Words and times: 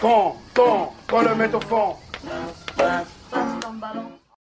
Quand, 0.00 0.36
quand, 0.54 0.92
quand 1.08 1.22
le 1.22 1.34
met 1.34 1.52
au 1.54 1.60
fond. 1.60 1.96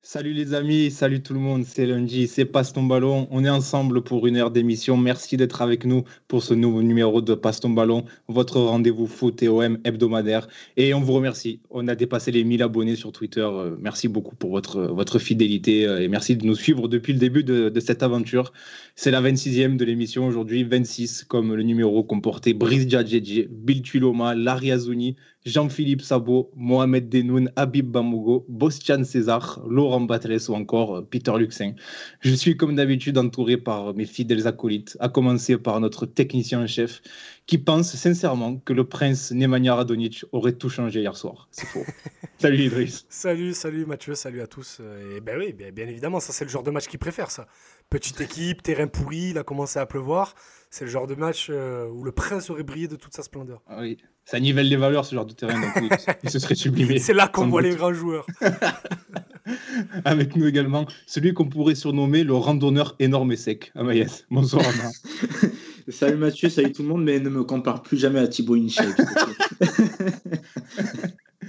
Salut 0.09 0.35
les 0.35 0.55
amis, 0.55 0.93
salut 0.93 1.21
tout 1.21 1.35
le 1.35 1.41
monde, 1.41 1.65
c'est 1.65 1.85
lundi, 1.85 2.29
c'est 2.29 2.45
Passe 2.45 2.73
ton 2.73 2.85
ballon. 2.85 3.27
On 3.33 3.45
est 3.45 3.51
ensemble 3.51 4.03
pour 4.03 4.29
une 4.29 4.37
heure 4.37 4.53
d'émission. 4.53 4.97
Merci 4.97 5.37
d'être 5.37 5.63
avec 5.63 5.85
nous 5.85 6.05
pour 6.29 6.45
ce 6.45 6.55
nouveau 6.55 6.81
numéro 6.81 7.21
de 7.21 7.35
Passe 7.35 7.59
ton 7.59 7.71
ballon, 7.71 8.05
votre 8.29 8.61
rendez-vous 8.61 9.09
foot 9.09 9.43
et 9.43 9.49
OM 9.49 9.79
hebdomadaire. 9.83 10.47
Et 10.77 10.95
on 10.95 11.01
vous 11.01 11.13
remercie. 11.13 11.59
On 11.71 11.89
a 11.89 11.97
dépassé 11.97 12.31
les 12.31 12.45
1000 12.45 12.63
abonnés 12.63 12.95
sur 12.95 13.11
Twitter. 13.11 13.41
Euh, 13.41 13.75
merci 13.81 14.07
beaucoup 14.07 14.37
pour 14.37 14.53
votre, 14.53 14.81
votre 14.83 15.19
fidélité 15.19 15.89
euh, 15.89 16.01
et 16.01 16.07
merci 16.07 16.37
de 16.37 16.47
nous 16.47 16.55
suivre 16.55 16.87
depuis 16.87 17.13
le 17.13 17.19
début 17.19 17.43
de, 17.43 17.73
cette 17.81 18.05
aventure. 18.05 18.53
C'est 18.95 19.11
la 19.11 19.21
26e 19.21 19.77
de 19.77 19.85
l'émission 19.85 20.25
aujourd'hui, 20.29 20.63
26 20.63 21.25
comme 21.25 21.53
le 21.53 21.65
numéro 21.65 22.05
comportait 22.05 22.53
Brice 22.53 22.89
Djadjedje, 22.89 23.49
Bill 23.51 23.83
Tuloma, 23.83 24.37
Larry 24.37 24.71
Azouni, 24.71 25.17
Jean-Philippe 25.45 26.03
Sabo, 26.03 26.51
Mohamed 26.57 27.09
Denoun, 27.09 27.51
Habib 27.57 27.87
Bamougo, 27.91 28.45
Bostian 28.49 29.05
César, 29.05 29.61
Laurent 29.69 29.96
Batles 30.01 30.51
ou 30.51 30.55
encore 30.55 30.97
euh, 30.97 31.03
Peter 31.03 31.33
Luxin. 31.39 31.75
Je 32.21 32.33
suis 32.35 32.57
comme 32.57 32.75
d'habitude 32.75 33.17
entouré 33.19 33.57
par 33.57 33.95
mes 33.95 34.05
fidèles 34.07 34.47
acolytes, 34.47 34.97
à 35.01 35.09
commencer 35.09 35.57
par 35.57 35.81
notre 35.81 36.07
technicien 36.07 36.61
en 36.61 36.67
chef 36.67 37.01
qui 37.47 37.59
pense 37.59 37.95
sincèrement 37.95 38.57
que 38.57 38.73
le 38.73 38.85
prince 38.85 39.31
Nemanja 39.31 39.77
Radonic 39.77 40.25
aurait 40.33 40.53
tout 40.53 40.69
changé 40.69 41.01
hier 41.01 41.17
soir. 41.17 41.49
C'est 41.53 41.67
faux. 41.67 41.85
salut 42.39 42.65
Idriss. 42.65 43.07
Salut, 43.09 43.55
salut 43.55 43.87
Mathieu, 43.87 44.15
salut 44.15 44.41
à 44.41 44.47
tous. 44.47 44.81
Et 45.15 45.21
ben 45.21 45.39
oui, 45.39 45.53
bien, 45.53 45.71
bien 45.71 45.87
évidemment, 45.87 46.21
ça 46.21 46.33
c'est 46.33 46.45
le 46.45 46.51
genre 46.51 46.65
de 46.65 46.71
match 46.71 46.87
qu'il 46.87 46.99
préfère 46.99 47.31
ça. 47.31 47.47
Petite 47.89 48.21
équipe, 48.23 48.63
terrain 48.63 48.89
pourri, 48.89 49.31
il 49.31 49.39
a 49.39 49.45
commencé 49.45 49.79
à 49.79 49.87
pleuvoir. 49.87 50.35
C'est 50.71 50.85
le 50.85 50.91
genre 50.91 51.07
de 51.07 51.15
match 51.15 51.49
euh, 51.51 51.89
où 51.89 52.03
le 52.05 52.13
prince 52.13 52.51
aurait 52.51 52.63
brillé 52.63 52.89
de 52.89 52.97
toute 52.97 53.15
sa 53.15 53.23
splendeur. 53.23 53.63
Ah 53.67 53.81
oui, 53.81 53.97
ça 54.25 54.41
nivelle 54.41 54.69
les 54.69 54.77
valeurs 54.77 55.05
ce 55.05 55.15
genre 55.15 55.25
de 55.25 55.33
terrain, 55.33 55.61
donc 55.61 55.71
oui, 55.77 55.89
il 56.25 56.31
se 56.31 56.39
serait 56.39 56.55
sublimé. 56.55 56.99
C'est 56.99 57.15
là 57.15 57.29
qu'on 57.29 57.47
voit 57.47 57.63
doute. 57.63 57.71
les 57.71 57.77
grands 57.77 57.95
joueurs. 57.95 58.27
Avec 60.05 60.35
nous 60.35 60.47
également, 60.47 60.87
celui 61.07 61.33
qu'on 61.33 61.49
pourrait 61.49 61.77
surnommer 61.77 62.25
le 62.25 62.35
randonneur 62.35 62.97
énorme 62.99 63.33
et 63.33 63.37
sec. 63.37 63.71
Amaïs, 63.77 64.27
bonsoir 64.31 64.65
Ama. 64.67 64.91
Salut 65.89 66.17
Mathieu, 66.17 66.49
salut 66.49 66.73
tout 66.73 66.83
le 66.83 66.89
monde, 66.89 67.05
mais 67.05 67.21
ne 67.21 67.29
me 67.29 67.45
compare 67.45 67.81
plus 67.81 67.97
jamais 67.97 68.19
à 68.19 68.27
Thibaut 68.27 68.57
Inchek. 68.57 68.89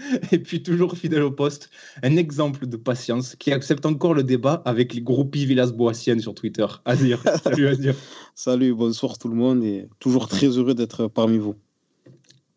Et 0.31 0.39
puis 0.39 0.63
toujours 0.63 0.97
fidèle 0.97 1.23
au 1.23 1.31
poste, 1.31 1.69
un 2.03 2.15
exemple 2.15 2.67
de 2.67 2.77
patience 2.77 3.35
qui 3.35 3.51
accepte 3.51 3.85
encore 3.85 4.13
le 4.13 4.23
débat 4.23 4.61
avec 4.65 4.93
les 4.93 5.01
groupies 5.01 5.45
Villas-Boassiennes 5.45 6.19
sur 6.19 6.33
Twitter. 6.33 6.65
Azir, 6.85 7.21
salut 7.43 7.67
Azir. 7.67 7.95
Salut, 8.35 8.73
bonsoir 8.73 9.17
tout 9.17 9.29
le 9.29 9.35
monde 9.35 9.63
et 9.63 9.87
toujours 9.99 10.27
très 10.27 10.47
heureux 10.47 10.73
d'être 10.73 11.07
parmi 11.07 11.37
vous. 11.37 11.55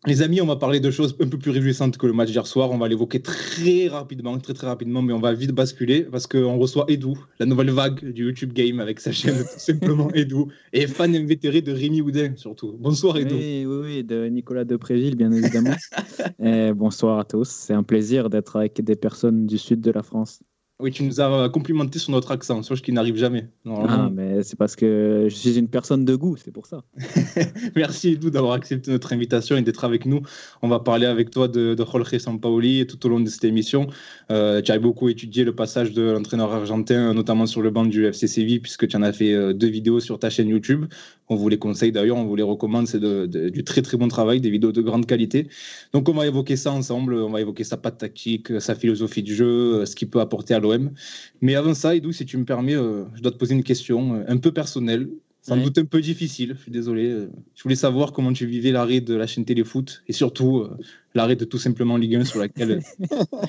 Les 0.07 0.23
amis, 0.23 0.41
on 0.41 0.47
va 0.47 0.55
parler 0.55 0.79
de 0.79 0.89
choses 0.89 1.15
un 1.19 1.27
peu 1.27 1.37
plus 1.37 1.51
réjouissantes 1.51 1.95
que 1.95 2.07
le 2.07 2.13
match 2.13 2.31
d'hier 2.31 2.47
soir. 2.47 2.71
On 2.71 2.79
va 2.79 2.87
l'évoquer 2.87 3.21
très 3.21 3.87
rapidement, 3.87 4.35
très 4.39 4.55
très 4.55 4.65
rapidement, 4.65 5.03
mais 5.03 5.13
on 5.13 5.19
va 5.19 5.31
vite 5.33 5.51
basculer 5.51 6.01
parce 6.01 6.25
qu'on 6.25 6.57
reçoit 6.57 6.85
Edu, 6.87 7.13
la 7.37 7.45
nouvelle 7.45 7.69
vague 7.69 8.11
du 8.11 8.23
YouTube 8.23 8.51
Game 8.51 8.79
avec 8.79 8.99
sa 8.99 9.11
chaîne 9.11 9.37
tout 9.53 9.59
simplement 9.59 10.11
Edu, 10.15 10.45
et 10.73 10.87
fan 10.87 11.15
invétéré 11.15 11.61
de 11.61 11.71
Rémi 11.71 12.01
Houdin 12.01 12.33
surtout. 12.35 12.75
Bonsoir 12.79 13.15
Edu. 13.17 13.35
Oui, 13.35 13.65
oui, 13.67 13.77
oui, 13.83 14.03
de 14.03 14.25
Nicolas 14.25 14.63
Depréville, 14.63 15.15
bien 15.15 15.31
évidemment. 15.31 15.75
Et 16.43 16.73
bonsoir 16.73 17.19
à 17.19 17.23
tous. 17.23 17.47
C'est 17.47 17.73
un 17.73 17.83
plaisir 17.83 18.31
d'être 18.31 18.55
avec 18.55 18.83
des 18.83 18.95
personnes 18.95 19.45
du 19.45 19.59
sud 19.59 19.81
de 19.81 19.91
la 19.91 20.01
France. 20.01 20.41
Oui, 20.81 20.91
tu 20.91 21.03
nous 21.03 21.21
as 21.21 21.49
complimenté 21.49 21.99
sur 21.99 22.11
notre 22.11 22.31
accent, 22.31 22.63
chose 22.63 22.81
qui 22.81 22.91
n'arrive 22.91 23.15
jamais. 23.15 23.47
Ah, 23.67 24.09
mais 24.11 24.41
c'est 24.41 24.57
parce 24.57 24.75
que 24.75 25.27
je 25.29 25.35
suis 25.35 25.57
une 25.59 25.67
personne 25.67 26.05
de 26.05 26.15
goût, 26.15 26.37
c'est 26.37 26.51
pour 26.51 26.65
ça. 26.65 26.81
Merci 27.75 28.17
d'avoir 28.17 28.53
accepté 28.53 28.89
notre 28.89 29.13
invitation 29.13 29.57
et 29.57 29.61
d'être 29.61 29.83
avec 29.83 30.05
nous. 30.05 30.21
On 30.61 30.67
va 30.67 30.79
parler 30.79 31.05
avec 31.05 31.29
toi 31.29 31.47
de, 31.47 31.75
de 31.75 31.85
Jorge 31.85 32.17
Sampaoli 32.17 32.87
tout 32.87 33.05
au 33.05 33.09
long 33.09 33.19
de 33.19 33.29
cette 33.29 33.43
émission. 33.43 33.87
Euh, 34.31 34.61
tu 34.61 34.71
as 34.71 34.79
beaucoup 34.79 35.09
étudié 35.09 35.43
le 35.43 35.53
passage 35.53 35.91
de 35.91 36.01
l'entraîneur 36.01 36.51
argentin, 36.51 37.13
notamment 37.13 37.45
sur 37.45 37.61
le 37.61 37.69
banc 37.69 37.85
du 37.85 38.05
FC 38.05 38.27
Séville, 38.27 38.59
puisque 38.59 38.87
tu 38.87 38.97
en 38.97 39.03
as 39.03 39.13
fait 39.13 39.33
euh, 39.33 39.53
deux 39.53 39.69
vidéos 39.69 39.99
sur 39.99 40.17
ta 40.17 40.29
chaîne 40.29 40.49
YouTube. 40.49 40.85
On 41.31 41.35
vous 41.35 41.47
les 41.47 41.57
conseille 41.57 41.93
d'ailleurs, 41.93 42.17
on 42.17 42.25
vous 42.25 42.35
les 42.35 42.43
recommande. 42.43 42.87
C'est 42.87 42.99
du 42.99 43.63
très 43.63 43.81
très 43.81 43.95
bon 43.95 44.09
travail, 44.09 44.41
des 44.41 44.49
vidéos 44.49 44.73
de 44.73 44.81
grande 44.81 45.05
qualité. 45.05 45.47
Donc 45.93 46.09
on 46.09 46.13
va 46.13 46.27
évoquer 46.27 46.57
ça 46.57 46.73
ensemble. 46.73 47.13
On 47.13 47.29
va 47.29 47.39
évoquer 47.39 47.63
sa 47.63 47.77
patte 47.77 47.99
tactique, 47.99 48.59
sa 48.59 48.75
philosophie 48.75 49.23
de 49.23 49.33
jeu, 49.33 49.45
euh, 49.75 49.85
ce 49.85 49.95
qu'il 49.95 50.09
peut 50.09 50.19
apporter 50.19 50.53
à 50.55 50.59
l'OM. 50.59 50.91
Mais 51.39 51.55
avant 51.55 51.73
ça, 51.73 51.95
Edu, 51.95 52.11
si 52.11 52.25
tu 52.25 52.35
me 52.35 52.43
permets, 52.43 52.75
euh, 52.75 53.05
je 53.15 53.21
dois 53.21 53.31
te 53.31 53.37
poser 53.37 53.55
une 53.55 53.63
question 53.63 54.15
euh, 54.15 54.23
un 54.27 54.35
peu 54.35 54.51
personnelle. 54.51 55.07
Sans 55.41 55.55
Ouais. 55.55 55.63
doute 55.63 55.77
un 55.77 55.85
peu 55.85 56.01
difficile, 56.01 56.53
je 56.55 56.61
suis 56.63 56.71
désolé. 56.71 57.27
Je 57.55 57.63
voulais 57.63 57.75
savoir 57.75 58.11
comment 58.11 58.33
tu 58.33 58.45
vivais 58.45 58.71
l'arrêt 58.71 58.99
de 58.99 59.15
la 59.15 59.25
chaîne 59.25 59.45
Téléfoot 59.45 60.03
et 60.09 60.13
surtout 60.13 60.57
euh, 60.59 60.77
l'arrêt 61.15 61.37
de 61.37 61.45
tout 61.45 61.57
simplement 61.57 61.95
Ligue 61.95 62.17
1 62.17 62.25
sur 62.25 62.39
laquelle 62.41 62.81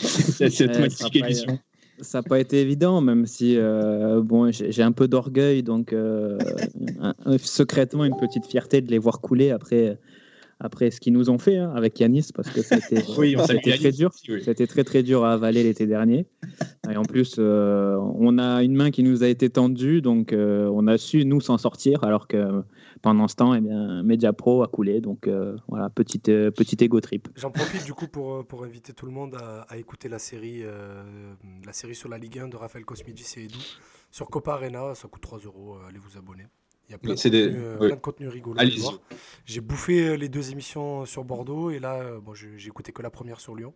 cette, 0.00 0.78
magnifique 0.78 1.16
émission. 1.16 1.58
Ça 2.02 2.18
n'a 2.18 2.22
pas 2.22 2.40
été 2.40 2.60
évident, 2.60 3.00
même 3.00 3.26
si 3.26 3.56
euh, 3.56 4.20
bon, 4.22 4.50
j'ai 4.50 4.82
un 4.82 4.92
peu 4.92 5.08
d'orgueil, 5.08 5.62
donc 5.62 5.92
euh, 5.92 6.38
secrètement 7.38 8.04
une 8.04 8.16
petite 8.16 8.46
fierté 8.46 8.80
de 8.80 8.90
les 8.90 8.98
voir 8.98 9.20
couler 9.20 9.50
après, 9.50 9.98
après 10.62 10.90
ce 10.90 11.00
qu'ils 11.00 11.12
nous 11.12 11.28
ont 11.28 11.38
fait 11.38 11.56
hein, 11.58 11.72
avec 11.74 11.98
Yanis, 12.00 12.28
parce 12.34 12.48
que 12.48 12.60
Oui, 13.20 13.32
Yanis 13.32 13.78
très 13.78 13.92
dur. 13.92 14.10
oui. 14.28 14.42
C'était 14.42 14.66
très 14.66 14.84
très 14.84 15.02
dur 15.02 15.24
à 15.24 15.32
avaler 15.32 15.62
l'été 15.62 15.86
dernier. 15.86 16.26
Et 16.90 16.96
en 16.96 17.02
plus, 17.02 17.36
euh, 17.38 17.96
on 17.98 18.38
a 18.38 18.62
une 18.62 18.74
main 18.74 18.90
qui 18.90 19.02
nous 19.02 19.22
a 19.22 19.28
été 19.28 19.50
tendue, 19.50 20.00
donc 20.00 20.32
euh, 20.32 20.70
on 20.72 20.86
a 20.86 20.98
su 20.98 21.24
nous 21.24 21.40
s'en 21.40 21.58
sortir, 21.58 22.04
alors 22.04 22.28
que 22.28 22.62
pendant 23.02 23.26
ce 23.28 23.34
temps, 23.36 23.54
eh 23.54 23.60
bien, 23.60 24.02
Media 24.02 24.32
Pro 24.32 24.62
a 24.62 24.68
coulé. 24.68 25.00
Donc 25.00 25.26
euh, 25.26 25.56
voilà, 25.68 25.90
petite, 25.90 26.28
euh, 26.28 26.50
petite 26.50 26.80
ego 26.82 27.00
trip. 27.00 27.28
J'en 27.36 27.50
profite 27.50 27.84
du 27.84 27.92
coup 27.94 28.06
pour, 28.06 28.44
pour 28.46 28.64
inviter 28.64 28.92
tout 28.92 29.06
le 29.06 29.12
monde 29.12 29.34
à, 29.34 29.62
à 29.68 29.76
écouter 29.76 30.08
la 30.08 30.18
série, 30.18 30.60
euh, 30.62 31.02
la 31.66 31.72
série 31.72 31.94
sur 31.94 32.08
la 32.08 32.18
Ligue 32.18 32.38
1 32.38 32.48
de 32.48 32.56
Raphaël 32.56 32.84
Cosmidis 32.84 33.34
et 33.36 33.44
Edu 33.44 33.58
sur 34.10 34.26
Copa 34.28 34.52
Arena. 34.52 34.94
Ça 34.94 35.08
coûte 35.08 35.22
3 35.22 35.40
euros. 35.40 35.76
Allez 35.88 35.98
vous 35.98 36.16
abonner. 36.16 36.44
Il 36.92 36.94
y 36.94 36.96
a 36.96 36.98
plein 36.98 37.14
de, 37.14 37.18
C'est 37.18 37.30
des- 37.30 37.44
contenu, 37.46 37.58
euh, 37.62 37.76
oui. 37.80 37.86
plein 37.88 37.96
de 37.96 38.00
contenu 38.02 38.28
rigolo. 38.28 38.58
à 38.58 38.62
Allez-y. 38.62 38.80
voir. 38.80 39.00
J'ai 39.46 39.60
bouffé 39.62 40.08
euh, 40.08 40.14
les 40.16 40.28
deux 40.28 40.50
émissions 40.50 41.06
sur 41.06 41.24
Bordeaux 41.24 41.70
et 41.70 41.78
là, 41.78 41.94
euh, 41.94 42.20
bon, 42.20 42.34
j'ai 42.34 42.54
écouté 42.66 42.92
que 42.92 43.00
la 43.02 43.08
première 43.10 43.40
sur 43.40 43.54
Lyon. 43.56 43.72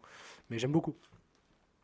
Mais 0.50 0.58
j'aime 0.58 0.72
beaucoup. 0.72 0.94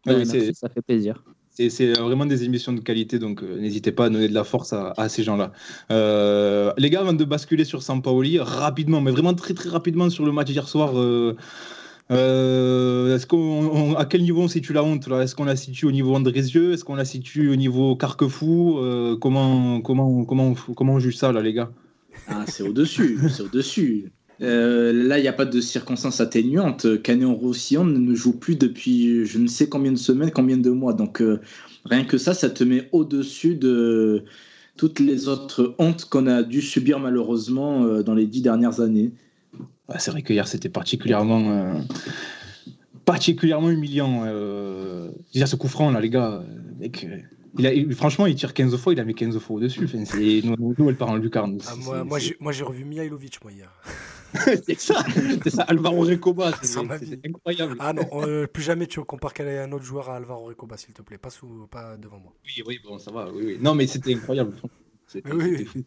Ouais, 0.06 0.12
Ouais, 0.12 0.18
oui, 0.20 0.26
c'est- 0.26 0.36
merci, 0.38 0.54
ça 0.54 0.68
fait 0.68 0.82
plaisir. 0.82 1.24
C'est 1.54 1.68
c'est 1.70 1.92
vraiment 1.92 2.24
des 2.26 2.44
émissions 2.44 2.72
de 2.72 2.80
qualité, 2.80 3.18
donc 3.18 3.42
euh, 3.42 3.58
n'hésitez 3.60 3.92
pas 3.92 4.06
à 4.06 4.10
donner 4.10 4.26
de 4.28 4.32
la 4.34 4.44
force 4.44 4.72
à, 4.72 4.92
à 4.96 5.08
ces 5.10 5.22
gens-là. 5.22 5.52
Euh, 5.90 6.72
les 6.78 6.88
gars, 6.90 7.00
avant 7.00 7.12
de 7.12 7.24
basculer 7.24 7.64
sur 7.64 7.82
Sampaoli, 7.82 8.38
rapidement, 8.40 9.00
mais 9.02 9.10
vraiment 9.10 9.34
très 9.34 9.52
très 9.54 9.68
rapidement 9.68 10.08
sur 10.10 10.24
le 10.24 10.32
match 10.32 10.46
d'hier 10.48 10.66
soir, 10.68 10.98
euh, 10.98 11.36
euh, 12.12 13.14
est-ce 13.14 13.26
qu'on, 13.26 13.38
on- 13.38 13.94
à 13.94 14.04
quel 14.04 14.22
niveau 14.22 14.42
on 14.42 14.48
situe 14.48 14.72
la 14.72 14.84
honte 14.84 15.08
Est-ce 15.08 15.34
qu'on 15.34 15.44
la 15.44 15.56
situe 15.56 15.86
au 15.86 15.92
niveau 15.92 16.14
Andrézieux? 16.14 16.72
Est-ce 16.72 16.84
qu'on 16.84 16.94
la 16.94 17.04
situe 17.04 17.48
au 17.50 17.56
niveau 17.56 17.96
Carquefou? 17.96 18.78
Euh, 18.78 19.16
comment, 19.16 19.80
comment, 19.80 20.24
comment, 20.24 20.54
comment 20.76 20.94
on 20.94 20.98
juge 20.98 21.16
ça 21.16 21.32
là, 21.32 21.40
les 21.42 21.52
gars? 21.52 21.70
Ah, 22.28 22.44
c'est 22.46 22.62
au-dessus, 22.62 23.18
c'est 23.30 23.42
au-dessus. 23.42 24.12
Euh, 24.40 24.92
là, 24.92 25.18
il 25.18 25.22
n'y 25.22 25.28
a 25.28 25.32
pas 25.32 25.44
de 25.44 25.60
circonstances 25.60 26.20
atténuantes. 26.20 27.02
Canet 27.02 27.28
Roussillon 27.28 27.84
ne 27.84 28.14
joue 28.14 28.32
plus 28.38 28.56
depuis 28.56 29.24
je 29.24 29.38
ne 29.38 29.46
sais 29.46 29.68
combien 29.68 29.92
de 29.92 29.98
semaines, 29.98 30.30
combien 30.30 30.56
de 30.56 30.70
mois. 30.70 30.92
Donc, 30.92 31.22
rien 31.84 32.04
que 32.04 32.18
ça, 32.18 32.34
ça 32.34 32.50
te 32.50 32.64
met 32.64 32.88
au-dessus 32.92 33.54
de 33.54 34.24
toutes 34.76 35.00
les 35.00 35.28
autres 35.28 35.74
hontes 35.78 36.06
qu'on 36.06 36.26
a 36.26 36.42
dû 36.42 36.60
subir 36.60 36.98
malheureusement 36.98 37.86
dans 38.02 38.14
les 38.14 38.26
dix 38.26 38.42
dernières 38.42 38.80
années. 38.80 39.12
Ah, 39.88 39.98
C'est 39.98 40.10
vrai 40.10 40.22
que 40.22 40.32
hier 40.32 40.46
c'était 40.48 40.68
particulièrement, 40.68 41.50
euh, 41.50 41.80
particulièrement 43.04 43.70
humiliant. 43.70 44.22
Euh, 44.26 45.10
déjà 45.32 45.46
ce 45.46 45.56
coup 45.56 45.68
franc 45.68 45.90
là, 45.90 46.00
les 46.00 46.10
gars. 46.10 46.42
euh, 46.46 46.46
mec, 46.78 47.04
euh, 47.04 47.18
il 47.58 47.66
a, 47.66 47.94
franchement, 47.94 48.26
il 48.26 48.34
tire 48.34 48.54
15 48.54 48.74
fois, 48.76 48.94
il 48.94 49.00
a 49.00 49.04
mis 49.04 49.14
15 49.14 49.38
fois 49.38 49.56
au-dessus. 49.56 49.84
Enfin, 49.84 49.98
nous, 50.44 50.74
nous, 50.78 50.88
elle 50.88 50.96
part 50.96 51.10
en 51.10 51.16
lucarne. 51.16 51.58
Ah, 51.66 51.74
moi, 52.04 52.18
j'ai- 52.18 52.36
moi, 52.40 52.50
j'ai 52.52 52.64
revu 52.64 52.84
Mihailovic, 52.84 53.42
moi, 53.42 53.52
hier. 53.52 53.70
c'est 54.64 54.78
ça, 54.80 55.04
c'est 55.44 55.50
ça, 55.50 55.62
Alvaro 55.64 56.00
Recoba. 56.06 56.52
c'est- 56.62 56.78
incroyable. 57.26 57.76
Ah 57.78 57.92
non, 57.92 58.08
euh, 58.22 58.46
plus 58.46 58.62
jamais 58.62 58.86
tu 58.86 58.98
compares 59.00 59.34
un 59.38 59.70
autre 59.72 59.84
joueur 59.84 60.08
à 60.08 60.16
Alvaro 60.16 60.46
Recoba, 60.46 60.78
s'il 60.78 60.94
te 60.94 61.02
plaît. 61.02 61.18
Pas, 61.18 61.28
sous, 61.28 61.66
pas 61.70 61.98
devant 61.98 62.18
moi. 62.18 62.32
Oui, 62.46 62.62
oui, 62.66 62.78
bon, 62.82 62.98
ça 62.98 63.10
va. 63.10 63.28
Oui, 63.30 63.42
oui. 63.44 63.58
Non, 63.60 63.74
mais 63.74 63.86
c'était 63.86 64.14
incroyable. 64.14 64.54
Oui, 65.32 65.66
oui. 65.74 65.84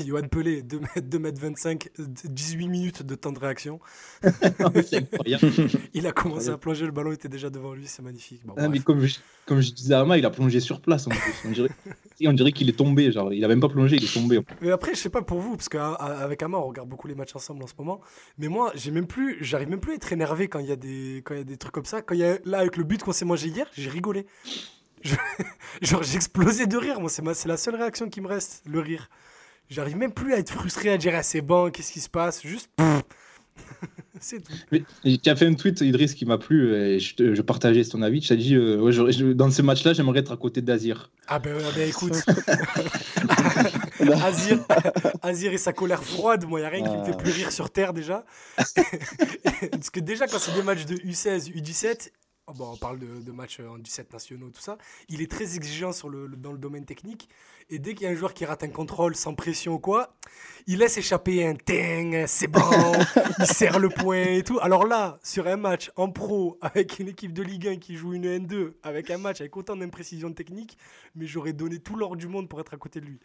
Johan 0.06 0.28
Pelé, 0.28 0.62
2 0.62 0.80
mètres, 0.80 1.00
2 1.08 1.18
mètres 1.18 1.40
25, 1.40 1.88
euh, 1.98 2.04
18 2.24 2.68
minutes 2.68 3.02
de 3.02 3.14
temps 3.14 3.32
de 3.32 3.38
réaction. 3.38 3.80
Incroyable. 4.22 5.52
Il 5.94 6.06
a 6.06 6.12
commencé 6.12 6.48
à 6.50 6.58
plonger, 6.58 6.86
le 6.86 6.92
ballon 6.92 7.12
était 7.12 7.28
déjà 7.28 7.50
devant 7.50 7.74
lui, 7.74 7.86
c'est 7.86 8.02
magnifique. 8.02 8.40
Bon, 8.44 8.54
Ah, 8.56 8.68
mais 8.68 8.80
comme 8.80 9.04
je, 9.04 9.18
comme 9.46 9.60
je 9.60 9.72
disais 9.72 9.94
à 9.94 10.00
Ama, 10.00 10.18
il 10.18 10.26
a 10.26 10.30
plongé 10.30 10.60
sur 10.60 10.80
place 10.80 11.06
en 11.06 11.10
plus. 11.10 11.34
On 11.44 11.50
dirait, 11.50 11.70
on 12.26 12.32
dirait 12.32 12.52
qu'il 12.52 12.68
est 12.68 12.76
tombé. 12.76 13.10
Genre, 13.12 13.32
il 13.32 13.44
a 13.44 13.48
même 13.48 13.60
pas 13.60 13.68
plongé, 13.68 13.96
il 13.96 14.04
est 14.04 14.12
tombé. 14.12 14.40
Mais 14.60 14.70
après, 14.70 14.94
je 14.94 15.00
sais 15.00 15.10
pas 15.10 15.22
pour 15.22 15.40
vous, 15.40 15.56
parce 15.56 15.68
qu'avec 15.68 16.42
Ama, 16.42 16.58
on 16.58 16.66
regarde 16.68 16.88
beaucoup 16.88 17.08
les 17.08 17.14
matchs 17.14 17.34
ensemble 17.36 17.62
en 17.62 17.66
ce 17.66 17.74
moment. 17.78 18.00
Mais 18.38 18.48
moi, 18.48 18.72
j'ai 18.74 18.90
même 18.90 19.06
plus, 19.06 19.38
j'arrive 19.40 19.68
même 19.68 19.80
plus 19.80 19.92
à 19.92 19.94
être 19.96 20.12
énervé 20.12 20.48
quand 20.48 20.58
il 20.58 20.66
y 20.66 20.72
a 20.72 20.76
des, 20.76 21.22
quand 21.24 21.34
il 21.34 21.38
y 21.38 21.40
a 21.40 21.44
des 21.44 21.56
trucs 21.56 21.72
comme 21.72 21.84
ça. 21.84 22.02
Quand 22.02 22.14
y 22.14 22.24
a, 22.24 22.38
là, 22.44 22.58
avec 22.58 22.76
le 22.76 22.84
but 22.84 23.02
qu'on 23.02 23.12
s'est 23.12 23.24
mangé 23.24 23.48
hier, 23.48 23.66
j'ai 23.72 23.90
rigolé. 23.90 24.26
Je- 25.02 25.14
genre, 25.82 26.02
j'ai 26.02 26.16
explosé 26.16 26.66
de 26.66 26.76
rire. 26.76 27.00
Moi, 27.00 27.10
c'est 27.10 27.22
ma- 27.22 27.34
c'est 27.34 27.48
la 27.48 27.56
seule 27.56 27.76
réaction 27.76 28.08
qui 28.08 28.20
me 28.20 28.28
reste, 28.28 28.62
le 28.66 28.80
rire. 28.80 29.08
J'arrive 29.70 29.96
même 29.96 30.12
plus 30.12 30.32
à 30.34 30.38
être 30.38 30.50
frustré, 30.50 30.90
à 30.90 30.96
dire, 30.96 31.12
ah, 31.14 31.22
c'est 31.22 31.42
bon, 31.42 31.70
qu'est-ce 31.70 31.92
qui 31.92 32.00
se 32.00 32.08
passe? 32.08 32.42
Juste. 32.42 32.70
C'est 34.20 34.40
tout. 34.42 34.52
Mais 34.72 34.82
tu 35.18 35.30
as 35.30 35.36
fait 35.36 35.46
un 35.46 35.54
tweet, 35.54 35.80
Idriss, 35.80 36.14
qui 36.14 36.26
m'a 36.26 36.38
plu, 36.38 36.74
et 36.74 36.98
je, 36.98 37.40
partageais 37.42 37.84
ton 37.84 38.02
avis. 38.02 38.20
Tu 38.20 38.32
as 38.32 38.36
dit, 38.36 38.54
euh, 38.56 38.80
ouais, 38.80 38.90
j'aurais- 38.90 39.12
je- 39.12 39.26
dans 39.26 39.48
ce 39.50 39.62
match-là, 39.62 39.92
j'aimerais 39.92 40.18
être 40.20 40.32
à 40.32 40.36
côté 40.36 40.60
d'Azir. 40.60 41.10
Ah 41.28 41.38
ben, 41.38 41.56
ah 41.64 41.70
ben, 41.76 41.88
écoute. 41.88 42.14
Azir, 44.24 44.58
Azir 45.22 45.52
et 45.52 45.58
sa 45.58 45.72
colère 45.72 46.02
froide, 46.02 46.44
moi, 46.46 46.58
il 46.58 46.62
n'y 46.62 46.66
a 46.66 46.70
rien 46.70 46.84
qui 46.84 46.96
me 46.96 47.04
fait 47.04 47.16
plus 47.16 47.30
rire 47.32 47.52
sur 47.52 47.70
Terre 47.70 47.92
déjà. 47.92 48.24
Parce 48.56 49.90
que 49.90 50.00
déjà, 50.00 50.26
quand 50.26 50.38
c'est 50.38 50.54
des 50.54 50.62
matchs 50.62 50.84
de 50.86 50.96
U16, 50.96 51.52
U17, 51.52 52.10
oh, 52.48 52.52
bon, 52.56 52.72
on 52.72 52.76
parle 52.76 52.98
de, 52.98 53.20
de 53.20 53.32
matchs 53.32 53.60
en 53.60 53.78
17 53.78 54.12
nationaux, 54.12 54.50
tout 54.50 54.60
ça, 54.60 54.78
il 55.08 55.22
est 55.22 55.30
très 55.30 55.56
exigeant 55.56 55.92
sur 55.92 56.08
le, 56.08 56.26
le- 56.26 56.36
dans 56.36 56.52
le 56.52 56.58
domaine 56.58 56.84
technique. 56.84 57.28
Et 57.70 57.78
dès 57.78 57.94
qu'il 57.94 58.06
y 58.06 58.06
a 58.08 58.12
un 58.12 58.14
joueur 58.14 58.32
qui 58.32 58.46
rate 58.46 58.64
un 58.64 58.68
contrôle 58.70 59.14
sans 59.14 59.34
pression 59.34 59.74
ou 59.74 59.78
quoi, 59.78 60.14
il 60.66 60.78
laisse 60.78 60.96
échapper 60.96 61.46
un 61.46 61.54
ting, 61.54 62.24
c'est 62.26 62.46
bon, 62.46 62.60
il 63.40 63.46
serre 63.46 63.78
le 63.78 63.90
point 63.90 64.22
et 64.24 64.42
tout. 64.42 64.58
Alors 64.62 64.86
là, 64.86 65.18
sur 65.22 65.46
un 65.46 65.58
match 65.58 65.90
en 65.96 66.10
pro 66.10 66.56
avec 66.62 66.98
une 66.98 67.08
équipe 67.08 67.34
de 67.34 67.42
Ligue 67.42 67.68
1 67.68 67.76
qui 67.76 67.94
joue 67.96 68.14
une 68.14 68.24
N2, 68.24 68.72
avec 68.82 69.10
un 69.10 69.18
match 69.18 69.42
avec 69.42 69.54
autant 69.58 69.76
d'imprécision 69.76 70.32
technique, 70.32 70.78
mais 71.14 71.26
j'aurais 71.26 71.52
donné 71.52 71.78
tout 71.78 71.94
l'or 71.96 72.16
du 72.16 72.26
monde 72.26 72.48
pour 72.48 72.58
être 72.60 72.72
à 72.72 72.78
côté 72.78 73.00
de 73.02 73.06
lui. 73.06 73.18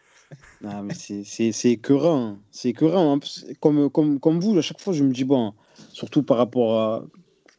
Non, 0.62 0.84
mais 0.84 0.94
c'est- 0.94 1.24
écœurant. 1.69 2.38
C'est 2.52 2.69
écœurant. 2.69 3.16
hein, 3.16 3.19
Comme, 3.62 3.90
comme, 3.90 4.19
comme 4.19 4.40
vous, 4.42 4.58
à 4.58 4.62
chaque 4.62 4.81
fois, 4.81 4.92
je 4.92 5.04
me 5.06 5.14
dis, 5.14 5.24
bon, 5.24 5.54
surtout 5.94 6.22
par 6.22 6.36
rapport 6.38 6.78
à 6.80 7.06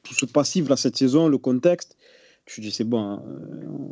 tout 0.05 0.15
ce 0.15 0.27
passif 0.27 0.69
là, 0.69 0.77
cette 0.77 0.97
saison, 0.97 1.29
le 1.29 1.39
contexte, 1.39 1.97
je 2.47 2.61
dis, 2.61 2.71
c'est 2.71 2.85
bon, 2.85 3.01
hein, 3.01 3.23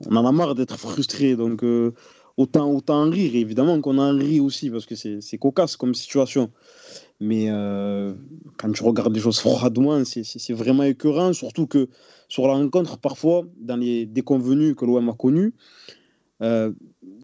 on 0.09 0.17
en 0.17 0.27
a 0.27 0.33
marre 0.33 0.55
d'être 0.55 0.77
frustré. 0.79 1.37
Donc, 1.37 1.65
euh, 1.65 1.93
autant, 2.37 2.71
autant 2.71 3.03
en 3.07 3.11
rire. 3.11 3.35
Évidemment 3.35 3.81
qu'on 3.81 3.99
en 3.99 4.17
rit 4.17 4.41
aussi, 4.41 4.71
parce 4.71 4.87
que 4.87 4.95
c'est 4.95 5.39
cocasse 5.39 5.77
comme 5.77 5.95
situation. 5.95 6.51
Mais 7.21 7.47
euh, 7.51 8.15
quand 8.59 8.71
tu 8.73 8.83
regardes 8.83 9.15
les 9.15 9.21
choses 9.21 9.39
froidement, 9.39 10.05
c'est- 10.05 10.53
vraiment 10.53 10.83
écœurant. 10.85 11.33
Surtout 11.33 11.67
que 11.67 11.89
sur 12.29 12.47
la 12.47 12.55
rencontre, 12.55 12.99
parfois, 12.99 13.45
dans 13.59 13.77
les 13.77 14.07
déconvenus 14.07 14.75
que 14.77 14.85
l'OM 14.85 15.09
a 15.09 15.13
connus, 15.15 15.55
euh, 16.43 16.73
tu 17.03 17.22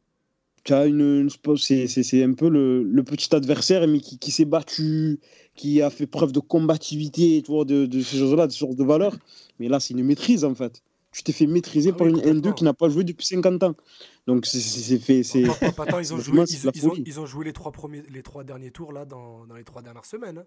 as 0.73 0.87
une, 0.87 1.29
c'est, 1.59 2.23
un 2.23 2.33
peu 2.33 2.49
le, 2.49 2.83
le 2.83 3.03
petit 3.05 3.35
adversaire, 3.35 3.87
mais 3.89 4.01
qui, 4.01 4.19
qui 4.19 4.31
s'est 4.31 4.45
battu, 4.45 5.19
qui 5.55 5.83
a 5.83 5.91
fait 5.91 6.07
preuve 6.07 6.33
de 6.33 6.41
combativité, 6.41 7.43
tu 7.45 7.51
vois, 7.53 7.65
de, 7.65 7.87
de 7.87 8.01
ces 8.01 8.19
choses-là, 8.19 8.47
de 8.47 8.53
sources 8.53 8.77
de 8.77 8.85
valeur. 8.85 9.17
Mais 9.59 9.69
là, 9.69 9.81
c'est 9.81 9.95
une 9.95 10.05
maîtrise, 10.05 10.45
en 10.45 10.55
fait. 10.55 10.83
Tu 11.11 11.23
t'es 11.23 11.33
fait 11.33 11.47
maîtriser 11.47 11.91
Ah 11.93 11.97
par 11.97 12.07
oui, 12.07 12.13
une 12.13 12.19
complètement. 12.19 12.51
N2 12.51 12.55
qui 12.55 12.65
n'a 12.65 12.75
pas 12.75 12.89
joué 12.89 13.03
depuis 13.03 13.27
50 13.27 13.63
ans. 13.63 13.75
Donc, 14.27 14.45
c'est, 14.47 14.99
fait. 14.99 15.23
Attends, 15.79 15.99
ils 15.99 16.13
ont, 16.15 16.19
joué, 16.21 16.33
Vraiment, 16.33 16.47
c'est 16.47 16.57
ils, 16.57 16.61
de 16.61 16.67
la 16.67 16.73
ils 16.75 16.87
ont, 16.87 16.91
folie. 16.91 17.03
ils 17.07 17.21
ont 17.21 17.27
joué 17.27 17.45
les 17.47 17.53
trois, 17.53 17.73
premiers, 17.73 18.03
les 18.11 18.23
trois 18.23 18.45
derniers 18.45 18.71
tours 18.71 18.93
là, 18.93 19.05
dans, 19.05 19.47
dans 19.47 19.55
les 19.55 19.65
trois 19.65 19.83
dernières 19.83 20.05
semaines. 20.05 20.39
hein. 20.39 20.45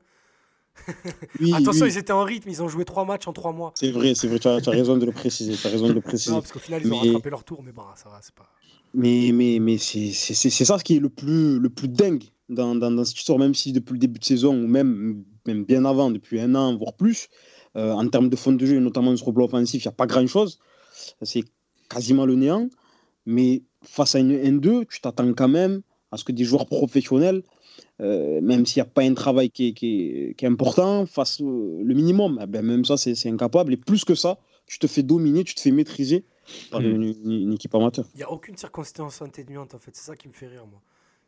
Oui, 1.39 1.53
Attention, 1.53 1.85
oui, 1.85 1.91
ils 1.91 1.97
étaient 1.97 2.13
en 2.13 2.23
rythme, 2.23 2.49
ils 2.49 2.61
ont 2.63 2.67
joué 2.67 2.85
trois 2.85 3.05
matchs 3.05 3.27
en 3.27 3.33
trois 3.33 3.51
mois. 3.53 3.71
c'est 3.75 3.91
vrai, 3.91 4.15
c'est 4.15 4.27
vrai, 4.27 4.39
tu 4.39 4.47
as, 4.47 4.57
raison 4.71 4.97
de 4.97 5.05
le 5.05 5.11
préciser. 5.11 5.53
As 5.67 5.69
raison 5.71 5.87
de 5.87 5.93
le 5.93 6.01
préciser. 6.01 6.31
Non, 6.31 6.41
parce 6.41 6.51
qu'au 6.51 6.59
final, 6.59 6.81
ils 6.83 6.87
ont 6.91 7.01
Mais- 7.01 7.07
rattrapé 7.09 7.29
leur 7.29 7.43
tour, 7.43 7.61
mais 7.63 7.71
bon, 7.71 7.83
ça 7.95 8.09
va, 8.09 8.19
c'est 8.21 8.33
pas. 8.33 8.49
Mais, 8.93 9.31
mais, 9.33 9.59
mais 9.59 9.77
c'est 9.77 10.11
ça 10.11 10.77
ce 10.77 10.83
qui 10.83 10.97
est 10.97 10.99
le 10.99 11.09
plus, 11.09 11.59
le 11.59 11.69
plus 11.69 11.87
dingue 11.87 12.23
dans, 12.49 12.75
dans, 12.75 12.91
dans 12.91 13.05
cette 13.05 13.17
histoire, 13.17 13.39
même 13.39 13.55
si 13.55 13.71
depuis 13.71 13.93
le 13.93 13.99
début 13.99 14.19
de 14.19 14.25
saison, 14.25 14.53
ou 14.53 14.67
même, 14.67 15.23
même 15.45 15.63
bien 15.63 15.85
avant, 15.85 16.11
depuis 16.11 16.41
un 16.41 16.55
an, 16.55 16.75
voire 16.75 16.93
plus, 16.93 17.29
euh, 17.77 17.91
en 17.93 18.07
termes 18.09 18.29
de 18.29 18.35
fond 18.35 18.51
de 18.51 18.65
jeu, 18.65 18.75
et 18.75 18.79
notamment 18.79 19.15
sur 19.15 19.27
le 19.27 19.33
plan 19.33 19.45
offensif, 19.45 19.83
il 19.83 19.87
n'y 19.87 19.91
a 19.91 19.95
pas 19.95 20.07
grand-chose. 20.07 20.59
C'est 21.21 21.43
quasiment 21.89 22.25
le 22.25 22.35
néant. 22.35 22.67
Mais 23.25 23.63
face 23.83 24.15
à 24.15 24.19
une 24.19 24.33
N2, 24.33 24.87
tu 24.87 24.99
t'attends 24.99 25.31
quand 25.33 25.47
même 25.47 25.81
à 26.11 26.17
ce 26.17 26.23
que 26.25 26.31
des 26.31 26.43
joueurs 26.43 26.65
professionnels, 26.65 27.43
euh, 28.01 28.41
même 28.41 28.65
s'il 28.65 28.81
n'y 28.81 28.87
a 28.87 28.91
pas 28.91 29.01
un 29.03 29.13
travail 29.13 29.49
qui 29.49 29.67
est, 29.69 29.73
qui 29.73 30.01
est- 30.09 30.33
qui 30.35 30.45
est 30.45 30.47
important, 30.47 31.05
fassent 31.05 31.41
euh, 31.41 31.81
le 31.83 31.93
minimum. 31.93 32.39
Eh 32.41 32.47
ben, 32.47 32.65
même 32.65 32.85
ça, 32.85 32.97
c'est 32.97 33.29
incapable. 33.29 33.73
Et 33.73 33.77
plus 33.77 34.03
que 34.05 34.15
ça, 34.15 34.39
tu 34.67 34.79
te 34.79 34.87
fais 34.87 35.03
dominer, 35.03 35.43
tu 35.43 35.53
te 35.55 35.59
fais 35.61 35.71
maîtriser 35.71 36.25
par 36.71 36.81
Mm. 36.81 36.85
une, 36.85 37.03
une- 37.03 37.31
une 37.31 37.53
équipe 37.53 37.73
amateur. 37.75 38.05
Il 38.13 38.17
n'y 38.17 38.23
a 38.23 38.31
aucune 38.31 38.57
circonstance 38.57 39.21
atténuante, 39.21 39.73
en 39.75 39.79
fait. 39.79 39.95
C'est 39.95 40.05
ça 40.05 40.15
qui 40.15 40.27
me 40.27 40.33
fait 40.33 40.47
rire, 40.47 40.65
moi. 40.67 40.81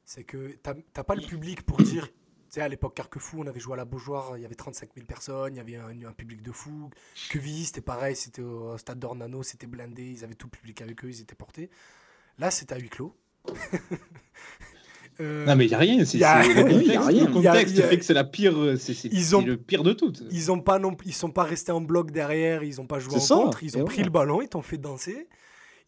C'est 0.06 0.24
que 0.24 0.56
t'as 0.64 0.74
t'as 0.94 1.04
pas 1.04 1.16
le 1.16 1.22
public 1.22 1.62
pour 1.64 1.78
dire. 1.78 2.08
Tu 2.08 2.60
sais, 2.60 2.62
à 2.62 2.68
l'époque 2.70 2.94
Carquefou, 2.96 3.40
on 3.42 3.48
avait 3.48 3.60
joué 3.60 3.74
à 3.74 3.78
la 3.78 3.86
Beaujoire, 3.86 4.38
il 4.38 4.42
y 4.42 4.46
avait 4.46 4.54
35 4.54 4.90
000 4.94 5.08
personnes, 5.08 5.56
il 5.56 5.58
y 5.58 5.60
avait 5.60 5.76
un, 5.78 6.08
un 6.08 6.12
public 6.12 6.42
de 6.44 6.52
fou. 6.52 6.90
Quevilly, 7.32 7.66
c'était 7.66 7.82
pareil, 7.82 8.16
c'était 8.16 8.44
au 8.44 8.78
stade 8.78 9.00
d'Ornano, 9.00 9.42
c'était 9.44 9.66
blindé, 9.66 10.04
ils 10.12 10.24
avaient 10.24 10.36
tout 10.36 10.48
le 10.52 10.58
public 10.58 10.80
avec 10.84 11.04
eux, 11.04 11.10
ils 11.10 11.22
étaient 11.22 11.34
portés. 11.36 11.70
Là, 12.38 12.52
c'était 12.52 12.76
à 12.76 12.78
huis 12.78 12.90
clos. 12.90 13.16
Euh, 15.19 15.45
Non, 15.45 15.56
mais 15.56 15.65
il 15.65 15.69
n'y 15.69 15.74
a 15.74 15.77
rien. 15.77 16.06
C'est, 16.06 16.18
Y 16.18 16.24
a- 16.24 16.42
rien. 16.42 17.25
le 17.25 17.31
contexte 17.31 17.81
fait 17.81 17.98
que 18.00 18.06
c'est 18.06 18.13
la 18.13 18.24
pire. 18.24 18.57
euh, 18.57 18.75
C'est, 18.77 18.94
le 19.12 19.56
pire 19.57 19.83
de 19.83 19.94
toutes. 19.94 20.24
Ils 20.31 20.51
ont 20.51 20.60
pas 20.60 20.80
non, 20.80 20.95
ils 21.06 21.13
sont 21.13 21.31
pas 21.31 21.44
restés 21.44 21.71
en 21.71 21.81
bloc 21.81 22.12
derrière, 22.12 22.63
ils 22.63 22.80
ont 22.81 22.86
pas 22.88 23.00
joué 23.00 23.15
en 23.15 23.19
ça, 23.19 23.36
contre, 23.36 23.63
ils 23.63 23.77
ont 23.77 23.86
pris 23.86 24.04
le 24.04 24.10
ballon, 24.10 24.42
ils 24.42 24.50
t'ont 24.50 24.62
fait 24.62 24.77
danser. 24.77 25.27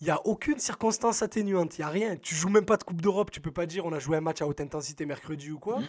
Il 0.02 0.08
y 0.08 0.10
a 0.10 0.20
aucune 0.26 0.60
circonstance 0.60 1.22
atténuante, 1.22 1.78
il 1.78 1.82
y 1.82 1.84
a 1.84 1.88
rien. 1.90 2.18
Tu 2.22 2.36
joues 2.36 2.50
même 2.50 2.66
pas 2.66 2.76
de 2.78 2.84
Coupe 2.84 3.02
d'Europe, 3.02 3.32
tu 3.32 3.40
peux 3.40 3.52
pas 3.52 3.66
dire 3.66 3.86
on 3.86 3.94
a 3.94 4.00
joué 4.00 4.18
un 4.18 4.22
match 4.22 4.42
à 4.42 4.48
haute 4.48 4.60
intensité 4.60 5.06
mercredi 5.06 5.52
ou 5.52 5.58
quoi. 5.60 5.80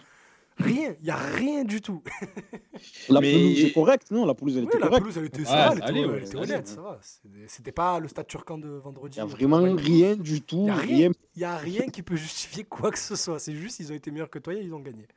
Rien, 0.59 0.95
il 1.01 1.07
y 1.07 1.11
a 1.11 1.15
rien 1.17 1.63
du 1.63 1.81
tout. 1.81 2.01
La 3.09 3.21
Mais- 3.21 3.31
pelouse 3.33 3.59
est 3.65 3.73
correcte, 3.73 4.11
non 4.11 4.25
La 4.25 4.33
pelouse, 4.33 4.57
elle 4.57 4.63
Oui, 4.63 4.69
était 4.69 4.79
la 4.79 4.87
correcte. 4.87 5.03
pelouse 5.03 5.17
elle 5.17 5.25
était, 5.25 5.39
Ouais, 5.39 5.45
ça 5.45 5.51
va, 5.55 5.71
elle 5.73 5.77
ça 5.79 5.89
était, 5.89 5.99
elle 5.99 6.07
ouais, 6.09 6.35
honnête, 6.35 6.67
ça 6.67 6.81
va. 6.81 6.99
C'était- 7.47 7.71
pas 7.71 7.99
le 7.99 8.07
stade 8.07 8.27
turcan 8.27 8.57
de 8.57 8.67
vendredi. 8.69 9.17
Il 9.17 9.23
n'y 9.23 9.29
a 9.29 9.33
où 9.33 9.37
vraiment 9.37 9.61
pas 9.75 9.81
rien 9.81 10.15
du 10.15 10.41
tout. 10.41 10.61
Il 10.63 10.67
y 10.67 10.69
a 10.71 10.75
rien. 10.75 11.11
y 11.35 11.43
a 11.43 11.57
rien 11.57 11.87
qui 11.87 12.01
peut 12.01 12.15
justifier 12.15 12.63
quoi 12.63 12.91
que 12.91 12.99
ce 12.99 13.15
soit. 13.15 13.39
C'est 13.39 13.53
juste 13.55 13.79
ils 13.79 13.91
ont 13.91 13.95
été 13.95 14.09
meilleurs 14.11 14.29
que 14.31 14.39
toi 14.39 14.53
et 14.53 14.61
ils 14.63 14.73
ont 14.73 14.79
gagné. 14.79 15.07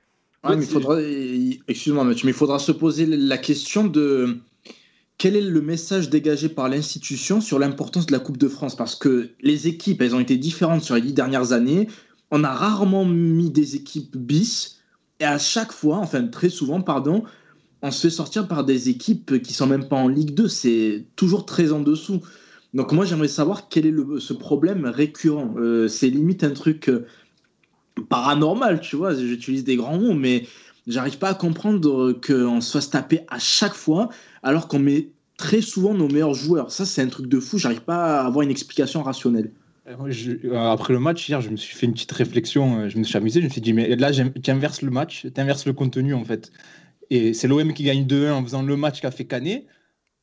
Ouais, 0.45 0.57
mais 0.57 0.65
faudra, 0.65 1.01
excuse-moi 1.01 2.05
Mathieu, 2.05 2.27
mais 2.27 2.33
il 2.33 2.37
faudra 2.37 2.59
se 2.59 2.73
poser 2.73 3.05
la 3.07 3.37
question 3.39 3.85
de 3.85 4.39
quel 5.19 5.37
est 5.37 5.41
le 5.43 5.61
message 5.61 6.09
dégagé 6.09 6.49
par 6.49 6.69
l'institution 6.71 7.41
sur 7.43 7.59
l'importance 7.59 8.07
de 8.07 8.13
la 8.13 8.21
Coupe 8.21 8.39
de 8.39 8.49
France? 8.49 8.75
Parce 8.77 8.95
que 8.97 9.31
les 9.43 9.69
équipes, 9.69 10.01
elles 10.01 10.15
ont 10.15 10.21
été 10.21 10.37
différentes 10.39 10.83
sur 10.83 10.95
les 10.95 11.03
dix 11.03 11.13
dernières 11.13 11.53
années. 11.53 11.89
On 12.31 12.43
a 12.45 12.53
rarement 12.53 13.05
mis 13.05 13.51
des 13.51 13.77
équipes 13.77 14.17
bis, 14.17 14.80
et 15.21 15.25
à 15.25 15.39
chaque 15.39 15.73
fois, 15.73 15.99
enfin 15.99 16.27
très 16.27 16.49
souvent, 16.49 16.81
pardon, 16.81 17.25
on 17.83 17.91
se 17.91 18.03
fait 18.03 18.11
sortir 18.11 18.49
par 18.49 18.65
des 18.65 18.89
équipes 18.89 19.41
qui 19.43 19.53
sont 19.53 19.67
même 19.67 19.89
pas 19.89 19.97
en 19.97 20.09
Ligue 20.09 20.35
2. 20.35 20.49
C'est 20.49 21.05
toujours 21.17 21.47
très 21.47 21.73
en 21.73 21.81
dessous. 21.81 22.21
Donc 22.75 22.93
moi, 22.93 23.05
j'aimerais 23.05 23.29
savoir 23.29 23.69
quel 23.69 23.87
est 23.87 23.91
le, 23.91 24.19
ce 24.19 24.33
problème 24.33 24.87
récurrent. 24.87 25.55
Euh, 25.59 25.89
c'est 25.89 26.09
limite 26.09 26.45
un 26.45 26.51
truc 26.51 26.89
euh, 26.89 27.07
paranormal, 28.09 28.81
tu 28.81 28.97
vois. 28.97 29.15
J'utilise 29.15 29.65
des 29.65 29.77
grands 29.77 29.99
mots, 29.99 30.15
mais 30.15 30.47
j'arrive 30.87 31.19
pas 31.19 31.31
à 31.31 31.35
comprendre 31.35 32.13
qu'on 32.13 32.61
se 32.61 32.73
fasse 32.73 32.91
taper 32.91 33.21
à 33.29 33.39
chaque 33.39 33.75
fois, 33.75 34.09
alors 34.43 34.69
qu'on 34.69 34.79
met 34.79 35.11
très 35.37 35.61
souvent 35.63 35.95
nos 35.95 36.09
meilleurs 36.09 36.35
joueurs. 36.35 36.71
Ça, 36.71 36.85
c'est 36.87 37.03
un 37.03 37.09
truc 37.09 37.27
de 37.27 37.41
fou. 37.41 37.59
J'arrive 37.59 37.83
pas 37.83 38.21
à 38.21 38.27
avoir 38.27 38.43
une 38.43 38.51
explication 38.51 39.03
rationnelle. 39.03 39.53
Euh, 39.91 39.97
moi, 39.99 40.11
je- 40.11 40.33
euh, 40.45 40.71
après 40.71 40.93
le 40.93 40.99
match, 41.01 41.29
hier, 41.29 41.41
je 41.41 41.51
me 41.51 41.57
suis 41.57 41.75
fait 41.75 41.87
une 41.87 41.93
petite 41.93 42.13
réflexion. 42.13 42.81
euh, 42.81 42.89
Je 42.89 42.99
me 42.99 43.05
suis 43.05 43.17
amusé. 43.17 43.41
Je 43.41 43.47
me 43.47 43.51
suis 43.51 43.61
dit, 43.61 43.73
mais 43.73 43.95
là, 43.97 44.11
tu 44.13 44.51
inverses 44.51 44.83
le 44.83 44.91
match, 44.91 45.27
tu 45.35 45.41
inverses 45.41 45.67
le 45.67 45.73
contenu, 45.73 46.15
en 46.15 46.25
fait. 46.25 46.53
Et 47.11 47.35
c'est 47.35 47.49
l'OM 47.49 47.73
qui 47.73 47.83
gagne 47.85 48.07
2-1 48.07 48.35
en 48.35 48.43
faisant 48.45 48.63
le 48.63 48.77
match 48.77 49.01
qu'a 49.01 49.11
fait 49.11 49.25
Canet. 49.25 49.67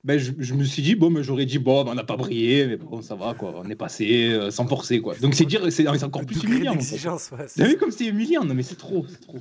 Ben, 0.04 0.18
je, 0.18 0.32
je 0.38 0.54
me 0.54 0.64
suis 0.64 0.82
dit, 0.82 0.96
bon, 0.96 1.10
mais 1.10 1.22
j'aurais 1.24 1.46
dit, 1.46 1.58
bon, 1.58 1.84
ben, 1.84 1.92
on 1.92 1.96
n'a 1.96 2.04
pas 2.06 2.16
brillé, 2.16 2.66
mais 2.68 2.78
bon, 2.78 3.02
ça 3.02 3.16
va, 3.16 3.34
quoi. 3.34 3.54
On 3.58 3.70
est 3.70 3.76
passé 3.76 4.30
euh, 4.32 4.52
sans 4.52 4.66
forcer, 4.68 5.02
quoi. 5.02 5.16
Donc, 5.16 5.34
c'est 5.34 5.44
dire, 5.46 5.70
c'est 5.72 5.88
encore 5.88 6.26
plus 6.26 6.42
humiliant. 6.44 6.74
en 6.76 6.80
fait. 6.80 6.96
ouais, 7.36 7.46
T'as 7.58 7.68
vu 7.68 7.78
comme 7.78 7.92
c'est 7.92 8.06
humiliant? 8.06 8.46
Non, 8.46 8.54
mais 8.54 8.64
c'est 8.64 8.78
trop, 8.78 9.06
c'est 9.10 9.20
trop. 9.20 9.40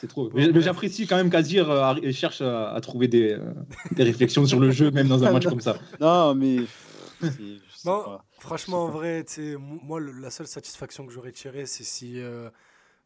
C'est 0.00 0.06
trop. 0.06 0.28
Bon, 0.28 0.36
Mais, 0.36 0.60
j'apprécie 0.60 1.06
quand 1.06 1.16
même 1.16 1.30
qu'Azir 1.30 1.68
euh, 1.70 2.12
cherche 2.12 2.42
à, 2.42 2.72
à 2.72 2.80
trouver 2.80 3.08
des, 3.08 3.32
euh, 3.32 3.38
des 3.92 4.02
réflexions 4.04 4.44
sur 4.46 4.60
le 4.60 4.70
jeu, 4.70 4.90
même 4.92 5.08
dans 5.08 5.24
un 5.24 5.32
match 5.32 5.46
comme 5.46 5.60
ça. 5.60 5.78
Non, 6.00 6.34
mais. 6.34 6.58
pas. 8.04 8.24
Franchement, 8.44 8.84
en 8.84 8.88
vrai, 8.90 9.24
moi, 9.58 10.00
le- 10.00 10.12
la 10.12 10.30
seule 10.30 10.46
satisfaction 10.46 11.06
que 11.06 11.12
j'aurais 11.12 11.32
tirée, 11.32 11.66
c'est 11.66 11.84
si 11.84 12.20
euh, 12.20 12.48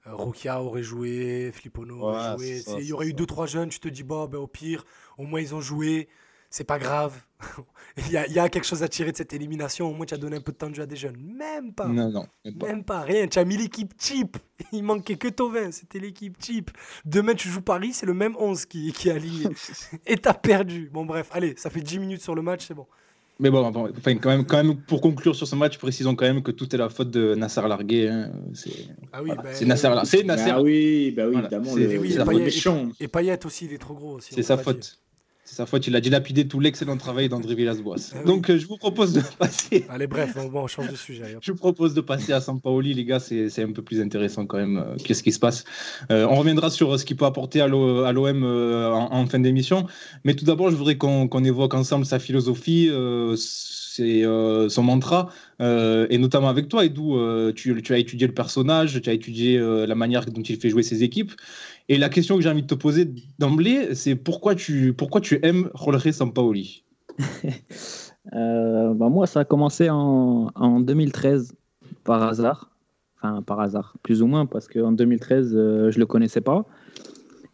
euh, 0.06 0.14
Rokia 0.14 0.60
aurait 0.62 0.82
joué, 0.82 1.50
Flippono 1.54 2.00
aurait 2.02 2.30
Ouais, 2.36 2.36
joué. 2.36 2.62
Il 2.80 2.86
y 2.86 2.92
aurait 2.92 3.06
eu 3.06 3.10
ça. 3.10 3.16
deux, 3.16 3.26
trois 3.26 3.46
jeunes, 3.46 3.68
tu 3.68 3.80
te 3.80 3.88
dis, 3.88 4.02
bon, 4.02 4.26
ben, 4.26 4.38
au 4.38 4.46
pire, 4.46 4.84
au 5.16 5.24
moins 5.24 5.40
ils 5.40 5.54
ont 5.54 5.60
joué, 5.60 6.08
c'est 6.50 6.64
pas 6.64 6.78
grave. 6.78 7.14
il, 7.98 8.10
y 8.10 8.16
a, 8.16 8.26
il 8.26 8.32
y 8.32 8.38
a 8.38 8.48
quelque 8.48 8.64
chose 8.64 8.82
à 8.82 8.88
tirer 8.88 9.12
de 9.12 9.16
cette 9.16 9.32
élimination, 9.32 9.88
au 9.88 9.92
moins 9.94 10.06
tu 10.06 10.14
as 10.14 10.18
donné 10.18 10.36
un 10.36 10.40
peu 10.40 10.50
de 10.52 10.56
temps 10.56 10.70
de 10.70 10.74
jeu 10.74 10.82
à 10.82 10.86
des 10.86 10.96
jeunes. 10.96 11.16
Même 11.18 11.72
pas. 11.74 11.86
Non, 11.88 12.10
non. 12.10 12.26
même 12.44 12.54
pas. 12.58 12.66
Même 12.66 12.84
pas, 12.84 13.00
rien. 13.02 13.28
Tu 13.28 13.38
as 13.38 13.44
mis 13.44 13.56
l'équipe 13.56 13.92
cheap. 13.98 14.36
Il 14.72 14.82
manquait 14.82 15.16
que 15.16 15.28
Tovin, 15.28 15.70
c'était 15.72 15.98
l'équipe 16.00 16.36
cheap. 16.42 16.70
Demain, 17.04 17.34
tu 17.34 17.48
joues 17.48 17.62
Paris, 17.62 17.92
c'est 17.92 18.06
le 18.06 18.14
même 18.14 18.34
11 18.38 18.64
qui, 18.66 18.92
qui 18.92 19.08
est 19.08 19.12
aligné. 19.12 19.48
Et 20.06 20.16
t'as 20.16 20.34
perdu. 20.34 20.88
Bon, 20.92 21.04
bref, 21.04 21.28
allez, 21.32 21.54
ça 21.56 21.70
fait 21.70 21.80
10 21.82 21.98
minutes 21.98 22.22
sur 22.22 22.34
le 22.34 22.42
match, 22.42 22.66
c'est 22.66 22.74
bon. 22.74 22.86
Mais 23.40 23.50
bon, 23.50 23.70
bon, 23.70 23.88
enfin, 23.96 24.16
quand, 24.16 24.30
même, 24.30 24.44
quand 24.44 24.56
même, 24.56 24.76
pour 24.76 25.00
conclure 25.00 25.36
sur 25.36 25.46
ce 25.46 25.54
match, 25.54 25.78
précisons 25.78 26.16
quand 26.16 26.24
même 26.26 26.42
que 26.42 26.50
tout 26.50 26.74
est 26.74 26.78
la 26.78 26.88
faute 26.88 27.10
de 27.10 27.36
Nasser 27.36 27.60
Largué. 27.68 28.08
hein. 28.08 28.32
C'est 28.52 28.70
Ah 29.12 29.22
oui, 29.22 29.30
voilà, 29.32 29.54
c'est 29.54 29.64
Nasser 29.64 29.88
Largué. 29.88 30.06
C'est 30.08 30.22
Nasser. 30.24 30.50
Bah 30.50 30.60
oui, 30.60 31.12
bah 31.12 31.22
oui 31.26 31.32
Voilà, 31.34 31.46
évidemment, 31.46 31.72
c'est- 31.72 31.86
le, 31.86 31.98
oui, 32.00 32.14
le 32.14 32.24
Payet- 32.24 32.44
méchant. 32.44 32.88
Et 32.98 33.06
Payet 33.06 33.46
aussi, 33.46 33.66
il 33.66 33.72
est 33.74 33.78
trop 33.78 33.94
gros 33.94 34.14
aussi. 34.14 34.34
C'est 34.34 34.42
sa 34.42 34.58
faute. 34.58 34.98
C'est 35.50 35.54
sa 35.56 35.64
faute, 35.64 35.86
il 35.86 35.96
a 35.96 36.00
dilapidé 36.02 36.46
tout 36.46 36.60
l'excellent 36.60 36.98
travail 36.98 37.30
d'André 37.30 37.54
Villas-Boas. 37.54 37.96
Ah 38.12 38.18
oui. 38.20 38.26
Donc, 38.26 38.50
euh, 38.50 38.58
je 38.58 38.66
vous 38.66 38.76
propose 38.76 39.14
de 39.14 39.22
passer. 39.38 39.86
Allez, 39.88 40.06
bref, 40.06 40.36
on 40.36 40.66
change 40.66 40.90
de 40.90 40.94
sujet. 40.96 41.34
hop. 41.34 41.40
Je 41.40 41.52
vous 41.52 41.56
propose 41.56 41.94
de 41.94 42.02
passer 42.02 42.34
à 42.34 42.40
Sampaoli, 42.42 42.92
les 42.92 43.06
gars, 43.06 43.18
c'est 43.18 43.62
un 43.62 43.72
peu 43.72 43.80
plus 43.80 43.98
intéressant 44.02 44.44
quand 44.44 44.58
même. 44.58 44.76
euh, 44.76 44.96
Qu'est-ce 45.02 45.22
qui 45.22 45.32
se 45.32 45.38
passe 45.38 45.64
Euh, 46.12 46.26
On 46.28 46.34
reviendra 46.36 46.68
sur 46.68 47.00
ce 47.00 47.04
qu'il 47.06 47.16
peut 47.16 47.24
apporter 47.24 47.62
à 47.62 47.66
l'O- 47.66 48.02
à 48.04 48.12
l'OM 48.12 48.44
euh, 48.44 48.92
en, 48.92 49.10
en 49.10 49.26
fin 49.26 49.38
d'émission. 49.38 49.86
Mais 50.24 50.34
tout 50.34 50.44
d'abord, 50.44 50.70
je 50.70 50.76
voudrais 50.76 50.98
qu'on 50.98 51.28
qu'on 51.28 51.42
évoque 51.44 51.72
ensemble 51.72 52.04
sa 52.04 52.18
philosophie, 52.18 52.90
euh, 54.00 54.68
son 54.68 54.82
mantra, 54.82 55.30
euh, 55.60 56.06
et 56.10 56.18
notamment 56.18 56.48
avec 56.48 56.68
toi, 56.68 56.84
Edou. 56.84 57.16
euh, 57.16 57.52
tu, 57.52 57.74
as 57.90 57.98
étudié 57.98 58.26
le 58.26 58.34
personnage, 58.34 59.00
tu 59.00 59.10
as 59.10 59.12
étudié 59.12 59.58
euh, 59.58 59.86
la 59.86 59.94
manière 59.94 60.24
dont 60.26 60.42
il 60.42 60.56
fait 60.56 60.70
jouer 60.70 60.82
ses 60.82 61.02
équipes. 61.02 61.32
Et 61.88 61.98
la 61.98 62.08
question 62.08 62.36
que 62.36 62.42
j'ai 62.42 62.50
envie 62.50 62.62
de 62.62 62.66
te 62.66 62.74
poser 62.74 63.10
d'emblée, 63.38 63.94
c'est 63.94 64.14
pourquoi 64.14 64.54
tu, 64.54 64.92
pourquoi 64.92 65.20
tu 65.20 65.38
aimes 65.42 65.70
Jorge 65.74 66.10
Sampaoli? 66.10 66.84
Bah 68.30 69.08
moi, 69.08 69.26
ça 69.26 69.40
a 69.40 69.44
commencé 69.46 69.88
en, 69.88 70.50
en 70.54 70.80
2013 70.80 71.54
par 72.04 72.22
hasard. 72.22 72.70
Enfin, 73.20 73.42
par 73.42 73.58
hasard, 73.60 73.94
plus 74.02 74.22
ou 74.22 74.26
moins, 74.26 74.46
parce 74.46 74.68
qu'en 74.68 74.92
2013, 74.92 75.52
euh, 75.54 75.90
je 75.90 75.98
le 75.98 76.06
connaissais 76.06 76.40
pas. 76.40 76.66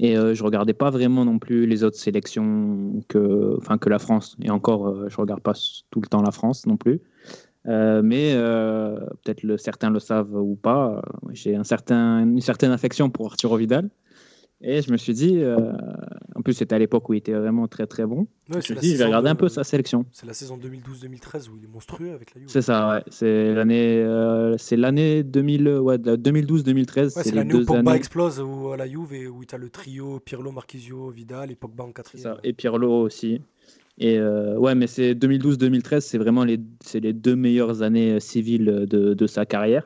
Et 0.01 0.17
euh, 0.17 0.35
je 0.35 0.43
regardais 0.43 0.75
pas 0.75 0.91
vraiment 0.91 1.25
non 1.25 1.39
plus 1.39 1.67
les 1.67 1.85
autres 1.85 1.97
sélections 1.99 3.01
que, 3.09 3.59
que 3.79 3.89
la 3.89 3.99
France. 3.99 4.37
Et 4.43 4.51
encore, 4.51 4.89
euh, 4.89 5.09
je 5.09 5.17
regarde 5.17 5.41
pas 5.41 5.55
tout 5.91 6.01
le 6.01 6.07
temps 6.07 6.23
la 6.23 6.33
France 6.33 6.67
non 6.67 6.77
plus. 6.77 7.01
Euh, 7.67 8.03
mais 8.03 8.33
euh, 8.35 8.99
peut-être 9.23 9.57
certains 9.57 9.91
le 9.91 9.99
savent 9.99 10.35
ou 10.35 10.55
pas. 10.55 10.97
euh, 10.97 11.31
J'ai 11.33 11.55
une 11.55 11.65
certaine 11.65 12.73
affection 12.73 13.09
pour 13.11 13.27
Arturo 13.27 13.57
Vidal. 13.57 13.89
Et 14.66 14.80
je 14.80 14.90
me 14.90 14.97
suis 14.97 15.12
dit, 15.12 15.40
euh, 15.42 15.59
en 16.35 16.40
plus 16.40 16.54
c'était 16.54 16.75
à 16.75 16.78
l'époque 16.78 17.06
où 17.11 17.12
il 17.14 17.18
était 17.18 17.35
vraiment 17.35 17.68
très 17.68 17.87
très 17.87 18.06
bon. 18.06 18.21
Ouais, 18.21 18.26
je 18.49 18.56
me 18.56 18.62
suis 18.62 18.75
dit, 18.76 18.92
je 18.92 18.97
vais 18.99 19.04
regarder 19.04 19.26
de- 19.28 19.33
un 19.33 19.35
peu 19.35 19.49
sa 19.50 19.62
sélection. 19.62 20.06
C'est 20.11 20.26
la 20.26 20.33
saison 20.33 20.56
2012-2013 20.56 21.49
où 21.50 21.56
il 21.59 21.64
est 21.64 21.73
monstrueux 21.73 22.12
avec 22.12 22.35
la 22.35 22.40
Juve. 22.40 22.49
C'est 22.50 22.62
ça, 22.62 22.88
ouais. 22.94 23.02
C'est 23.09 23.52
l'année, 23.54 23.99
euh, 24.02 24.56
c'est 24.56 24.76
l'année 24.76 25.23
2000, 25.23 25.68
ouais, 25.68 25.99
de 25.99 26.12
la 26.12 26.16
2012-2013. 26.16 27.14
Ouais, 27.16 27.23
c'est 27.25 27.35
l'année 27.35 27.52
où 27.52 27.64
Pogba 27.64 27.90
années. 27.90 27.99
explose 27.99 28.40
où, 28.40 28.71
à 28.71 28.78
la 28.78 28.88
Juve 28.88 29.12
et 29.12 29.26
où 29.28 29.44
tu 29.44 29.54
as 29.54 29.59
le 29.59 29.68
trio 29.68 30.18
Pirlo, 30.21 30.50
Marquisio, 30.50 31.11
Vidal 31.11 31.50
et 31.50 31.56
Pogba 31.56 31.85
en 31.85 31.92
quatrième. 31.92 32.37
Et 32.42 32.54
Pirlo 32.54 32.90
aussi. 33.02 33.42
Et 33.99 34.18
euh, 34.18 34.56
ouais, 34.56 34.75
mais 34.75 34.87
c'est 34.87 35.14
2012-2013, 35.14 36.00
c'est 36.00 36.18
vraiment 36.18 36.42
les, 36.44 36.59
c'est 36.80 37.00
les 37.00 37.12
deux 37.12 37.37
meilleures 37.37 37.83
années 37.83 38.12
euh, 38.14 38.21
civiles 38.21 38.87
de, 38.88 39.12
de 39.14 39.26
sa 39.26 39.44
carrière. 39.47 39.85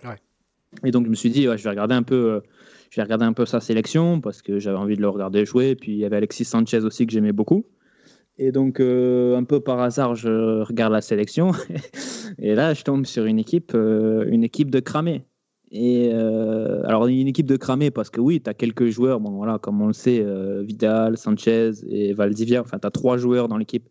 Et 0.85 0.91
donc 0.93 1.05
je 1.07 1.11
me 1.11 1.15
suis 1.15 1.31
dit, 1.31 1.43
je 1.43 1.49
vais 1.65 1.71
regarder 1.71 1.95
un 1.95 2.03
peu, 2.03 2.41
je 2.91 2.97
vais 2.97 3.03
regarder 3.03 3.25
un 3.25 3.33
peu 3.33 3.47
sa 3.47 3.61
sélection 3.61 4.21
parce 4.21 4.43
que 4.43 4.59
j'avais 4.59 4.79
envie 4.79 4.97
de 4.97 5.01
le 5.01 5.09
regarder 5.09 5.45
jouer. 5.45 5.75
Puis 5.75 5.93
il 5.93 5.99
y 5.99 6.05
avait 6.05 6.17
Alexis 6.17 6.45
Sanchez 6.45 6.85
aussi 6.85 7.07
que 7.07 7.13
j'aimais 7.13 7.33
beaucoup. 7.33 7.65
Et 8.39 8.53
donc 8.53 8.81
euh, 8.81 9.37
un 9.37 9.45
peu 9.45 9.61
par 9.61 9.81
hasard, 9.81 10.15
je 10.15 10.63
regarde 10.63 10.93
la 10.93 11.01
sélection 11.01 11.51
et 12.39 12.55
là 12.55 12.73
je 12.73 12.85
tombe 12.85 13.05
sur 13.05 13.25
une 13.25 13.39
équipe, 13.39 13.73
euh, 13.75 14.25
une 14.29 14.45
équipe 14.45 14.71
de 14.71 14.81
cramés. 14.81 15.25
Et 15.71 16.11
euh, 16.15 16.83
alors 16.85 17.07
une 17.09 17.27
équipe 17.27 17.47
de 17.47 17.57
cramés 17.57 17.91
parce 17.91 18.11
que 18.11 18.21
oui, 18.21 18.41
tu 18.41 18.49
as 18.49 18.55
quelques 18.55 18.89
joueurs, 18.89 19.21
bon 19.21 19.33
voilà, 19.33 19.59
comme 19.59 19.83
on 19.83 19.89
le 19.89 19.93
sait, 19.93 20.25
Vidal, 20.63 21.19
Sanchez 21.19 21.73
et 21.91 22.15
Valdivia. 22.15 22.63
Enfin, 22.63 22.79
tu 22.79 22.87
as 22.87 22.91
trois 22.91 23.19
joueurs 23.19 23.49
dans 23.49 23.59
l'équipe 23.59 23.89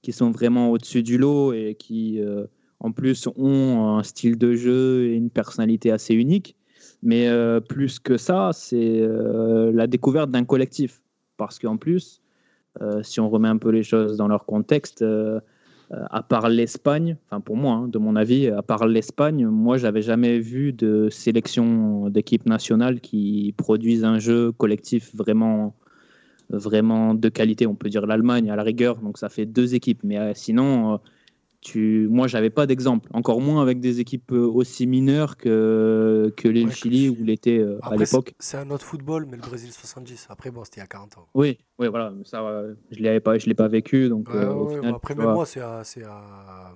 qui 0.00 0.12
sont 0.12 0.30
vraiment 0.30 0.70
au-dessus 0.70 1.02
du 1.02 1.18
lot 1.18 1.52
et 1.52 1.74
qui, 1.78 2.18
en 2.80 2.92
plus, 2.92 3.28
ont 3.36 3.98
un 3.98 4.02
style 4.04 4.38
de 4.38 4.54
jeu 4.54 5.08
et 5.08 5.14
une 5.16 5.28
personnalité 5.28 5.90
assez 5.90 6.14
unique. 6.14 6.56
Mais 7.02 7.28
euh, 7.28 7.60
plus 7.60 7.98
que 7.98 8.16
ça, 8.16 8.50
c'est 8.52 9.00
euh, 9.00 9.70
la 9.72 9.86
découverte 9.86 10.30
d'un 10.30 10.44
collectif. 10.44 11.00
Parce 11.36 11.58
qu'en 11.58 11.76
plus, 11.76 12.20
euh, 12.80 13.02
si 13.02 13.20
on 13.20 13.28
remet 13.28 13.48
un 13.48 13.58
peu 13.58 13.70
les 13.70 13.82
choses 13.84 14.16
dans 14.16 14.28
leur 14.28 14.44
contexte, 14.44 15.04
à 15.90 16.22
part 16.22 16.50
l'Espagne, 16.50 17.16
enfin 17.26 17.40
pour 17.40 17.56
moi, 17.56 17.74
hein, 17.74 17.88
de 17.88 17.98
mon 17.98 18.14
avis, 18.16 18.48
à 18.48 18.62
part 18.62 18.86
l'Espagne, 18.86 19.46
moi, 19.46 19.78
j'avais 19.78 20.02
jamais 20.02 20.38
vu 20.38 20.72
de 20.72 21.08
sélection 21.10 22.10
d'équipe 22.10 22.44
nationale 22.44 23.00
qui 23.00 23.54
produise 23.56 24.04
un 24.04 24.18
jeu 24.18 24.52
collectif 24.52 25.14
vraiment 25.14 25.74
vraiment 26.50 27.14
de 27.14 27.28
qualité. 27.28 27.66
On 27.66 27.74
peut 27.74 27.88
dire 27.88 28.06
l'Allemagne 28.06 28.50
à 28.50 28.56
la 28.56 28.62
rigueur, 28.62 28.96
donc 28.96 29.18
ça 29.18 29.28
fait 29.28 29.46
deux 29.46 29.74
équipes. 29.74 30.00
Mais 30.02 30.34
sinon, 30.34 30.98
tu... 31.60 32.06
moi, 32.10 32.26
j'avais 32.26 32.50
pas 32.50 32.66
d'exemple. 32.66 33.08
Encore 33.12 33.40
moins 33.40 33.60
avec 33.62 33.80
des 33.80 34.00
équipes 34.00 34.32
euh, 34.32 34.46
aussi 34.46 34.86
mineures 34.86 35.36
que, 35.36 36.32
que 36.36 36.48
Ouais, 36.48 36.64
que 36.64 36.70
Chili 36.70 37.04
le 37.06 37.10
où 37.10 37.14
Chili. 37.14 37.22
il 37.22 37.30
était 37.30 37.58
euh, 37.58 37.78
à 37.82 37.96
l'époque. 37.96 38.34
c'est 38.38 38.56
un 38.56 38.70
autre 38.70 38.84
football, 38.84 39.26
mais 39.30 39.36
le 39.36 39.42
Brésil 39.42 39.72
70. 39.72 40.26
Après, 40.30 40.50
bon, 40.50 40.64
c'était 40.64 40.76
il 40.76 40.80
y 40.80 40.84
a 40.84 40.86
40 40.86 41.18
ans. 41.18 41.26
Oui, 41.34 41.58
oui, 41.78 41.88
voilà. 41.88 42.10
mais 42.16 42.24
Ça, 42.24 42.42
euh, 42.42 42.74
je 42.90 43.02
l'avais 43.02 43.20
pas, 43.20 43.38
je 43.38 43.46
l'ai 43.46 43.54
pas 43.54 43.68
vécu, 43.68 44.08
donc 44.08 44.28
Ouais, 44.28 44.36
euh, 44.36 44.52
au 44.52 44.66
ouais, 44.68 44.74
final, 44.76 44.90
bon, 44.92 44.96
après, 44.96 45.14
vois. 45.14 45.32
moi, 45.34 45.46
c'est 45.46 45.60
à, 45.60 45.82
à, 46.06 46.74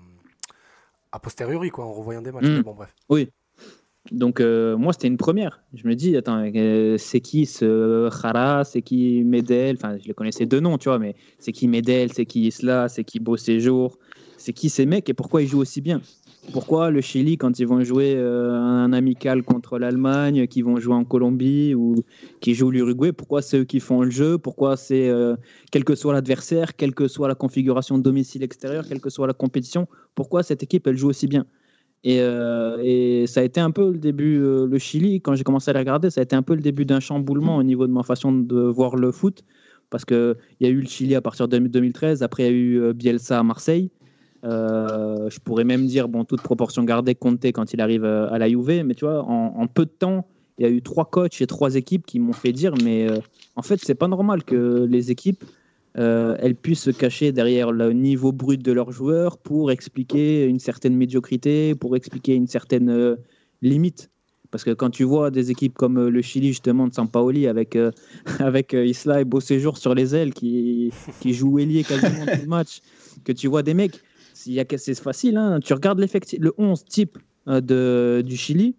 a 1.12 1.18
posteriori, 1.18 1.70
quoi, 1.70 1.84
en 1.84 1.92
revoyant 1.92 2.22
des 2.22 2.32
matchs. 2.32 2.44
Mm. 2.44 2.56
Mais 2.56 2.62
bon, 2.62 2.74
bref. 2.74 2.94
Donc 4.10 4.40
euh, 4.40 4.76
moi 4.76 4.92
c'était 4.92 5.06
une 5.06 5.16
première. 5.16 5.62
Je 5.74 5.86
me 5.86 5.94
dis 5.94 6.16
attends 6.16 6.44
c'est 6.98 7.20
qui 7.20 7.46
ce 7.46 8.10
Jara, 8.10 8.64
c'est 8.64 8.82
qui 8.82 9.22
Medel, 9.22 9.76
enfin 9.76 9.96
je 9.96 10.08
les 10.08 10.12
connaissais 10.12 10.44
deux 10.44 10.58
noms 10.58 10.76
tu 10.76 10.88
vois 10.88 10.98
mais 10.98 11.14
c'est 11.38 11.52
qui 11.52 11.68
Medel, 11.68 12.12
c'est 12.12 12.26
qui 12.26 12.48
Isla, 12.48 12.88
c'est 12.88 13.04
qui 13.04 13.20
Beau 13.20 13.36
Séjour, 13.36 13.98
c'est 14.42 14.52
qui 14.52 14.68
ces 14.68 14.86
mecs 14.86 15.08
et 15.08 15.14
pourquoi 15.14 15.42
ils 15.42 15.48
jouent 15.48 15.60
aussi 15.60 15.80
bien 15.80 16.00
Pourquoi 16.52 16.90
le 16.90 17.00
Chili 17.00 17.38
quand 17.38 17.58
ils 17.60 17.66
vont 17.66 17.82
jouer 17.84 18.14
euh, 18.16 18.52
un 18.52 18.92
amical 18.92 19.42
contre 19.44 19.78
l'Allemagne, 19.78 20.48
qui 20.48 20.62
vont 20.62 20.78
jouer 20.78 20.94
en 20.94 21.04
Colombie 21.04 21.74
ou 21.74 22.02
qui 22.40 22.54
jouent 22.54 22.72
l'Uruguay, 22.72 23.12
pourquoi 23.12 23.40
c'est 23.40 23.58
eux 23.58 23.64
qui 23.64 23.78
font 23.78 24.02
le 24.02 24.10
jeu? 24.10 24.38
Pourquoi 24.38 24.76
c'est 24.76 25.08
euh, 25.08 25.36
quel 25.70 25.84
que 25.84 25.94
soit 25.94 26.12
l'adversaire, 26.12 26.74
quelle 26.76 26.94
que 26.94 27.06
soit 27.06 27.28
la 27.28 27.36
configuration 27.36 27.98
domicile 27.98 28.42
extérieur, 28.42 28.86
quelle 28.86 29.00
que 29.00 29.10
soit 29.10 29.28
la 29.28 29.32
compétition, 29.32 29.86
pourquoi 30.16 30.42
cette 30.42 30.62
équipe 30.62 30.86
elle 30.88 30.98
joue 30.98 31.08
aussi 31.08 31.28
bien? 31.28 31.46
Et, 32.04 32.20
euh, 32.20 33.26
ça 33.26 33.40
a 33.40 33.44
été 33.44 33.60
un 33.60 33.70
peu 33.70 33.92
le 33.92 33.98
début, 33.98 34.40
euh, 34.42 34.66
le 34.66 34.78
Chili, 34.78 35.20
quand 35.20 35.36
j'ai 35.36 35.44
commencé 35.44 35.70
à 35.70 35.74
la 35.74 35.78
regarder, 35.78 36.10
ça 36.10 36.20
a 36.20 36.24
été 36.24 36.34
un 36.34 36.42
peu 36.42 36.56
le 36.56 36.60
début 36.60 36.84
d'un 36.84 36.98
chamboulement 36.98 37.56
au 37.58 37.62
niveau 37.62 37.86
de 37.86 37.92
ma 37.92 38.02
façon 38.02 38.32
de 38.32 38.60
voir 38.60 38.96
le 38.96 39.12
foot. 39.12 39.44
Parce 39.88 40.04
qu'il 40.04 40.34
y 40.58 40.66
a 40.66 40.68
eu 40.68 40.80
le 40.80 40.86
Chili 40.88 41.14
à 41.14 41.20
partir 41.20 41.46
de 41.46 41.58
2013, 41.58 42.22
après 42.22 42.44
il 42.44 42.46
y 42.46 42.48
a 42.48 42.52
eu 42.52 42.94
Bielsa 42.94 43.38
à 43.38 43.42
Marseille. 43.42 43.90
Euh, 44.44 45.30
je 45.30 45.38
pourrais 45.38 45.64
même 45.64 45.86
dire, 45.86 46.08
bon, 46.08 46.24
toute 46.24 46.42
proportion 46.42 46.82
gardée, 46.84 47.14
Conte 47.14 47.44
quand 47.46 47.72
il 47.72 47.80
arrive 47.80 48.04
euh, 48.04 48.30
à 48.30 48.38
la 48.38 48.48
Juve, 48.48 48.82
mais 48.84 48.94
tu 48.94 49.04
vois, 49.04 49.24
en, 49.24 49.66
peu 49.66 49.84
de 49.84 49.90
temps, 49.90 50.26
il 50.58 50.66
y 50.66 50.68
a 50.68 50.70
eu 50.70 50.82
trois 50.82 51.04
coachs 51.04 51.40
et 51.40 51.46
trois 51.46 51.76
équipes 51.76 52.04
qui 52.06 52.18
m'ont 52.18 52.32
fait 52.32 52.52
dire, 52.52 52.74
mais 52.82 53.08
euh, 53.08 53.18
en 53.56 53.62
fait, 53.62 53.80
c'est 53.82 53.94
pas 53.94 54.08
normal 54.08 54.44
que 54.44 54.86
les 54.88 55.10
équipes 55.10 55.44
elles 55.94 56.54
puissent 56.54 56.84
se 56.84 56.90
cacher 56.90 57.32
derrière 57.32 57.70
le 57.70 57.92
niveau 57.92 58.32
brut 58.32 58.62
de 58.62 58.72
leurs 58.72 58.92
joueurs 58.92 59.36
pour 59.36 59.70
expliquer 59.70 60.46
une 60.46 60.58
certaine 60.58 60.96
médiocrité, 60.96 61.74
pour 61.74 61.96
expliquer 61.96 62.34
une 62.34 62.46
certaine 62.46 63.18
limite. 63.60 64.08
Parce 64.52 64.64
que 64.64 64.70
quand 64.70 64.90
tu 64.90 65.04
vois 65.04 65.30
des 65.30 65.50
équipes 65.50 65.74
comme 65.74 66.08
le 66.08 66.22
Chili, 66.22 66.48
justement, 66.48 66.86
de 66.86 66.92
Sampaoli, 66.92 67.48
avec, 67.48 67.74
euh, 67.74 67.90
avec 68.38 68.74
Isla 68.74 69.22
et 69.22 69.24
Beau 69.24 69.40
Séjour 69.40 69.78
sur 69.78 69.94
les 69.94 70.14
ailes, 70.14 70.34
qui, 70.34 70.92
qui 71.20 71.32
jouent 71.32 71.58
ailier 71.58 71.82
quasiment 71.82 72.26
tout 72.26 72.40
le 72.42 72.46
match, 72.46 72.80
que 73.24 73.32
tu 73.32 73.48
vois 73.48 73.62
des 73.62 73.74
mecs, 73.74 74.00
c'est 74.76 74.94
facile, 75.00 75.36
hein, 75.36 75.60
tu 75.60 75.72
regardes 75.72 76.00
le 76.00 76.52
11 76.58 76.84
type 76.84 77.18
euh, 77.48 78.22
du 78.22 78.36
Chili, 78.36 78.76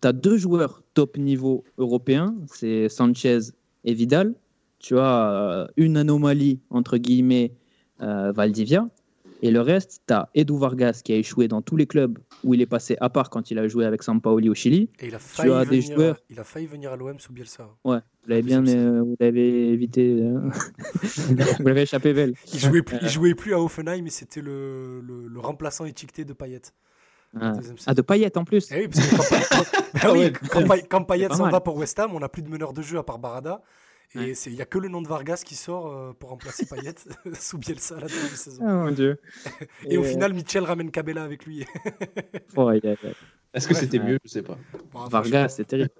tu 0.00 0.08
as 0.08 0.12
deux 0.12 0.36
joueurs 0.36 0.82
top 0.94 1.16
niveau 1.16 1.64
européen, 1.78 2.34
c'est 2.46 2.88
Sanchez 2.88 3.38
et 3.84 3.94
Vidal. 3.94 4.34
Tu 4.78 4.98
as 4.98 5.32
euh, 5.32 5.66
une 5.76 5.96
anomalie, 5.96 6.60
entre 6.70 6.96
guillemets, 6.96 7.52
euh, 8.00 8.32
Valdivia. 8.32 8.88
Et 9.42 9.50
le 9.50 9.60
reste, 9.60 10.02
tu 10.06 10.12
as 10.12 10.28
Edu 10.34 10.58
Vargas 10.58 11.00
qui 11.04 11.12
a 11.12 11.16
échoué 11.16 11.48
dans 11.48 11.62
tous 11.62 11.76
les 11.76 11.86
clubs 11.86 12.18
où 12.44 12.52
il 12.54 12.60
est 12.60 12.66
passé, 12.66 12.96
à 13.00 13.08
part 13.08 13.30
quand 13.30 13.50
il 13.50 13.58
a 13.58 13.66
joué 13.68 13.86
avec 13.86 14.02
Sampaoli 14.02 14.48
au 14.50 14.54
Chili. 14.54 14.90
Et 15.00 15.06
il 15.06 15.14
a 15.14 15.18
failli, 15.18 15.50
as 15.52 15.64
des 15.64 15.80
venir, 15.80 15.96
joueurs- 15.96 16.16
il 16.28 16.38
a 16.40 16.44
failli 16.44 16.66
venir 16.66 16.92
à 16.92 16.96
l'OM 16.96 17.18
sous 17.18 17.32
Bielsa. 17.32 17.68
Ouais, 17.84 17.98
vous 18.22 18.28
l'avez 18.28 18.42
bien, 18.42 18.66
euh, 18.66 19.00
vous 19.02 19.16
l'avez 19.18 19.68
évité, 19.72 20.20
euh, 20.22 20.50
vous 21.60 21.66
l'avez 21.66 21.82
échappé 21.82 22.12
belle. 22.12 22.34
Il 22.52 22.58
jouait 22.60 22.82
plus, 22.82 22.98
il 23.00 23.08
jouait 23.08 23.34
plus 23.34 23.54
à 23.54 23.60
Offenheim, 23.60 24.02
mais 24.02 24.10
c'était 24.10 24.42
le, 24.42 25.00
le, 25.00 25.26
le 25.26 25.40
remplaçant 25.40 25.84
étiqueté 25.86 26.24
de 26.24 26.32
Payet. 26.34 26.60
Ah, 27.40 27.52
Ah, 27.86 27.94
de 27.94 28.02
paillettes 28.02 28.36
en 28.36 28.44
plus. 28.44 28.68
Eh 28.72 28.80
oui, 28.80 28.88
parce 28.88 29.08
que 29.08 30.86
quand, 30.88 31.04
Payet 31.04 31.28
s'en 31.28 31.48
va 31.48 31.60
pour 31.60 31.76
West 31.76 31.98
Ham, 31.98 32.10
on 32.14 32.20
n'a 32.20 32.28
plus 32.28 32.42
de 32.42 32.48
meneur 32.48 32.72
de 32.72 32.82
jeu 32.82 32.98
à 32.98 33.02
part 33.04 33.18
Barada. 33.18 33.62
Et 34.14 34.18
Ouais. 34.18 34.34
c'est- 34.34 34.50
il 34.50 34.56
n'y 34.56 34.62
a 34.62 34.66
que 34.66 34.78
le 34.78 34.88
nom 34.88 35.00
de 35.02 35.08
Vargas 35.08 35.42
qui 35.46 35.54
sort 35.54 35.86
euh, 35.86 36.12
pour 36.18 36.30
remplacer 36.30 36.66
Payet 36.66 36.94
sous 37.40 37.58
Bielsa 37.58 37.96
à 37.96 38.00
la 38.00 38.06
deuxième 38.08 38.28
saison. 38.30 38.62
Oh 38.64 38.66
mon 38.86 38.90
dieu. 38.90 39.20
Et 39.88 39.96
au 39.98 40.02
euh, 40.02 40.04
final, 40.04 40.34
Mitchell 40.34 40.64
ramène 40.64 40.90
Cabella 40.90 41.22
avec 41.22 41.46
lui. 41.46 41.64
ouais, 42.56 42.64
ouais, 42.64 42.80
ouais. 42.84 42.96
Est-ce 43.52 43.66
que 43.66 43.74
Ouais. 43.74 43.80
c'était 43.80 43.98
Ouais. 43.98 44.04
mieux? 44.12 44.18
Je 44.24 44.30
sais 44.30 44.42
pas. 44.42 44.56
Bon, 44.92 45.04
Vargas, 45.06 45.48
c'est 45.48 45.64
terrible. 45.64 45.90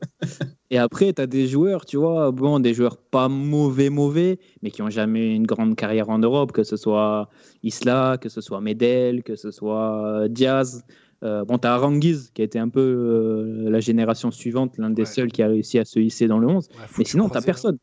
Et 0.70 0.78
après, 0.78 1.12
tu 1.12 1.20
as 1.22 1.26
des 1.26 1.46
joueurs, 1.48 1.84
tu 1.84 1.96
vois, 1.96 2.30
bon, 2.30 2.60
des 2.60 2.74
joueurs 2.74 2.96
pas 2.96 3.28
mauvais, 3.28 3.90
mauvais, 3.90 4.38
mais 4.62 4.70
qui 4.70 4.82
ont 4.82 4.90
jamais 4.90 5.32
eu 5.32 5.34
une 5.34 5.46
grande 5.46 5.74
carrière 5.76 6.10
en 6.10 6.18
Europe, 6.18 6.52
que 6.52 6.62
ce 6.62 6.76
soit 6.76 7.28
Isla, 7.64 8.18
que 8.20 8.28
ce 8.28 8.40
soit 8.40 8.60
Medel, 8.60 9.22
que 9.24 9.34
ce 9.36 9.50
soit 9.50 10.04
euh, 10.06 10.28
Diaz. 10.28 10.84
Euh, 11.22 11.44
bon, 11.44 11.58
tu 11.58 11.66
as 11.66 11.74
Aranguiz, 11.74 12.30
qui 12.34 12.42
a 12.42 12.44
été 12.44 12.58
un 12.58 12.68
peu 12.68 12.80
euh, 12.80 13.68
la 13.70 13.80
génération 13.80 14.30
suivante, 14.30 14.78
l'un 14.78 14.90
des 14.90 15.02
Ouais. 15.02 15.06
seuls 15.06 15.32
qui 15.32 15.42
a 15.42 15.48
réussi 15.48 15.78
à 15.78 15.84
se 15.84 15.98
hisser 15.98 16.28
dans 16.28 16.38
le 16.38 16.46
11. 16.48 16.68
ouais, 16.70 16.74
Mais 16.98 17.04
sinon, 17.04 17.28
tu 17.28 17.40
personne. 17.42 17.78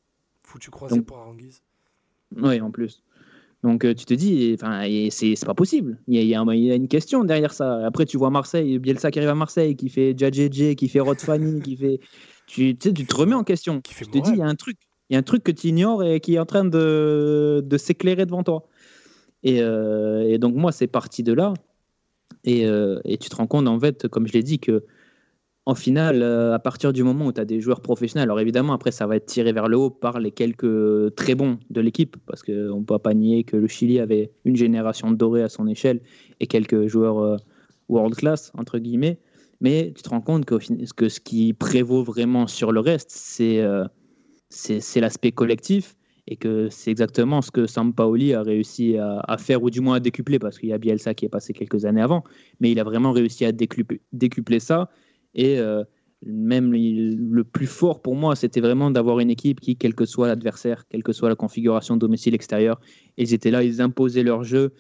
Foutu 0.58 0.72
croisé 0.72 0.96
Donc- 0.96 1.06
pour 1.06 1.18
Aranguiz. 1.18 1.62
Oui, 2.36 2.60
en 2.62 2.72
plus. 2.72 3.04
Donc 3.64 3.86
euh, 3.86 3.94
tu 3.94 4.06
te 4.06 4.14
dis, 4.16 4.56
enfin, 4.60 4.84
c'est 5.12 5.46
pas 5.46 5.54
possible. 5.54 6.00
Il 6.08 6.16
y, 6.16 6.36
a, 6.36 6.42
y 6.44 6.58
y 6.60 6.76
une 6.76 6.88
question 6.88 7.24
derrière 7.24 7.54
ça. 7.54 7.86
Après, 7.86 8.06
tu 8.06 8.18
vois 8.18 8.32
Marseille, 8.32 8.80
Bielsa 8.80 9.12
qui 9.12 9.20
arrive 9.20 9.30
à 9.30 9.36
Marseille, 9.36 9.76
qui 9.76 9.90
fait 9.90 10.16
Djadjedje, 10.18 10.74
qui 10.76 10.90
fait 10.90 11.00
Rod 11.00 11.20
Fanny, 11.20 11.62
qui 11.62 11.78
fait. 11.78 12.00
Tu, 12.48 12.76
tu 12.76 12.90
sais, 12.90 12.94
tu 12.94 13.06
te 13.06 13.16
remets 13.16 13.36
en 13.36 13.44
question. 13.44 13.82
Qui 13.82 13.94
fait 13.94 14.06
Tu 14.06 14.12
te 14.12 14.18
dis, 14.18 14.32
il 14.32 14.38
y 14.38 14.42
a 14.42 14.48
un 14.48 14.56
truc. 14.56 14.78
Il 15.10 15.14
y 15.14 15.16
a 15.16 15.20
un 15.20 15.24
truc 15.24 15.44
que 15.44 15.52
tu 15.52 15.68
ignores 15.68 16.04
et 16.04 16.20
qui 16.20 16.36
est 16.36 16.40
en 16.40 16.46
train 16.46 16.66
de, 16.66 17.64
de 17.64 17.78
s'éclairer 17.78 18.26
devant 18.26 18.44
toi. 18.44 18.68
Et, 19.44 19.62
euh, 19.62 20.24
et 20.28 20.40
donc, 20.40 20.56
moi, 20.56 20.72
c'est 20.72 20.88
parti 20.88 21.22
de 21.24 21.34
là. 21.34 21.54
Et, 22.46 22.66
euh, 22.66 23.00
et 23.06 23.18
tu 23.18 23.30
te 23.30 23.36
rends 23.36 23.48
compte, 23.48 23.68
en 23.68 23.80
fait, 23.80 24.08
comme 24.08 24.28
je 24.28 24.34
l'ai 24.34 24.44
dit, 24.44 24.60
que 24.60 24.84
en 25.68 25.76
finale, 25.76 26.22
euh, 26.24 26.54
à 26.54 26.60
partir 26.60 26.94
du 26.94 27.04
moment 27.04 27.26
où 27.26 27.34
tu 27.34 27.42
as 27.42 27.46
des 27.46 27.60
joueurs 27.60 27.82
professionnels, 27.82 28.30
alors 28.30 28.40
évidemment, 28.40 28.72
après, 28.72 28.92
ça 28.92 29.06
va 29.06 29.18
être 29.18 29.26
tiré 29.26 29.52
vers 29.52 29.68
le 29.68 29.76
haut 29.76 29.90
par 29.90 30.18
les 30.22 30.32
quelques 30.32 31.14
très 31.16 31.36
bons 31.36 31.60
de 31.70 31.82
l'équipe, 31.82 32.16
parce 32.26 32.42
qu'on 32.42 32.80
ne 32.80 32.86
peut 32.86 32.98
pas 33.00 33.14
nier 33.14 33.44
que 33.44 33.58
le 33.58 33.68
Chili 33.68 34.00
avait 34.00 34.32
une 34.46 34.56
génération 34.56 35.12
dorée 35.12 35.44
à 35.44 35.50
son 35.50 35.68
échelle 35.68 36.00
et 36.40 36.48
quelques 36.48 36.88
joueurs 36.88 37.20
euh, 37.20 37.36
world 37.90 38.16
class, 38.16 38.54
entre 38.58 38.80
guillemets. 38.80 39.20
Mais 39.60 39.92
tu 39.94 40.04
te 40.04 40.10
rends 40.10 40.22
compte 40.22 40.46
que 40.46 40.58
ce 41.10 41.20
qui 41.20 41.52
prévaut 41.52 42.02
vraiment 42.02 42.48
sur 42.48 42.72
le 42.72 42.80
reste, 42.80 43.12
c'est 43.12 43.60
euh, 43.60 43.84
c'est 44.50 45.02
l'aspect 45.02 45.34
collectif 45.34 45.98
et 46.28 46.38
que 46.38 46.70
c'est 46.70 46.92
exactement 46.92 47.42
ce 47.42 47.52
que 47.52 47.68
Sampaoli 47.68 48.34
a 48.34 48.42
réussi 48.42 48.98
à, 48.98 49.38
faire, 49.38 49.64
ou 49.64 49.70
du 49.70 49.82
moins 49.82 49.96
à 49.96 50.00
décupler, 50.00 50.40
parce 50.40 50.60
qu'il 50.60 50.70
y 50.70 50.74
a 50.74 50.78
Bielsa 50.78 51.14
qui 51.14 51.26
est 51.26 51.30
passé 51.30 51.54
quelques 51.54 51.86
années 51.86 52.02
avant, 52.02 52.24
mais 52.60 52.72
il 52.72 52.80
a 52.80 52.84
vraiment 52.84 53.12
réussi 53.12 53.46
à 53.46 53.52
décupler 53.52 54.60
ça. 54.60 54.90
Et 55.38 55.60
euh, 55.60 55.84
même 56.26 56.74
le 56.74 57.44
plus 57.44 57.68
fort 57.68 58.02
pour 58.02 58.16
moi, 58.16 58.36
c'était 58.36 58.60
vraiment 58.60 58.92
d'avoir 58.92 59.20
une 59.20 59.30
équipe 59.30 59.62
qui, 59.62 59.78
quel 59.78 59.94
que 59.94 60.06
soit 60.06 60.28
l'adversaire, 60.28 60.88
quelle 60.90 61.04
que 61.04 61.14
soit 61.14 61.30
la 61.30 61.36
configuration 61.36 61.96
domicile-extérieur, 61.96 62.82
ils 63.18 63.34
étaient 63.34 63.52
là, 63.52 63.64
ils 63.64 63.82
imposaient 63.82 64.24
leur 64.24 64.44
jeu, 64.44 64.74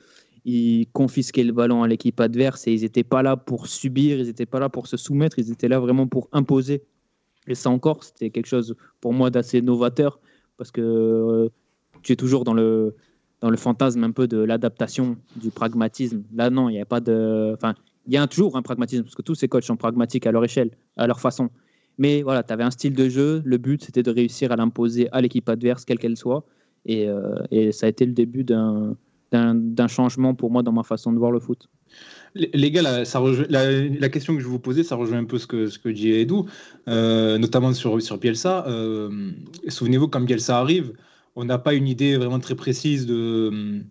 ils 0.43 0.87
confisquaient 0.93 1.43
le 1.43 1.53
ballon 1.53 1.83
à 1.83 1.87
l'équipe 1.87 2.19
adverse 2.19 2.67
et 2.67 2.73
ils 2.73 2.81
n'étaient 2.81 3.03
pas 3.03 3.21
là 3.21 3.37
pour 3.37 3.67
subir, 3.67 4.19
ils 4.19 4.25
n'étaient 4.25 4.45
pas 4.45 4.59
là 4.59 4.67
pour 4.69 4.87
se 4.87 4.97
soumettre, 4.97 5.37
ils 5.39 5.51
étaient 5.51 5.67
là 5.67 5.79
vraiment 5.79 6.07
pour 6.07 6.27
imposer. 6.31 6.83
Et 7.47 7.55
ça 7.55 7.69
encore, 7.69 8.03
c'était 8.03 8.29
quelque 8.29 8.47
chose 8.47 8.75
pour 8.99 9.13
moi 9.13 9.29
d'assez 9.29 9.61
novateur 9.61 10.19
parce 10.57 10.71
que 10.71 10.81
euh, 10.81 11.49
tu 12.01 12.13
es 12.13 12.15
toujours 12.15 12.43
dans 12.43 12.53
le, 12.53 12.95
dans 13.41 13.49
le 13.49 13.57
fantasme 13.57 14.03
un 14.03 14.11
peu 14.11 14.27
de 14.27 14.37
l'adaptation, 14.37 15.17
du 15.35 15.51
pragmatisme. 15.51 16.23
Là, 16.33 16.49
non, 16.49 16.69
il 16.69 16.73
n'y 16.73 16.81
a 16.81 16.85
pas 16.85 16.99
de. 16.99 17.55
Il 18.07 18.13
y 18.13 18.17
a 18.17 18.25
toujours 18.27 18.55
un 18.55 18.61
pragmatisme 18.61 19.03
parce 19.03 19.15
que 19.15 19.21
tous 19.21 19.35
ces 19.35 19.47
coachs 19.47 19.63
sont 19.63 19.77
pragmatiques 19.77 20.25
à 20.25 20.31
leur 20.31 20.43
échelle, 20.43 20.71
à 20.95 21.07
leur 21.07 21.19
façon. 21.19 21.49
Mais 21.97 22.21
voilà, 22.21 22.43
tu 22.43 22.53
avais 22.53 22.63
un 22.63 22.71
style 22.71 22.93
de 22.93 23.09
jeu. 23.09 23.41
Le 23.43 23.57
but, 23.57 23.83
c'était 23.83 24.03
de 24.03 24.11
réussir 24.11 24.51
à 24.51 24.55
l'imposer 24.55 25.09
à 25.11 25.21
l'équipe 25.21 25.47
adverse, 25.49 25.83
quelle 25.83 25.99
qu'elle 25.99 26.17
soit. 26.17 26.45
Et, 26.85 27.07
euh, 27.09 27.71
ça 27.71 27.87
a 27.87 27.89
été 27.89 28.05
le 28.05 28.13
début 28.13 28.43
d'un 28.43 29.87
changement 29.87 30.35
pour 30.35 30.51
moi 30.51 30.63
dans 30.63 30.71
ma 30.71 30.83
façon 30.83 31.11
de 31.11 31.17
voir 31.17 31.31
le 31.31 31.39
foot. 31.39 31.67
Les 32.35 32.71
gars, 32.71 32.81
la, 32.83 34.09
question 34.09 34.35
que 34.35 34.41
je 34.41 34.47
vous 34.47 34.59
posais, 34.59 34.83
ça 34.83 34.95
rejoint 34.95 35.17
un 35.17 35.25
peu 35.25 35.39
ce 35.39 35.47
que, 35.47 35.67
ce 35.67 35.79
que 35.79 35.89
dit 35.89 36.27
euh, 36.87 37.37
notamment 37.37 37.73
sur, 37.73 38.01
sur 38.01 38.17
Bielsa. 38.19 38.65
Euh, 38.67 39.31
Souvenez-vous, 39.67 40.07
quand 40.07 40.21
Bielsa 40.21 40.59
arrive, 40.59 40.93
on 41.35 41.45
n'a 41.45 41.57
pas 41.57 41.73
une 41.73 41.87
idée 41.87 42.15
vraiment 42.15 42.39
très 42.39 42.55
précise 42.55 43.05
de, 43.07 43.81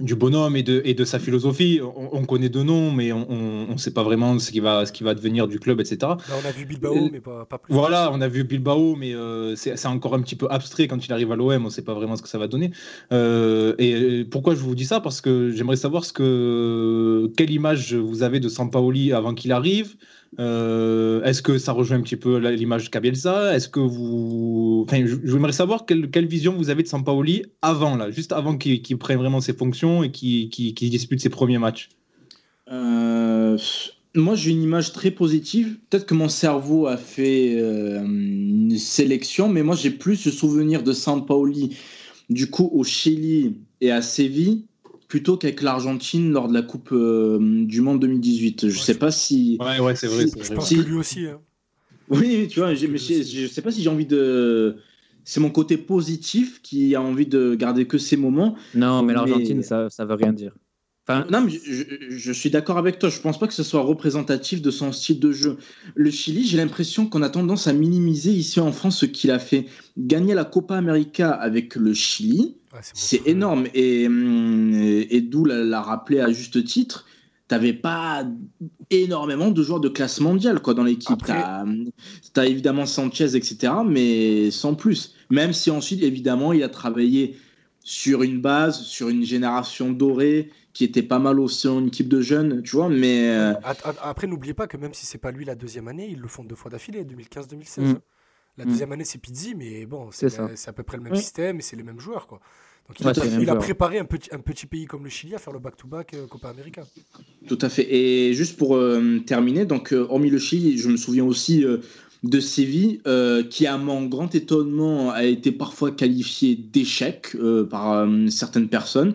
du 0.00 0.16
bonhomme 0.16 0.56
et 0.56 0.64
de, 0.64 0.82
et 0.84 0.94
de 0.94 1.04
sa 1.04 1.18
philosophie. 1.20 1.80
On, 1.82 2.08
on 2.12 2.24
connaît 2.24 2.48
deux 2.48 2.64
noms, 2.64 2.90
mais 2.90 3.12
on 3.12 3.72
ne 3.72 3.76
sait 3.78 3.92
pas 3.92 4.02
vraiment 4.02 4.38
ce 4.38 4.50
qui, 4.50 4.60
va, 4.60 4.86
ce 4.86 4.92
qui 4.92 5.04
va 5.04 5.14
devenir 5.14 5.46
du 5.46 5.60
club, 5.60 5.80
etc. 5.80 5.98
Là, 6.00 6.16
on 6.42 6.48
a 6.48 6.50
vu 6.50 6.64
Bilbao, 6.66 6.96
Euh, 6.96 7.08
mais 7.12 7.20
pas, 7.20 7.44
pas 7.44 7.58
plus. 7.58 7.72
Voilà, 7.72 8.10
on 8.12 8.20
a 8.20 8.28
vu 8.28 8.42
Bilbao, 8.44 8.96
mais 8.96 9.14
euh, 9.14 9.54
c'est 9.56 9.76
c'est 9.76 9.88
encore 9.88 10.14
un 10.14 10.22
petit 10.22 10.36
peu 10.36 10.46
abstrait 10.50 10.88
quand 10.88 11.04
il 11.06 11.12
arrive 11.12 11.30
à 11.30 11.36
l'OM, 11.36 11.62
on 11.62 11.66
ne 11.66 11.70
sait 11.70 11.82
pas 11.82 11.94
vraiment 11.94 12.16
ce 12.16 12.22
que 12.22 12.28
ça 12.28 12.38
va 12.38 12.48
donner. 12.48 12.72
Euh, 13.12 13.74
et 13.78 14.24
pourquoi 14.24 14.54
je 14.54 14.60
vous 14.60 14.74
dis 14.74 14.84
ça? 14.86 15.00
Parce 15.00 15.20
que 15.20 15.50
j'aimerais 15.50 15.76
savoir 15.76 16.04
ce 16.04 16.12
que, 16.12 17.30
quelle 17.36 17.50
image 17.50 17.94
vous 17.94 18.22
avez 18.22 18.40
de 18.40 18.48
Sampaoli 18.48 19.12
avant 19.12 19.34
qu'il 19.34 19.52
arrive. 19.52 19.94
Euh, 20.40 21.22
Est-ce 21.22 21.42
que 21.42 21.58
ça 21.58 21.72
rejoint 21.72 21.98
un 21.98 22.02
petit 22.02 22.16
peu 22.16 22.38
l'image 22.38 22.90
qu'a 22.90 23.00
Bielsa 23.00 23.54
Est-ce 23.54 23.68
que 23.68 23.80
vous. 23.80 24.84
Enfin, 24.86 25.06
je- 25.06 25.16
j'aimerais 25.24 25.52
savoir 25.52 25.86
quelle, 25.86 26.26
vision 26.26 26.54
vous 26.56 26.70
avez 26.70 26.82
de 26.82 26.88
Sampaoli 26.88 27.44
avant, 27.62 27.96
là, 27.96 28.10
juste 28.10 28.32
avant 28.32 28.56
qu'il 28.56 28.98
prenne 28.98 29.18
vraiment 29.18 29.40
ses 29.40 29.52
fonctions 29.52 30.02
et 30.02 30.10
qu'il 30.10 30.48
dispute 30.90 31.20
ses 31.20 31.28
premiers 31.28 31.58
matchs. 31.58 31.88
Euh, 32.70 33.58
moi, 34.14 34.34
j'ai 34.34 34.50
une 34.50 34.62
image 34.62 34.92
très 34.92 35.10
positive. 35.10 35.78
Peut-être 35.90 36.06
que 36.06 36.14
mon 36.14 36.28
cerveau 36.28 36.86
a 36.86 36.96
fait 36.96 37.54
euh, 37.56 38.02
une 38.04 38.76
sélection, 38.78 39.48
mais 39.48 39.62
moi, 39.62 39.76
j'ai 39.76 39.90
plus 39.90 40.24
le 40.26 40.32
souvenir 40.32 40.82
de 40.82 40.92
Sampaoli, 40.92 41.76
du 42.30 42.48
coup, 42.50 42.70
au 42.72 42.84
Chili 42.84 43.56
et 43.80 43.90
à 43.90 44.02
Séville, 44.02 44.64
plutôt 45.08 45.36
qu'avec 45.36 45.62
l'Argentine 45.62 46.32
lors 46.32 46.48
de 46.48 46.54
la 46.54 46.62
Coupe 46.62 46.90
euh, 46.92 47.38
du 47.64 47.80
Monde 47.80 48.00
2018. 48.00 48.68
Je 48.68 48.74
Ouais, 48.76 48.82
sais 48.84 48.94
pas 48.94 49.10
si. 49.10 49.56
Ouais, 49.60 49.78
ouais, 49.80 49.94
c'est 49.96 50.06
vrai. 50.06 50.26
Si- 50.26 50.34
Je 50.42 50.52
pense 50.54 50.68
Si- 50.68 50.76
que 50.76 50.80
lui 50.82 50.94
aussi. 50.94 51.26
hein. 51.26 51.40
Oui, 52.08 52.48
tu 52.50 52.60
vois, 52.60 52.68
mais 52.70 52.76
je 52.76 52.86
je 52.86 53.46
sais 53.46 53.62
pas 53.62 53.70
si 53.70 53.82
j'ai 53.82 53.88
envie 53.88 54.06
de. 54.06 54.76
C'est 55.24 55.40
mon 55.40 55.48
côté 55.50 55.78
positif 55.78 56.60
qui 56.62 56.94
a 56.94 57.00
envie 57.00 57.26
de 57.26 57.54
garder 57.54 57.86
que 57.86 57.96
ces 57.96 58.16
moments. 58.18 58.56
Non, 58.74 59.00
mais 59.02 59.08
Mais- 59.08 59.14
l'Argentine, 59.14 59.62
ça 59.62 59.88
ne 59.98 60.04
veut 60.04 60.14
rien 60.14 60.32
dire. 60.34 60.52
Enfin, 61.06 61.26
Non, 61.30 61.42
mais 61.42 61.50
je, 61.50 61.58
je- 62.10 62.16
je 62.16 62.32
suis 62.32 62.48
d'accord 62.50 62.78
avec 62.78 62.98
toi. 62.98 63.10
Je 63.10 63.20
pense 63.20 63.38
pas 63.38 63.46
que 63.46 63.52
ce 63.54 63.62
soit 63.62 63.82
représentatif 63.82 64.62
de 64.62 64.70
son 64.70 64.90
style 64.92 65.20
de 65.20 65.32
jeu. 65.32 65.58
Le 65.94 66.10
Chili, 66.10 66.46
j'ai 66.46 66.56
l'impression 66.56 67.06
qu'on 67.06 67.20
a 67.22 67.28
tendance 67.30 67.66
à 67.66 67.72
minimiser 67.74 68.32
ici 68.32 68.58
en 68.60 68.72
France 68.72 68.98
ce 69.00 69.06
qu'il 69.06 69.30
a 69.30 69.38
fait. 69.38 69.66
Gagner 69.98 70.32
la 70.34 70.44
Copa 70.44 70.76
América 70.76 71.30
avec 71.30 71.74
le 71.76 71.92
Chili, 71.94 72.56
Ouais, 72.74 72.80
c'est 72.82 73.26
énorme. 73.26 73.66
Et, 73.74 74.06
hum, 74.06 74.74
et, 74.74 75.20
d'où 75.20 75.44
l'a, 75.44 75.62
l'a 75.62 75.80
rappelé 75.80 76.20
à 76.20 76.30
juste 76.32 76.64
titre. 76.64 77.06
T'avais 77.46 77.74
pas 77.74 78.26
énormément 78.90 79.50
de 79.50 79.62
joueurs 79.62 79.80
de 79.80 79.88
classe 79.88 80.20
mondiale 80.20 80.60
quoi, 80.60 80.74
dans 80.74 80.82
l'équipe. 80.82 81.22
T'as, 81.24 81.64
t'as 82.32 82.46
évidemment 82.46 82.86
Sanchez, 82.86 83.36
etc. 83.36 83.72
Mais 83.86 84.50
sans 84.50 84.74
plus. 84.74 85.14
Même 85.30 85.52
si 85.52 85.70
ensuite, 85.70 86.02
évidemment, 86.02 86.52
il 86.52 86.62
a 86.62 86.68
travaillé 86.68 87.36
sur 87.84 88.22
une 88.22 88.40
base, 88.40 88.80
sur 88.80 89.10
une 89.10 89.24
génération 89.24 89.92
dorée 89.92 90.50
qui 90.72 90.84
était 90.84 91.02
pas 91.02 91.18
mal 91.18 91.38
aussi 91.38 91.68
en 91.68 91.86
équipe 91.86 92.08
de 92.08 92.20
jeunes, 92.20 92.62
tu 92.62 92.76
vois. 92.76 92.88
Mais 92.88 93.28
euh, 93.28 93.54
Après, 94.02 94.26
n'oubliez 94.26 94.54
pas 94.54 94.66
que 94.66 94.76
même 94.76 94.94
si 94.94 95.06
c'est 95.06 95.18
pas 95.18 95.30
lui 95.30 95.44
la 95.44 95.54
deuxième 95.54 95.86
année, 95.86 96.08
ils 96.10 96.18
le 96.18 96.28
font 96.28 96.42
deux 96.44 96.56
fois 96.56 96.70
d'affilée, 96.70 97.04
2015-2016. 97.04 97.80
Mm. 97.80 97.98
La 98.56 98.64
Mm. 98.64 98.68
deuxième 98.68 98.92
année, 98.92 99.04
c'est 99.04 99.18
Pizzi, 99.18 99.54
mais 99.54 99.84
bon, 99.86 100.08
c'est 100.12 100.68
à 100.68 100.72
peu 100.72 100.82
près 100.82 100.96
le 100.96 101.02
même 101.02 101.12
Oui. 101.14 101.18
système 101.18 101.58
et 101.58 101.62
c'est 101.62 101.76
les 101.76 101.82
mêmes 101.82 102.00
joueurs. 102.00 102.26
Quoi. 102.26 102.40
Donc, 102.88 103.00
il, 103.00 103.06
Ouais, 103.06 103.12
a, 103.18 103.40
il 103.40 103.58
préparé 103.58 103.98
un 103.98 104.04
petit, 104.04 104.28
un 104.32 104.38
petit 104.38 104.66
pays 104.66 104.84
comme 104.86 105.04
le 105.04 105.10
Chili 105.10 105.34
à 105.34 105.38
faire 105.38 105.52
le 105.52 105.58
back-to-back 105.58 106.14
euh, 106.14 106.26
Copa 106.26 106.50
América. 106.50 106.86
Tout 107.48 107.58
à 107.60 107.68
fait. 107.68 107.92
Et 107.92 108.34
juste 108.34 108.56
pour 108.56 108.76
euh, 108.76 109.18
terminer, 109.26 109.64
donc 109.64 109.92
euh, 109.92 110.06
hormis 110.08 110.30
le 110.30 110.38
Chili, 110.38 110.78
je 110.78 110.88
me 110.88 110.96
souviens 110.96 111.24
aussi 111.24 111.64
euh, 111.64 111.78
de 112.22 112.40
Séville, 112.40 113.00
euh, 113.06 113.42
qui 113.42 113.66
à 113.66 113.76
mon 113.78 114.06
grand 114.06 114.34
étonnement 114.34 115.10
a 115.10 115.24
été 115.24 115.50
parfois 115.50 115.90
qualifié 115.90 116.56
d'échec 116.56 117.34
euh, 117.34 117.64
par 117.64 117.92
euh, 117.92 118.28
certaines 118.28 118.68
personnes. 118.68 119.14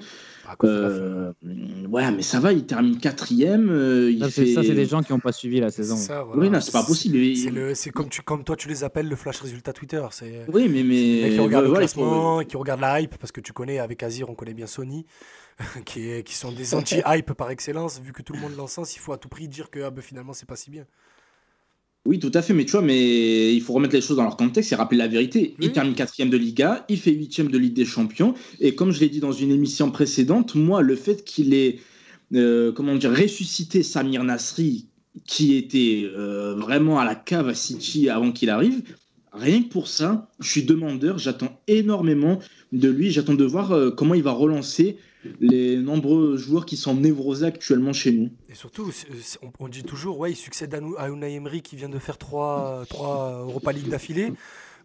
Euh, 0.63 1.31
ouais, 1.89 2.11
mais 2.11 2.21
ça 2.21 2.39
va, 2.39 2.53
il 2.53 2.65
termine 2.65 2.97
quatrième. 2.97 3.69
euh, 3.69 4.11
il 4.11 4.19
ça, 4.19 4.29
c'est 4.29 4.45
fait... 4.45 4.53
ça, 4.53 4.63
c'est 4.63 4.73
des 4.73 4.85
gens 4.85 5.01
qui 5.03 5.11
n'ont 5.11 5.19
pas 5.19 5.31
suivi 5.31 5.59
la 5.59 5.71
saison. 5.71 5.95
ça, 5.95 6.23
voilà. 6.23 6.41
Oui, 6.41 6.49
non, 6.49 6.59
c'est 6.61 6.71
pas 6.71 6.83
possible. 6.83 7.75
C'est 7.75 7.91
comme, 7.91 8.09
tu, 8.09 8.21
comme 8.21 8.43
toi, 8.43 8.55
tu 8.55 8.67
les 8.67 8.83
appelles 8.83 9.07
le 9.07 9.15
flash 9.15 9.39
résultat 9.41 9.73
Twitter. 9.73 10.01
C'est 10.11 10.45
Oui, 10.51 10.67
mais 10.69 10.83
mais 10.83 11.29
qui 11.31 11.39
regardent 11.39 11.65
ouais, 11.65 11.71
le 11.71 11.77
ouais, 11.77 11.83
il 11.85 11.87
faut- 11.87 12.01
classement, 12.01 12.39
qui 12.43 12.57
regardent 12.57 12.81
la 12.81 13.01
hype, 13.01 13.17
parce 13.17 13.31
que 13.31 13.41
tu 13.41 13.53
connais, 13.53 13.79
avec 13.79 14.01
Azir, 14.03 14.29
on 14.29 14.35
connaît 14.35 14.53
bien 14.53 14.67
Sony, 14.67 15.05
qui, 15.85 16.09
est- 16.09 16.23
qui 16.23 16.35
sont 16.35 16.51
des 16.51 16.73
anti-hype 16.73 17.33
par 17.33 17.49
excellence. 17.51 17.99
Vu 18.01 18.13
que 18.13 18.21
tout 18.21 18.33
le 18.33 18.39
monde 18.39 18.55
l'encense, 18.57 18.95
il 18.95 18.99
faut 18.99 19.13
à 19.13 19.17
tout 19.17 19.29
prix 19.29 19.47
dire 19.47 19.69
que 19.69 19.81
ah, 19.81 19.89
ben, 19.91 20.01
finalement, 20.01 20.33
c'est 20.33 20.47
pas 20.47 20.55
si 20.55 20.71
bien. 20.71 20.85
Oui, 22.05 22.17
tout 22.19 22.31
à 22.33 22.41
fait, 22.41 22.53
mais 22.53 22.65
tu 22.65 22.71
vois, 22.71 22.81
mais 22.81 23.53
il 23.53 23.61
faut 23.61 23.73
remettre 23.73 23.93
les 23.93 24.01
choses 24.01 24.17
dans 24.17 24.23
leur 24.23 24.37
contexte 24.37 24.71
et 24.71 24.75
rappeler 24.75 24.97
la 24.97 25.07
vérité. 25.07 25.55
Il 25.59 25.67
Oui. 25.67 25.73
termine 25.73 25.93
quatrième 25.93 26.29
de 26.29 26.37
Liga, 26.37 26.85
il 26.89 26.97
fait 26.97 27.11
huitième 27.11 27.51
de 27.51 27.57
Ligue 27.57 27.73
des 27.73 27.85
Champions, 27.85 28.33
et 28.59 28.73
comme 28.73 28.91
je 28.91 28.99
l'ai 28.99 29.09
dit 29.09 29.19
dans 29.19 29.33
une 29.33 29.51
émission 29.51 29.91
précédente, 29.91 30.55
moi, 30.55 30.81
le 30.81 30.95
fait 30.95 31.23
qu'il 31.23 31.53
ait, 31.53 31.79
euh, 32.33 32.71
comment 32.71 32.95
dire, 32.95 33.11
ressuscité 33.11 33.83
Samir 33.83 34.23
Nasri, 34.23 34.87
qui 35.27 35.55
était 35.55 36.05
euh, 36.05 36.55
vraiment 36.55 36.99
à 36.99 37.05
la 37.05 37.15
cave 37.15 37.49
à 37.49 37.53
City 37.53 38.09
avant 38.09 38.31
qu'il 38.31 38.49
arrive, 38.49 38.81
rien 39.33 39.61
que 39.61 39.67
pour 39.69 39.87
ça, 39.87 40.29
je 40.39 40.49
suis 40.49 40.63
demandeur, 40.63 41.17
j'attends 41.17 41.61
énormément 41.67 42.39
de 42.71 42.89
lui, 42.89 43.11
j'attends 43.11 43.33
de 43.33 43.43
voir 43.45 43.71
euh, 43.71 43.91
comment 43.91 44.13
il 44.15 44.23
va 44.23 44.31
relancer 44.31 44.97
les 45.41 45.75
nombreux 45.77 46.37
joueurs 46.37 46.65
qui 46.65 46.77
sont 46.77 46.95
névrosés 46.95 47.45
actuellement 47.45 47.91
chez 47.93 48.11
nous. 48.13 48.29
Et 48.49 48.55
surtout, 48.55 48.91
on, 49.59 49.67
dit 49.67 49.83
toujours, 49.83 50.17
ouais, 50.17 50.31
il 50.31 50.35
succède 50.35 50.73
à, 50.97 51.07
Unai 51.07 51.35
Emery 51.35 51.61
qui 51.61 51.75
vient 51.75 51.87
de 51.87 51.99
faire 51.99 52.17
trois, 52.17 52.83
trois 52.89 53.43
Europa 53.43 53.71
League 53.71 53.89
d'affilée. 53.89 54.33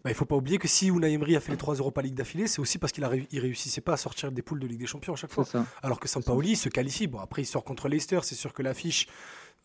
Bah, 0.05 0.11
il 0.11 0.14
faut 0.14 0.27
pas 0.27 0.37
oublier 0.37 0.59
que 0.59 0.68
si 0.68 0.88
Unai 0.88 1.14
Emery 1.14 1.35
a 1.35 1.40
fait 1.40 1.53
les 1.53 1.57
trois 1.57 1.74
Europa 1.74 2.03
League 2.03 2.14
d'affilée, 2.14 2.46
c'est 2.46 2.61
aussi 2.61 2.77
parce 2.77 2.92
qu'il 2.92 3.03
ne 3.03 3.40
réussissait 3.40 3.81
pas 3.81 3.94
à 3.94 3.96
sortir 3.96 4.31
des 4.31 4.42
poules 4.42 4.61
de 4.61 4.66
Ligue 4.66 4.81
des 4.81 4.87
Champions 4.87 5.14
à 5.14 5.16
chaque 5.16 5.33
fois. 5.33 5.46
ça. 5.46 5.64
Alors 5.83 5.98
que 5.98 6.09
Sampaoli 6.09 6.57
se 6.57 6.68
qualifie. 6.68 7.07
Bon, 7.07 7.20
après, 7.20 7.40
il 7.40 7.46
sort 7.46 7.64
contre 7.64 7.88
Leicester. 7.88 8.20
C'est 8.22 8.35
sûr 8.35 8.53
que 8.53 8.62
l'affiche, 8.62 9.07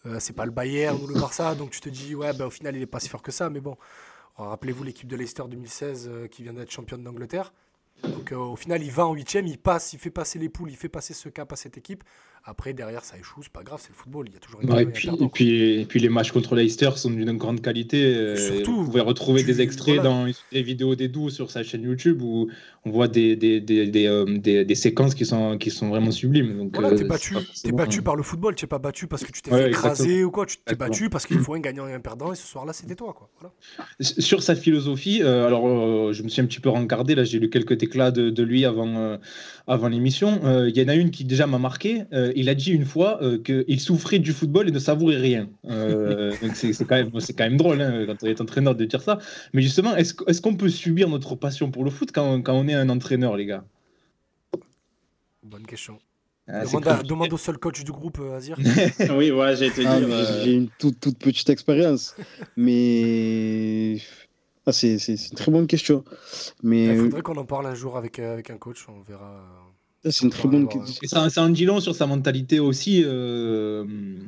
euh, 0.06 0.18
c'est 0.22 0.32
pas 0.32 0.46
le 0.46 0.52
Bayern 0.52 0.98
ou 1.04 1.08
le 1.08 1.20
Barça. 1.20 1.54
Donc 1.56 1.72
tu 1.72 1.82
te 1.82 1.90
dis, 1.90 2.16
ouais, 2.16 2.32
bah, 2.32 2.48
au 2.48 2.52
final, 2.52 2.78
il 2.78 2.82
est 2.82 2.86
pas 2.86 3.02
si 3.02 3.10
fort 3.10 3.22
que 3.22 3.34
ça. 3.34 3.50
Mais 3.50 3.60
bon, 3.60 3.76
rappelez-vous 4.38 4.86
l'équipe 4.86 5.10
de 5.10 5.18
Leicester 5.18 5.44
2016 5.50 6.10
euh, 6.10 6.28
qui 6.28 6.44
vient 6.44 6.54
d'être 6.54 6.72
championne 6.72 7.04
d'Angleterre. 7.04 7.52
Donc 8.04 8.32
euh, 8.32 8.38
au 8.38 8.56
final, 8.56 8.82
il 8.82 8.92
va 8.92 9.06
en 9.06 9.14
huitième, 9.14 9.48
il 9.48 9.58
passe, 9.58 9.94
il 9.94 10.00
fait 10.00 10.10
passer 10.10 10.40
les 10.40 10.50
poules, 10.50 10.72
il 10.72 10.78
fait 10.78 10.90
passer 10.90 11.14
ce 11.14 11.30
cap 11.30 11.52
à 11.52 11.56
cette 11.56 11.78
équipe. 11.78 12.04
Après, 12.50 12.74
derrière, 12.74 13.04
ça 13.04 13.16
échoue, 13.18 13.42
c'est 13.44 13.52
pas 13.52 13.62
grave, 13.64 13.80
c'est 13.82 13.90
le 13.90 13.96
football. 13.96 14.26
Il 14.28 14.34
y 14.34 14.38
a 14.38 14.40
toujours 14.40 14.62
une 14.62 14.72
Ouais, 14.74 14.84
et, 14.84 14.86
puis, 14.88 15.08
et, 15.10 15.28
puis, 15.28 15.82
et 15.82 15.86
puis 15.86 16.00
les 16.00 16.10
matchs 16.10 16.32
contre 16.32 16.56
Leicester 16.56 16.90
sont 16.96 17.12
d'une 17.12 17.38
grande 17.38 17.62
qualité. 17.62 18.04
euh, 18.04 18.36
Surtout, 18.36 18.78
vous 18.84 18.86
pouvez 18.90 19.02
retrouver 19.02 19.42
tu- 19.42 19.48
des 19.48 19.62
extraits 19.62 19.96
voilà. 19.96 20.10
dans 20.10 20.26
les 20.52 20.64
vidéos 20.64 20.96
d'Edu 20.96 21.30
sur 21.30 21.52
sa 21.52 21.62
chaîne 21.64 21.84
YouTube 21.84 22.22
où 22.24 22.48
on 22.86 22.90
voit 22.92 23.08
des, 23.08 23.36
des, 23.36 23.60
des, 23.62 23.86
des, 23.88 24.08
euh, 24.08 24.26
des- 24.40 24.76
séquences 24.76 25.14
qui 25.14 25.26
sont, 25.26 25.58
qui 25.58 25.70
sont 25.70 25.90
vraiment 25.90 26.12
sublimes. 26.12 26.58
Donc, 26.58 26.72
Voilà, 26.74 26.88
euh, 26.90 26.92
t'es 26.92 26.98
c'est 27.00 27.04
battu, 27.08 27.34
forcément- 27.34 27.78
battu 27.78 28.02
par 28.02 28.16
le 28.16 28.24
football, 28.24 28.56
tu 28.56 28.62
t'es 28.62 28.68
pas 28.68 28.80
battu 28.80 29.06
parce 29.08 29.24
que 29.24 29.32
tu 29.32 29.42
t'es 29.42 29.52
Ouais, 29.52 29.64
fait 29.64 29.70
écraser 29.70 30.24
ou 30.24 30.32
quoi, 30.32 30.46
tu 30.46 30.58
t'es 30.66 30.76
battu 30.76 31.10
parce 31.10 31.26
qu'il 31.28 31.40
faut 31.40 31.54
un 31.54 31.60
gagnant 31.60 31.88
et 31.88 31.94
un 31.94 32.00
perdant 32.00 32.32
et 32.32 32.36
ce 32.36 32.48
soir-là 32.48 32.74
c'était 32.74 32.96
toi 32.96 33.14
quoi. 33.14 33.30
Voilà. 33.40 33.54
Sur 34.00 34.42
sa 34.42 34.56
philosophie, 34.56 35.22
euh, 35.22 35.46
alors 35.46 35.68
euh, 35.68 36.14
je 36.14 36.24
me 36.24 36.30
suis 36.30 36.42
un 36.42 36.46
petit 36.46 36.60
peu 36.62 36.70
rencardé, 36.70 37.14
là 37.16 37.24
j'ai 37.26 37.38
lu 37.40 37.50
quelques 37.50 37.82
éclats 37.84 38.12
de, 38.12 38.30
de 38.30 38.44
lui 38.44 38.66
avant, 38.66 38.96
euh, 38.98 39.18
avant 39.68 39.88
l'émission. 39.90 40.40
Euh, 40.46 40.70
Il 40.70 40.78
y 40.78 40.84
en 40.84 40.88
a 40.88 40.96
une 40.96 41.12
qui 41.12 41.26
déjà 41.26 41.46
m'a 41.48 41.60
marqué. 41.60 42.04
Il 42.40 42.48
a 42.48 42.56
dit 42.56 42.72
une 42.72 42.86
fois 42.86 43.22
euh, 43.22 43.38
qu'il 43.38 43.82
souffrait 43.82 44.20
du 44.20 44.32
football 44.32 44.70
et 44.70 44.72
ne 44.72 44.80
savourait 44.80 45.18
rien. 45.18 45.50
Euh, 45.66 46.38
donc 46.42 46.56
c'est 46.56 46.72
quand, 46.86 46.96
même- 46.96 47.20
c'est 47.20 47.34
quand 47.34 47.44
même 47.44 47.58
drôle 47.58 47.82
hein, 47.82 48.06
quand 48.08 48.24
on 48.24 48.28
est 48.28 48.40
entraîneur 48.40 48.76
de 48.76 48.86
dire 48.86 49.02
ça. 49.02 49.20
Mais 49.52 49.62
justement, 49.62 49.94
est-ce 49.98 50.42
qu'on 50.42 50.56
peut 50.56 50.70
subir 50.70 51.10
notre 51.10 51.36
passion 51.36 51.70
pour 51.70 51.84
le 51.84 51.92
foot 51.92 52.14
quand, 52.14 52.42
quand 52.42 52.54
on 52.54 52.70
est 52.70 52.74
un 52.74 52.88
entraîneur, 52.88 53.36
les 53.36 53.46
gars? 53.46 53.66
Bonne 55.44 55.66
question. 55.66 56.00
Ah, 56.48 56.64
demande, 56.64 56.88
à- 56.88 56.92
compliqué. 56.92 57.10
demande 57.10 57.34
au 57.34 57.38
seul 57.38 57.58
coach 57.58 57.84
du 57.84 57.92
groupe, 57.92 58.20
euh, 58.22 58.38
Azir. 58.38 58.56
oui, 58.58 59.28
te 59.28 59.86
Ah, 59.86 59.98
euh, 59.98 60.44
J'ai 60.46 60.54
une 60.54 60.70
toute, 60.70 60.98
toute 61.02 61.20
petite 61.20 61.50
expérience. 61.50 62.16
mais 62.56 63.98
ah, 64.66 64.72
c'est 64.72 64.96
une 64.96 65.36
très 65.36 65.52
bonne 65.52 65.68
question. 65.68 66.06
Mais 66.64 66.86
Il 66.86 66.92
euh, 66.92 67.04
faudrait 67.04 67.22
qu'on 67.22 67.36
en 67.36 67.46
parle 67.46 67.68
un 67.68 67.76
jour 67.76 67.98
avec, 67.98 68.18
avec 68.18 68.50
un 68.50 68.58
coach, 68.58 68.88
on 68.88 69.02
verra. 69.02 69.69
C'est 70.04 70.22
une 70.24 70.30
très 70.30 70.48
bonne 70.48 70.68
question. 70.68 71.00
Et 71.04 71.08
ça, 71.08 71.30
ça 71.30 71.44
en 71.44 71.50
dit 71.50 71.66
long 71.66 71.80
sur 71.80 71.94
sa 71.96 72.08
mentalité 72.08 72.60
aussi. 72.60 73.04
euh, 73.06 73.84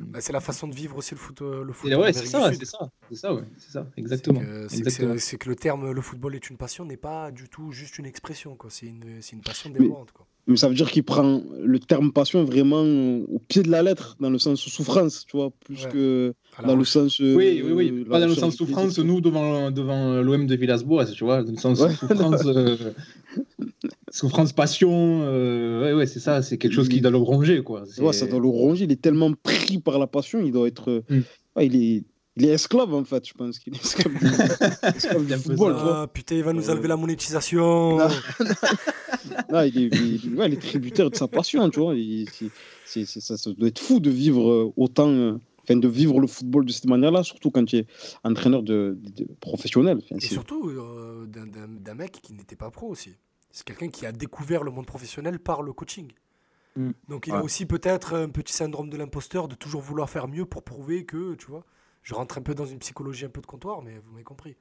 Bah, 0.08 0.20
c'est 0.20 0.32
la 0.32 0.40
façon 0.40 0.68
de 0.68 0.74
vivre 0.74 0.96
aussi 0.96 1.12
le 1.14 1.18
foot. 1.20 1.40
euh, 1.42 1.64
Le 1.64 1.72
foot 1.72 1.90
ouais, 1.94 2.12
c'est 2.12 2.26
ça, 2.26 2.52
c'est 2.52 2.64
ça, 2.64 2.90
c'est 3.08 3.16
ça, 3.16 3.34
ouais, 3.34 3.42
c'est 3.58 3.70
ça, 3.72 3.86
exactement. 3.96 4.40
C'est 4.68 5.38
que- 5.38 5.48
le 5.48 5.56
terme 5.56 5.90
le 5.92 6.00
football 6.00 6.34
est 6.34 6.50
une 6.50 6.56
passion 6.56 6.84
n'est 6.84 6.96
pas 6.96 7.30
du 7.30 7.48
tout 7.48 7.72
juste 7.72 7.98
une 7.98 8.06
expression. 8.06 8.54
quoi. 8.56 8.70
C'est 8.70 8.86
une, 8.86 9.40
passion 9.42 9.70
dévorante. 9.70 10.12
quoi. 10.12 10.26
Mais 10.48 10.56
ça 10.56 10.68
veut 10.68 10.74
dire 10.74 10.90
qu'il 10.90 11.04
prend 11.04 11.40
le 11.62 11.78
terme 11.78 12.12
passion 12.12 12.42
vraiment 12.44 12.82
au 12.82 13.38
pied 13.38 13.62
de 13.62 13.70
la 13.70 13.82
lettre, 13.82 14.16
dans 14.18 14.28
le 14.30 14.38
sens 14.38 14.60
souffrance, 14.60 15.24
tu 15.26 15.36
vois, 15.36 15.50
plus 15.64 15.84
Ouais. 15.84 15.90
que 15.92 16.34
dans 16.66 16.74
le 16.74 16.84
sens. 16.84 17.20
euh, 17.20 17.34
Oui, 17.36 17.62
oui, 17.64 17.72
oui. 17.72 18.04
Pas 18.04 18.18
dans 18.18 18.26
le 18.26 18.34
sens 18.34 18.56
souffrance, 18.56 18.98
nous, 18.98 19.20
devant, 19.20 19.70
devant 19.70 20.20
l'OM 20.20 20.46
de 20.46 20.56
Villas-Boas, 20.56 21.06
tu 21.06 21.22
vois. 21.24 21.44
Dans 21.44 21.52
le 21.52 21.58
sens 21.58 21.80
Ouais. 21.80 21.94
souffrance, 21.94 22.42
euh, 22.46 22.76
souffrance, 24.12 24.52
passion. 24.52 25.22
euh, 25.24 25.82
ouais, 25.82 25.92
ouais, 25.94 26.06
c'est 26.06 26.20
ça. 26.20 26.40
C'est 26.42 26.58
quelque 26.58 26.72
chose 26.74 26.88
qui 26.88 27.00
doit 27.00 27.10
le 27.10 27.16
ronger, 27.16 27.62
quoi. 27.64 27.82
Tu 27.92 28.00
vois, 28.00 28.12
ça 28.12 28.26
doit 28.26 28.38
le 28.40 28.46
ronger. 28.48 28.84
Il 28.84 28.92
est 28.92 29.00
tellement 29.02 29.32
pris 29.32 29.78
par 29.80 29.98
la 29.98 30.06
passion, 30.06 30.40
il 30.40 30.52
doit 30.52 30.68
être. 30.68 30.90
euh, 30.90 31.02
Mm. 31.10 31.20
ouais, 31.56 31.66
il, 31.66 31.76
est, 31.76 32.04
il 32.36 32.44
est 32.46 32.50
esclave, 32.50 32.94
en 32.94 33.04
fait, 33.04 33.26
je 33.26 33.34
pense 33.34 33.58
qu'il 33.58 33.74
est 33.74 33.84
esclave 33.84 34.12
du, 34.18 34.24
esclave 34.96 35.26
du 35.26 35.32
Un 35.32 35.36
peu 35.38 35.42
football. 35.42 35.74
Ah, 35.78 36.06
putain, 36.12 36.36
il 36.36 36.44
va 36.44 36.52
nous 36.52 36.68
Euh, 36.70 36.72
enlever 36.72 36.88
la 36.88 36.96
monétisation. 36.96 37.98
Non. 39.50 39.62
Il, 39.62 39.78
est, 39.78 39.96
il- 40.24 40.34
ouais, 40.36 40.48
il 40.48 40.54
est 40.54 40.60
tributaire 40.60 41.10
de 41.10 41.16
sa 41.16 41.28
passion, 41.28 41.68
tu 41.70 41.80
vois. 41.80 41.94
Il- 41.94 42.28
c'est- 42.84 43.04
c'est- 43.06 43.20
ça, 43.20 43.36
ça 43.36 43.50
doit 43.52 43.68
être 43.68 43.78
fou 43.78 44.00
de 44.00 44.10
vivre 44.10 44.72
autant. 44.76 45.08
euh, 45.08 45.38
Enfin, 45.64 45.76
de 45.76 45.86
vivre 45.86 46.18
le 46.18 46.26
football 46.26 46.64
de 46.66 46.72
cette 46.72 46.86
manière-là, 46.86 47.22
surtout 47.22 47.52
quand 47.52 47.64
tu 47.64 47.76
es 47.76 47.86
entraîneur 48.24 48.64
de, 48.64 48.98
de- 49.00 49.22
de- 49.22 49.28
professionnel. 49.38 49.98
Enfin, 50.02 50.16
Et 50.16 50.20
c'est- 50.20 50.34
surtout 50.34 50.68
euh, 50.70 51.24
d'un- 51.26 51.46
d'un 51.46 51.68
d'un 51.68 51.94
mec 51.94 52.18
qui 52.20 52.32
n'était 52.34 52.56
pas 52.56 52.68
pro 52.72 52.88
aussi. 52.88 53.10
C'est 53.52 53.64
quelqu'un 53.64 53.88
qui 53.88 54.06
a 54.06 54.12
découvert 54.12 54.64
le 54.64 54.70
monde 54.70 54.86
professionnel 54.86 55.38
par 55.38 55.62
le 55.62 55.72
coaching. 55.72 56.10
Mm. 56.76 56.90
Donc 57.08 57.26
il 57.26 57.34
a 57.34 57.42
aussi 57.42 57.66
peut-être 57.66 58.14
un 58.14 58.28
petit 58.28 58.52
syndrome 58.52 58.90
de 58.90 58.96
l'imposteur 58.96 59.46
de 59.46 59.54
toujours 59.54 59.82
vouloir 59.82 60.08
faire 60.08 60.26
mieux 60.26 60.46
pour 60.46 60.62
prouver 60.62 61.04
que, 61.04 61.34
tu 61.34 61.46
vois, 61.46 61.64
je 62.02 62.14
rentre 62.14 62.38
un 62.38 62.42
peu 62.42 62.54
dans 62.54 62.66
une 62.66 62.78
psychologie 62.78 63.26
un 63.26 63.30
peu 63.30 63.40
de 63.40 63.46
comptoir, 63.46 63.82
mais 63.82 63.98
vous 64.04 64.12
m'avez 64.12 64.24
compris. 64.24 64.56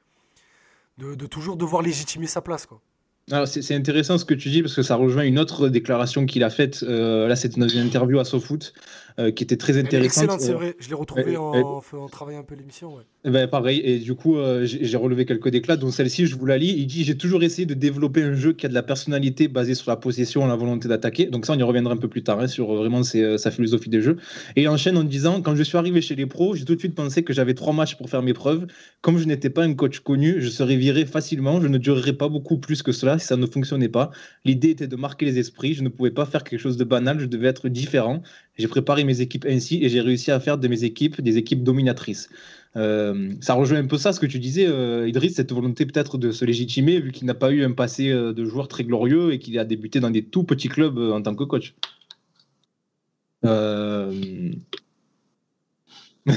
De, 0.98 1.16
de 1.16 1.26
toujours 1.26 1.56
devoir 1.56 1.82
légitimer 1.82 2.28
sa 2.28 2.42
place, 2.42 2.66
quoi. 2.66 2.82
Alors, 3.30 3.48
c'est 3.48 3.62
c'est 3.62 3.76
intéressant 3.76 4.18
ce 4.18 4.26
que 4.26 4.34
tu 4.34 4.50
dis 4.50 4.62
parce 4.62 4.76
que 4.76 4.82
ça 4.82 4.96
rejoint 4.96 5.24
une 5.24 5.40
autre 5.40 5.70
déclaration 5.70 6.26
qu'il 6.26 6.44
a 6.44 6.50
faite. 6.50 6.84
euh, 6.84 7.28
là, 7.28 7.36
c'était 7.36 7.60
dans 7.60 7.68
une 7.68 7.82
interview 7.82 8.20
à 8.20 8.26
SoFoot 8.26 8.74
euh, 9.20 9.32
qui 9.32 9.44
était 9.44 9.58
très 9.58 9.78
intéressante. 9.78 10.24
excellente, 10.24 10.42
c'est 10.42 10.52
Euh, 10.52 10.56
vrai. 10.56 10.76
Je 10.80 10.88
l'ai 10.90 10.96
retrouvée 10.96 11.38
en, 11.38 11.54
en 11.54 12.08
travailler 12.10 12.38
un 12.38 12.44
peu 12.44 12.56
l'émission. 12.56 12.96
Ouais. 12.96 13.04
Eh 13.26 13.30
Ben, 13.30 13.48
pareil, 13.48 13.82
et 13.84 14.00
du 14.00 14.16
coup, 14.16 14.38
euh, 14.38 14.66
j'ai 14.66 14.98
relevé 14.98 15.26
quelques 15.26 15.50
déclats, 15.50 15.78
dont 15.78 15.92
celle-ci, 15.92 16.26
je 16.26 16.36
vous 16.36 16.46
la 16.46 16.58
lis. 16.58 16.74
Il 16.78 16.88
dit 16.88 17.04
J'ai 17.04 17.18
toujours 17.18 17.44
essayé 17.44 17.66
de 17.66 17.74
développer 17.74 18.24
un 18.24 18.34
jeu 18.34 18.54
qui 18.54 18.66
a 18.66 18.70
de 18.70 18.74
la 18.74 18.84
personnalité 18.84 19.48
basée 19.48 19.76
sur 19.76 19.90
la 19.92 19.98
possession 19.98 20.44
et 20.46 20.48
la 20.48 20.56
volonté 20.56 20.88
d'attaquer. 20.88 21.26
Donc, 21.28 21.46
ça, 21.46 21.54
on 21.54 21.58
y 21.60 21.64
reviendra 21.64 21.94
un 21.94 21.98
peu 21.98 22.08
plus 22.08 22.24
tard 22.24 22.40
hein, 22.40 22.48
sur 22.48 22.74
vraiment 22.74 23.04
ses, 23.04 23.38
sa 23.38 23.52
philosophie 23.52 23.90
de 23.90 24.00
jeu. 24.02 24.18
Et 24.56 24.64
il 24.64 24.68
enchaîne 24.70 24.98
en 24.98 25.04
disant 25.04 25.42
Quand 25.42 25.56
je 25.56 25.64
suis 25.64 25.78
arrivé 25.78 26.02
chez 26.02 26.16
les 26.16 26.26
pros, 26.26 26.56
j'ai 26.56 26.66
tout 26.66 26.76
de 26.76 26.80
suite 26.80 26.96
pensé 26.96 27.24
que 27.24 27.34
j'avais 27.34 27.54
trois 27.54 27.74
matchs 27.74 27.96
pour 27.96 28.10
faire 28.10 28.24
mes 28.24 28.34
preuves. 28.34 28.66
Comme 29.02 29.18
je 29.18 29.26
n'étais 29.26 29.50
pas 29.50 29.64
un 29.64 29.74
coach 29.74 30.00
connu, 30.00 30.36
je 30.40 30.50
serais 30.50 30.76
viré 30.76 31.06
facilement. 31.06 31.62
Je 31.62 31.68
ne 31.68 31.78
durerais 31.78 32.14
pas 32.14 32.30
beaucoup 32.30 32.58
plus 32.58 32.82
que 32.84 32.92
cela 32.92 33.20
si 33.20 33.28
ça 33.28 33.38
ne 33.38 33.46
fonctionnait 33.46 33.90
pas. 33.90 34.12
L'idée 34.46 34.70
était 34.70 34.88
de 34.88 34.96
marquer 34.96 35.26
les 35.26 35.38
esprits. 35.40 35.74
Je 35.74 35.84
ne 35.84 35.90
pouvais 35.90 36.12
pas 36.12 36.26
faire 36.26 36.44
quelque 36.44 36.60
chose 36.60 36.78
de 36.78 36.84
banal. 36.84 37.20
Je 37.20 37.26
devais 37.26 37.48
être 37.48 37.70
différent. 37.70 38.22
J'ai 38.58 38.68
préparé 38.68 39.04
mes 39.04 39.22
équipes 39.22 39.46
ainsi 39.48 39.84
et 39.84 39.90
j'ai 39.90 40.02
réussi 40.02 40.30
à 40.32 40.40
faire 40.40 40.58
de 40.58 40.68
mes 40.68 40.84
équipes 40.84 41.22
des 41.22 41.38
équipes 41.38 41.64
dominatrices. 41.64 42.30
Euh, 42.78 43.34
ça 43.42 43.54
rejoint 43.54 43.80
un 43.80 43.88
peu 43.88 43.98
ça, 43.98 44.14
ce 44.14 44.20
que 44.20 44.26
tu 44.26 44.40
disais, 44.40 44.66
euh, 44.68 45.08
Idriss, 45.08 45.36
cette 45.36 45.52
volonté 45.52 45.86
peut-être 45.86 46.18
de 46.18 46.32
se 46.32 46.46
légitimer, 46.46 47.00
vu 47.00 47.12
qu'il 47.12 47.28
n'a 47.28 47.34
pas 47.34 47.52
eu 47.52 47.64
un 47.64 47.72
passé 47.72 48.10
euh, 48.10 48.34
de 48.34 48.46
joueur 48.46 48.68
très 48.68 48.84
glorieux 48.84 49.34
et 49.34 49.40
qu'il 49.40 49.58
a 49.60 49.66
débuté 49.66 50.00
dans 50.00 50.10
des 50.12 50.24
tout 50.24 50.44
petits 50.44 50.70
clubs 50.70 50.98
euh, 50.98 51.12
en 51.14 51.22
tant 51.22 51.36
que 51.36 51.44
coach. 51.44 51.74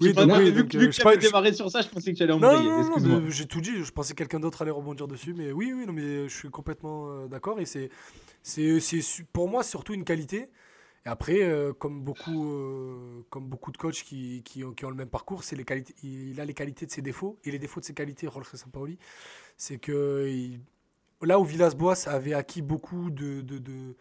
Oui, 0.00 0.12
donc, 0.12 0.32
vu, 0.32 0.52
donc, 0.52 0.68
que- 0.68 0.78
vu 0.78 0.90
que 0.90 1.02
pas- 1.02 1.14
je- 1.14 1.18
démarré 1.20 1.52
sur 1.52 1.70
ça, 1.70 1.80
je 1.82 1.88
pensais 1.88 2.12
que 2.12 2.16
tu 2.16 2.22
allais 2.22 2.32
embrayer. 2.32 2.68
non, 2.68 3.00
non, 3.00 3.22
j'ai 3.30 3.46
tout 3.46 3.60
dit. 3.60 3.72
Je 3.84 3.90
pensais 3.90 4.12
que 4.12 4.18
quelqu'un 4.18 4.40
d'autre 4.40 4.62
allait 4.62 4.70
rebondir 4.70 5.08
dessus, 5.08 5.34
mais 5.36 5.52
oui, 5.52 5.72
oui, 5.76 5.84
non, 5.86 5.92
mais 5.92 6.28
je 6.28 6.34
suis 6.34 6.50
complètement 6.50 7.26
d'accord. 7.26 7.60
Et 7.60 7.64
c'est, 7.64 7.90
c'est, 8.44 8.78
pour 9.32 9.48
moi 9.48 9.64
surtout 9.64 9.94
une 9.94 10.04
qualité. 10.04 10.50
Et 11.06 11.08
après, 11.08 11.42
euh, 11.42 11.72
comme 11.72 12.02
beaucoup, 12.02 12.46
euh, 12.52 13.24
comme 13.30 13.46
beaucoup 13.46 13.72
de 13.72 13.76
coachs 13.76 14.02
qui, 14.04 14.42
qui, 14.44 14.64
ont, 14.64 14.74
le 14.82 14.94
même 14.94 15.08
parcours, 15.08 15.42
les 15.52 15.64
qualités. 15.64 15.94
Il 16.02 16.40
a 16.40 16.44
les 16.44 16.54
qualités 16.54 16.86
de 16.86 16.90
ses 16.90 17.02
défauts 17.02 17.38
et 17.44 17.50
les 17.50 17.58
défauts 17.58 17.80
de 17.80 17.86
ses 17.86 17.94
qualités. 17.94 18.28
Jorge 18.32 18.54
Sampaoli, 18.54 18.98
c'est 19.56 19.78
que 19.78 20.58
là 21.22 21.40
où 21.40 21.44
Villas-Boas 21.44 22.06
avait 22.06 22.34
acquis 22.34 22.62
beaucoup 22.62 23.10
de, 23.10 23.40
de, 23.40 23.94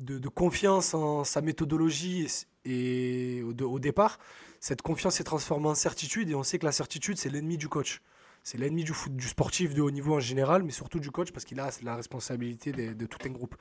de, 0.00 0.28
confiance 0.28 0.94
en 0.94 1.24
sa 1.24 1.42
méthodologie 1.42 2.26
et, 2.64 3.42
au, 3.42 3.52
au 3.64 3.78
départ, 3.78 4.18
cette 4.60 4.82
confiance 4.82 5.16
s'est 5.16 5.24
transformée 5.24 5.68
en 5.68 5.74
certitude 5.74 6.30
et 6.30 6.34
on 6.34 6.42
sait 6.42 6.58
que 6.58 6.66
la 6.66 6.72
certitude 6.72 7.18
c'est 7.18 7.30
l'ennemi 7.30 7.58
du 7.58 7.68
coach. 7.68 8.00
C'est 8.42 8.58
l'ennemi 8.58 8.84
du, 8.84 8.94
sportif 9.28 9.74
de 9.74 9.82
haut 9.82 9.90
niveau 9.90 10.14
en 10.14 10.20
général, 10.20 10.62
mais 10.62 10.70
surtout 10.70 11.00
du 11.00 11.10
coach 11.10 11.32
parce 11.32 11.44
qu'il 11.44 11.60
a 11.60 11.70
la 11.82 11.96
responsabilité 11.96 12.72
de, 12.72 13.06
tout 13.06 13.18
un 13.26 13.30
groupe. 13.30 13.56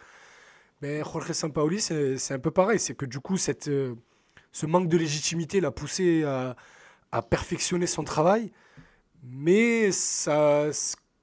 Mais 0.82 1.00
Jorge 1.00 1.32
Sampaoli, 1.32 1.82
c'est 1.82 2.32
un 2.32 2.40
peu 2.40 2.52
pareil. 2.52 2.80
C'est 2.80 2.96
que 2.96 3.06
du 3.06 3.20
coup, 3.20 3.38
cette, 3.38 3.68
euh, 3.68 3.96
ce 4.52 4.66
manque 4.66 4.88
de 4.88 4.98
légitimité 4.98 5.60
l'a 5.60 5.72
poussé 5.72 6.24
à, 6.24 6.56
perfectionner 7.30 7.88
son 7.88 8.04
travail. 8.04 8.52
Mais 9.24 9.92
ça, 9.92 10.70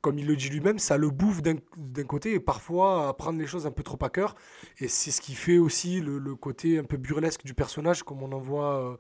comme 0.01 0.19
il 0.19 0.27
le 0.27 0.37
dit 0.37 0.51
lui-même, 0.51 0.79
ça 0.79 0.97
le 0.99 1.09
bouffe 1.09 1.41
d'un 1.41 2.05
côté 2.05 2.35
et 2.35 2.41
parfois 2.41 3.09
à 3.09 3.15
prendre 3.15 3.39
les 3.39 3.47
choses 3.47 3.67
un 3.67 3.71
peu 3.71 3.83
trop 3.83 3.99
à 4.03 4.11
cœur. 4.11 4.35
Et 4.79 4.89
c'est 4.89 5.11
ce 5.11 5.21
qui 5.21 5.35
fait 5.35 5.59
aussi 5.59 6.01
le, 6.01 6.19
le 6.19 6.35
côté 6.35 6.79
un 6.79 6.85
peu 6.85 6.97
burlesque 6.97 7.45
du 7.45 7.55
personnage, 7.55 8.03
comme 8.03 8.23
on 8.23 8.33
en 8.33 8.41
voit 8.41 8.81
euh, 8.81 8.97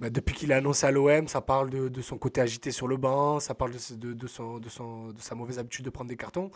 bah, 0.00 0.10
depuis 0.10 0.34
qu'il 0.34 0.50
est 0.50 0.54
annoncé 0.54 0.86
à 0.86 0.90
l'OM. 0.90 1.28
Ça 1.28 1.40
parle 1.40 1.70
de, 1.70 1.88
de 1.88 2.02
son 2.02 2.18
côté 2.18 2.40
agité 2.40 2.70
sur 2.70 2.88
le 2.88 2.96
banc, 2.96 3.40
ça 3.40 3.54
parle 3.54 3.72
de, 3.72 3.94
de, 3.96 4.12
de 4.12 4.26
son, 4.26 4.58
de, 4.58 4.68
son, 4.68 5.08
de 5.08 5.20
sa 5.20 5.34
mauvaise 5.34 5.58
habitude 5.58 5.84
de 5.84 5.90
prendre 5.90 6.08
des 6.10 6.16
cartons. 6.16 6.50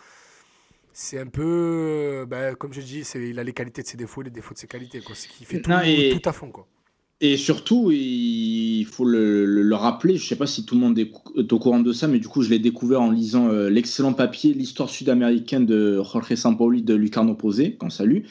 C'est 0.93 1.19
un 1.21 1.27
peu, 1.27 1.45
euh, 1.45 2.27
bah, 2.27 2.55
comme 2.55 2.73
je 2.73 2.81
dis, 2.81 3.03
il 3.15 3.39
a 3.39 3.45
les 3.45 3.53
qualités 3.53 3.83
de 3.83 3.87
ses 3.87 3.97
défauts 3.97 4.23
les 4.23 4.31
défauts 4.31 4.55
de 4.55 4.59
ses 4.59 4.67
qualités. 4.67 5.01
Quoi. 5.01 5.15
C'est 5.15 5.29
qu'il 5.29 5.47
fait 5.47 5.61
tout, 5.61 5.71
Non, 5.71 5.81
et- 5.85 6.19
tout 6.21 6.29
à 6.29 6.33
fond. 6.33 6.51
Quoi. 6.51 6.67
Et 7.21 7.37
surtout, 7.37 7.91
il 7.93 8.85
faut 8.85 9.05
le, 9.05 9.45
le- 9.45 9.63
le 9.63 9.75
rappeler, 9.75 10.17
je 10.17 10.25
ne 10.25 10.29
sais 10.29 10.37
pas 10.37 10.47
si 10.47 10.65
tout 10.65 10.77
le 10.77 10.81
monde 10.81 10.97
est 10.99 11.53
au 11.53 11.59
courant 11.59 11.81
de 11.81 11.93
ça, 11.93 12.07
mais 12.07 12.21
du 12.21 12.29
coup, 12.29 12.43
je 12.43 12.51
l'ai 12.51 12.61
découvert 12.61 13.01
en 13.03 13.11
lisant 13.11 13.49
euh, 13.49 13.69
l'excellent 13.71 14.13
papier 14.13 14.55
L'histoire 14.55 14.89
sud-américaine 14.89 15.67
de 15.67 16.01
Jorge 16.03 16.35
Sampaoli 16.37 16.83
de 16.83 16.95
Lucarno 16.95 17.35
Posé, 17.35 17.75
qu'on 17.75 17.91
salue. 17.91 18.23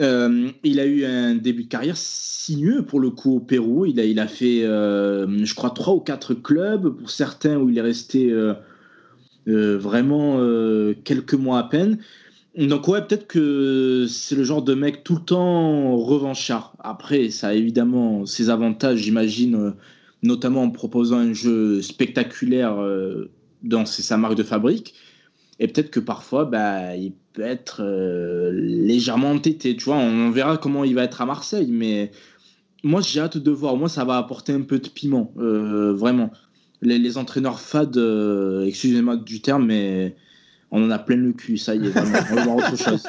Euh, 0.00 0.50
il 0.62 0.78
a 0.78 0.86
eu 0.86 1.04
un 1.04 1.34
début 1.34 1.64
de 1.64 1.68
carrière 1.68 1.96
sinueux 1.96 2.82
pour 2.82 3.00
le 3.00 3.10
coup 3.10 3.36
au 3.36 3.40
Pérou. 3.40 3.86
Il 3.86 4.20
a, 4.20 4.28
fait, 4.28 4.62
euh, 4.64 5.44
je 5.44 5.54
crois, 5.54 5.70
trois 5.70 5.94
ou 5.94 6.00
quatre 6.00 6.34
clubs, 6.34 6.96
pour 6.96 7.10
certains 7.10 7.56
où 7.56 7.68
il 7.68 7.78
est 7.78 7.82
resté 7.82 8.30
euh, 8.30 8.54
vraiment 9.46 10.38
quelques 11.04 11.34
mois 11.34 11.58
à 11.58 11.64
peine. 11.64 11.98
Donc 12.56 12.88
ouais, 12.88 13.00
peut-être 13.02 13.26
que 13.26 14.06
c'est 14.08 14.34
le 14.34 14.42
genre 14.42 14.62
de 14.62 14.74
mec 14.74 15.04
tout 15.04 15.16
le 15.16 15.24
temps 15.24 15.96
revanchard. 15.96 16.74
Après, 16.80 17.30
ça 17.30 17.48
a 17.48 17.54
évidemment 17.54 18.26
ses 18.26 18.50
avantages, 18.50 18.98
j'imagine, 18.98 19.74
notamment 20.22 20.62
en 20.62 20.70
proposant 20.70 21.18
un 21.18 21.32
jeu 21.32 21.82
spectaculaire 21.82 22.76
dans 23.62 23.86
sa 23.86 24.16
marque 24.16 24.34
de 24.34 24.42
fabrique. 24.42 24.94
Et 25.60 25.66
peut-être 25.66 25.90
que 25.90 26.00
parfois, 26.00 26.44
bah, 26.44 26.96
il 26.96 27.12
peut 27.32 27.42
être 27.42 27.82
euh, 27.82 28.52
légèrement 28.52 29.32
entêté. 29.32 29.76
Tu 29.76 29.84
vois, 29.84 29.96
on 29.96 30.30
verra 30.30 30.56
comment 30.56 30.84
il 30.84 30.94
va 30.94 31.04
être 31.04 31.20
à 31.20 31.26
Marseille. 31.26 31.68
Mais 31.70 32.12
moi, 32.84 33.00
j'ai 33.00 33.20
hâte 33.20 33.38
de 33.38 33.50
voir. 33.50 33.76
Moi, 33.76 33.88
ça 33.88 34.04
va 34.04 34.18
apporter 34.18 34.52
un 34.52 34.62
peu 34.62 34.78
de 34.78 34.88
piment, 34.88 35.32
euh, 35.38 35.92
vraiment. 35.92 36.30
Les, 36.80 36.98
les 36.98 37.18
entraîneurs 37.18 37.60
fades, 37.60 37.96
euh, 37.96 38.64
excusez-moi 38.64 39.16
du 39.16 39.40
terme, 39.40 39.66
mais 39.66 40.14
on 40.70 40.84
en 40.84 40.90
a 40.90 40.98
plein 40.98 41.16
le 41.16 41.32
cul. 41.32 41.56
Ça 41.58 41.74
y 41.74 41.86
est, 41.86 41.90
vraiment. 41.90 42.18
on 42.30 42.34
va 42.34 42.44
voir 42.44 42.56
autre 42.56 42.76
chose. 42.76 43.04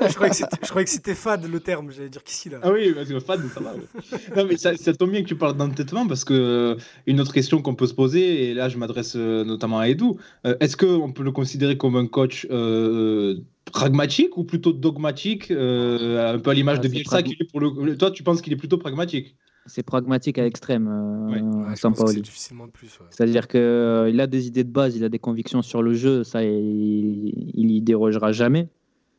je 0.00 0.14
croyais 0.14 0.84
que 0.84 0.90
c'était- 0.90 1.14
fade 1.14 1.50
le 1.50 1.60
terme. 1.60 1.90
J'allais 1.90 2.08
dire 2.08 2.22
qu'ici 2.22 2.48
là. 2.50 2.58
Ah 2.62 2.70
oui, 2.72 2.92
parce 2.94 3.08
que 3.08 3.18
fan, 3.20 3.40
ça 3.52 3.60
va. 3.60 3.72
ouais. 3.74 4.18
non, 4.36 4.46
mais 4.48 4.56
ça, 4.56 4.76
ça 4.76 4.92
tombe 4.94 5.10
bien 5.10 5.22
que 5.22 5.28
tu 5.28 5.34
parles 5.36 5.56
d'entêtement 5.56 6.06
parce 6.06 6.24
que 6.24 6.34
euh, 6.34 6.74
une 7.06 7.20
autre 7.20 7.32
question 7.32 7.60
qu'on 7.62 7.74
peut 7.74 7.86
se 7.86 7.94
poser, 7.94 8.50
et 8.50 8.54
là 8.54 8.68
je 8.68 8.78
m'adresse 8.78 9.14
euh, 9.16 9.44
notamment 9.44 9.78
à 9.80 9.88
Edou, 9.88 10.18
euh, 10.46 10.54
est-ce 10.60 10.76
qu'on 10.76 11.12
peut 11.12 11.22
le 11.24 11.32
considérer 11.32 11.76
comme 11.76 11.96
un 11.96 12.06
coach 12.06 12.46
euh, 12.50 13.36
pragmatique 13.72 14.36
ou 14.36 14.44
plutôt 14.44 14.72
dogmatique, 14.72 15.50
euh, 15.50 16.34
un 16.34 16.38
peu 16.38 16.50
à 16.50 16.54
l'image 16.54 16.78
Ah, 16.78 16.82
de 16.82 16.88
Bielsa 16.88 17.22
qui 17.22 17.36
est 17.40 17.44
pour 17.50 17.60
le... 17.60 17.96
Toi, 17.96 18.10
tu 18.10 18.22
penses 18.22 18.40
qu'il 18.40 18.52
est 18.52 18.56
plutôt 18.56 18.78
pragmatique? 18.78 19.34
C'est 19.68 19.82
pragmatique 19.84 20.38
à 20.38 20.42
l'extrême, 20.42 20.88
euh, 20.88 21.68
Ouais. 21.68 21.76
Sampaoli. 21.76 22.22
difficilement 22.22 22.68
plus. 22.68 22.98
ouais. 22.98 23.06
C'est-à-dire 23.10 23.46
qu'il 23.46 24.20
a 24.20 24.26
des 24.26 24.46
idées 24.46 24.64
de 24.64 24.70
base, 24.72 24.96
il 24.96 25.04
a 25.04 25.08
des 25.08 25.18
convictions 25.18 25.62
sur 25.62 25.82
le 25.82 25.92
jeu, 25.94 26.24
ça, 26.24 26.42
il, 26.42 27.32
il 27.54 27.70
y 27.70 27.80
dérogera 27.80 28.32
jamais. 28.32 28.68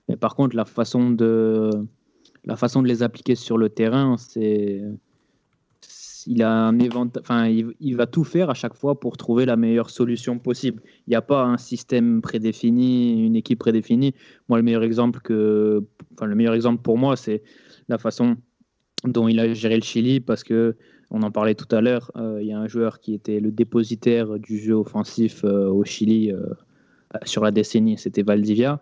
Mais 0.07 0.17
par 0.17 0.35
contre, 0.35 0.55
la 0.55 0.65
façon 0.65 1.11
de, 1.11 1.69
la 2.45 2.55
façon 2.55 2.81
de 2.81 2.87
les 2.87 3.03
appliquer 3.03 3.35
sur 3.35 3.57
le 3.57 3.69
terrain, 3.69 4.17
c'est. 4.17 4.81
Il, 6.27 6.43
a 6.43 6.51
un 6.51 6.77
évent... 6.79 7.07
enfin, 7.19 7.47
il, 7.47 7.73
il 7.79 7.95
va 7.95 8.05
tout 8.05 8.25
faire 8.25 8.49
à 8.49 8.53
chaque 8.53 8.75
fois 8.75 8.99
pour 8.99 9.15
trouver 9.17 9.45
la 9.45 9.55
meilleure 9.55 9.89
solution 9.89 10.37
possible. 10.37 10.83
Il 11.07 11.11
n'y 11.11 11.15
a 11.15 11.21
pas 11.21 11.43
un 11.43 11.57
système 11.57 12.21
prédéfini, 12.21 13.25
une 13.25 13.37
équipe 13.37 13.57
prédéfinie. 13.57 14.13
Moi, 14.49 14.57
le 14.57 14.63
meilleur 14.63 14.83
exemple, 14.83 15.21
que... 15.21 15.81
enfin, 16.13 16.25
le 16.25 16.35
meilleur 16.35 16.53
exemple 16.53 16.81
pour 16.83 16.97
moi, 16.97 17.15
c'est 17.15 17.41
la 17.87 17.97
façon 17.97 18.35
dont 19.05 19.27
il 19.27 19.39
a 19.39 19.53
géré 19.53 19.75
le 19.75 19.83
Chili 19.83 20.19
parce 20.19 20.43
que 20.43 20.75
on 21.11 21.23
en 21.23 21.31
parlait 21.31 21.55
tout 21.55 21.73
à 21.75 21.81
l'heure, 21.81 22.11
euh, 22.17 22.39
il 22.41 22.47
y 22.47 22.53
a 22.53 22.59
un 22.59 22.67
joueur 22.67 22.99
qui 22.99 23.13
était 23.15 23.39
le 23.39 23.51
dépositaire 23.51 24.37
du 24.37 24.59
jeu 24.59 24.75
offensif 24.75 25.43
euh, 25.43 25.67
au 25.67 25.83
Chili 25.83 26.31
euh, 26.31 26.43
sur 27.25 27.43
la 27.43 27.51
décennie, 27.51 27.97
c'était 27.97 28.21
Valdivia. 28.21 28.81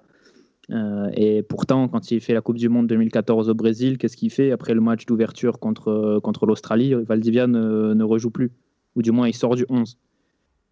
Et 1.16 1.44
pourtant, 1.44 1.88
quand 1.88 2.12
il 2.12 2.20
fait 2.20 2.34
la 2.34 2.42
Coupe 2.42 2.58
du 2.58 2.68
Monde 2.68 2.88
2014 2.88 3.48
au 3.48 3.54
Brésil, 3.54 3.98
qu'est-ce 3.98 4.18
qu'il 4.18 4.30
fait 4.30 4.52
après 4.52 4.74
le 4.74 4.82
match 4.82 5.06
d'ouverture 5.06 5.60
contre, 5.60 6.20
contre 6.22 6.46
l'Australie? 6.46 6.94
Valdivia 6.94 7.48
ne, 7.48 7.94
ne 7.94 8.04
rejoue 8.04 8.32
plus, 8.32 8.52
ou 8.98 9.02
du 9.02 9.14
moins 9.14 9.30
il 9.30 9.34
sort 9.34 9.56
du 9.56 9.66
11. 9.70 9.98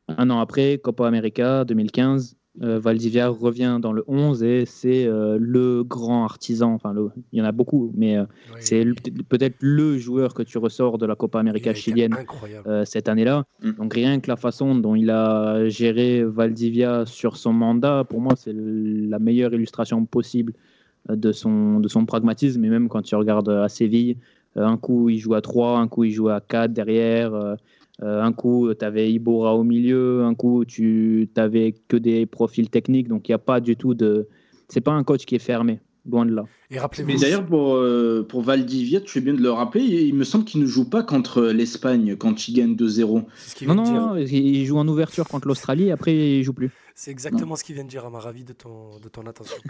Un 0.09 0.29
an 0.31 0.39
après, 0.41 0.79
Copa 0.79 1.07
América 1.07 1.63
2015, 1.63 2.35
euh, 2.61 2.79
Valdivia 2.79 3.27
revient 3.27 3.79
dans 3.81 3.91
le 3.91 4.03
11 4.07 4.41
et 4.43 4.65
c'est 4.65 5.05
euh, 5.05 5.37
le 5.39 5.83
grand 5.83 6.23
artisan, 6.23 6.73
enfin 6.73 6.93
le- 6.93 7.09
il 7.33 7.39
y 7.39 7.41
en 7.41 7.45
a 7.45 7.51
beaucoup, 7.51 7.91
mais 7.95 8.17
euh, 8.17 8.23
c'est 8.59 8.85
peut-être 9.27 9.57
le 9.59 9.97
joueur 9.97 10.33
que 10.33 10.41
tu 10.43 10.57
ressors 10.57 10.97
de 10.97 11.05
la 11.05 11.15
Copa 11.15 11.39
América 11.39 11.71
chilienne 11.73 12.13
euh, 12.67 12.85
cette 12.85 13.09
année-là. 13.09 13.43
Mm. 13.61 13.71
Donc 13.73 13.93
rien 13.93 14.19
que 14.21 14.29
la 14.29 14.37
façon 14.37 14.73
dont 14.75 14.95
il 14.95 15.09
a 15.09 15.67
géré 15.67 16.23
Valdivia 16.23 17.05
sur 17.05 17.35
son 17.37 17.51
mandat, 17.51 18.05
pour 18.09 18.21
moi, 18.21 18.33
c'est 18.37 18.53
la 18.55 19.19
meilleure 19.19 19.53
illustration 19.53 20.05
possible 20.05 20.53
de 21.09 21.31
son, 21.31 21.79
de 21.79 21.87
son 21.87 22.05
pragmatisme. 22.05 22.63
Et 22.65 22.69
même 22.69 22.87
quand 22.87 23.01
tu 23.01 23.15
regardes 23.15 23.49
à 23.49 23.67
Séville, 23.69 24.17
un 24.55 24.77
coup 24.77 25.09
il 25.09 25.17
joue 25.19 25.33
à 25.33 25.41
3, 25.41 25.77
un 25.79 25.87
coup 25.89 26.05
il 26.05 26.11
joue 26.11 26.29
à 26.29 26.39
4 26.39 26.71
derrière. 26.71 27.57
Euh, 28.03 28.21
un 28.21 28.33
coup, 28.33 28.73
tu 28.73 28.83
avais 28.85 29.11
Ibora 29.11 29.55
au 29.55 29.63
milieu, 29.63 30.23
un 30.23 30.35
coup, 30.35 30.65
tu 30.65 31.29
n'avais 31.37 31.73
que 31.87 31.97
des 31.97 32.25
profils 32.25 32.69
techniques, 32.69 33.07
donc 33.07 33.27
il 33.27 33.31
n'y 33.31 33.35
a 33.35 33.39
pas 33.39 33.59
du 33.59 33.75
tout 33.75 33.93
de. 33.93 34.27
C'est 34.67 34.81
pas 34.81 34.91
un 34.91 35.03
coach 35.03 35.25
qui 35.25 35.35
est 35.35 35.39
fermé, 35.39 35.79
loin 36.09 36.25
de 36.25 36.33
là. 36.33 36.45
Et 36.71 36.79
rappelez-vous. 36.79 37.07
Mais 37.07 37.17
d'ailleurs, 37.17 37.45
pour, 37.45 37.75
euh, 37.75 38.25
pour 38.27 38.41
Valdivia, 38.41 38.99
tu 38.99 39.09
fais 39.11 39.21
bien 39.21 39.33
de 39.33 39.41
le 39.41 39.51
rappeler, 39.51 39.83
il 39.83 40.15
me 40.15 40.23
semble 40.23 40.43
qu'il 40.43 40.59
ne 40.61 40.65
joue 40.65 40.89
pas 40.89 41.03
contre 41.03 41.43
l'Espagne 41.43 42.15
quand 42.15 42.47
il 42.47 42.55
gagne 42.55 42.75
2-0. 42.75 43.23
c'est 43.35 43.51
ce 43.51 43.55
qu'il 43.55 43.67
Non, 43.67 43.75
de 43.75 43.83
dire. 43.83 43.93
non, 43.93 44.15
il 44.17 44.65
joue 44.65 44.77
en 44.77 44.87
ouverture 44.87 45.27
contre 45.27 45.47
l'Australie, 45.47 45.91
après 45.91 46.37
il 46.39 46.43
joue 46.43 46.53
plus. 46.53 46.71
C'est 46.97 47.11
exactement 47.11 47.57
ce 47.57 47.63
qu'il 47.65 47.75
vient 47.75 47.83
de 47.83 47.89
dire 47.89 48.05
à 48.05 48.09
ma 48.09 48.19
ravie 48.19 48.45
de 48.45 48.53
ton, 48.53 48.97
de 49.03 49.09
ton 49.09 49.25
attention. 49.27 49.57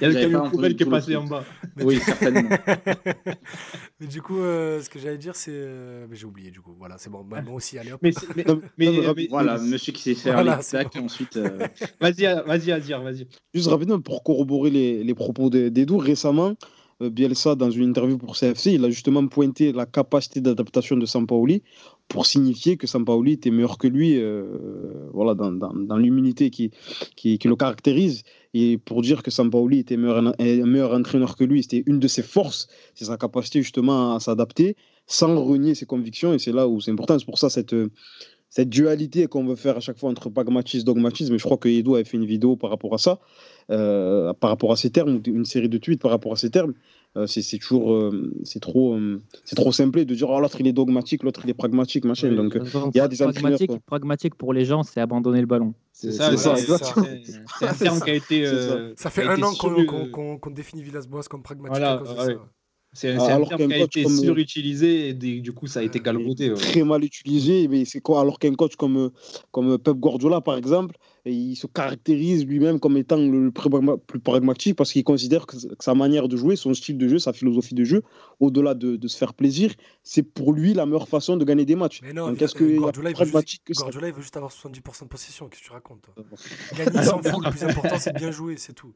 Il 0.00 0.02
y 0.02 0.04
a 0.04 0.08
le 0.08 0.14
camion 0.14 0.50
poubelle 0.50 0.74
qui 0.74 0.82
est 0.82 0.86
passé 0.90 1.14
en 1.14 1.24
bas. 1.24 1.44
Oui, 1.80 2.00
certainement. 2.00 2.48
mais 4.00 4.06
du 4.08 4.22
coup, 4.22 4.40
euh, 4.40 4.82
ce 4.82 4.90
que 4.90 4.98
j'allais 4.98 5.18
dire, 5.18 5.36
c'est. 5.36 5.52
euh, 5.54 6.06
mais 6.10 6.16
j'ai 6.16 6.26
oublié, 6.26 6.50
du 6.50 6.60
coup. 6.60 6.74
Voilà, 6.78 6.96
c'est 6.98 7.10
bon. 7.10 7.22
Bah, 7.24 7.42
moi 7.42 7.54
aussi, 7.54 7.78
allez 7.78 7.92
hop. 7.92 8.00
Mais, 8.02 8.10
mais, 8.34 8.44
mais- 8.44 8.54
mais 8.76 9.12
mais- 9.16 9.26
voilà, 9.30 9.58
monsieur 9.58 9.92
qui 9.92 10.02
sait 10.02 10.14
faire 10.14 10.34
Voilà, 10.34 10.56
les 10.56 10.62
c'est 10.62 10.78
tacs, 10.78 10.94
bon. 10.94 11.00
et 11.00 11.04
ensuite. 11.04 11.36
euh, 11.36 11.58
vas-y, 12.00 12.24
vas-y 12.46 12.72
à 12.72 12.80
dire, 12.80 13.00
vas-y. 13.00 13.28
Juste 13.54 13.68
rapidement, 13.68 14.00
pour 14.00 14.22
corroborer 14.24 14.70
les, 14.70 15.04
les 15.04 15.14
propos 15.14 15.48
de- 15.48 15.68
d'Edu, 15.68 15.94
récemment, 15.94 16.48
euh, 16.48 16.54
Bielsa, 17.00 17.54
dans 17.56 17.70
une 17.70 17.90
interview 17.90 18.16
pour 18.16 18.36
CFC, 18.36 18.72
il 18.72 18.84
a 18.84 18.90
justement 18.90 19.26
pointé 19.26 19.72
la 19.72 19.84
capacité 19.84 20.40
d'adaptation 20.40 20.96
de 20.96 21.04
Sampaoli 21.04 21.62
pour 22.08 22.24
signifier 22.24 22.76
que 22.76 22.86
Sampaoli 22.86 23.32
était 23.32 23.50
meilleur 23.50 23.76
que 23.76 23.86
lui 23.86 24.16
euh, 24.16 25.10
voilà, 25.12 25.34
dans, 25.34 25.52
dans, 25.52 25.96
l'humilité 25.96 26.50
qui, 26.50 26.70
qui, 27.16 27.38
le 27.44 27.56
caractérise 27.56 28.22
et 28.54 28.78
pour 28.78 29.02
dire 29.02 29.22
que 29.22 29.30
Sampaoli 29.30 29.80
était 29.80 29.98
meilleur, 29.98 30.22
meilleur 30.38 30.94
entraîneur 30.94 31.36
que 31.36 31.44
lui. 31.44 31.62
C'était 31.62 31.82
une 31.86 32.00
de 32.00 32.08
ses 32.08 32.22
forces, 32.22 32.68
c'est 32.94 33.04
sa 33.04 33.18
capacité 33.18 33.60
justement 33.60 34.14
à 34.14 34.20
s'adapter 34.20 34.76
sans 35.06 35.38
renier 35.42 35.74
ses 35.74 35.86
convictions 35.86 36.32
et 36.32 36.38
c'est 36.38 36.52
là 36.52 36.66
où 36.66 36.80
c'est 36.80 36.90
important. 36.90 37.18
C'est 37.18 37.26
pour 37.26 37.38
ça 37.38 37.50
cette, 37.50 37.74
cette 38.48 38.70
dualité 38.70 39.26
qu'on 39.26 39.44
veut 39.44 39.56
faire 39.56 39.76
à 39.76 39.80
chaque 39.80 39.98
fois 39.98 40.10
entre 40.10 40.30
pragmatisme 40.30 40.82
et 40.82 40.84
dogmatisme. 40.84 41.34
Et 41.34 41.38
je 41.38 41.44
crois 41.44 41.58
que 41.58 41.68
Edo 41.68 41.94
avait 41.94 42.04
fait 42.04 42.16
une 42.16 42.24
vidéo 42.24 42.56
par 42.56 42.70
rapport 42.70 42.94
à 42.94 42.98
ça, 42.98 43.18
euh, 43.70 44.32
par 44.34 44.50
rapport 44.50 44.72
à 44.72 44.76
ces 44.76 44.90
termes, 44.90 45.16
ou 45.16 45.20
une 45.26 45.44
série 45.44 45.68
de 45.68 45.78
tweets 45.78 46.00
par 46.00 46.10
rapport 46.10 46.32
à 46.32 46.36
ces 46.36 46.50
termes. 46.50 46.72
Euh, 47.16 47.26
c'est 47.26 47.40
c'est 47.40 47.56
toujours, 47.56 47.94
euh, 47.94 48.30
c'est 48.44 48.60
trop, 48.60 48.92
euh, 48.94 49.22
c'est 49.46 49.56
trop 49.56 49.72
simplé 49.72 50.04
de 50.04 50.14
dire 50.14 50.28
oh, 50.28 50.38
l'autre 50.38 50.60
il 50.60 50.66
est 50.66 50.74
dogmatique, 50.74 51.22
l'autre 51.22 51.40
il 51.44 51.50
est 51.50 51.54
pragmatique, 51.54 52.04
machin. 52.04 52.28
Oui, 52.28 52.36
Donc, 52.36 52.58
il 52.94 52.96
y 52.98 53.00
a 53.00 53.08
des 53.08 53.16
pragmatique, 53.16 53.68
quoi. 53.68 53.78
pragmatique 53.86 54.34
pour 54.34 54.52
les 54.52 54.66
gens, 54.66 54.82
c'est 54.82 55.00
abandonner 55.00 55.40
le 55.40 55.46
ballon. 55.46 55.72
C'est 55.92 56.12
ça, 56.12 56.30
c'est 56.30 56.36
c'est 56.36 56.42
ça, 56.42 56.56
ça, 56.56 56.60
exactement. 56.60 57.06
c'est- 57.24 57.40
C'est 57.58 57.68
un 57.68 57.72
terme 57.72 58.00
qui 58.02 58.10
a 58.10 58.14
été. 58.14 58.44
C'est 58.46 58.68
ça. 58.68 58.78
Ça 58.96 59.08
fait 59.10 59.26
un 59.26 59.42
an 59.42 59.52
qu'on 59.54 59.74
sur- 59.74 59.86
qu'on- 59.86 60.08
qu'on- 60.10 60.38
qu'on 60.38 60.50
définit 60.50 60.82
Villas-Boas 60.82 61.22
comme 61.30 61.42
pragmatique 61.42 61.70
Voilà, 61.78 61.92
à 61.94 61.98
cause 61.98 62.14
de 62.14 62.32
ouais. 62.34 62.38
C'est 62.96 63.10
Ah, 63.16 63.22
un 63.22 63.26
alors 63.36 63.48
terme 63.50 63.60
qu'un 63.60 63.68
qui 63.68 63.74
a 63.74 63.84
été 63.84 64.02
comme- 64.04 64.16
surutilisé 64.18 65.08
et 65.10 65.14
des- 65.14 65.40
du 65.40 65.52
coup 65.52 65.66
ça 65.66 65.80
a 65.80 65.82
été 65.82 66.00
galvaudé. 66.00 66.48
ouais. 66.50 66.56
très 66.56 66.82
mal 66.82 67.04
utilisé. 67.04 67.68
Mais 67.68 67.84
c'est 67.84 68.00
quoi 68.00 68.20
Alors 68.22 68.38
qu'un 68.38 68.54
coach 68.54 68.76
comme, 68.76 68.96
euh, 68.96 69.08
comme 69.52 69.76
Pep 69.78 69.96
Guardiola, 69.96 70.40
par 70.40 70.56
exemple, 70.56 70.96
il 71.26 71.56
se 71.56 71.66
caractérise 71.66 72.46
lui-même 72.46 72.78
comme 72.80 72.96
étant 72.96 73.16
le 73.18 73.50
plus 73.50 73.68
pragma- 73.68 73.98
plus 73.98 74.20
pragmatique 74.20 74.76
parce 74.76 74.92
qu'il 74.92 75.04
considère 75.04 75.46
que, 75.46 75.56
que 75.56 75.84
sa 75.84 75.94
manière 75.94 76.28
de 76.28 76.36
jouer, 76.36 76.56
son 76.56 76.72
style 76.72 76.96
de 76.96 77.06
jeu, 77.08 77.18
sa 77.18 77.32
philosophie 77.32 77.74
de 77.74 77.84
jeu, 77.84 78.02
au-delà 78.40 78.74
de, 78.74 78.96
de 78.96 79.08
se 79.08 79.16
faire 79.18 79.34
plaisir, 79.34 79.74
c'est 80.02 80.22
pour 80.22 80.52
lui 80.52 80.72
la 80.72 80.86
meilleure 80.86 81.08
façon 81.08 81.36
de 81.36 81.44
gagner 81.44 81.64
des 81.66 81.76
matchs. 81.76 82.00
Mais 82.02 82.12
non, 82.12 82.28
Donc 82.28 82.40
euh, 82.40 82.44
est-ce 82.46 82.54
qu'il 82.54 82.70
y 82.70 82.76
a 82.76 82.78
Guardiola, 82.78 83.10
il 83.10 83.16
veut 83.16 83.24
juste- 83.42 83.58
que 83.64 83.72
Guardiola, 83.74 84.08
il 84.08 84.14
veut 84.14 84.22
juste 84.22 84.36
avoir 84.36 84.52
70% 84.52 85.04
de 85.04 85.08
possession. 85.10 85.48
Qu'est-ce 85.48 85.60
que 85.62 85.66
tu 85.66 85.72
racontes 85.72 86.00
toi? 86.02 86.14
Gagner, 86.78 86.90
il 86.94 87.04
s'en 87.04 87.20
fout. 87.22 87.44
Le 87.44 87.50
plus 87.50 87.64
important, 87.64 87.98
c'est 87.98 88.12
de 88.12 88.18
bien 88.18 88.30
jouer, 88.30 88.54
c'est 88.56 88.72
tout. 88.72 88.94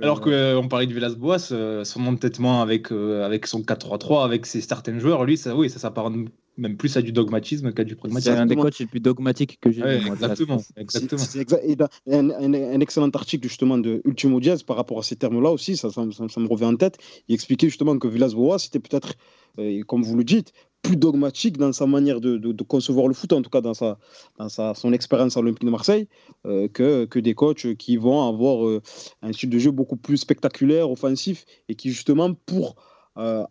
Alors 0.00 0.20
qu'on 0.20 0.68
parlait 0.68 0.86
de 0.86 0.94
Villas-Boas, 0.94 1.48
euh, 1.52 1.84
son 1.84 2.06
entêtement 2.06 2.62
avec, 2.62 2.90
euh, 2.92 3.24
avec 3.24 3.46
son 3.46 3.62
4-3-3, 3.62 4.24
avec 4.24 4.46
ses 4.46 4.60
certains 4.60 4.98
joueurs, 4.98 5.24
lui, 5.24 5.36
ça, 5.36 5.54
oui, 5.56 5.68
ça 5.70 5.78
s'apparente 5.78 6.14
même 6.58 6.76
plus 6.76 6.96
à 6.98 7.02
du 7.02 7.12
dogmatisme 7.12 7.72
qu'à 7.72 7.82
du 7.84 7.90
C'est 7.92 7.96
pragmatisme. 7.96 8.30
un 8.32 8.34
des 8.34 8.40
Exactement. 8.42 8.62
coachs 8.64 8.78
les 8.78 8.86
plus 8.86 9.00
dogmatiques 9.00 9.58
que 9.60 9.70
j'ai 9.70 9.82
Ouais, 9.82 9.98
vu. 9.98 10.04
moi, 10.06 10.14
exactement, 10.14 10.60
exactement. 10.76 11.20
C'est- 11.22 11.38
c'est 11.38 11.44
exa- 11.44 11.60
et 11.64 11.76
dans- 11.76 11.88
un, 12.10 12.28
un- 12.30 12.52
un 12.54 12.80
excellent 12.80 13.08
article 13.10 13.48
justement 13.48 13.78
de 13.78 14.02
Ultimo 14.04 14.38
Diaz 14.38 14.62
par 14.62 14.76
rapport 14.76 14.98
à 14.98 15.02
ces 15.02 15.16
termes-là 15.16 15.50
aussi, 15.50 15.76
ça, 15.76 15.90
ça, 15.90 16.04
ça- 16.12 16.28
ça 16.28 16.40
me 16.40 16.46
revient 16.48 16.66
en 16.66 16.76
tête. 16.76 16.98
Il 17.28 17.34
expliquait 17.34 17.68
justement 17.68 17.96
que 17.98 18.06
Villas-Boas 18.06 18.58
c'était 18.58 18.80
peut-être, 18.80 19.14
euh, 19.58 19.82
comme 19.86 20.02
vous 20.02 20.16
le 20.16 20.24
dites, 20.24 20.52
plus 20.82 20.96
dogmatique 20.96 21.58
dans 21.58 21.72
sa 21.72 21.86
manière 21.86 22.20
de, 22.20 22.62
concevoir 22.64 23.08
le 23.08 23.14
foot, 23.14 23.32
en 23.32 23.42
tout 23.42 23.50
cas 23.50 23.60
dans, 23.60 23.74
sa, 23.74 23.98
dans 24.38 24.48
sa, 24.48 24.74
son 24.74 24.92
expérience 24.92 25.36
à 25.36 25.40
l'Olympique 25.40 25.64
de 25.64 25.70
Marseille, 25.70 26.08
euh, 26.44 26.68
que, 26.68 27.04
que 27.04 27.18
des 27.20 27.34
coachs 27.34 27.74
qui 27.76 27.96
vont 27.96 28.28
avoir 28.28 28.66
euh, 28.66 28.82
un 29.22 29.32
style 29.32 29.50
de 29.50 29.58
jeu 29.58 29.70
beaucoup 29.70 29.96
plus 29.96 30.18
spectaculaire, 30.18 30.90
offensif, 30.90 31.46
et 31.68 31.76
qui 31.76 31.90
justement, 31.90 32.34
pour 32.34 32.74
euh, 33.16 33.44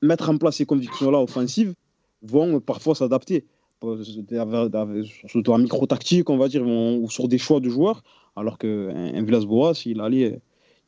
mettre 0.00 0.30
en 0.30 0.38
place 0.38 0.56
ces 0.56 0.66
convictions-là 0.66 1.20
offensives, 1.20 1.74
vont 2.22 2.60
parfois 2.60 2.94
s'adapter. 2.94 3.46
Surtout 3.82 5.50
en 5.50 5.58
micro-tactique, 5.58 6.30
on 6.30 6.38
va 6.38 6.48
dire, 6.48 6.64
ou 6.66 7.10
sur 7.10 7.28
des 7.28 7.38
choix 7.38 7.60
de 7.60 7.68
joueurs, 7.68 8.02
alors 8.36 8.56
qu'un 8.56 9.14
un 9.14 9.22
Villas-Boas, 9.24 9.82
il 9.84 10.00
allait, 10.00 10.40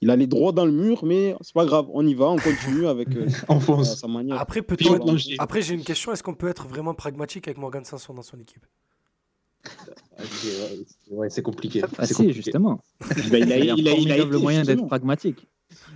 il 0.05 0.11
allait 0.11 0.27
droit 0.27 0.53
dans 0.53 0.67
le 0.67 0.71
mur, 0.71 1.03
mais 1.03 1.35
c'est 1.40 1.55
pas 1.55 1.64
grave, 1.64 1.87
on 1.90 2.07
y 2.07 2.12
va, 2.12 2.27
on 2.27 2.37
continue 2.37 2.87
avec 2.87 3.09
euh, 3.17 3.27
sa 3.85 4.07
manière. 4.07 4.38
Après. 4.38 4.62
Après, 5.38 5.62
j'ai 5.62 5.73
une 5.73 5.83
question. 5.83 6.12
Est-ce 6.12 6.23
qu'on 6.23 6.35
peut 6.35 6.49
être 6.49 6.69
vraiment 6.69 6.93
pragmatique 6.93 7.49
avec 7.49 7.57
Morgan 7.57 7.87
Sanson 7.87 8.12
dans 8.12 8.23
son 8.23 8.38
équipe? 8.38 8.67
Ouais, 10.19 10.85
ouais, 11.11 11.31
c'est 11.31 11.40
compliqué. 11.40 11.81
Ah 11.83 12.05
c'est 12.05 12.09
si, 12.09 12.14
compliqué. 12.17 12.35
justement. 12.35 12.83
bah, 13.01 13.38
il 13.38 13.51
a, 13.51 13.57
Il 13.57 13.71
a, 13.71 13.75
il 13.77 13.88
a, 13.88 13.93
il 13.95 14.11
été, 14.11 14.38
moyen 14.38 14.62
d'être 14.62 14.87
pragmatique. 14.87 15.49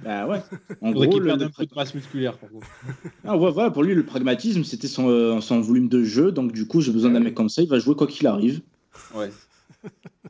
Bah 0.03 0.27
ouais. 0.27 0.41
En 0.81 0.93
gros, 0.93 1.07
qu'il 1.07 1.21
le, 1.21 1.27
perde 1.27 1.41
le 1.41 1.47
un 1.47 1.51
peu 1.51 1.67
de 1.67 1.75
masse 1.77 1.95
musculaire. 1.95 2.39
par 2.39 2.49
contre. 2.49 2.67
Ah 3.25 3.37
ouais, 3.37 3.51
voilà, 3.51 3.71
pour 3.71 3.83
lui, 3.83 3.95
le 3.95 4.07
pragmatisme, 4.07 4.65
c'était 4.65 4.89
son, 4.89 5.11
euh, 5.11 5.43
son 5.43 5.61
volume 5.61 5.91
de 5.91 6.03
jeu. 6.03 6.33
Donc, 6.33 6.53
du 6.53 6.67
coup, 6.67 6.81
j'ai 6.81 6.93
besoin 6.93 7.11
d'un 7.11 7.21
mec 7.21 7.35
comme 7.35 7.51
ça. 7.51 7.61
Il 7.61 7.69
va 7.69 7.79
jouer 7.79 7.95
quoi 7.95 8.07
qu'il 8.07 8.27
arrive. 8.27 8.63
Ouais. 9.15 9.31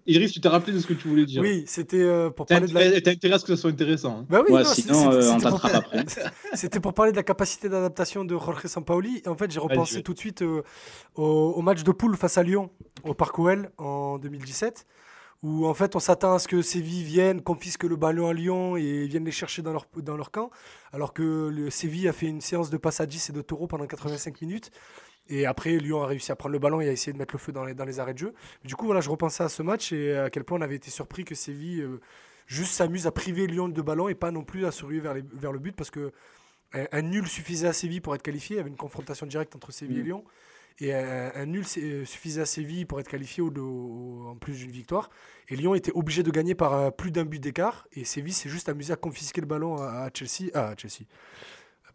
Iris, 0.08 0.32
tu 0.32 0.40
t'es 0.40 0.48
rappelé 0.48 0.72
de 0.72 0.80
ce 0.80 0.86
que 0.86 0.94
tu 0.94 1.06
voulais 1.08 1.26
dire. 1.26 1.42
Oui, 1.42 1.64
c'était 1.66 2.00
euh, 2.00 2.30
pour 2.30 2.46
parler 2.46 2.66
de 2.66 2.74
la. 2.74 3.00
t'as 3.00 3.10
intérêt 3.12 3.34
à 3.34 3.38
ce 3.38 3.44
que 3.44 3.54
ça 3.54 3.60
soit 3.62 3.70
intéressant. 3.70 4.20
hein. 4.20 4.26
Bah 4.28 4.42
oui, 4.46 4.52
Ouais, 4.54 4.62
non, 4.64 4.68
sinon, 4.72 5.12
euh, 5.12 5.30
on 5.30 5.38
pour- 5.38 5.60
t'attrape 5.60 5.74
après. 5.86 6.04
C'était 6.54 6.80
pour 6.80 6.94
parler 6.94 7.12
de 7.12 7.16
la 7.16 7.22
capacité 7.22 7.68
d'adaptation 7.68 8.24
de 8.24 8.34
Jorge 8.36 8.66
Sampaoli. 8.66 9.22
Et 9.24 9.28
en 9.28 9.36
fait, 9.36 9.50
j'ai 9.50 9.60
repensé 9.60 10.02
tout 10.02 10.14
de 10.14 10.18
suite 10.18 10.42
euh, 10.42 10.62
au, 11.14 11.22
au 11.56 11.60
match 11.62 11.82
de 11.84 11.92
poule 11.92 12.16
face 12.16 12.38
à 12.38 12.42
Lyon, 12.42 12.70
au 13.04 13.14
Parc 13.14 13.38
OL 13.38 13.70
en 13.78 14.18
2017, 14.18 14.86
où 15.42 15.66
en 15.66 15.74
fait 15.74 15.94
on 15.94 16.00
s'attend 16.00 16.34
à 16.34 16.38
ce 16.38 16.48
que 16.48 16.62
Séville 16.62 17.04
vienne, 17.04 17.42
confisque 17.42 17.84
le 17.84 17.96
ballon 17.96 18.28
à 18.28 18.32
Lyon 18.32 18.76
et 18.76 19.06
vienne 19.06 19.24
les 19.24 19.30
chercher 19.30 19.62
dans 19.62 19.72
leur, 19.72 19.86
dans 20.02 20.16
leur 20.16 20.30
camp, 20.30 20.50
alors 20.92 21.12
que 21.12 21.48
le 21.52 21.70
Séville 21.70 22.08
a 22.08 22.12
fait 22.12 22.26
une 22.26 22.40
séance 22.40 22.70
de 22.70 22.76
passe 22.76 23.00
à 23.00 23.06
10 23.06 23.30
et 23.30 23.32
de 23.32 23.40
taureau 23.42 23.66
pendant 23.66 23.86
85 23.86 24.40
minutes. 24.42 24.70
Et 25.28 25.44
après, 25.46 25.76
Lyon 25.78 26.02
a 26.02 26.06
réussi 26.06 26.32
à 26.32 26.36
prendre 26.36 26.52
le 26.54 26.58
ballon 26.58 26.80
et 26.80 26.88
a 26.88 26.92
essayé 26.92 27.12
de 27.12 27.18
mettre 27.18 27.34
le 27.34 27.38
feu 27.38 27.52
dans 27.52 27.64
les, 27.64 27.74
dans 27.74 27.84
les 27.84 28.00
arrêts 28.00 28.14
de 28.14 28.18
jeu. 28.18 28.34
Du 28.64 28.74
coup, 28.76 28.86
voilà, 28.86 29.00
je 29.00 29.10
repensais 29.10 29.42
à 29.44 29.48
ce 29.48 29.62
match 29.62 29.92
et 29.92 30.16
à 30.16 30.30
quel 30.30 30.44
point 30.44 30.58
on 30.58 30.62
avait 30.62 30.76
été 30.76 30.90
surpris 30.90 31.24
que 31.24 31.34
Séville 31.34 31.82
euh, 31.82 32.00
juste 32.46 32.72
s'amuse 32.72 33.06
à 33.06 33.12
priver 33.12 33.46
Lyon 33.46 33.68
de 33.68 33.82
ballon 33.82 34.08
et 34.08 34.14
pas 34.14 34.30
non 34.30 34.42
plus 34.44 34.64
à 34.64 34.70
se 34.72 34.84
ruer 34.84 35.00
vers, 35.00 35.12
les- 35.14 35.24
vers 35.34 35.52
le 35.52 35.58
but 35.58 35.76
parce 35.76 35.90
que 35.90 36.12
un, 36.72 36.86
un 36.92 37.02
nul 37.02 37.26
suffisait 37.26 37.68
à 37.68 37.72
Séville 37.72 38.00
pour 38.00 38.14
être 38.14 38.22
qualifié. 38.22 38.56
Il 38.56 38.58
y 38.58 38.60
avait 38.60 38.70
une 38.70 38.76
confrontation 38.76 39.26
directe 39.26 39.54
entre 39.54 39.70
Séville 39.72 39.98
et 39.98 40.02
Mm. 40.02 40.04
Lyon. 40.04 40.24
Et 40.80 40.94
un, 40.94 41.32
un 41.34 41.46
nul 41.46 41.66
c'est- 41.66 42.04
suffisait 42.04 42.42
à 42.42 42.46
Séville 42.46 42.84
pour 42.86 43.00
être 43.00 43.08
qualifié 43.08 43.42
au, 43.42 43.50
au- 43.50 44.28
en 44.28 44.36
plus 44.36 44.58
d'une 44.60 44.70
victoire. 44.70 45.10
Et 45.48 45.56
Lyon 45.56 45.74
était 45.74 45.90
obligé 45.94 46.22
de 46.22 46.30
gagner 46.30 46.54
par 46.54 46.72
euh, 46.72 46.90
plus 46.90 47.10
d'un 47.10 47.24
but 47.24 47.40
d'écart. 47.40 47.86
Et 47.92 48.04
Séville 48.04 48.32
s'est 48.32 48.48
juste 48.48 48.68
amusé 48.68 48.92
à 48.92 48.96
confisquer 48.96 49.40
le 49.40 49.46
ballon 49.46 49.76
à, 49.76 50.04
à 50.04 50.10
Chelsea. 50.14 50.50
Ah, 50.54 50.68
à 50.68 50.76
Chelsea. 50.76 51.04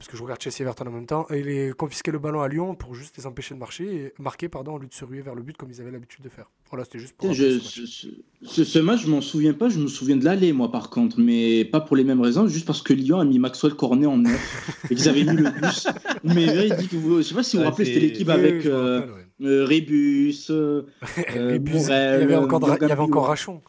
Parce 0.04 0.12
que 0.12 0.18
je 0.18 0.24
regarde 0.24 0.42
Chelsea 0.42 0.58
et 0.60 0.63
Everton 0.63 0.86
en 0.88 0.92
même 0.92 1.06
temps. 1.06 1.26
Et 1.32 1.39
il 1.39 1.70
a 1.70 1.74
confisqué 1.74 2.12
le 2.12 2.20
ballon 2.20 2.42
à 2.42 2.50
Lyon 2.50 2.76
pour 2.76 2.94
juste 2.94 3.16
les 3.16 3.26
empêcher 3.26 3.56
de 3.56 3.60
marcher 3.62 3.86
et 3.86 4.13
marquer 4.20 4.50
pardon, 4.50 4.74
au 4.74 4.78
lieu 4.78 4.88
de 4.88 4.94
se 4.94 5.06
ruer 5.06 5.22
vers 5.22 5.34
le 5.34 5.42
but 5.44 5.56
comme 5.56 5.72
ils 5.72 5.80
avaient 5.80 5.92
l'habitude 5.92 6.22
de 6.22 6.28
faire. 6.28 6.52
Voilà, 6.70 6.84
c'était 6.84 7.00
juste 7.00 7.16
pour. 7.16 7.32
Je- 7.32 7.58
ce 7.60 7.80
match. 7.80 8.08
ce, 8.44 8.63
ce- 8.66 8.80
match, 8.80 9.04
je 9.06 9.10
m'en 9.10 9.22
souviens 9.22 9.54
pas. 9.54 9.70
Je 9.70 9.80
me 9.80 9.88
souviens 9.88 10.18
de 10.18 10.26
l'aller, 10.26 10.52
moi, 10.52 10.70
par 10.70 10.89
contre, 10.89 11.22
mais 11.22 11.63
pas 11.63 11.80
pour 11.80 11.96
les 11.96 12.04
mêmes 12.04 12.20
raisons, 12.20 12.48
juste 12.48 12.68
parce 12.68 12.82
que 12.82 12.92
Lyon 12.92 13.22
a 13.22 13.24
mis 13.24 13.39
Maxwell 13.39 13.76
Cornet 13.76 14.06
en 14.06 14.18
neuf 14.18 14.86
et 14.92 14.96
qu'ils 14.96 15.08
avaient 15.08 15.24
mis 15.24 15.38
le 15.38 15.50
bus. 15.52 15.88
Mais 16.26 16.48
véridique, 16.48 16.94
vous, 16.96 17.20
je 17.20 17.22
sais 17.22 17.34
pas 17.36 17.42
si 17.44 17.56
vous 17.56 17.62
vous 17.62 17.66
Ouais, 17.68 17.70
rappelez, 17.72 17.86
c'était 17.86 18.00
l'équipe 18.02 18.28
avec 18.28 18.66
euh, 18.66 18.96
rappelle, 19.00 19.12
ouais. 19.13 19.48
euh, 19.48 19.63
Rébus. 19.63 20.36
euh, 20.50 20.82
Morel, 21.62 22.20
il 22.20 22.30
y 22.30 22.92
avait 22.92 23.02
encore. 23.02 23.28
Rachon. 23.28 23.62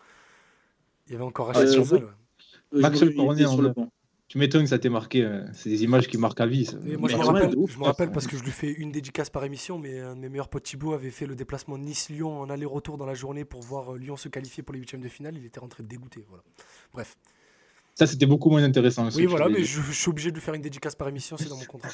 Il 1.06 1.12
y 1.12 1.14
avait 1.14 1.22
encore 1.24 1.46
Rachon 1.46 1.60
Euh, 1.60 1.80
ouais. 1.94 2.02
euh, 2.74 2.80
Maxwell 2.80 3.14
Cornet 3.14 3.44
en 3.44 3.52
sur 3.52 3.62
le 3.62 3.68
neuf. 3.68 3.76
Tu 4.34 4.38
m'étonnes 4.38 4.64
que 4.64 4.68
ça 4.70 4.80
t'ait 4.80 4.88
marqué. 4.88 5.22
euh, 5.22 5.44
C'est 5.52 5.68
des 5.70 5.84
images 5.84 6.08
qui 6.08 6.18
marquent 6.18 6.40
à 6.40 6.46
vie. 6.46 6.64
ça. 6.64 6.76
Et 6.88 6.96
moi, 6.96 7.08
je 7.08 7.14
Mais 7.16 7.22
me 7.22 7.24
rappelle, 7.28 7.50
de 7.50 7.56
ouf, 7.56 7.70
je 7.70 7.76
me 7.76 7.82
ouais, 7.82 7.86
rappelle 7.86 8.08
ça. 8.08 8.14
parce 8.14 8.26
que 8.26 8.36
je 8.36 8.42
lui 8.42 8.50
fais 8.50 8.72
une 8.72 8.90
dédicace 8.90 9.30
par 9.30 9.44
émission, 9.44 9.78
mais 9.78 10.00
un 10.00 10.16
de 10.16 10.20
mes 10.22 10.28
meilleurs 10.28 10.48
potes 10.48 10.64
Thibaut 10.64 10.92
avait 10.92 11.12
fait 11.12 11.26
le 11.26 11.36
déplacement 11.36 11.78
Nice-Lyon 11.78 12.40
en 12.40 12.50
aller-retour 12.50 12.98
dans 12.98 13.06
la 13.06 13.14
journée 13.14 13.44
pour 13.44 13.60
voir 13.62 13.94
euh, 13.94 13.96
Lyon 13.96 14.16
se 14.16 14.28
qualifier 14.28 14.64
pour 14.64 14.72
les 14.72 14.80
huitièmes 14.80 15.02
de 15.02 15.08
finale. 15.08 15.36
Il 15.38 15.46
était 15.46 15.60
rentré 15.60 15.84
dégoûté. 15.84 16.24
Voilà. 16.28 16.42
Bref. 16.92 17.16
Ça, 17.94 18.08
c'était 18.08 18.26
beaucoup 18.26 18.50
moins 18.50 18.64
intéressant. 18.64 19.08
Oui, 19.14 19.26
voilà, 19.26 19.48
mais 19.48 19.62
je 19.62 19.80
suis 19.92 20.08
obligé 20.08 20.30
de 20.32 20.34
lui 20.34 20.42
faire 20.42 20.54
une 20.54 20.62
dédicace 20.62 20.96
par 20.96 21.06
émission, 21.08 21.36
c'est 21.36 21.48
dans 21.48 21.56
mon 21.56 21.64
contrat. 21.64 21.90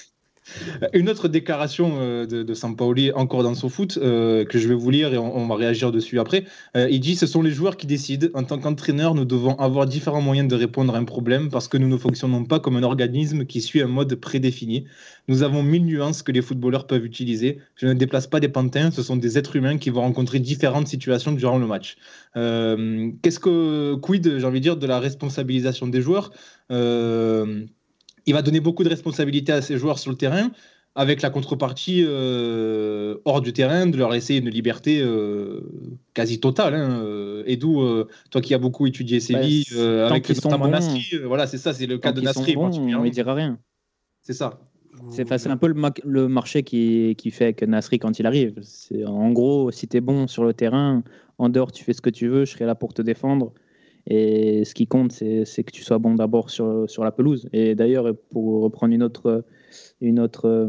Une 0.92 1.08
autre 1.08 1.28
déclaration 1.28 1.98
euh, 2.00 2.26
de, 2.26 2.42
de 2.42 2.54
Sampaoli, 2.54 3.12
encore 3.12 3.42
dans 3.42 3.54
son 3.54 3.68
foot, 3.68 3.98
euh, 4.00 4.44
que 4.44 4.58
je 4.58 4.68
vais 4.68 4.74
vous 4.74 4.90
lire 4.90 5.12
et 5.12 5.18
on, 5.18 5.46
va 5.46 5.54
réagir 5.54 5.92
dessus 5.92 6.18
après. 6.18 6.44
Euh, 6.76 6.88
il 6.90 7.00
dit 7.00 7.16
Ce 7.16 7.26
sont 7.26 7.42
les 7.42 7.50
joueurs 7.50 7.76
qui 7.76 7.86
décident. 7.86 8.28
En 8.34 8.44
tant 8.44 8.58
qu'entraîneur, 8.58 9.14
nous 9.14 9.24
devons 9.24 9.56
avoir 9.58 9.86
différents 9.86 10.20
moyens 10.20 10.48
de 10.48 10.56
répondre 10.56 10.94
à 10.94 10.98
un 10.98 11.04
problème 11.04 11.50
parce 11.50 11.68
que 11.68 11.76
nous 11.76 11.88
ne 11.88 11.96
fonctionnons 11.96 12.44
pas 12.44 12.60
comme 12.60 12.76
un 12.76 12.82
organisme 12.82 13.44
qui 13.44 13.60
suit 13.60 13.82
un 13.82 13.86
mode 13.86 14.14
prédéfini. 14.16 14.86
Nous 15.28 15.42
avons 15.42 15.62
mille 15.62 15.84
nuances 15.84 16.22
que 16.22 16.32
les 16.32 16.42
footballeurs 16.42 16.86
peuvent 16.86 17.04
utiliser. 17.04 17.58
Je 17.76 17.86
ne 17.86 17.94
déplace 17.94 18.26
pas 18.26 18.40
des 18.40 18.48
pantins, 18.48 18.90
ce 18.90 19.02
sont 19.02 19.16
des 19.16 19.38
êtres 19.38 19.56
humains 19.56 19.78
qui 19.78 19.90
vont 19.90 20.00
rencontrer 20.00 20.40
différentes 20.40 20.88
situations 20.88 21.32
durant 21.32 21.58
le 21.58 21.66
match. 21.66 21.96
Qu'est-ce 22.34 23.38
que, 23.38 23.94
quid, 23.96 24.38
j'ai 24.38 24.44
envie 24.44 24.60
de 24.60 24.64
dire, 24.64 24.76
de 24.76 24.86
la 24.86 24.98
responsabilisation 24.98 25.86
des 25.86 26.00
joueurs? 26.00 26.32
Il 28.30 28.34
va 28.38 28.42
donner 28.42 28.60
beaucoup 28.60 28.84
de 28.84 28.88
responsabilités 28.88 29.52
à 29.52 29.60
ses 29.60 29.76
joueurs 29.76 29.98
sur 29.98 30.10
le 30.10 30.16
terrain, 30.16 30.50
avec 30.94 31.22
la 31.22 31.30
contrepartie 31.30 32.02
euh, 32.04 33.16
hors 33.24 33.40
du 33.40 33.52
terrain 33.52 33.86
de 33.86 33.96
leur 33.96 34.10
laisser 34.10 34.36
une 34.36 34.50
liberté 34.50 35.00
euh, 35.02 35.60
quasi 36.14 36.40
totale. 36.40 36.74
Hein. 36.74 37.02
Euh, 37.02 37.42
Edou, 37.46 37.82
euh, 37.82 38.08
toi 38.30 38.40
qui 38.40 38.54
as 38.54 38.58
beaucoup 38.58 38.86
étudié 38.86 39.20
Séville, 39.20 39.64
tant 39.64 40.14
avec 40.14 40.28
notamment 40.28 40.66
bons. 40.66 40.70
Nasri, 40.70 41.02
voilà, 41.24 41.46
c'est 41.46 41.58
ça, 41.58 41.72
c'est 41.72 41.86
le 41.86 41.98
cas 41.98 42.12
de 42.12 42.20
Nasri 42.20 42.54
bons, 42.54 42.70
on 42.78 43.04
ne 43.04 43.08
dira 43.08 43.34
rien. 43.34 43.58
C'est 44.22 44.32
ça. 44.32 44.60
C'est 45.10 45.46
un 45.46 45.56
peu 45.56 45.68
le, 45.68 45.74
ma- 45.74 45.92
le 46.04 46.28
marché 46.28 46.62
qui, 46.62 47.14
qui 47.16 47.30
fait 47.30 47.54
que 47.54 47.64
Nasri, 47.64 47.98
quand 47.98 48.18
il 48.18 48.26
arrive, 48.26 48.54
c'est 48.62 49.04
en 49.04 49.30
gros, 49.32 49.70
si 49.70 49.88
tu 49.88 49.96
es 49.96 50.00
bon 50.00 50.26
sur 50.26 50.44
le 50.44 50.52
terrain, 50.52 51.02
en 51.38 51.48
dehors, 51.48 51.72
tu 51.72 51.82
fais 51.84 51.94
ce 51.94 52.02
que 52.02 52.10
tu 52.10 52.28
veux, 52.28 52.44
je 52.44 52.52
serai 52.52 52.66
là 52.66 52.74
pour 52.74 52.92
te 52.94 53.02
défendre. 53.02 53.52
Et 54.06 54.64
ce 54.64 54.74
qui 54.74 54.86
compte, 54.86 55.12
c'est 55.12 55.44
que 55.64 55.70
tu 55.70 55.82
sois 55.82 55.98
bon 55.98 56.14
d'abord 56.14 56.50
sur, 56.50 56.88
sur 56.88 57.04
la 57.04 57.12
pelouse. 57.12 57.48
Et 57.52 57.74
d'ailleurs, 57.74 58.14
pour 58.30 58.62
reprendre 58.62 58.92
une 58.94 59.02
autre, 59.02 59.44
une 60.00 60.18
autre 60.18 60.48
euh, 60.48 60.66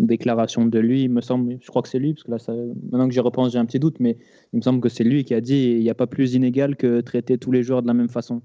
déclaration 0.00 0.64
de 0.66 0.78
lui, 0.78 1.02
il 1.04 1.10
me 1.10 1.20
semble, 1.20 1.58
je 1.60 1.66
crois 1.68 1.82
que 1.82 1.88
c'est 1.88 1.98
lui, 1.98 2.14
parce 2.14 2.24
que 2.24 2.30
là, 2.30 2.38
ça- 2.38 2.52
maintenant 2.54 3.06
que 3.06 3.14
j'y 3.14 3.20
repense, 3.20 3.52
j'ai 3.52 3.58
un 3.58 3.66
petit 3.66 3.78
doute, 3.78 4.00
mais 4.00 4.16
il 4.52 4.56
me 4.56 4.62
semble 4.62 4.80
que 4.80 4.88
c'est 4.88 5.04
lui 5.04 5.24
qui 5.24 5.34
a 5.34 5.40
dit 5.40 5.72
il 5.76 5.80
n'y 5.80 5.90
a 5.90 5.94
pas 5.94 6.06
plus 6.06 6.34
inégal 6.34 6.76
que 6.76 7.00
traiter 7.02 7.38
tous 7.38 7.52
les 7.52 7.62
joueurs 7.62 7.82
de 7.82 7.86
la 7.86 7.94
même 7.94 8.08
façon. 8.08 8.42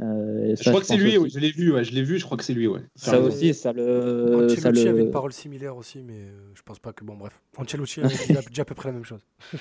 Euh, 0.00 0.54
Je 0.58 0.68
crois 0.70 0.80
que 0.80 0.86
c'est 0.86 0.96
lui, 0.96 1.18
oui, 1.18 1.28
je 1.28 1.40
l'ai 1.40 1.50
vu, 1.50 1.72
ouais, 1.74 1.84
je 1.84 1.92
l'ai 1.92 2.02
vu, 2.04 2.18
je 2.18 2.24
crois 2.24 2.38
que 2.38 2.44
c'est 2.44 2.54
lui. 2.54 2.68
Ouais. 2.68 2.80
Ça 2.94 3.20
aussi, 3.20 3.52
ça 3.52 3.72
le. 3.72 4.46
ça 4.48 4.54
Ancelotti 4.68 4.84
le- 4.84 4.90
avait 4.90 5.02
une 5.02 5.10
parole 5.10 5.32
similaire 5.32 5.76
aussi, 5.76 6.00
mais 6.02 6.14
euh, 6.14 6.38
je 6.54 6.62
pense 6.62 6.78
pas 6.78 6.92
que. 6.92 7.04
Bon, 7.04 7.16
bref. 7.16 7.38
Ancelotti 7.58 8.00
avait 8.00 8.14
dit 8.50 8.60
à 8.60 8.64
peu 8.64 8.74
près 8.74 8.88
la 8.88 8.94
même 8.94 9.04
chose. 9.04 9.20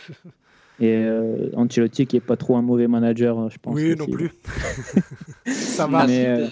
Et 0.79 0.95
euh, 0.95 1.49
Ancelotti 1.55 2.05
qui 2.05 2.17
est 2.17 2.21
pas 2.21 2.37
trop 2.37 2.55
un 2.55 2.61
mauvais 2.61 2.87
manager, 2.87 3.49
je 3.49 3.57
pense. 3.57 3.75
Oui, 3.75 3.89
aussi. 3.89 3.97
non 3.97 4.07
plus. 4.07 4.31
Ça 5.47 5.87
va. 5.87 6.07
Mais, 6.07 6.25
euh, 6.27 6.47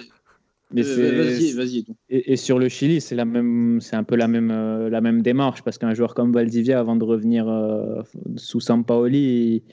mais 0.73 0.83
Euh, 0.85 1.23
Vas-y, 1.23 1.53
vas-y. 1.53 1.85
Et, 2.09 2.33
et 2.33 2.35
sur 2.35 2.59
le 2.59 2.67
Chili, 2.67 2.99
c'est 2.99 3.15
la 3.15 3.25
même, 3.25 3.79
c'est 3.79 3.95
un 3.95 4.03
peu 4.03 4.15
la 4.15 4.27
même, 4.27 4.51
euh, 4.51 4.89
la 4.89 4.99
même 5.01 5.21
démarche 5.21 5.61
parce 5.63 5.77
qu'un 5.77 5.93
joueur 5.93 6.13
comme 6.13 6.33
Valdivia, 6.33 6.79
avant 6.79 6.95
de 6.97 7.05
revenir 7.05 7.47
euh, 7.47 8.01
sous 8.35 8.59
Sampaoli, 8.59 9.63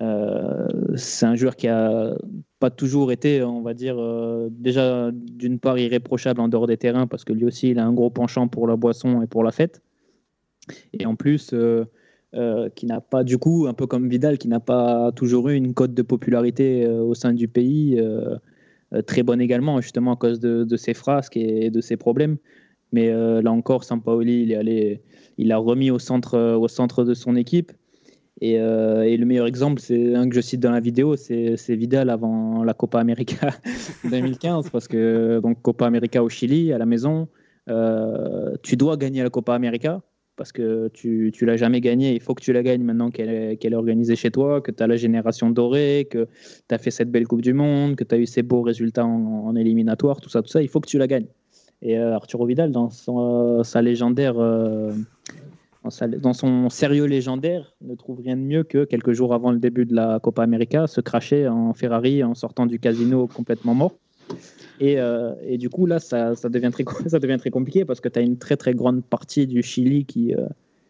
euh, 0.00 0.68
c'est 0.94 1.26
un 1.26 1.34
joueur 1.34 1.56
qui 1.56 1.66
a 1.66 2.14
pas 2.60 2.70
toujours 2.70 3.10
été, 3.10 3.42
on 3.42 3.62
va 3.62 3.74
dire, 3.74 3.96
euh, 3.98 4.48
déjà 4.50 5.10
d'une 5.12 5.58
part 5.58 5.78
irréprochable 5.78 6.40
en 6.40 6.48
dehors 6.48 6.68
des 6.68 6.76
terrains 6.76 7.08
parce 7.08 7.24
que 7.24 7.32
lui 7.32 7.44
aussi, 7.44 7.70
il 7.70 7.78
a 7.78 7.84
un 7.84 7.92
gros 7.92 8.10
penchant 8.10 8.46
pour 8.46 8.68
la 8.68 8.76
boisson 8.76 9.22
et 9.22 9.26
pour 9.26 9.42
la 9.42 9.50
fête. 9.50 9.82
Et 10.92 11.06
en 11.06 11.16
plus, 11.16 11.50
euh, 11.52 11.84
euh, 12.34 12.68
qui 12.68 12.84
n'a 12.84 13.00
pas, 13.00 13.24
du 13.24 13.38
coup, 13.38 13.66
un 13.68 13.72
peu 13.72 13.86
comme 13.86 14.06
Vidal, 14.10 14.36
qui 14.36 14.48
n'a 14.48 14.60
pas 14.60 15.12
toujours 15.12 15.48
eu 15.48 15.54
une 15.54 15.72
cote 15.72 15.94
de 15.94 16.02
popularité 16.02 16.84
euh, 16.84 17.00
au 17.00 17.14
sein 17.14 17.32
du 17.32 17.48
pays. 17.48 17.98
euh, 17.98 18.36
très 19.06 19.22
bonne 19.22 19.40
également, 19.40 19.80
justement 19.80 20.12
à 20.12 20.16
cause 20.16 20.38
de, 20.40 20.76
ses 20.76 20.94
frasques 20.94 21.36
et 21.36 21.70
de 21.70 21.80
ses 21.80 21.96
problèmes. 21.96 22.36
Mais 22.92 23.10
là 23.42 23.52
encore, 23.52 23.84
Sampaoli, 23.84 24.44
il 24.44 24.52
est 24.52 24.56
allé, 24.56 25.02
il 25.36 25.48
l'a 25.48 25.58
remis 25.58 25.90
au 25.90 25.98
centre, 25.98 26.54
au 26.54 26.68
centre 26.68 27.04
de 27.04 27.12
son 27.12 27.36
équipe. 27.36 27.72
Et, 28.40 28.54
et 28.54 29.16
le 29.18 29.26
meilleur 29.26 29.46
exemple, 29.46 29.82
c'est 29.82 30.14
un 30.14 30.26
que 30.26 30.34
je 30.34 30.40
cite 30.40 30.60
dans 30.60 30.70
la 30.70 30.80
vidéo, 30.80 31.16
c'est 31.16 31.76
Vidal 31.76 32.08
avant 32.08 32.64
la 32.64 32.72
Copa 32.72 32.98
América 32.98 33.50
2015, 34.10 34.70
parce 34.70 34.88
que 34.88 35.38
donc 35.40 35.60
Copa 35.60 35.86
América 35.86 36.24
au 36.24 36.30
Chili, 36.30 36.72
à 36.72 36.78
la 36.78 36.86
maison, 36.86 37.28
tu 38.62 38.76
dois 38.76 38.96
gagner 38.96 39.22
la 39.22 39.28
Copa 39.28 39.54
América 39.54 40.00
parce 40.38 40.52
que 40.52 40.88
tu 40.94 41.30
tu 41.34 41.44
l'as 41.44 41.58
jamais 41.58 41.82
gagnée, 41.82 42.14
il 42.14 42.20
faut 42.22 42.34
que 42.34 42.42
tu 42.42 42.52
la 42.54 42.62
gagnes 42.62 42.84
maintenant 42.84 43.10
qu'elle 43.10 43.28
est, 43.28 43.74
organisée 43.74 44.16
chez 44.16 44.30
toi, 44.30 44.62
que 44.62 44.70
tu 44.70 44.82
as 44.82 44.86
la 44.86 44.96
génération 44.96 45.50
dorée, 45.50 46.06
que 46.10 46.26
tu 46.68 46.74
as 46.74 46.78
fait 46.78 46.90
cette 46.90 47.10
belle 47.10 47.26
Coupe 47.26 47.42
du 47.42 47.52
Monde, 47.52 47.96
que 47.96 48.04
tu 48.04 48.14
as 48.14 48.18
eu 48.18 48.26
ces 48.26 48.42
beaux 48.42 48.62
résultats 48.62 49.04
en, 49.04 49.54
éliminatoire, 49.56 50.20
tout 50.20 50.30
ça, 50.30 50.40
tout 50.40 50.48
ça, 50.48 50.62
il 50.62 50.68
faut 50.68 50.80
que 50.80 50.88
tu 50.88 50.96
la 50.96 51.08
gagnes. 51.08 51.26
Et 51.82 51.98
euh, 51.98 52.14
Arturo 52.14 52.46
Vidal, 52.46 52.72
dans 52.72 52.88
euh, 53.08 53.62
sa 53.64 53.82
légendaire, 53.82 54.38
euh, 54.38 54.92
dans 56.18 56.32
son 56.32 56.70
sérieux 56.70 57.04
légendaire, 57.04 57.74
ne 57.82 57.94
trouve 57.94 58.20
rien 58.20 58.36
de 58.36 58.42
mieux 58.42 58.62
que 58.62 58.84
quelques 58.84 59.12
jours 59.12 59.34
avant 59.34 59.50
le 59.50 59.58
début 59.58 59.84
de 59.84 59.94
la 59.94 60.20
Copa 60.20 60.42
América, 60.42 60.86
se 60.86 61.00
cracher 61.00 61.48
en 61.48 61.74
Ferrari 61.74 62.22
en 62.22 62.34
sortant 62.34 62.66
du 62.66 62.78
casino 62.78 63.26
complètement 63.26 63.74
mort. 63.74 63.92
Et, 64.80 64.98
euh, 64.98 65.34
et 65.42 65.58
du 65.58 65.68
coup, 65.68 65.86
là, 65.86 65.98
ça, 65.98 66.34
devient 66.44 66.70
très, 66.72 66.84
ça 67.08 67.18
devient 67.18 67.36
très 67.38 67.50
compliqué 67.50 67.84
parce 67.84 68.00
que 68.00 68.08
tu 68.08 68.18
as 68.18 68.22
une 68.22 68.38
très 68.38 68.56
très 68.56 68.74
grande 68.74 69.04
partie 69.04 69.46
du 69.46 69.62
Chili 69.62 70.04
qui, 70.04 70.34
euh, 70.34 70.46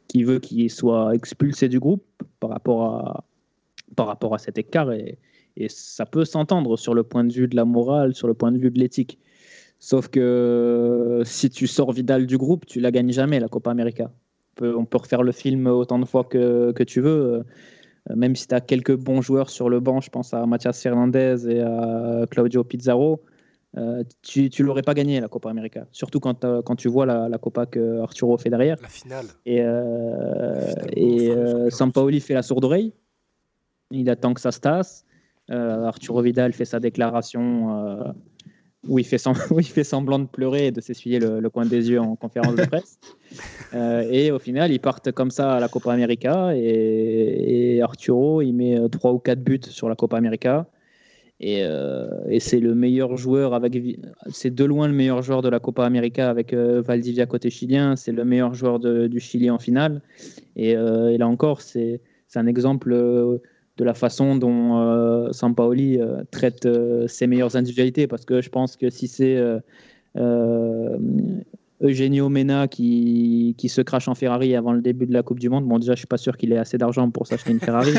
qui 0.09 0.25
veut 0.25 0.39
qu'il 0.39 0.71
soit 0.71 1.15
expulsé 1.15 1.69
du 1.69 1.81
groupe 1.81 2.05
par 2.41 2.51
rapport 2.51 2.85
à, 2.85 3.25
par 3.97 4.07
rapport 4.07 4.35
à 4.35 4.39
cet 4.39 4.59
écart. 4.59 4.93
Et, 4.93 5.19
ça 5.67 6.07
peut 6.07 6.25
s'entendre 6.25 6.77
sur 6.77 6.95
le 6.95 7.03
point 7.03 7.25
de 7.25 7.33
vue 7.33 7.49
de 7.49 7.57
la 7.57 7.65
morale, 7.65 8.15
sur 8.15 8.29
le 8.29 8.35
point 8.35 8.53
de 8.53 8.59
vue 8.59 8.71
de 8.71 8.79
l'éthique. 8.79 9.19
Sauf 9.81 10.07
que 10.07 10.21
euh, 10.21 11.25
si 11.25 11.51
tu 11.51 11.67
sors 11.67 11.91
Vidal 11.91 12.27
du 12.27 12.39
groupe, 12.39 12.65
tu 12.65 12.79
la 12.79 12.93
gagnes 12.93 13.11
jamais, 13.11 13.41
la 13.41 13.49
Copa 13.49 13.73
América. 13.73 14.05
On 14.05 14.55
peut, 14.55 14.77
on 14.77 14.85
peut 14.85 14.99
refaire 14.99 15.25
le 15.25 15.33
film 15.33 15.67
autant 15.67 15.99
de 15.99 16.05
fois 16.05 16.23
que, 16.23 16.71
que 16.71 16.85
tu 16.85 17.01
veux. 17.01 17.43
Euh, 18.11 18.17
Même 18.17 18.37
si 18.37 18.47
tu 18.47 18.55
as 18.55 18.61
quelques 18.61 18.97
bons 18.97 19.23
joueurs 19.23 19.51
sur 19.51 19.69
le 19.69 19.81
banc, 19.81 20.01
je 20.01 20.11
pense 20.11 20.35
à 20.35 20.45
Mathias 20.47 20.83
Fernandez 20.83 21.49
et 21.49 21.61
à 21.61 22.27
Claudio 22.31 22.65
Pizarro, 22.65 23.23
euh, 23.77 24.03
tu 24.23 24.51
ne 24.59 24.65
l'aurais 24.65 24.83
pas 24.83 24.95
gagné, 24.95 25.21
la 25.21 25.29
Copa 25.29 25.51
América. 25.51 25.87
Surtout 25.93 26.21
quand, 26.21 26.47
quand 26.63 26.77
tu 26.77 26.89
vois 26.89 27.07
la, 27.07 27.29
la 27.29 27.39
Copa 27.39 27.67
que 27.67 28.01
Arturo 28.01 28.37
fait 28.39 28.51
derrière. 28.51 28.77
La 28.83 28.89
finale. 28.89 29.27
Et, 29.45 29.61
euh, 29.63 30.73
et 30.95 31.31
euh, 31.31 31.71
Sampaoli 31.71 32.21
fait 32.21 32.35
la 32.35 32.43
sourde 32.43 32.65
oreille. 32.65 32.93
Il 33.91 34.09
attend 34.11 34.35
que 34.35 34.41
ça 34.41 34.53
se 34.53 34.61
tasse. 34.61 35.05
Arturo 35.51 36.21
Vidal 36.21 36.53
fait 36.53 36.67
sa 36.67 36.79
déclaration 36.79 38.15
où, 38.87 38.99
il 38.99 39.05
fait 39.05 39.17
sem- 39.19 39.35
où 39.53 39.61
il 39.61 39.67
fait 39.67 39.85
semblant 39.85 40.19
de 40.19 40.27
pleurer 40.27 40.67
et 40.67 40.71
de 40.71 40.81
s'essuyer 40.81 41.19
le, 41.19 41.41
le 41.41 41.51
coin 41.51 41.67
des 41.67 41.91
yeux 41.91 42.01
en 42.01 42.15
conférence 42.17 42.55
de 42.55 42.65
presse. 42.65 42.99
Euh, 43.75 44.09
et 44.11 44.31
au 44.31 44.39
final, 44.39 44.73
ils 44.73 44.81
partent 44.81 45.13
comme 45.13 45.31
ça 45.31 45.53
à 45.57 45.61
la 45.61 45.69
Copa 45.69 45.93
América. 45.93 46.57
Et, 46.57 47.77
et 47.77 47.83
Arturo, 47.83 48.41
il 48.41 48.55
met 48.55 48.79
3 48.91 49.13
ou 49.13 49.19
4 49.19 49.41
buts 49.45 49.61
sur 49.69 49.91
la 49.91 49.95
Copa 49.95 50.17
América. 50.17 50.67
Et, 51.41 51.63
euh, 51.63 52.09
et 52.31 52.41
c'est 52.41 52.61
le 52.61 52.75
meilleur 52.75 53.19
joueur 53.19 53.53
avec. 53.53 53.79
C'est 54.31 54.55
de 54.55 54.65
loin 54.65 54.89
le 54.89 54.95
meilleur 54.95 55.21
joueur 55.21 55.43
de 55.43 55.51
la 55.51 55.61
Copa 55.61 55.85
América 55.85 56.31
avec 56.31 56.55
euh, 56.55 56.81
Valdivia 56.81 57.27
côté 57.27 57.51
chilien. 57.51 57.95
C'est 57.97 58.13
le 58.13 58.25
meilleur 58.25 58.55
joueur 58.55 58.79
de- 58.81 59.07
du 59.07 59.21
Chili 59.21 59.51
en 59.51 59.59
finale. 59.59 60.01
Et, 60.57 60.75
euh, 60.75 61.11
et 61.11 61.19
là 61.19 61.29
encore, 61.29 61.61
c'est 61.61 62.01
c'est 62.27 62.39
un 62.39 62.47
exemple 62.47 62.93
euh, 62.95 63.37
de 63.79 63.85
la 63.85 63.95
façon 63.95 64.37
dont 64.37 64.77
euh, 64.81 65.33
Sampaoli 65.33 65.99
euh, 65.99 66.23
traite 66.33 66.67
euh, 66.67 67.07
ses 67.07 67.27
meilleures 67.27 67.57
individualités. 67.57 68.07
Parce 68.07 68.25
que 68.25 68.43
je 68.43 68.51
pense 68.51 68.77
que 68.77 68.91
si 68.91 69.07
c'est 69.07 69.37
euh, 70.17 70.99
Eugenio 71.81 72.29
Mena 72.29 72.67
qui, 72.67 73.55
qui 73.57 73.69
se 73.69 73.81
crache 73.81 74.09
en 74.09 74.17
Ferrari 74.17 74.57
avant 74.57 74.73
le 74.73 74.83
début 74.83 75.07
de 75.07 75.13
la 75.13 75.23
Coupe 75.23 75.39
du 75.39 75.49
Monde, 75.49 75.65
bon, 75.67 75.79
déjà, 75.79 75.95
je 75.95 75.99
suis 75.99 76.09
pas 76.09 76.17
sûr 76.17 76.37
qu'il 76.37 76.53
ait 76.53 76.59
assez 76.59 76.77
d'argent 76.77 77.09
pour 77.11 77.29
s'acheter 77.29 77.53
une 77.53 77.61
Ferrari. 77.61 77.93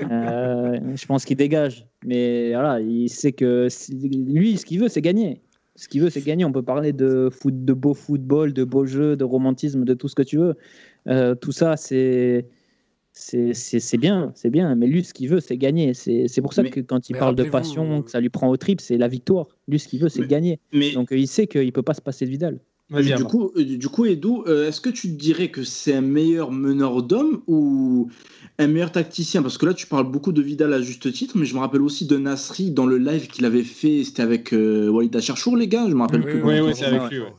mais, 0.00 0.80
je 0.96 1.06
pense 1.06 1.24
qu'il 1.24 1.38
dégage. 1.38 1.86
Mais 2.04 2.52
voilà, 2.52 2.80
il 2.80 3.08
sait 3.08 3.32
que 3.32 3.68
lui, 3.90 4.58
ce 4.58 4.66
qu'il 4.66 4.80
veut, 4.80 4.88
c'est 4.88 5.02
gagner. 5.02 5.40
Ce 5.76 5.88
qu'il 5.88 6.02
veut, 6.02 6.10
c'est 6.10 6.20
gagner. 6.20 6.44
On 6.44 6.52
peut 6.52 6.62
parler 6.62 6.92
de, 6.92 7.30
foot, 7.32 7.64
de 7.64 7.72
beau 7.72 7.94
football, 7.94 8.52
de 8.52 8.64
beaux 8.64 8.84
jeux, 8.84 9.16
de 9.16 9.24
romantisme, 9.24 9.84
de 9.86 9.94
tout 9.94 10.08
ce 10.08 10.14
que 10.14 10.22
tu 10.22 10.36
veux. 10.36 11.36
Tout 11.40 11.52
ça, 11.52 11.78
c'est 11.78 12.44
c'est 13.20 13.98
bien, 13.98 14.32
c'est 14.34 14.50
bien. 14.50 14.74
Mais 14.74 14.86
lui, 14.86 15.04
ce 15.04 15.14
qu'il 15.14 15.28
veut, 15.28 15.40
c'est 15.40 15.56
gagner. 15.56 15.94
C'est 15.94 16.28
c'est 16.28 16.40
pour 16.40 16.52
ça 16.52 16.62
Mais- 16.62 16.70
que 16.70 16.80
quand 16.80 17.10
il 17.10 17.16
parle 17.16 17.34
de 17.36 17.44
passion, 17.44 17.98
euh, 17.98 18.02
que 18.02 18.10
ça 18.10 18.20
lui 18.20 18.30
prend 18.30 18.48
au 18.48 18.56
trip, 18.56 18.80
c'est 18.80 18.96
la 18.96 19.08
victoire. 19.08 19.48
Lui, 19.68 19.78
ce 19.78 19.88
qu'il 19.88 20.00
veut, 20.00 20.08
c'est 20.08 20.26
gagner. 20.26 20.58
Mais 20.72 20.92
Donc 20.92 21.12
euh, 21.12 21.18
il 21.18 21.28
sait 21.28 21.46
qu'il 21.46 21.72
peut 21.72 21.82
pas 21.82 21.94
se 21.94 22.00
passer 22.00 22.24
de 22.24 22.30
Vidal. 22.30 22.60
Vas-y, 22.90 23.14
du 23.14 23.22
coup, 23.22 23.52
euh, 23.56 23.62
du 23.64 23.88
coup, 23.88 24.04
Edo, 24.04 24.44
euh, 24.48 24.66
est-ce 24.68 24.80
que 24.80 24.90
tu 24.90 25.06
dirais 25.08 25.48
que 25.48 25.62
c'est 25.62 25.94
un 25.94 26.00
meilleur 26.00 26.50
meneur 26.50 27.04
d'hommes 27.04 27.40
ou 27.46 28.10
un 28.58 28.66
meilleur 28.66 28.90
tacticien? 28.90 29.42
Parce 29.42 29.58
que 29.58 29.66
là, 29.66 29.74
tu 29.74 29.86
parles 29.86 30.10
beaucoup 30.10 30.32
de 30.32 30.42
Vidal 30.42 30.72
à 30.72 30.82
juste 30.82 31.12
titre, 31.12 31.38
mais 31.38 31.46
je 31.46 31.54
me 31.54 31.60
rappelle 31.60 31.82
aussi 31.82 32.06
de 32.06 32.16
Nasri 32.16 32.72
dans 32.72 32.86
le 32.86 32.98
live 32.98 33.28
qu'il 33.28 33.44
avait 33.44 33.62
fait. 33.62 34.02
C'était 34.02 34.22
avec 34.22 34.52
euh, 34.52 34.88
Walid 34.88 35.14
Acharchour, 35.14 35.56
les 35.56 35.68
gars, 35.68 35.86
je 35.88 35.94
me 35.94 36.00
rappelle 36.00 36.22
plus. 36.22 36.42
oui, 36.42 36.58
oui, 36.60 36.72
c'est 36.74 36.86
avec 36.86 37.08
lui, 37.12 37.20
ouais. 37.20 37.32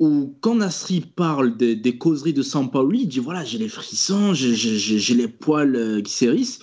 Où 0.00 0.34
quand 0.40 0.54
Nasri 0.54 1.02
parle 1.02 1.58
des, 1.58 1.98
causeries 1.98 2.32
de 2.32 2.40
Sampaoli, 2.40 3.02
il 3.02 3.06
dit 3.08 3.18
voilà, 3.18 3.44
j'ai 3.44 3.58
les 3.58 3.68
frissons, 3.68 4.32
j'ai- 4.32 5.14
les 5.14 5.28
poils 5.28 5.76
euh, 5.76 6.00
qui 6.00 6.10
s'hérissent. 6.10 6.60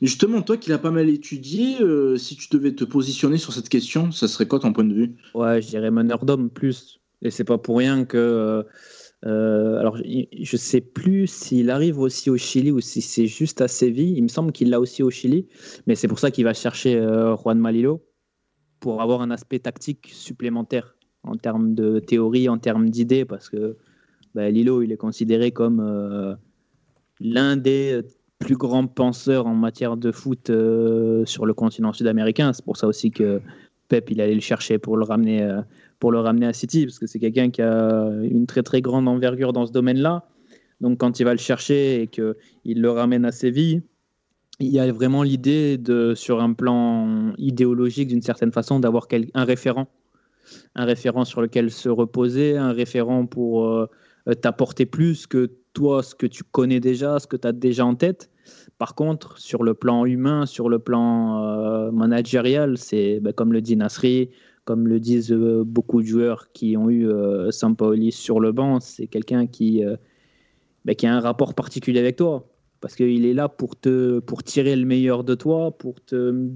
Justement, 0.00 0.40
toi 0.40 0.56
qui 0.56 0.70
l'as 0.70 0.78
pas 0.78 0.90
mal 0.90 1.10
étudié, 1.10 1.82
euh, 1.82 2.16
si 2.16 2.34
tu 2.34 2.48
devais 2.50 2.74
te 2.74 2.84
positionner 2.84 3.36
sur 3.36 3.52
cette 3.52 3.68
question, 3.68 4.10
ça 4.10 4.26
serait 4.26 4.48
quoi 4.48 4.58
ton 4.58 4.72
point 4.72 4.84
de 4.84 4.94
vue? 4.94 5.16
Ouais, 5.34 5.60
je 5.60 5.68
dirais 5.68 5.90
meneur 5.90 6.24
d'homme 6.24 6.48
plus. 6.48 6.98
Et 7.20 7.30
c'est 7.30 7.44
pas 7.44 7.58
pour 7.58 7.76
rien 7.76 8.06
que. 8.06 8.64
euh, 9.26 9.78
alors, 9.78 9.98
je- 9.98 10.56
sais 10.56 10.80
plus 10.80 11.26
s'il 11.26 11.68
arrive 11.68 11.98
aussi 11.98 12.30
au 12.30 12.38
Chili 12.38 12.70
ou 12.70 12.80
si 12.80 13.02
c'est 13.02 13.26
juste 13.26 13.60
à 13.60 13.68
Séville. 13.68 14.14
Il 14.16 14.22
me 14.22 14.28
semble 14.28 14.50
qu'il 14.50 14.70
l'a 14.70 14.80
aussi 14.80 15.02
au 15.02 15.10
Chili. 15.10 15.46
Mais 15.86 15.94
c'est 15.94 16.08
pour 16.08 16.20
ça 16.20 16.30
qu'il 16.30 16.44
va 16.44 16.54
chercher 16.54 16.94
Juan 17.42 17.58
Malilo 17.58 18.02
pour 18.80 19.02
avoir 19.02 19.20
un 19.20 19.30
aspect 19.30 19.58
tactique 19.58 20.08
supplémentaire 20.10 20.94
en 21.24 21.36
termes 21.36 21.74
de 21.74 21.98
théorie, 21.98 22.48
en 22.48 22.58
termes 22.58 22.88
d'idées. 22.90 23.24
Parce 23.24 23.48
que 23.48 23.76
bah, 24.34 24.50
Lilo, 24.50 24.82
il 24.82 24.92
est 24.92 24.96
considéré 24.96 25.50
comme 25.50 25.80
euh, 25.80 26.34
l'un 27.20 27.56
des 27.56 28.02
plus 28.38 28.56
grands 28.56 28.86
penseurs 28.86 29.46
en 29.46 29.54
matière 29.54 29.96
de 29.96 30.12
foot 30.12 30.50
euh, 30.50 31.24
sur 31.26 31.46
le 31.46 31.54
continent 31.54 31.92
sud-américain. 31.92 32.52
C'est 32.52 32.64
pour 32.64 32.76
ça 32.76 32.86
aussi 32.86 33.10
que 33.10 33.40
Pep, 33.88 34.10
il 34.10 34.20
allait 34.20 34.34
le 34.34 34.40
chercher 34.40 34.78
pour 34.78 34.96
le 34.96 35.04
ramener, 35.04 35.42
euh, 35.42 35.60
pour 35.98 36.12
le 36.12 36.20
ramener 36.20 36.46
à 36.46 36.52
City, 36.52 36.84
parce 36.86 36.98
que 36.98 37.06
c'est 37.06 37.18
quelqu'un 37.18 37.50
qui 37.50 37.62
a 37.62 38.10
une 38.22 38.46
très 38.46 38.62
très 38.62 38.80
grande 38.80 39.08
envergure 39.08 39.52
dans 39.52 39.66
ce 39.66 39.72
domaine-là. 39.72 40.28
Donc 40.80 40.98
quand 40.98 41.18
il 41.18 41.24
va 41.24 41.32
le 41.32 41.38
chercher 41.38 42.02
et 42.02 42.06
qu'il 42.06 42.34
le 42.80 42.90
ramène 42.90 43.24
à 43.24 43.32
Séville, 43.32 43.82
il 44.60 44.68
y 44.68 44.78
a 44.78 44.90
vraiment 44.92 45.22
l'idée 45.22 45.80
sur 46.14 46.40
un 46.40 46.52
plan 46.52 47.32
idéologique 47.38 48.08
d'une 48.08 48.22
certaine 48.22 48.52
façon, 48.52 48.80
d'avoir 48.80 49.06
un 49.34 49.44
référent, 49.44 49.88
un 50.74 50.84
référent 50.84 51.24
sur 51.24 51.40
lequel 51.40 51.70
se 51.70 51.88
reposer, 51.88 52.56
un 52.56 52.72
référent 52.72 53.26
pour 53.26 53.66
euh, 53.66 53.86
t'apporter 54.40 54.86
plus 54.86 55.26
que 55.26 55.50
toi, 55.72 56.02
ce 56.02 56.14
que 56.14 56.26
tu 56.26 56.44
connais 56.44 56.80
déjà, 56.80 57.18
ce 57.18 57.26
que 57.26 57.36
tu 57.36 57.46
as 57.46 57.52
déjà 57.52 57.84
en 57.84 57.94
tête. 57.94 58.30
Par 58.78 58.94
contre, 58.94 59.38
sur 59.38 59.62
le 59.62 59.74
plan 59.74 60.04
humain, 60.04 60.46
sur 60.46 60.68
le 60.68 60.78
plan 60.78 61.44
euh, 61.44 61.90
managérial, 61.90 62.78
c'est 62.78 63.20
ben, 63.20 63.32
comme 63.32 63.52
le 63.52 63.60
dit 63.60 63.76
Nasri, 63.76 64.30
comme 64.64 64.86
le 64.86 65.00
disent 65.00 65.32
euh, 65.32 65.64
beaucoup 65.64 66.02
de 66.02 66.06
joueurs 66.06 66.52
qui 66.52 66.76
ont 66.76 66.90
eu 66.90 67.08
Sampaoli 67.50 68.12
sur 68.12 68.40
le 68.40 68.52
banc, 68.52 68.80
c'est 68.80 69.06
quelqu'un 69.06 69.46
qui, 69.46 69.82
ben, 70.84 70.94
qui 70.94 71.06
a 71.06 71.14
un 71.14 71.20
rapport 71.20 71.54
particulier 71.54 72.00
avec 72.00 72.16
toi. 72.16 72.48
Parce 72.80 72.94
qu'il 72.94 73.26
est 73.26 73.34
là 73.34 73.48
pour, 73.48 73.74
te, 73.74 74.20
pour 74.20 74.44
tirer 74.44 74.76
le 74.76 74.86
meilleur 74.86 75.24
de 75.24 75.34
toi, 75.34 75.76
pour 75.76 76.00
te, 76.04 76.48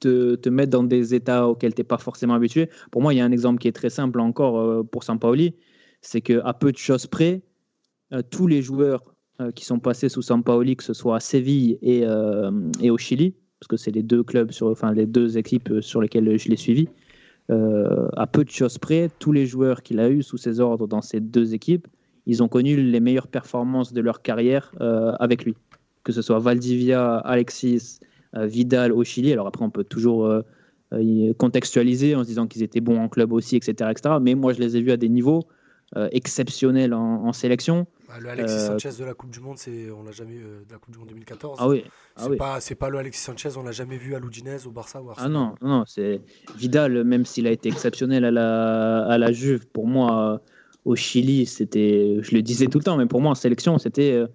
te, 0.00 0.34
te 0.34 0.48
mettre 0.48 0.70
dans 0.70 0.82
des 0.82 1.14
états 1.14 1.48
auxquels 1.48 1.74
tu 1.74 1.80
n'es 1.80 1.84
pas 1.84 1.98
forcément 1.98 2.34
habitué. 2.34 2.68
Pour 2.90 3.02
moi, 3.02 3.14
il 3.14 3.18
y 3.18 3.20
a 3.20 3.24
un 3.24 3.32
exemple 3.32 3.60
qui 3.60 3.68
est 3.68 3.72
très 3.72 3.90
simple 3.90 4.20
encore 4.20 4.58
euh, 4.58 4.82
pour 4.82 5.04
Sampaoli, 5.04 5.54
c'est 6.00 6.20
qu'à 6.20 6.52
peu 6.52 6.72
de 6.72 6.76
choses 6.76 7.06
près, 7.06 7.42
euh, 8.12 8.22
tous 8.28 8.46
les 8.46 8.62
joueurs 8.62 9.02
euh, 9.40 9.50
qui 9.50 9.64
sont 9.64 9.78
passés 9.78 10.08
sous 10.08 10.22
Sampaoli, 10.22 10.76
que 10.76 10.84
ce 10.84 10.94
soit 10.94 11.16
à 11.16 11.20
Séville 11.20 11.78
et, 11.82 12.04
et 12.80 12.90
au 12.90 12.98
Chili, 12.98 13.34
parce 13.60 13.68
que 13.68 13.76
c'est 13.76 13.92
les 13.92 14.02
deux 14.02 14.22
clubs, 14.22 14.50
sur, 14.50 14.68
enfin 14.68 14.92
les 14.92 15.06
deux 15.06 15.38
équipes 15.38 15.80
sur 15.80 16.00
lesquelles 16.00 16.38
je 16.38 16.48
l'ai 16.48 16.56
suivi, 16.56 16.88
à 17.48 18.26
peu 18.26 18.44
de 18.44 18.50
choses 18.50 18.78
près, 18.78 19.10
tous 19.18 19.30
les 19.30 19.46
joueurs 19.46 19.82
qu'il 19.82 20.00
a 20.00 20.08
eu 20.08 20.22
sous 20.22 20.38
ses 20.38 20.58
ordres 20.58 20.86
dans 20.86 21.02
ces 21.02 21.20
deux 21.20 21.54
équipes, 21.54 21.86
ils 22.24 22.42
ont 22.42 22.48
connu 22.48 22.76
les 22.76 23.00
meilleures 23.00 23.28
performances 23.28 23.92
de 23.92 24.00
leur 24.00 24.22
carrière 24.22 24.72
avec 25.20 25.44
lui. 25.44 25.54
Que 26.02 26.12
ce 26.12 26.22
soit 26.22 26.38
Valdivia, 26.38 27.18
Alexis, 27.18 28.00
Vidal 28.34 28.92
au 28.92 29.04
Chili. 29.04 29.32
Alors 29.32 29.46
après, 29.46 29.64
on 29.64 29.70
peut 29.70 29.84
toujours 29.84 30.26
euh, 30.26 30.42
euh, 30.92 31.32
contextualiser 31.34 32.14
en 32.14 32.22
se 32.22 32.28
disant 32.28 32.46
qu'ils 32.46 32.62
étaient 32.62 32.80
bons 32.80 32.98
en 32.98 33.08
club 33.08 33.32
aussi, 33.32 33.56
etc., 33.56 33.90
etc. 33.90 34.16
Mais 34.20 34.34
moi, 34.34 34.52
je 34.52 34.60
les 34.60 34.76
ai 34.76 34.80
vus 34.82 34.92
à 34.92 34.96
des 34.96 35.08
niveaux 35.08 35.44
euh, 35.96 36.08
exceptionnels 36.12 36.94
en, 36.94 37.24
en 37.26 37.32
sélection. 37.32 37.86
Bah, 38.08 38.14
le 38.20 38.28
Alexis 38.30 38.54
Euh, 38.54 38.78
Sanchez 38.78 38.98
de 38.98 39.04
la 39.04 39.12
Coupe 39.14 39.30
du 39.30 39.40
Monde, 39.40 39.58
c'est 39.58 39.90
on 39.90 40.02
l'a 40.02 40.10
jamais 40.12 40.36
euh, 40.36 40.62
de 40.66 40.72
la 40.72 40.78
Coupe 40.78 40.92
du 40.92 40.98
Monde 40.98 41.08
2014. 41.08 41.58
Ah 41.60 41.68
oui, 41.68 41.84
ah 42.16 42.22
c'est 42.24 42.30
oui. 42.30 42.36
pas 42.38 42.60
c'est 42.60 42.74
pas 42.74 42.88
le 42.88 42.98
Alexis 42.98 43.22
Sanchez, 43.22 43.50
on 43.58 43.62
l'a 43.62 43.72
jamais 43.72 43.96
vu 43.98 44.14
à 44.14 44.18
l'Udinese, 44.18 44.66
au 44.66 44.70
Barça 44.70 45.02
ou 45.02 45.10
à 45.10 45.14
Ah 45.16 45.20
Arsenal. 45.24 45.32
non, 45.32 45.54
non, 45.60 45.78
non, 45.80 45.84
c'est 45.86 46.22
Vidal, 46.56 47.04
même 47.04 47.26
s'il 47.26 47.46
a 47.46 47.50
été 47.50 47.68
exceptionnel 47.68 48.24
à 48.24 48.30
la, 48.30 49.04
à 49.06 49.18
la 49.18 49.32
Juve, 49.32 49.66
pour 49.68 49.86
moi, 49.86 50.34
euh, 50.34 50.38
au 50.86 50.96
Chili, 50.96 51.44
c'était, 51.46 52.16
je 52.22 52.34
le 52.34 52.40
disais 52.42 52.66
tout 52.66 52.78
le 52.78 52.84
temps, 52.84 52.96
mais 52.96 53.06
pour 53.06 53.20
moi, 53.20 53.30
en 53.32 53.34
sélection, 53.34 53.78
c'était 53.78 54.12
euh, 54.12 54.26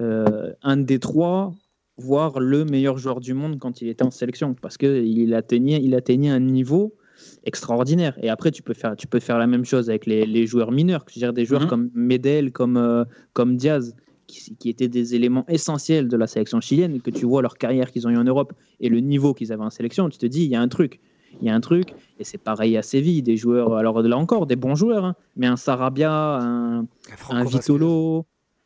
euh, 0.00 0.52
un 0.62 0.76
des 0.76 0.98
trois, 0.98 1.52
voire 2.00 2.40
le 2.40 2.64
meilleur 2.64 2.98
joueur 2.98 3.20
du 3.20 3.34
monde 3.34 3.58
quand 3.58 3.80
il 3.82 3.88
était 3.88 4.04
en 4.04 4.10
sélection, 4.10 4.54
parce 4.54 4.76
qu'il 4.76 5.34
atteignait, 5.34 5.80
il 5.82 5.94
atteignait 5.94 6.30
un 6.30 6.40
niveau 6.40 6.94
extraordinaire. 7.44 8.18
Et 8.22 8.28
après, 8.30 8.50
tu 8.50 8.62
peux 8.62 8.74
faire, 8.74 8.96
tu 8.96 9.06
peux 9.06 9.20
faire 9.20 9.38
la 9.38 9.46
même 9.46 9.64
chose 9.64 9.88
avec 9.90 10.06
les, 10.06 10.26
les 10.26 10.46
joueurs 10.46 10.72
mineurs, 10.72 11.04
je 11.08 11.14
veux 11.14 11.20
dire 11.20 11.32
des 11.32 11.44
joueurs 11.44 11.62
Mhm. 11.62 11.68
comme 11.68 11.90
Medel, 11.94 12.52
comme, 12.52 12.76
euh, 12.76 13.04
comme 13.32 13.56
Diaz, 13.56 13.94
qui, 14.26 14.54
qui 14.56 14.68
étaient 14.68 14.88
des 14.88 15.14
éléments 15.14 15.44
essentiels 15.48 16.08
de 16.08 16.16
la 16.16 16.26
sélection 16.26 16.60
chilienne, 16.60 17.00
que 17.00 17.10
tu 17.10 17.26
vois 17.26 17.42
leur 17.42 17.58
carrière 17.58 17.90
qu'ils 17.90 18.06
ont 18.06 18.10
eu 18.10 18.16
en 18.16 18.24
Europe 18.24 18.52
et 18.80 18.88
le 18.88 19.00
niveau 19.00 19.34
qu'ils 19.34 19.52
avaient 19.52 19.64
en 19.64 19.70
sélection, 19.70 20.08
tu 20.08 20.18
te 20.18 20.26
dis, 20.26 20.44
il 20.44 20.50
y 20.50 20.56
a 20.56 20.60
un 20.60 20.68
truc. 20.68 21.00
Il 21.40 21.46
y 21.46 21.50
a 21.50 21.54
un 21.54 21.60
truc, 21.60 21.94
et 22.18 22.24
c'est 22.24 22.38
pareil 22.38 22.76
à 22.76 22.82
Séville, 22.82 23.22
des 23.22 23.36
joueurs, 23.36 23.74
alors 23.74 24.02
là 24.02 24.16
encore, 24.18 24.46
des 24.46 24.56
bons 24.56 24.74
joueurs, 24.74 25.04
hein, 25.04 25.14
mais 25.36 25.46
un 25.46 25.56
Sarabia, 25.56 26.38
un, 26.38 26.86
Vasquez. 27.58 27.72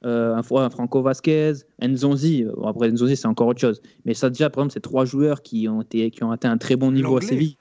Euh, 0.05 0.35
un, 0.35 0.57
un 0.57 0.71
Franco 0.71 1.03
Vasquez, 1.03 1.53
Nzonzi. 1.83 2.45
Bon, 2.57 2.67
après, 2.67 2.91
Nzonzi, 2.91 3.17
c'est 3.17 3.27
encore 3.27 3.49
autre 3.49 3.61
chose. 3.61 3.81
Mais 4.05 4.13
ça, 4.15 4.29
déjà, 4.29 4.51
par 4.51 4.63
exemple, 4.63 4.75
c'est 4.75 4.81
trois 4.81 5.05
joueurs 5.05 5.43
qui 5.43 5.69
ont, 5.69 5.83
été, 5.83 6.11
qui 6.11 6.23
ont 6.25 6.31
atteint 6.31 6.51
un 6.51 6.59
très 6.59 6.77
bon 6.77 6.93
niveau 6.93 7.17
à. 7.17 7.21
Séville 7.23 7.57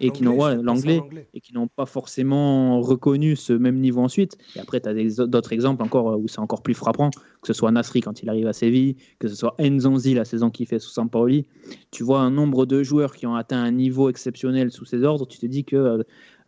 et 0.00 0.10
qui 0.10 0.22
n'ont 0.22 0.36
L'anglais, 0.36 0.56
ouais, 0.56 0.62
l'anglais 0.62 1.28
et 1.34 1.40
qui 1.40 1.52
n'ont 1.54 1.66
pas 1.66 1.86
forcément 1.86 2.80
reconnu 2.80 3.34
ce 3.34 3.52
même 3.52 3.80
niveau 3.80 4.00
ensuite. 4.00 4.38
Et 4.54 4.60
après, 4.60 4.80
tu 4.80 4.88
as 4.88 5.26
d'autres 5.26 5.52
exemples 5.52 5.82
encore 5.82 6.10
euh, 6.10 6.16
où 6.16 6.28
c'est 6.28 6.38
encore 6.38 6.62
plus 6.62 6.74
frappant, 6.74 7.10
que 7.10 7.46
ce 7.48 7.52
soit 7.52 7.72
Nasri 7.72 8.00
quand 8.00 8.22
il 8.22 8.28
arrive 8.28 8.46
à 8.46 8.52
Séville, 8.52 8.94
que 9.18 9.26
ce 9.26 9.34
soit 9.34 9.56
Nzonzi 9.58 10.14
la 10.14 10.24
saison 10.24 10.50
qu'il 10.50 10.66
fait 10.66 10.78
sous 10.78 10.90
Sampaoli. 10.90 11.46
Tu 11.90 12.04
vois 12.04 12.20
un 12.20 12.30
nombre 12.30 12.64
de 12.64 12.84
joueurs 12.84 13.16
qui 13.16 13.26
ont 13.26 13.34
atteint 13.34 13.60
un 13.60 13.72
niveau 13.72 14.08
exceptionnel 14.08 14.70
sous 14.70 14.84
ses 14.84 15.02
ordres, 15.02 15.26
tu 15.26 15.38
te 15.38 15.46
dis 15.46 15.64
qu'il 15.64 16.04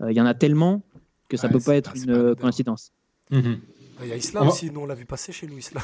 il 0.08 0.16
y 0.16 0.20
en 0.20 0.26
a 0.26 0.34
tellement 0.34 0.82
que 1.28 1.36
ça 1.36 1.48
Ouais, 1.48 1.52
peut 1.54 1.60
pas 1.60 1.76
être 1.76 1.92
une 1.96 2.10
euh, 2.10 2.34
coïncidence. 2.34 2.92
Mhm. 3.30 3.58
Il 4.02 4.08
y 4.08 4.12
a 4.12 4.16
Isla 4.16 4.42
aussi, 4.42 4.70
nous 4.70 4.80
on 4.80 4.86
l'a 4.86 4.94
vu 4.94 5.04
passer 5.06 5.32
chez 5.32 5.46
nous, 5.46 5.58
Isla. 5.58 5.80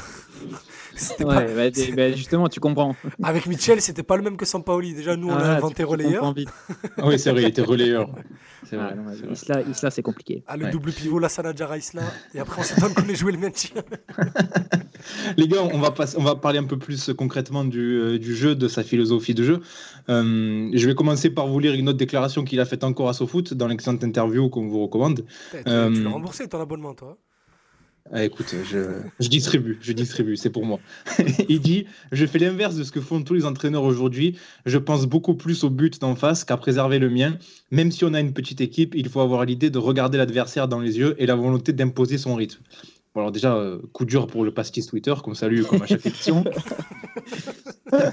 C'était 0.95 1.25
Ouais, 1.25 1.45
pas- 1.45 1.69
bah, 1.69 1.93
bah, 1.95 2.11
justement, 2.11 2.49
tu 2.49 2.59
comprends. 2.59 2.95
Avec 3.21 3.45
Mitchell, 3.45 3.81
c'était 3.81 4.03
pas 4.03 4.17
le 4.17 4.23
même 4.23 4.37
que 4.37 4.45
Sampaoli. 4.45 4.93
Déjà, 4.95 5.15
nous 5.15 5.27
on 5.29 5.33
Ah, 5.35 5.39
l'a 5.39 5.43
tu- 5.43 5.51
inventé 5.57 5.75
tu 5.75 5.83
relayeur. 5.85 6.33
Ah 6.97 7.07
oui, 7.07 7.19
c'est 7.19 7.31
vrai, 7.31 7.43
il 7.43 7.47
était 7.47 7.61
relayeur. 7.61 8.09
C'est 8.67 8.75
Ah, 8.77 8.87
vrai. 8.87 8.95
non, 8.95 9.03
c'est 9.13 9.21
vrai. 9.25 9.33
Isla, 9.33 9.61
Isla, 9.69 9.91
c'est 9.91 10.01
compliqué. 10.01 10.43
Ah, 10.47 10.57
le 10.57 10.65
Ouais. 10.65 10.71
double 10.71 10.91
pivot, 10.91 11.19
la 11.19 11.29
Sanadjara 11.29 11.77
Isla. 11.77 12.01
Et 12.33 12.39
après, 12.39 12.61
on 12.61 12.63
s'étonne 12.63 12.93
qu'on 12.93 13.07
ait 13.07 13.15
joué 13.15 13.31
le 13.31 13.37
maintien. 13.37 13.81
Les 15.37 15.47
gars, 15.47 15.61
on 15.63 15.77
va, 15.79 15.91
pas, 15.91 16.05
on 16.17 16.23
va 16.23 16.35
parler 16.35 16.57
un 16.59 16.63
peu 16.65 16.77
plus 16.77 17.11
concrètement 17.13 17.63
du, 17.63 17.79
euh, 17.99 18.17
du 18.19 18.35
jeu, 18.35 18.55
de 18.55 18.67
sa 18.67 18.83
philosophie 18.83 19.35
de 19.35 19.43
jeu. 19.43 19.61
Euh, 20.09 20.69
je 20.73 20.87
vais 20.87 20.95
commencer 20.95 21.29
par 21.29 21.47
vous 21.47 21.59
lire 21.59 21.73
une 21.73 21.87
autre 21.89 21.97
déclaration 21.99 22.43
qu'il 22.43 22.59
a 22.59 22.65
faite 22.65 22.83
encore 22.83 23.09
à 23.09 23.13
SoFoot 23.13 23.53
dans 23.53 23.67
l'excellente 23.67 24.03
interview 24.03 24.49
qu'on 24.49 24.67
vous 24.67 24.81
recommande. 24.81 25.25
Euh, 25.67 25.91
tu 25.93 26.03
l'as 26.03 26.09
remboursé 26.09 26.47
ton 26.47 26.59
abonnement, 26.59 26.93
toi 26.93 27.17
Ah, 28.11 28.23
écoute, 28.23 28.55
je, 28.63 28.79
je 29.19 29.27
distribue, 29.27 29.77
je 29.81 29.91
distribue, 29.91 30.37
c'est 30.37 30.49
pour 30.49 30.65
moi. 30.65 30.79
Il 31.49 31.59
dit 31.59 31.85
Je 32.11 32.25
fais 32.25 32.39
l'inverse 32.39 32.75
de 32.75 32.83
ce 32.83 32.91
que 32.91 33.01
font 33.01 33.21
tous 33.21 33.33
les 33.33 33.45
entraîneurs 33.45 33.83
aujourd'hui. 33.83 34.37
Je 34.65 34.77
pense 34.77 35.05
beaucoup 35.05 35.35
plus 35.35 35.63
au 35.63 35.69
but 35.69 35.99
d'en 35.99 36.15
face 36.15 36.43
qu'à 36.43 36.57
préserver 36.57 36.99
le 36.99 37.09
mien. 37.09 37.37
Même 37.71 37.91
si 37.91 38.05
on 38.05 38.13
a 38.13 38.19
une 38.19 38.33
petite 38.33 38.61
équipe, 38.61 38.95
il 38.95 39.09
faut 39.09 39.19
avoir 39.19 39.43
l'idée 39.45 39.69
de 39.69 39.77
regarder 39.77 40.17
l'adversaire 40.17 40.67
dans 40.67 40.79
les 40.79 40.97
yeux 40.97 41.15
et 41.17 41.25
la 41.25 41.35
volonté 41.35 41.73
d'imposer 41.73 42.17
son 42.17 42.35
rythme. 42.35 42.61
Bon, 43.17 43.21
alors, 43.21 43.31
déjà, 43.31 43.55
euh, 43.55 43.79
coup 43.93 44.05
dur 44.05 44.27
pour 44.27 44.43
le 44.43 44.53
pastis 44.53 44.85
Twitter, 44.85 45.15
qu'on 45.23 45.33
salue 45.33 45.63
comme 45.63 45.81
à 45.81 45.87
chaque 45.87 46.05
émission. 46.05 46.43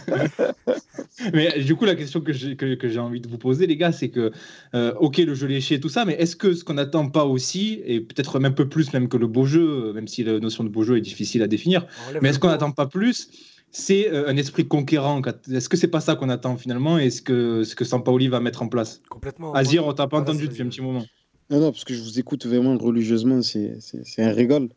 Mais 1.34 1.60
du 1.62 1.76
coup, 1.76 1.84
la 1.84 1.94
question 1.94 2.22
que 2.22 2.32
j'ai 2.32 2.56
que, 2.56 2.74
que 2.74 2.88
j'ai 2.88 3.00
envie 3.00 3.20
de 3.20 3.28
vous 3.28 3.36
poser, 3.36 3.66
les 3.66 3.76
gars, 3.76 3.92
c'est 3.92 4.08
que, 4.08 4.32
euh, 4.74 4.94
ok, 4.94 5.18
le 5.18 5.34
jeu 5.34 5.46
léché 5.46 5.74
et 5.74 5.80
tout 5.80 5.90
ça, 5.90 6.06
mais 6.06 6.14
est-ce 6.14 6.36
que 6.36 6.54
ce 6.54 6.64
qu'on 6.64 6.72
n'attend 6.72 7.10
pas 7.10 7.26
aussi, 7.26 7.82
et 7.84 8.00
peut-être 8.00 8.40
même 8.40 8.52
un 8.52 8.54
peu 8.54 8.66
plus 8.66 8.94
même 8.94 9.08
que 9.08 9.18
le 9.18 9.26
beau 9.26 9.44
jeu, 9.44 9.88
euh, 9.88 9.92
même 9.92 10.08
si 10.08 10.24
la 10.24 10.40
notion 10.40 10.64
de 10.64 10.70
beau 10.70 10.84
jeu 10.84 10.96
est 10.96 11.02
difficile 11.02 11.42
à 11.42 11.48
définir, 11.48 11.86
mais 12.22 12.30
est-ce 12.30 12.38
qu'on 12.38 12.48
n'attend 12.48 12.72
pas 12.72 12.86
plus 12.86 13.28
c'est 13.76 14.08
euh, 14.08 14.28
un 14.28 14.36
esprit 14.36 14.66
conquérant. 14.68 15.20
Est-ce 15.50 15.68
que 15.68 15.76
c'est 15.76 15.88
pas 15.88 16.00
ça 16.00 16.14
qu'on 16.14 16.28
attend 16.30 16.56
finalement 16.56 16.96
Est-ce 16.96 17.20
que 17.20 17.64
ce 17.64 17.74
que 17.74 17.84
Sampaoli 17.84 18.28
va 18.28 18.38
mettre 18.38 18.62
en 18.62 18.68
place? 18.68 19.02
Complètement. 19.10 19.52
Azir, 19.52 19.84
on 19.84 19.92
t'a 19.92 20.06
pas 20.06 20.20
entendu 20.20 20.48
depuis 20.48 20.62
un 20.62 20.68
petit 20.68 20.80
moment. 20.80 21.04
Non, 21.50 21.60
non, 21.60 21.72
parce 21.72 21.84
que 21.84 21.92
je 21.92 22.02
vous 22.02 22.18
écoute 22.18 22.46
vraiment 22.46 22.76
religieusement, 22.78 23.42
c'est 23.42 23.76
un 24.18 24.32
régal. 24.32 24.68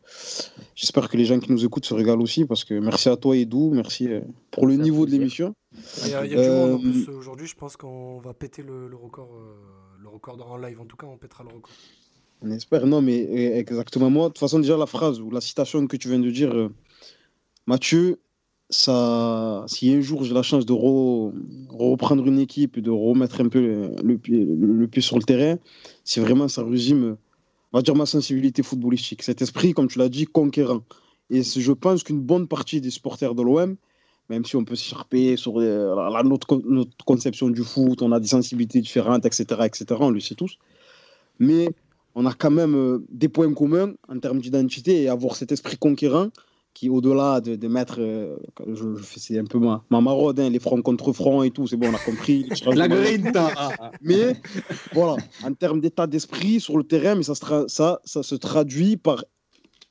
J'espère 0.74 1.08
que 1.08 1.16
les 1.16 1.24
gens 1.24 1.38
qui 1.40 1.50
nous 1.50 1.64
écoutent 1.64 1.86
se 1.86 1.94
régalent 1.94 2.20
aussi, 2.22 2.44
parce 2.44 2.64
que 2.64 2.74
merci 2.74 3.08
à 3.08 3.16
toi, 3.16 3.36
Edou, 3.36 3.70
merci 3.72 4.08
euh, 4.08 4.20
pour 4.50 4.66
le 4.66 4.74
niveau 4.76 5.06
de 5.06 5.10
l'émission. 5.10 5.54
Il 6.04 6.10
y 6.10 6.14
a, 6.14 6.26
il 6.26 6.32
y 6.32 6.34
a 6.36 6.42
du 6.42 6.48
monde 6.50 6.72
en 6.72 6.86
Euh, 6.86 6.92
plus 6.92 7.08
aujourd'hui. 7.08 7.46
Je 7.46 7.54
pense 7.54 7.76
qu'on 7.76 8.18
va 8.20 8.34
péter 8.34 8.62
le, 8.62 8.86
le 8.86 8.96
record, 8.96 9.30
euh, 9.34 9.54
le 10.02 10.08
record 10.08 10.36
en 10.50 10.58
live. 10.58 10.78
En 10.80 10.84
tout 10.84 10.96
cas, 10.96 11.06
on 11.06 11.16
pètera 11.16 11.42
le 11.42 11.48
record. 11.50 11.72
On 12.42 12.50
espère. 12.50 12.86
Non, 12.86 13.00
mais 13.00 13.26
euh, 13.26 13.56
exactement. 13.58 14.10
Moi, 14.10 14.24
de 14.28 14.34
toute 14.34 14.38
façon, 14.38 14.58
déjà, 14.58 14.76
la 14.76 14.86
phrase 14.86 15.20
ou 15.20 15.30
la 15.30 15.40
citation 15.40 15.86
que 15.86 15.96
tu 15.96 16.08
viens 16.08 16.20
de 16.20 16.30
dire, 16.30 16.54
euh, 16.54 16.68
Mathieu, 17.66 18.20
ça, 18.70 19.64
si 19.66 19.92
un 19.92 20.00
jour 20.00 20.24
j'ai 20.24 20.34
la 20.34 20.42
chance 20.42 20.66
de 20.66 20.72
re- 20.72 21.32
reprendre 21.70 22.26
une 22.26 22.38
équipe 22.38 22.76
et 22.76 22.82
de 22.82 22.90
remettre 22.90 23.40
un 23.40 23.48
peu 23.48 23.60
le, 23.60 23.94
le 24.02 24.86
pied, 24.88 25.00
sur 25.00 25.16
le 25.16 25.22
terrain, 25.22 25.58
c'est 26.04 26.20
vraiment, 26.20 26.48
ça 26.48 26.62
résume, 26.62 27.16
va 27.72 27.82
dire, 27.82 27.94
ma 27.94 28.06
sensibilité 28.06 28.62
footballistique. 28.62 29.22
Cet 29.22 29.40
esprit, 29.42 29.72
comme 29.72 29.88
tu 29.88 29.98
l'as 29.98 30.08
dit, 30.08 30.26
conquérant. 30.26 30.82
Et 31.30 31.42
je 31.42 31.72
pense 31.72 32.02
qu'une 32.02 32.20
bonne 32.20 32.48
partie 32.48 32.80
des 32.80 32.90
supporters 32.90 33.34
de 33.34 33.42
l'OM, 33.42 33.76
même 34.28 34.44
si 34.44 34.56
on 34.56 34.64
peut 34.64 34.76
s'écharper 34.76 35.36
sur 35.36 35.58
euh, 35.58 35.94
la, 36.10 36.22
notre, 36.22 36.60
notre 36.66 37.04
conception 37.04 37.48
du 37.48 37.62
foot, 37.62 38.02
on 38.02 38.12
a 38.12 38.20
des 38.20 38.28
sensibilités 38.28 38.80
différentes, 38.80 39.24
etc., 39.24 39.44
etc., 39.64 39.86
on 40.00 40.10
le 40.10 40.20
sait 40.20 40.34
tous. 40.34 40.58
Mais 41.38 41.70
on 42.14 42.26
a 42.26 42.34
quand 42.34 42.50
même 42.50 42.74
euh, 42.74 43.06
des 43.10 43.28
points 43.28 43.52
communs 43.54 43.94
en 44.08 44.18
termes 44.18 44.40
d'identité 44.40 45.02
et 45.02 45.08
avoir 45.08 45.36
cet 45.36 45.52
esprit 45.52 45.78
conquérant 45.78 46.28
qui, 46.78 46.88
au-delà 46.88 47.40
de, 47.40 47.56
de 47.56 47.68
mettre, 47.68 47.96
euh, 47.98 48.36
je, 48.68 48.94
je 48.94 49.18
c'est 49.18 49.36
un 49.36 49.46
peu 49.46 49.58
ma, 49.58 49.84
ma 49.90 50.00
maraude, 50.00 50.38
hein, 50.38 50.48
les 50.48 50.60
fronts 50.60 50.80
contre 50.80 51.12
fronts 51.12 51.42
et 51.42 51.50
tout, 51.50 51.66
c'est 51.66 51.76
bon, 51.76 51.88
on 51.90 51.94
a 51.94 51.98
compris. 51.98 52.48
La 52.66 52.86
grinta 52.86 53.50
Mais 54.00 54.36
voilà, 54.92 55.16
en 55.42 55.52
termes 55.54 55.80
d'état 55.80 56.06
d'esprit 56.06 56.60
sur 56.60 56.78
le 56.78 56.84
terrain, 56.84 57.16
mais 57.16 57.24
ça 57.24 57.34
ça, 57.34 58.00
ça 58.04 58.22
se 58.22 58.34
traduit 58.36 58.96
par, 58.96 59.24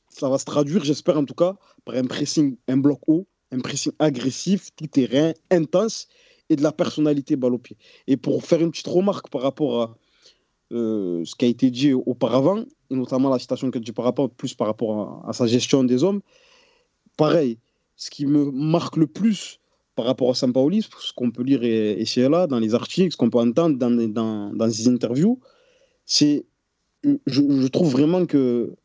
ça 0.07 0.29
va 0.29 0.38
se 0.38 0.45
traduire, 0.45 0.85
j'espère 0.85 1.17
en 1.17 1.25
tout 1.25 1.33
cas, 1.33 1.57
par 1.83 1.95
un 1.95 2.05
pressing, 2.05 2.55
un 2.69 2.77
bloc 2.77 3.01
haut, 3.07 3.27
un 3.51 3.59
pressing 3.59 3.91
agressif, 3.99 4.69
tout 4.77 4.88
terrain, 4.88 5.33
intense 5.51 6.07
et 6.49 6.55
de 6.55 6.63
la 6.63 6.71
personnalité 6.71 7.35
balle 7.35 7.55
au 7.55 7.57
pied. 7.57 7.75
Et 8.07 8.15
pour 8.15 8.45
faire 8.45 8.61
une 8.61 8.71
petite 8.71 8.88
remarque 8.88 9.29
par 9.29 9.41
rapport 9.41 9.81
à 9.81 9.97
euh, 10.71 11.25
ce 11.25 11.35
qui 11.35 11.43
a 11.43 11.49
été 11.49 11.69
dit 11.69 11.93
auparavant, 11.93 12.63
et 12.89 12.95
notamment 12.95 13.29
la 13.29 13.39
citation 13.39 13.69
que 13.71 13.79
dis 13.79 13.91
par 13.91 14.05
rapport, 14.05 14.29
plus 14.29 14.53
par 14.53 14.67
rapport 14.67 15.25
à, 15.25 15.29
à 15.31 15.33
sa 15.33 15.47
gestion 15.47 15.83
des 15.83 16.05
hommes, 16.05 16.21
pareil, 17.18 17.59
ce 17.95 18.09
qui 18.09 18.26
me 18.26 18.51
marque 18.51 18.97
le 18.97 19.07
plus 19.07 19.59
par 19.95 20.05
rapport 20.05 20.30
à 20.30 20.36
Sampaoli, 20.36 20.84
ce 20.84 21.11
qu'on 21.15 21.32
peut 21.32 21.43
lire 21.43 21.63
ici 21.63 22.22
et 22.22 22.30
là, 22.30 22.45
dans 22.45 22.59
les 22.59 22.76
articles, 22.76 23.11
ce 23.11 23.18
qu'on 23.18 23.32
peut 23.32 23.39
entendre 23.39 23.78
dans, 23.78 23.89
dans, 23.89 24.53
dans 24.53 24.70
ses 24.70 24.88
interviews, 24.88 25.39
c'est, 26.05 26.45
je, 27.03 27.15
je 27.26 27.68
trouve 27.68 27.91
vraiment 27.91 28.26
que 28.28 28.76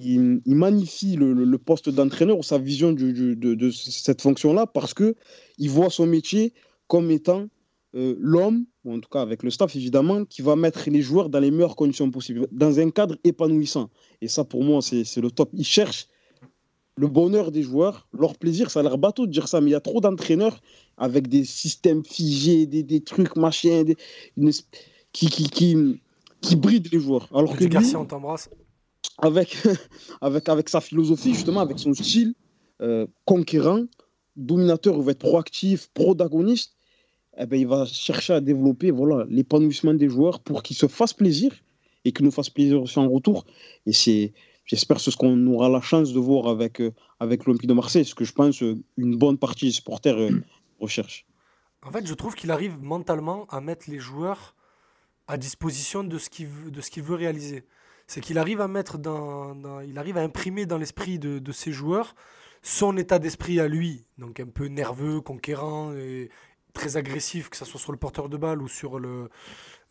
il, 0.00 0.42
magnifie 0.46 1.16
le, 1.16 1.58
poste 1.58 1.88
d'entraîneur 1.88 2.38
ou 2.38 2.42
sa 2.42 2.58
vision 2.58 2.92
de, 2.92 3.12
de 3.34 3.70
cette 3.70 4.20
fonction-là 4.20 4.66
parce 4.66 4.92
que 4.92 5.14
il 5.58 5.70
voit 5.70 5.88
son 5.88 6.06
métier 6.06 6.52
comme 6.86 7.10
étant 7.10 7.48
euh, 7.94 8.14
l'homme, 8.18 8.66
ou 8.84 8.94
en 8.94 9.00
tout 9.00 9.08
cas 9.08 9.22
avec 9.22 9.42
le 9.42 9.50
staff 9.50 9.74
évidemment, 9.74 10.24
qui 10.24 10.42
va 10.42 10.54
mettre 10.54 10.90
les 10.90 11.00
joueurs 11.00 11.30
dans 11.30 11.40
les 11.40 11.50
meilleures 11.50 11.76
conditions 11.76 12.10
possibles, 12.10 12.46
dans 12.52 12.78
un 12.78 12.90
cadre 12.90 13.16
épanouissant. 13.24 13.90
Et 14.20 14.28
ça, 14.28 14.44
pour 14.44 14.64
moi, 14.64 14.82
c'est 14.82 15.16
le 15.16 15.30
top. 15.30 15.50
Il 15.54 15.64
cherche 15.64 16.08
le 16.96 17.08
bonheur 17.08 17.52
des 17.52 17.62
joueurs, 17.62 18.08
leur 18.18 18.36
plaisir. 18.36 18.70
Ça 18.70 18.80
a 18.80 18.82
l'air 18.82 18.98
bateau 18.98 19.26
de 19.26 19.32
dire 19.32 19.48
ça, 19.48 19.60
mais 19.60 19.70
il 19.70 19.72
y 19.72 19.76
a 19.76 19.80
trop 19.80 20.00
d'entraîneurs 20.00 20.60
avec 20.96 21.28
des 21.28 21.44
systèmes 21.44 22.04
figés, 22.04 22.66
des, 22.66 22.82
des 22.82 23.00
trucs, 23.02 23.36
machin, 23.36 23.84
des- 23.84 23.96
une 24.36 24.48
es- 24.48 24.64
qui, 25.12 25.28
qui, 25.28 25.48
qui, 25.48 25.76
qui 26.40 26.56
brident 26.56 26.88
les 26.90 27.00
joueurs. 27.00 27.28
Alors 27.34 27.54
que 27.56 27.64
lui, 27.64 27.70
Garcia, 27.70 28.00
on 28.00 28.06
t'embrasse. 28.06 28.48
avec, 29.18 29.56
avec, 30.20 30.48
avec 30.48 30.68
sa 30.68 30.80
philosophie, 30.80 31.34
justement, 31.34 31.60
avec 31.60 31.78
son 31.78 31.92
style 31.94 32.34
euh, 32.80 33.06
conquérant, 33.24 33.84
dominateur, 34.36 34.96
il 34.96 35.02
va 35.02 35.12
être 35.12 35.18
proactif, 35.18 35.88
protagoniste, 35.92 36.72
eh 37.38 37.44
ben, 37.46 37.60
il 37.60 37.66
va 37.66 37.84
chercher 37.84 38.32
à 38.34 38.40
développer 38.40 38.90
voilà, 38.90 39.26
l'épanouissement 39.28 39.92
des 39.94 40.08
joueurs 40.08 40.40
pour 40.40 40.62
qu'ils 40.62 40.76
se 40.76 40.86
fassent 40.86 41.12
plaisir 41.14 41.52
et 42.06 42.12
qu'ils 42.12 42.24
nous 42.24 42.30
fassent 42.30 42.50
plaisir 42.50 42.82
aussi 42.82 42.98
en 42.98 43.08
retour. 43.10 43.44
Et 43.84 43.92
c'est, 43.92 44.32
j'espère 44.66 44.98
que 44.98 45.02
c'est 45.02 45.10
ce 45.10 45.16
qu'on 45.16 45.46
aura 45.48 45.68
la 45.68 45.80
chance 45.80 46.12
de 46.12 46.18
voir 46.20 46.48
avec, 46.48 46.80
euh, 46.80 46.92
avec 47.20 47.44
l'Olympique 47.46 47.68
de 47.68 47.74
Marseille, 47.74 48.04
ce 48.04 48.14
que 48.14 48.24
je 48.24 48.32
pense 48.32 48.62
euh, 48.62 48.76
une 48.98 49.16
bonne 49.16 49.38
partie 49.38 49.66
des 49.66 49.72
supporters 49.72 50.18
euh, 50.18 50.30
recherchent. 50.80 51.24
En 51.82 51.90
fait, 51.92 52.06
je 52.06 52.14
trouve 52.14 52.34
qu'il 52.34 52.50
arrive 52.50 52.76
mentalement 52.82 53.46
à 53.48 53.60
mettre 53.60 53.88
les 53.90 53.98
joueurs 53.98 54.54
à 55.28 55.36
disposition 55.38 56.04
de 56.04 56.18
ce 56.18 56.28
qu'il 56.30 56.46
veut, 56.48 56.70
de 56.70 56.80
ce 56.80 56.90
qu'il 56.90 57.02
veut 57.02 57.14
réaliser. 57.14 57.64
C'est 58.08 58.20
qu'il 58.20 58.38
arrive 58.38 58.60
à 58.60 58.68
mettre 58.68 58.98
dans, 58.98 59.54
dans- 59.54 59.80
il 59.80 59.98
arrive 59.98 60.16
à 60.16 60.20
imprimer 60.22 60.66
dans 60.66 60.78
l'esprit 60.78 61.18
de, 61.18 61.38
de 61.38 61.52
ses 61.52 61.72
joueurs 61.72 62.14
son 62.62 62.96
état 62.96 63.18
d'esprit 63.20 63.60
à 63.60 63.68
lui, 63.68 64.06
donc 64.18 64.40
un 64.40 64.46
peu 64.46 64.66
nerveux, 64.66 65.20
conquérant 65.20 65.92
et 65.92 66.30
très 66.72 66.96
agressif, 66.96 67.48
que 67.48 67.56
ce 67.56 67.64
soit 67.64 67.78
sur 67.80 67.92
le 67.92 67.98
porteur 67.98 68.28
de 68.28 68.36
balle 68.36 68.60
ou 68.60 68.68
sur, 68.68 68.98
le, 68.98 69.28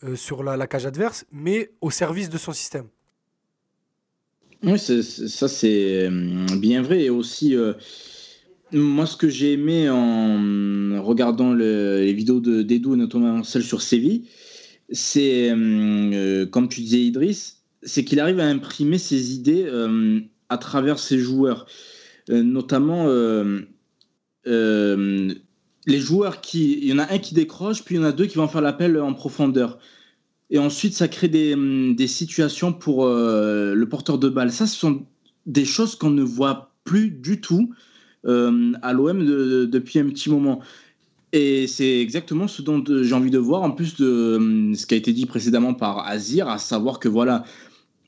euh, 0.04 0.16
sur 0.16 0.44
la, 0.44 0.58
la 0.58 0.68
cage 0.68 0.86
adverse, 0.86 1.26
mais 1.32 1.72
au 1.82 1.90
service 1.90 2.30
de 2.30 2.38
son 2.38 2.52
système. 2.52 2.90
Oui, 4.66 4.80
ça 4.80 5.48
c'est 5.48 6.08
euh, 6.08 6.46
bien 6.58 6.82
vrai. 6.82 7.04
Et 7.04 7.10
aussi, 7.10 7.56
euh, 7.56 7.74
moi, 8.72 9.06
ce 9.06 9.16
que 9.18 9.30
j'ai 9.30 9.54
aimé 9.54 9.90
en 9.90 11.04
regardant 11.04 11.54
le- 11.54 12.00
les 12.02 12.14
vidéos 12.14 12.40
de 12.40 12.62
d'Edu, 12.64 12.94
et 12.94 12.96
notamment 12.96 13.44
celle 13.44 13.64
sur 13.64 13.82
Séville, 13.82 14.28
c'est, 14.92 15.52
euh, 15.52 16.46
comme 16.48 16.68
tu 16.70 16.82
disais, 16.82 17.02
Idriss, 17.02 17.64
c'est 17.84 18.04
qu'il 18.06 18.20
arrive 18.20 18.40
à 18.40 18.48
imprimer 18.48 18.98
ses 18.98 19.34
idées 19.36 19.68
à 20.50 20.58
travers 20.58 21.00
ses 21.00 21.20
joueurs. 21.20 21.68
Notamment, 22.30 23.08
les 25.88 26.00
joueurs 26.00 26.42
qui. 26.42 26.80
Il 26.82 26.86
y 26.88 26.94
en 26.94 27.00
a 27.00 27.12
un 27.14 27.20
qui 27.20 27.34
décroche, 27.36 27.84
puis 27.84 27.96
il 27.96 27.98
y 28.00 28.02
en 28.02 28.06
a 28.08 28.12
deux 28.12 28.26
qui 28.26 28.38
vont 28.38 28.48
faire 28.48 28.62
l'appel 28.62 29.00
en 29.00 29.14
profondeur. 29.14 29.78
Et 30.50 30.60
ensuite, 30.60 30.94
ça 30.94 31.08
crée 31.08 31.28
des, 31.28 31.54
hum, 31.54 31.96
situations 32.08 32.72
pour 32.74 33.06
euh, 33.06 33.74
le 33.74 33.90
porteur 33.90 34.18
de 34.20 34.30
balle. 34.30 34.52
Ça, 34.52 34.68
ce 34.68 34.76
sont 34.76 35.06
des 35.46 35.66
choses 35.66 35.96
qu'on 35.96 36.10
ne 36.12 36.24
voit 36.24 36.74
plus 36.84 37.10
du 37.10 37.42
tout 37.42 37.74
euh, 38.26 38.74
à 38.82 38.94
l'OM 38.94 39.20
de- 39.26 39.26
de- 39.26 39.66
depuis 39.66 40.00
un 40.00 40.08
petit 40.10 40.30
moment. 40.30 40.62
Et 41.34 41.68
c'est 41.68 42.02
exactement 42.02 42.48
ce 42.48 42.62
dont 42.62 42.84
euh, 42.90 43.04
j'ai 43.04 43.14
envie 43.16 43.32
de 43.32 43.38
voir, 43.40 43.64
en 43.64 43.72
plus 43.72 43.96
de 43.98 44.36
hum, 44.38 44.76
ce 44.76 44.86
qui 44.88 44.94
a 44.96 44.98
été 44.98 45.14
dit 45.14 45.26
précédemment 45.26 45.74
par 45.74 46.00
Azir, 46.08 46.48
à 46.50 46.58
savoir 46.60 47.00
que 47.00 47.10
voilà, 47.10 47.44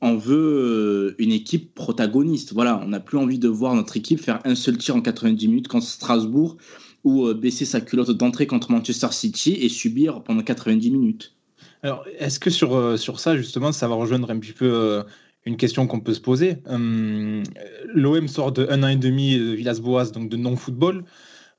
on 0.02 0.16
veut 0.16 1.16
une 1.18 1.32
équipe 1.32 1.74
protagoniste. 1.74 2.52
Voilà, 2.54 2.80
on 2.84 2.88
n'a 2.88 3.00
plus 3.00 3.18
envie 3.18 3.38
de 3.40 3.48
voir 3.48 3.74
notre 3.74 3.96
équipe 3.96 4.20
faire 4.20 4.40
un 4.44 4.54
seul 4.56 4.78
tir 4.78 4.96
en 4.96 5.02
90 5.02 5.48
minutes 5.48 5.68
contre 5.68 5.86
Strasbourg 5.86 6.56
ou 7.04 7.32
baisser 7.34 7.64
sa 7.66 7.80
culotte 7.80 8.10
d'entrée 8.12 8.46
contre 8.46 8.70
Manchester 8.72 9.08
City 9.12 9.52
et 9.54 9.68
subir 9.68 10.22
pendant 10.24 10.42
90 10.42 10.90
minutes. 10.92 11.37
Alors, 11.82 12.04
est-ce 12.18 12.40
que 12.40 12.50
sur, 12.50 12.74
euh, 12.74 12.96
sur 12.96 13.20
ça, 13.20 13.36
justement, 13.36 13.72
ça 13.72 13.88
va 13.88 13.94
rejoindre 13.94 14.30
un 14.30 14.38
petit 14.38 14.52
peu 14.52 14.70
euh, 14.72 15.02
une 15.44 15.56
question 15.56 15.86
qu'on 15.86 16.00
peut 16.00 16.14
se 16.14 16.20
poser? 16.20 16.58
Hum, 16.66 17.42
L'OM 17.94 18.28
sort 18.28 18.52
de 18.52 18.66
un 18.70 18.82
an 18.82 18.88
et 18.88 18.96
demi 18.96 19.38
de 19.38 19.52
Villas-Boas, 19.52 20.10
donc 20.10 20.28
de 20.28 20.36
non-football. 20.36 21.04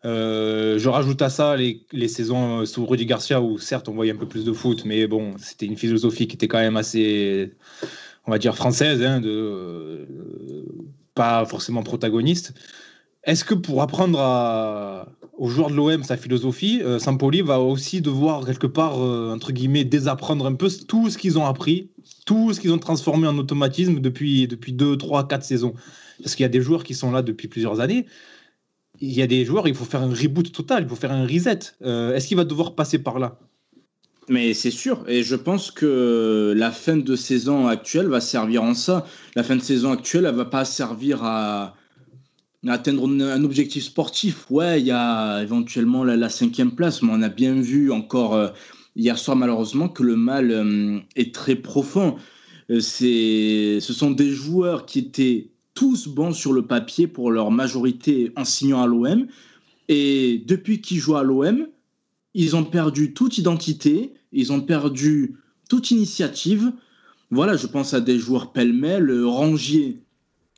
Euh, 0.06 0.80
je 0.80 0.88
rajoute 0.88 1.22
à 1.22 1.30
ça 1.30 1.58
les, 1.58 1.86
les 1.92 2.08
saisons 2.08 2.62
euh, 2.62 2.66
sous 2.66 2.86
Rudy 2.86 3.06
Garcia, 3.06 3.42
où 3.42 3.58
certes 3.58 3.90
on 3.90 3.94
voyait 3.94 4.14
un 4.14 4.16
peu 4.16 4.28
plus 4.28 4.46
de 4.46 4.54
foot, 4.54 4.86
mais 4.86 5.08
bon, 5.08 5.34
c'était 5.38 5.66
une 5.66 5.76
philosophie 5.78 6.28
qui 6.28 6.36
était 6.36 6.48
quand 6.48 6.60
même 6.60 6.78
assez, 6.78 7.52
on 8.26 8.32
va 8.32 8.38
dire, 8.38 8.56
française, 8.56 9.04
hein, 9.04 9.20
de, 9.20 9.30
euh, 9.30 10.06
pas 11.16 11.46
forcément 11.46 11.84
protagoniste. 11.84 12.54
Est-ce 13.30 13.46
que 13.46 13.54
pour 13.54 13.82
apprendre 13.82 14.20
aux 15.40 15.48
joueurs 15.48 15.70
de 15.70 15.76
l'OM 15.76 16.04
sa 16.04 16.18
philosophie, 16.18 16.82
euh, 16.84 17.00
Sampoli 17.00 17.42
va 17.42 17.60
aussi 17.62 18.02
devoir 18.02 18.46
quelque 18.46 18.68
part, 18.68 19.02
euh, 19.02 19.32
entre 19.34 19.54
guillemets, 19.54 19.86
désapprendre 19.86 20.46
un 20.46 20.54
peu 20.54 20.68
tout 20.88 21.10
ce 21.10 21.18
qu'ils 21.18 21.40
ont 21.40 21.46
appris, 21.46 21.90
tout 22.26 22.54
ce 22.54 22.60
qu'ils 22.60 22.74
ont 22.74 22.78
transformé 22.78 23.26
en 23.26 23.38
automatisme 23.38 24.00
depuis, 24.00 24.48
depuis 24.48 24.74
2, 24.74 24.98
3, 24.98 25.28
4 25.30 25.44
saisons? 25.44 25.74
Parce 26.22 26.36
qu'il 26.36 26.44
y 26.44 26.46
a 26.46 26.50
des 26.50 26.60
joueurs 26.60 26.84
qui 26.84 26.94
sont 26.94 27.12
là 27.12 27.22
depuis 27.22 27.48
plusieurs 27.48 27.80
années. 27.80 28.06
Il 29.00 29.14
y 29.14 29.22
a 29.22 29.28
des 29.28 29.46
joueurs, 29.46 29.68
il 29.70 29.76
faut 29.76 29.86
faire 29.86 30.02
un 30.02 30.14
reboot 30.14 30.52
total, 30.52 30.84
il 30.84 30.90
faut 30.90 30.98
faire 30.98 31.14
un 31.14 31.26
reset. 31.26 31.60
Euh, 31.84 32.14
Est-ce 32.14 32.28
qu'il 32.28 32.36
va 32.36 32.44
devoir 32.44 32.76
passer 32.76 33.00
par 33.00 33.18
là? 33.18 33.40
Mais 34.28 34.54
c'est 34.54 34.72
sûr, 34.72 35.06
et 35.08 35.24
je 35.24 35.36
pense 35.36 35.72
que 35.72 36.54
la 36.56 36.70
fin 36.70 36.98
de 36.98 37.16
saison 37.16 37.68
actuelle 37.68 38.08
va 38.08 38.20
servir 38.20 38.62
en 38.62 38.74
ça. 38.74 39.08
La 39.36 39.44
fin 39.44 39.56
de 39.56 39.62
saison 39.62 39.92
actuelle, 39.92 40.26
elle 40.26 40.36
va 40.36 40.46
pas 40.46 40.66
servir 40.66 41.24
à 41.24 41.76
atteindre 42.68 43.07
un 43.07 43.43
objectif 43.43 43.84
sportif. 43.84 44.49
Ouais, 44.49 44.82
il 44.82 44.88
y 44.88 44.91
a 44.91 45.41
éventuellement 45.41 46.03
la, 46.03 46.30
cinquième 46.30 46.72
place, 46.72 47.01
mais 47.01 47.12
on 47.12 47.22
a 47.22 47.30
bien 47.30 47.53
vu 47.53 47.91
encore 47.91 48.36
euh, 48.36 48.49
hier 48.95 49.18
soir 49.18 49.38
malheureusement 49.38 49.88
que 49.88 50.03
le 50.03 50.16
mal 50.16 50.51
euh, 50.51 50.99
est 51.16 51.34
très 51.34 51.55
profond. 51.55 52.18
Euh, 52.70 52.80
c'est, 52.80 53.80
ce 53.80 53.93
sont 53.93 54.12
des 54.12 54.30
joueurs 54.30 54.86
qui 54.86 54.99
étaient 54.99 55.51
tous 55.74 56.07
bons 56.07 56.34
sur 56.34 56.51
le 56.51 56.64
papier 56.64 57.07
pour 57.07 57.32
leur 57.32 57.51
majorité 57.51 58.32
en 58.36 58.43
signant 58.43 58.82
à 58.82 58.88
l'OM. 58.88 59.28
Et 59.88 60.43
depuis 60.45 60.82
qu'ils 60.82 60.99
jouent 60.99 61.16
à 61.16 61.24
l'OM, 61.24 61.68
ils 62.34 62.55
ont 62.55 62.66
perdu 62.66 63.14
toute 63.14 63.38
identité, 63.38 64.14
ils 64.32 64.51
ont 64.51 64.62
perdu 64.62 65.36
toute 65.70 65.91
initiative. 65.91 66.74
Voilà, 67.32 67.55
je 67.55 67.68
pense 67.68 67.93
à 67.93 68.01
des 68.01 68.20
joueurs 68.20 68.51
pêle-mêle, 68.51 69.24
Rangier. 69.24 70.01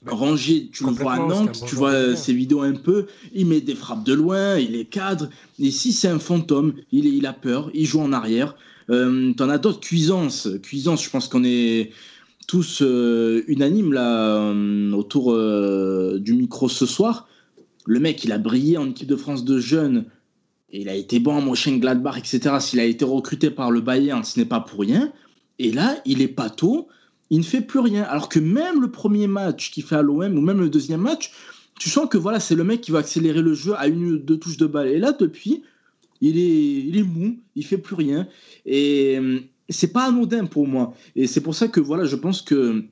Rangier, 0.08 0.70
tu 0.74 0.84
le 0.86 0.92
vois 0.92 1.14
à 1.14 1.18
Nantes, 1.20 1.60
bon 1.60 1.66
tu 1.68 1.76
vois 1.76 2.16
ses 2.16 2.34
vidéos 2.34 2.62
un 2.62 2.74
peu, 2.74 3.06
il 3.34 3.46
met 3.46 3.62
des 3.62 3.76
frappes 3.76 4.04
de 4.04 4.14
loin, 4.14 4.58
il 4.58 4.76
est 4.76 4.86
cadre. 4.86 5.30
Ici, 5.60 5.94
c'est 5.94 6.08
un 6.08 6.18
fantôme, 6.18 6.74
il, 6.92 7.06
il 7.06 7.26
a 7.28 7.34
peur, 7.34 7.70
il 7.74 7.86
joue 7.86 8.02
en 8.02 8.12
arrière. 8.12 8.56
Euh, 8.90 9.32
T'en 9.34 9.50
as 9.50 9.60
d'autres, 9.60 9.80
Cuisance. 9.80 10.50
Cuisance, 10.64 11.04
je 11.04 11.10
pense 11.10 11.28
qu'on 11.28 11.44
est 11.44 11.92
tous 12.48 12.82
euh, 12.82 13.44
unanimes 13.48 13.94
là, 13.94 14.36
euh, 14.36 14.92
autour 14.92 15.32
euh, 15.32 16.20
du 16.20 16.34
micro 16.34 16.68
ce 16.68 16.86
soir. 16.86 17.30
Le 17.86 18.00
mec, 18.00 18.24
il 18.26 18.32
a 18.32 18.38
brillé 18.38 18.78
en 18.78 18.90
équipe 18.90 19.08
de 19.08 19.16
France 19.16 19.46
de 19.46 19.58
jeunes. 19.58 20.06
Il 20.72 20.90
a 20.90 20.96
été 20.96 21.20
bon 21.20 21.36
en 21.36 21.42
Mönchengladbach, 21.42 22.18
etc. 22.18 22.56
S'il 22.60 22.80
a 22.80 22.84
été 22.84 23.06
recruté 23.06 23.52
par 23.52 23.72
le 23.72 23.82
Bayern, 23.82 24.24
ce 24.24 24.40
n'est 24.40 24.46
pas 24.46 24.60
pour 24.60 24.82
rien. 24.82 25.14
Et 25.60 25.72
là, 25.72 26.02
il 26.06 26.22
est 26.22 26.28
pato, 26.28 26.90
il 27.32 27.40
ne 27.40 27.44
fait 27.44 27.62
plus 27.62 27.80
rien. 27.80 28.04
Alors 28.04 28.30
que 28.30 28.40
même 28.40 28.82
le 28.82 28.92
premier 28.92 29.26
match 29.26 29.72
qu'il 29.72 29.84
fait 29.84 29.96
à 29.96 30.04
l'OM, 30.04 30.38
ou 30.38 30.42
même 30.42 30.60
le 30.60 30.70
deuxième 30.70 31.02
match, 31.02 31.32
tu 31.80 31.90
sens 31.90 32.08
que 32.08 32.18
voilà, 32.18 32.40
c'est 32.40 32.54
le 32.54 32.64
mec 32.64 32.82
qui 32.82 32.92
va 32.92 33.00
accélérer 33.00 33.42
le 33.42 33.56
jeu 33.56 33.74
à 33.78 33.88
une 33.88 34.06
ou 34.06 34.18
deux 34.18 34.38
touches 34.38 34.58
de 34.58 34.68
balle. 34.68 34.90
Et 34.90 35.00
là, 35.00 35.14
depuis, 35.14 35.64
il 36.20 36.38
est, 36.38 36.86
il 36.86 36.98
est 36.98 37.04
mou, 37.04 37.40
il 37.56 37.66
fait 37.66 37.80
plus 37.80 37.96
rien. 37.96 38.28
Et 38.66 39.18
c'est 39.70 39.92
pas 39.94 40.06
anodin 40.06 40.46
pour 40.46 40.68
moi. 40.68 40.94
Et 41.16 41.26
c'est 41.26 41.42
pour 41.42 41.56
ça 41.56 41.70
que 41.70 41.80
voilà, 41.80 42.06
je 42.06 42.18
pense 42.18 42.42
que 42.42 42.84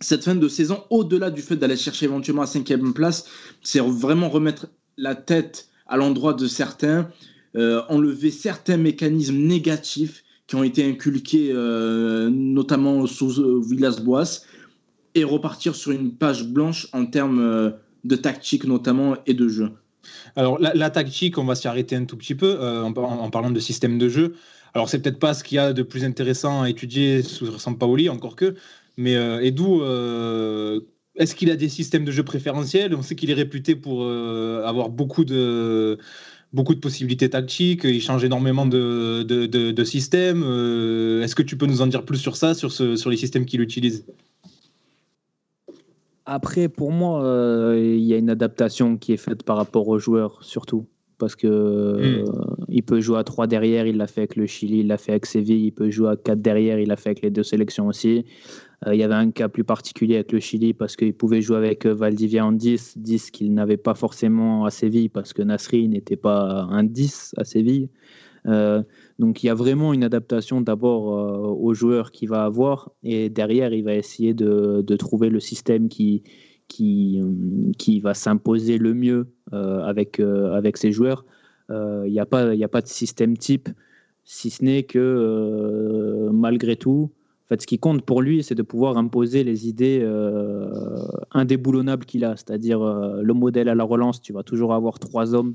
cette 0.00 0.24
fin 0.24 0.36
de 0.36 0.48
saison, 0.48 0.84
au-delà 0.88 1.30
du 1.30 1.42
fait 1.42 1.56
d'aller 1.56 1.76
chercher 1.76 2.06
éventuellement 2.06 2.42
la 2.42 2.46
cinquième 2.46 2.94
place, 2.94 3.26
c'est 3.62 3.80
vraiment 3.80 4.30
remettre 4.30 4.68
la 4.96 5.14
tête 5.16 5.68
à 5.86 5.96
l'endroit 5.96 6.32
de 6.32 6.46
certains, 6.46 7.10
euh, 7.56 7.82
enlever 7.88 8.30
certains 8.30 8.76
mécanismes 8.76 9.36
négatifs 9.36 10.22
qui 10.50 10.56
ont 10.56 10.64
été 10.64 10.84
inculqués 10.84 11.52
euh, 11.52 12.28
notamment 12.28 13.06
sous 13.06 13.40
euh, 13.40 13.62
Villas-Boas 13.64 14.42
et 15.14 15.22
repartir 15.22 15.76
sur 15.76 15.92
une 15.92 16.16
page 16.16 16.48
blanche 16.48 16.88
en 16.92 17.06
termes 17.06 17.38
euh, 17.38 17.70
de 18.02 18.16
tactique 18.16 18.64
notamment 18.64 19.14
et 19.26 19.34
de 19.34 19.46
jeu. 19.46 19.70
Alors 20.34 20.58
la, 20.58 20.90
tactique, 20.90 21.38
on 21.38 21.44
va 21.44 21.54
s'y 21.54 21.68
arrêter 21.68 21.94
un 21.94 22.04
tout 22.04 22.16
petit 22.16 22.34
peu 22.34 22.58
en, 22.60 23.30
parlant 23.30 23.50
de 23.50 23.60
système 23.60 23.96
de 23.96 24.08
jeu. 24.08 24.34
Alors 24.74 24.88
c'est 24.88 24.98
peut-être 24.98 25.20
pas 25.20 25.34
ce 25.34 25.44
qu'il 25.44 25.54
y 25.54 25.58
a 25.60 25.72
de 25.72 25.82
plus 25.84 26.02
intéressant 26.02 26.62
à 26.62 26.70
étudier 26.70 27.22
sous 27.22 27.58
Sampaoli, 27.58 28.08
encore 28.08 28.34
que, 28.34 28.56
mais 28.96 29.12
est-ce 29.12 31.34
qu'il 31.34 31.50
a 31.50 31.56
des 31.56 31.68
systèmes 31.68 32.04
de 32.04 32.10
jeu 32.10 32.24
préférentiels? 32.24 32.94
On 32.94 33.02
sait 33.02 33.14
qu'il 33.14 33.30
est 33.30 33.34
réputé 33.34 33.76
pour 33.76 34.06
avoir 34.06 34.88
beaucoup 34.88 35.24
de, 35.24 35.98
beaucoup 36.52 36.74
de 36.74 36.80
possibilités 36.80 37.30
tactiques, 37.30 37.84
il 37.84 38.00
change 38.00 38.24
énormément 38.24 38.66
de, 38.66 39.22
de, 39.22 39.46
de, 39.46 39.70
de 39.70 39.84
systèmes. 39.84 40.42
Euh, 40.44 41.22
est-ce 41.22 41.34
que 41.34 41.42
tu 41.42 41.56
peux 41.56 41.66
nous 41.66 41.82
en 41.82 41.86
dire 41.86 42.04
plus 42.04 42.18
sur 42.18 42.36
ça, 42.36 42.54
sur, 42.54 42.72
ce, 42.72 42.96
sur 42.96 43.10
les 43.10 43.16
systèmes 43.16 43.44
qu'il 43.46 43.60
utilise? 43.60 44.04
Après, 46.26 46.68
pour 46.68 46.92
moi, 46.92 47.24
euh, 47.24 47.78
il 47.78 48.04
y 48.04 48.14
a 48.14 48.16
une 48.16 48.30
adaptation 48.30 48.96
qui 48.96 49.12
est 49.12 49.16
faite 49.16 49.42
par 49.42 49.56
rapport 49.56 49.88
aux 49.88 49.98
joueurs, 49.98 50.38
surtout 50.42 50.86
parce 51.18 51.36
que 51.36 51.46
mm. 51.46 51.50
euh, 51.50 52.24
il 52.68 52.82
peut 52.82 53.00
jouer 53.00 53.18
à 53.18 53.24
3 53.24 53.46
derrière, 53.46 53.86
il 53.86 53.96
l'a 53.98 54.06
fait 54.06 54.22
avec 54.22 54.36
le 54.36 54.46
Chili, 54.46 54.80
il 54.80 54.88
l'a 54.88 54.96
fait 54.96 55.12
avec 55.12 55.26
Séville, 55.26 55.66
il 55.66 55.70
peut 55.72 55.90
jouer 55.90 56.10
à 56.10 56.16
4 56.16 56.40
derrière, 56.40 56.80
il 56.80 56.88
l'a 56.88 56.96
fait 56.96 57.10
avec 57.10 57.22
les 57.22 57.30
deux 57.30 57.42
sélections 57.42 57.86
aussi. 57.86 58.24
Euh, 58.86 58.94
il 58.94 59.00
y 59.00 59.02
avait 59.02 59.14
un 59.14 59.30
cas 59.30 59.48
plus 59.48 59.64
particulier 59.64 60.16
avec 60.16 60.32
le 60.32 60.40
Chili 60.40 60.72
parce 60.72 60.96
qu'il 60.96 61.12
pouvait 61.12 61.42
jouer 61.42 61.58
avec 61.58 61.86
euh, 61.86 61.94
Valdivia 61.94 62.44
en 62.44 62.52
10, 62.52 62.96
10 62.96 63.30
qu'il 63.30 63.52
n'avait 63.52 63.76
pas 63.76 63.94
forcément 63.94 64.64
à 64.64 64.70
Séville 64.70 65.10
parce 65.10 65.32
que 65.32 65.42
Nasri 65.42 65.88
n'était 65.88 66.16
pas 66.16 66.66
un 66.70 66.84
10 66.84 67.34
à 67.36 67.44
Séville. 67.44 67.90
Euh, 68.46 68.82
donc 69.18 69.42
il 69.42 69.48
y 69.48 69.50
a 69.50 69.54
vraiment 69.54 69.92
une 69.92 70.02
adaptation 70.02 70.62
d'abord 70.62 71.14
euh, 71.14 71.48
aux 71.48 71.74
joueurs 71.74 72.10
qu'il 72.10 72.30
va 72.30 72.44
avoir 72.44 72.90
et 73.02 73.28
derrière 73.28 73.74
il 73.74 73.84
va 73.84 73.94
essayer 73.94 74.32
de, 74.32 74.80
de 74.80 74.96
trouver 74.96 75.28
le 75.28 75.40
système 75.40 75.90
qui, 75.90 76.22
qui, 76.66 77.20
qui 77.76 78.00
va 78.00 78.14
s'imposer 78.14 78.78
le 78.78 78.94
mieux 78.94 79.26
avec, 79.52 80.20
avec 80.20 80.76
ses 80.76 80.92
joueurs. 80.92 81.24
Il 81.68 82.10
n'y 82.10 82.20
a, 82.20 82.26
pas, 82.26 82.52
a 82.52 82.68
pas 82.68 82.80
de 82.80 82.86
système 82.86 83.36
type, 83.36 83.68
si 84.24 84.50
ce 84.50 84.64
n'est 84.64 84.84
que 84.84 86.28
malgré 86.32 86.76
tout, 86.76 87.10
fait, 87.50 87.60
ce 87.60 87.66
qui 87.66 87.78
compte 87.78 88.02
pour 88.02 88.22
lui, 88.22 88.42
c'est 88.42 88.54
de 88.54 88.62
pouvoir 88.62 88.96
imposer 88.96 89.44
les 89.44 89.68
idées 89.68 90.02
indéboulonnables 91.32 92.06
qu'il 92.06 92.24
a, 92.24 92.36
c'est-à-dire 92.36 92.80
le 92.80 93.34
modèle 93.34 93.68
à 93.68 93.74
la 93.74 93.84
relance, 93.84 94.22
tu 94.22 94.32
vas 94.32 94.42
toujours 94.42 94.72
avoir 94.72 94.98
trois 94.98 95.34
hommes 95.34 95.54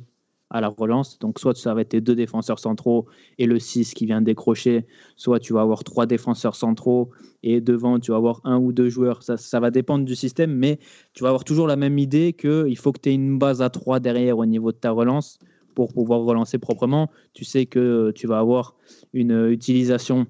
à 0.51 0.61
la 0.61 0.67
relance. 0.67 1.17
Donc, 1.19 1.39
soit 1.39 1.57
ça 1.57 1.73
va 1.73 1.81
être 1.81 1.89
tes 1.89 2.01
deux 2.01 2.15
défenseurs 2.15 2.59
centraux 2.59 3.07
et 3.39 3.47
le 3.47 3.59
6 3.59 3.93
qui 3.93 4.05
vient 4.05 4.21
décrocher, 4.21 4.85
soit 5.15 5.39
tu 5.39 5.53
vas 5.53 5.61
avoir 5.61 5.83
trois 5.83 6.05
défenseurs 6.05 6.55
centraux 6.55 7.09
et 7.41 7.61
devant, 7.61 7.99
tu 7.99 8.11
vas 8.11 8.17
avoir 8.17 8.41
un 8.43 8.57
ou 8.57 8.71
deux 8.71 8.89
joueurs. 8.89 9.23
Ça, 9.23 9.37
ça 9.37 9.59
va 9.59 9.71
dépendre 9.71 10.05
du 10.05 10.15
système, 10.15 10.53
mais 10.53 10.79
tu 11.13 11.23
vas 11.23 11.29
avoir 11.29 11.43
toujours 11.43 11.67
la 11.67 11.75
même 11.75 11.97
idée 11.97 12.33
qu'il 12.33 12.77
faut 12.77 12.91
que 12.91 12.99
tu 13.01 13.09
aies 13.09 13.15
une 13.15 13.39
base 13.39 13.61
à 13.61 13.69
trois 13.69 13.99
derrière 13.99 14.37
au 14.37 14.45
niveau 14.45 14.71
de 14.71 14.77
ta 14.77 14.91
relance 14.91 15.39
pour 15.73 15.93
pouvoir 15.93 16.21
relancer 16.21 16.59
proprement. 16.59 17.09
Tu 17.33 17.43
sais 17.43 17.65
que 17.65 18.11
tu 18.11 18.27
vas 18.27 18.39
avoir 18.39 18.75
une 19.13 19.49
utilisation 19.49 20.27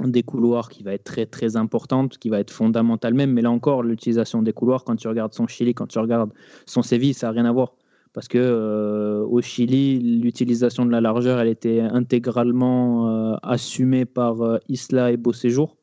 des 0.00 0.22
couloirs 0.22 0.68
qui 0.68 0.82
va 0.82 0.94
être 0.94 1.04
très 1.04 1.26
très 1.26 1.56
importante, 1.56 2.18
qui 2.18 2.28
va 2.28 2.40
être 2.40 2.50
fondamentale 2.50 3.14
même. 3.14 3.32
Mais 3.32 3.42
là 3.42 3.50
encore, 3.50 3.82
l'utilisation 3.82 4.42
des 4.42 4.52
couloirs, 4.52 4.84
quand 4.84 4.96
tu 4.96 5.08
regardes 5.08 5.34
son 5.34 5.46
Chili, 5.46 5.74
quand 5.74 5.86
tu 5.86 5.98
regardes 5.98 6.32
son 6.66 6.82
Séville, 6.82 7.14
ça 7.14 7.28
n'a 7.28 7.32
rien 7.32 7.44
à 7.44 7.52
voir 7.52 7.74
parce 8.12 8.28
que 8.28 8.38
euh, 8.38 9.24
au 9.24 9.40
Chili, 9.40 9.98
l'utilisation 10.20 10.84
de 10.84 10.90
la 10.90 11.00
largeur, 11.00 11.40
elle 11.40 11.48
était 11.48 11.80
intégralement 11.80 13.08
euh, 13.08 13.36
assumée 13.42 14.04
par 14.04 14.42
euh, 14.42 14.58
Isla 14.68 15.12
et 15.12 15.16
Beauséjour, 15.16 15.76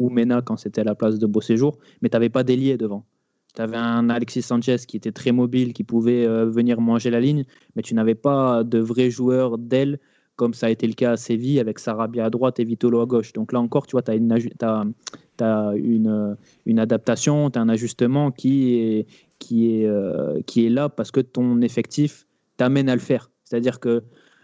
ou 0.00 0.10
Mena 0.10 0.42
quand 0.42 0.56
c'était 0.56 0.80
à 0.80 0.84
la 0.84 0.94
place 0.94 1.18
de 1.18 1.26
Beauséjour, 1.26 1.78
mais 2.02 2.08
tu 2.08 2.16
n'avais 2.16 2.28
pas 2.28 2.42
d'ailier 2.42 2.76
devant. 2.76 3.06
Tu 3.54 3.62
avais 3.62 3.76
un 3.76 4.10
Alexis 4.10 4.42
Sanchez 4.42 4.78
qui 4.86 4.96
était 4.96 5.12
très 5.12 5.32
mobile, 5.32 5.72
qui 5.72 5.84
pouvait 5.84 6.26
venir 6.44 6.80
manger 6.80 7.08
la 7.08 7.20
ligne, 7.20 7.44
mais 7.74 7.82
tu 7.82 7.94
n'avais 7.94 8.14
pas 8.14 8.64
de 8.64 8.78
vrais 8.78 9.10
joueurs 9.10 9.56
d'aile, 9.56 9.98
comme 10.36 10.54
ça 10.54 10.66
a 10.66 10.70
été 10.70 10.86
le 10.86 10.92
cas 10.92 11.12
à 11.12 11.16
Séville, 11.16 11.58
avec 11.58 11.78
Sarabia 11.78 12.26
à 12.26 12.30
droite 12.30 12.60
et 12.60 12.64
Vitolo 12.64 13.00
à 13.00 13.06
gauche. 13.06 13.32
Donc 13.32 13.52
là 13.52 13.60
encore, 13.60 13.86
tu 13.86 13.92
vois, 13.92 14.02
tu 14.02 14.10
as 14.10 14.14
une, 14.14 16.36
une, 16.66 16.78
adaptation, 16.78 17.50
tu 17.50 17.58
as 17.58 17.62
un 17.62 17.68
ajustement 17.68 18.30
qui 18.30 18.74
est, 18.74 19.06
qui 19.38 19.80
est, 19.80 19.86
euh, 19.86 20.40
qui 20.46 20.66
est 20.66 20.70
là 20.70 20.88
parce 20.88 21.10
que 21.10 21.20
ton 21.20 21.60
effectif 21.62 22.26
t'amène 22.58 22.88
à 22.88 22.94
le 22.94 23.00
faire. 23.00 23.30
C'est-à-dire 23.44 23.80
que 23.80 24.02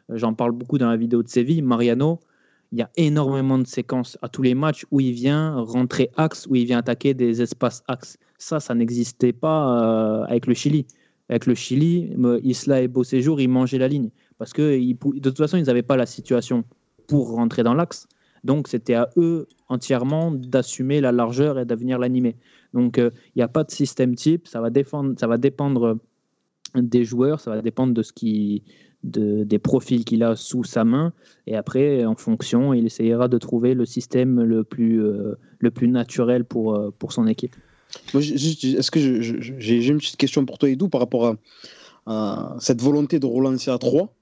j'en 0.08 0.34
parle 0.34 0.52
beaucoup 0.52 0.78
dans 0.78 0.88
la 0.88 0.96
vidéo 0.96 1.22
de 1.22 1.28
Séville, 1.28 1.62
Mariano, 1.62 2.20
il 2.72 2.78
y 2.78 2.82
a 2.82 2.90
énormément 2.96 3.58
de 3.58 3.66
séquences 3.66 4.16
à 4.22 4.28
tous 4.28 4.40
les 4.40 4.54
matchs 4.54 4.86
où 4.90 5.00
il 5.00 5.12
vient 5.12 5.60
rentrer 5.60 6.10
axe, 6.16 6.46
où 6.48 6.56
il 6.56 6.64
vient 6.64 6.78
attaquer 6.78 7.12
des 7.12 7.42
espaces 7.42 7.82
axe. 7.86 8.16
Ça, 8.38 8.60
ça 8.60 8.74
n'existait 8.74 9.34
pas 9.34 10.22
euh, 10.22 10.24
avec 10.24 10.46
le 10.46 10.54
Chili. 10.54 10.86
Avec 11.28 11.46
le 11.46 11.54
Chili, 11.54 12.14
Isla 12.42 12.80
et 12.80 12.88
Beau 12.88 13.04
Séjour, 13.04 13.40
ils 13.40 13.48
mangeaient 13.48 13.78
la 13.78 13.88
ligne. 13.88 14.10
Parce 14.42 14.54
que 14.54 14.76
de 14.76 15.20
toute 15.30 15.38
façon, 15.38 15.56
ils 15.56 15.66
n'avaient 15.66 15.84
pas 15.84 15.96
la 15.96 16.04
situation 16.04 16.64
pour 17.06 17.30
rentrer 17.30 17.62
dans 17.62 17.74
l'axe. 17.74 18.08
Donc, 18.42 18.66
c'était 18.66 18.94
à 18.94 19.08
eux 19.16 19.46
entièrement 19.68 20.32
d'assumer 20.32 21.00
la 21.00 21.12
largeur 21.12 21.60
et 21.60 21.64
de 21.64 21.72
venir 21.76 21.96
l'animer. 22.00 22.34
Donc, 22.74 22.96
il 22.96 23.04
euh, 23.04 23.10
n'y 23.36 23.42
a 23.42 23.46
pas 23.46 23.62
de 23.62 23.70
système 23.70 24.16
type. 24.16 24.48
Ça 24.48 24.60
va, 24.60 24.70
défendre, 24.70 25.14
ça 25.16 25.28
va 25.28 25.38
dépendre 25.38 25.96
des 26.74 27.04
joueurs, 27.04 27.38
ça 27.38 27.52
va 27.52 27.62
dépendre 27.62 27.94
de 27.94 28.02
ce 28.02 28.12
qui, 28.12 28.64
de, 29.04 29.44
des 29.44 29.60
profils 29.60 30.04
qu'il 30.04 30.24
a 30.24 30.34
sous 30.34 30.64
sa 30.64 30.84
main. 30.84 31.12
Et 31.46 31.54
après, 31.54 32.04
en 32.04 32.16
fonction, 32.16 32.74
il 32.74 32.84
essayera 32.84 33.28
de 33.28 33.38
trouver 33.38 33.74
le 33.74 33.84
système 33.84 34.42
le 34.42 34.64
plus, 34.64 35.04
euh, 35.04 35.38
le 35.60 35.70
plus 35.70 35.86
naturel 35.86 36.44
pour, 36.44 36.74
euh, 36.74 36.90
pour 36.98 37.12
son 37.12 37.28
équipe. 37.28 37.54
Est-ce 38.12 38.90
que 38.90 39.20
j'ai 39.20 39.86
une 39.86 39.98
petite 39.98 40.16
question 40.16 40.44
pour 40.44 40.58
toi, 40.58 40.68
Edou, 40.68 40.88
par 40.88 41.00
rapport 41.00 41.26
à, 41.28 41.36
à 42.06 42.56
cette 42.58 42.82
volonté 42.82 43.20
de 43.20 43.26
relancer 43.26 43.70
à 43.70 43.78
3, 43.78 44.12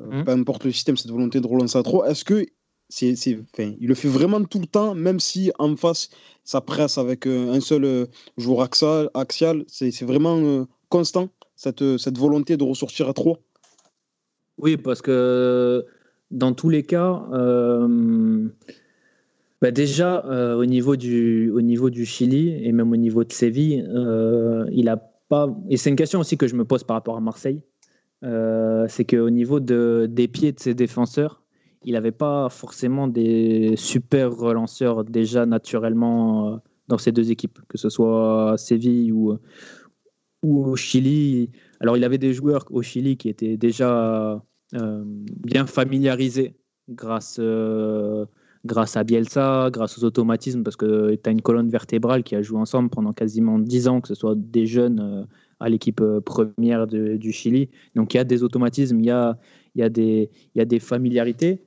euh, 0.00 0.04
Mhm. 0.06 0.24
peu 0.24 0.30
importe 0.32 0.64
le 0.64 0.72
système, 0.72 0.96
cette 0.96 1.10
volonté 1.10 1.40
de 1.40 1.46
relancer 1.46 1.78
à 1.78 1.82
3, 1.82 2.10
est-ce 2.10 2.24
que 2.24 2.46
c'est, 2.88 3.16
c'est, 3.16 3.38
enfin, 3.54 3.72
il 3.80 3.88
le 3.88 3.94
fait 3.94 4.08
vraiment 4.08 4.44
tout 4.44 4.58
le 4.58 4.66
temps, 4.66 4.94
même 4.94 5.18
si 5.18 5.50
en 5.58 5.76
face, 5.76 6.10
ça 6.44 6.60
presse 6.60 6.98
avec 6.98 7.26
euh, 7.26 7.52
un 7.52 7.60
seul 7.60 7.84
euh, 7.84 8.06
joueur 8.36 8.62
axial, 8.62 9.08
axial 9.14 9.64
c'est, 9.66 9.90
c'est 9.90 10.04
vraiment 10.04 10.38
euh, 10.38 10.64
constant, 10.90 11.30
cette, 11.56 11.96
cette 11.96 12.18
volonté 12.18 12.58
de 12.58 12.64
ressortir 12.64 13.08
à 13.08 13.14
3 13.14 13.38
Oui, 14.58 14.76
parce 14.76 15.00
que 15.00 15.86
dans 16.30 16.52
tous 16.52 16.68
les 16.68 16.82
cas, 16.82 17.22
bah 19.60 19.70
déjà 19.70 20.24
au, 20.56 20.64
niveau 20.64 20.96
du, 20.96 21.50
au 21.50 21.60
niveau 21.60 21.88
du 21.88 22.04
Chili 22.04 22.48
et 22.66 22.72
même 22.72 22.90
au 22.90 22.96
niveau 22.96 23.22
de 23.22 23.32
Séville, 23.32 23.88
il 24.72 24.88
a 24.88 24.96
pas. 25.28 25.48
Et 25.68 25.76
c'est 25.76 25.90
une 25.90 25.96
question 25.96 26.20
aussi 26.20 26.36
que 26.36 26.48
je 26.48 26.56
me 26.56 26.64
pose 26.64 26.84
par 26.84 26.96
rapport 26.96 27.16
à 27.16 27.20
Marseille. 27.20 27.62
Euh, 28.24 28.86
c'est 28.88 29.04
qu'au 29.04 29.30
niveau 29.30 29.60
de, 29.60 30.06
des 30.08 30.28
pieds 30.28 30.52
de 30.52 30.60
ses 30.60 30.74
défenseurs, 30.74 31.42
il 31.84 31.94
n'avait 31.94 32.12
pas 32.12 32.48
forcément 32.48 33.08
des 33.08 33.74
super 33.76 34.32
relanceurs 34.32 35.04
déjà 35.04 35.46
naturellement 35.46 36.48
euh, 36.48 36.56
dans 36.88 36.98
ces 36.98 37.10
deux 37.10 37.32
équipes, 37.32 37.58
que 37.68 37.78
ce 37.78 37.88
soit 37.88 38.52
à 38.52 38.56
Séville 38.56 39.12
ou, 39.12 39.38
au 40.42 40.76
Chili. 40.76 41.50
Alors 41.80 41.96
il 41.96 42.04
avait 42.04 42.18
des 42.18 42.32
joueurs 42.32 42.64
au 42.70 42.82
Chili 42.82 43.16
qui 43.16 43.28
étaient 43.28 43.56
déjà 43.56 44.42
euh, 44.74 45.02
bien 45.04 45.66
familiarisés 45.66 46.54
grâce, 46.88 47.40
grâce 48.64 48.96
à 48.96 49.04
Bielsa, 49.04 49.70
grâce 49.72 49.98
aux 49.98 50.04
automatismes, 50.04 50.62
parce 50.62 50.76
que 50.76 51.14
tu 51.14 51.28
as 51.28 51.32
une 51.32 51.42
colonne 51.42 51.70
vertébrale 51.70 52.22
qui 52.22 52.36
a 52.36 52.42
joué 52.42 52.58
ensemble 52.58 52.90
pendant 52.90 53.12
quasiment 53.12 53.58
10 53.58 53.88
ans, 53.88 54.00
que 54.00 54.08
ce 54.08 54.14
soit 54.14 54.34
des 54.36 54.66
jeunes 54.66 55.26
à 55.62 55.68
l'équipe 55.68 56.00
euh, 56.00 56.20
première 56.20 56.86
de- 56.86 57.16
du 57.16 57.32
Chili. 57.32 57.68
Donc 57.94 58.14
il 58.14 58.16
y 58.16 58.20
a 58.20 58.24
des 58.24 58.42
automatismes, 58.42 58.98
il 59.00 59.06
y 59.06 59.10
a, 59.10 59.38
il 59.74 59.80
y 59.80 59.84
a, 59.84 59.88
des, 59.88 60.30
il 60.54 60.58
y 60.58 60.60
a 60.60 60.64
des 60.64 60.78
familiarités, 60.80 61.60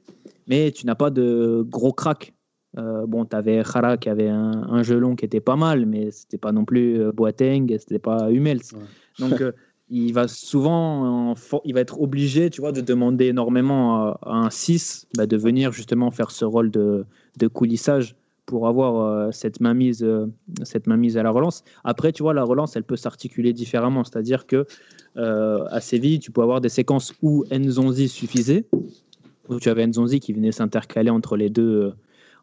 mais 0.47 0.71
tu 0.71 0.85
n'as 0.85 0.95
pas 0.95 1.09
de 1.09 1.65
gros 1.67 1.93
cracks. 1.93 2.33
Euh, 2.77 3.05
bon, 3.07 3.23
tu 3.25 3.35
avais 3.35 3.63
Jara 3.63 3.95
qui 3.97 4.09
avait 4.09 4.27
un, 4.27 4.51
un 4.69 4.83
jeu 4.83 4.99
long 4.99 5.15
qui 5.15 5.23
était 5.25 5.39
pas 5.39 5.55
mal, 5.55 5.85
mais 5.85 6.11
c'était 6.11 6.37
pas 6.37 6.51
non 6.51 6.65
plus 6.65 6.99
euh, 6.99 7.11
Boateng, 7.13 7.67
c'était 7.79 7.99
pas 7.99 8.29
Hummels. 8.29 8.59
Donc, 9.19 9.39
euh, 9.39 9.53
il 9.89 10.11
va 10.13 10.27
souvent, 10.27 11.35
il 11.63 11.73
va 11.73 11.79
être 11.79 12.01
obligé, 12.01 12.49
tu 12.49 12.59
vois, 12.59 12.71
de 12.73 12.81
demander 12.81 13.27
énormément 13.27 13.95
à, 13.95 14.19
à 14.23 14.33
un 14.33 14.49
6 14.49 15.07
bah, 15.15 15.25
de 15.25 15.37
venir 15.37 15.71
justement 15.71 16.11
faire 16.11 16.31
ce 16.31 16.43
rôle 16.43 16.69
de, 16.71 17.05
de 17.37 17.47
coulissage 17.47 18.15
pour 18.45 18.67
avoir 18.67 19.01
euh, 19.01 19.31
cette 19.31 19.59
mainmise, 19.59 20.03
euh, 20.03 20.27
cette 20.63 20.87
mainmise 20.87 21.17
à 21.17 21.23
la 21.23 21.31
relance. 21.31 21.63
Après, 21.83 22.11
tu 22.11 22.23
vois, 22.23 22.33
la 22.33 22.43
relance, 22.43 22.75
elle 22.75 22.83
peut 22.83 22.95
s'articuler 22.95 23.53
différemment. 23.53 24.03
C'est-à-dire 24.03 24.45
que 24.45 24.65
euh, 25.17 25.65
à 25.69 25.81
Séville, 25.81 26.19
tu 26.19 26.31
peux 26.31 26.41
avoir 26.41 26.61
des 26.61 26.69
séquences 26.69 27.13
où 27.21 27.43
Nzonzi 27.51 28.07
suffisait, 28.07 28.65
où 29.49 29.59
tu 29.59 29.69
avais 29.69 29.85
Nzonzi 29.87 30.19
qui 30.19 30.33
venait 30.33 30.51
s'intercaler 30.51 31.09
entre 31.09 31.37
les 31.37 31.49
deux. 31.49 31.83
euh, 31.83 31.91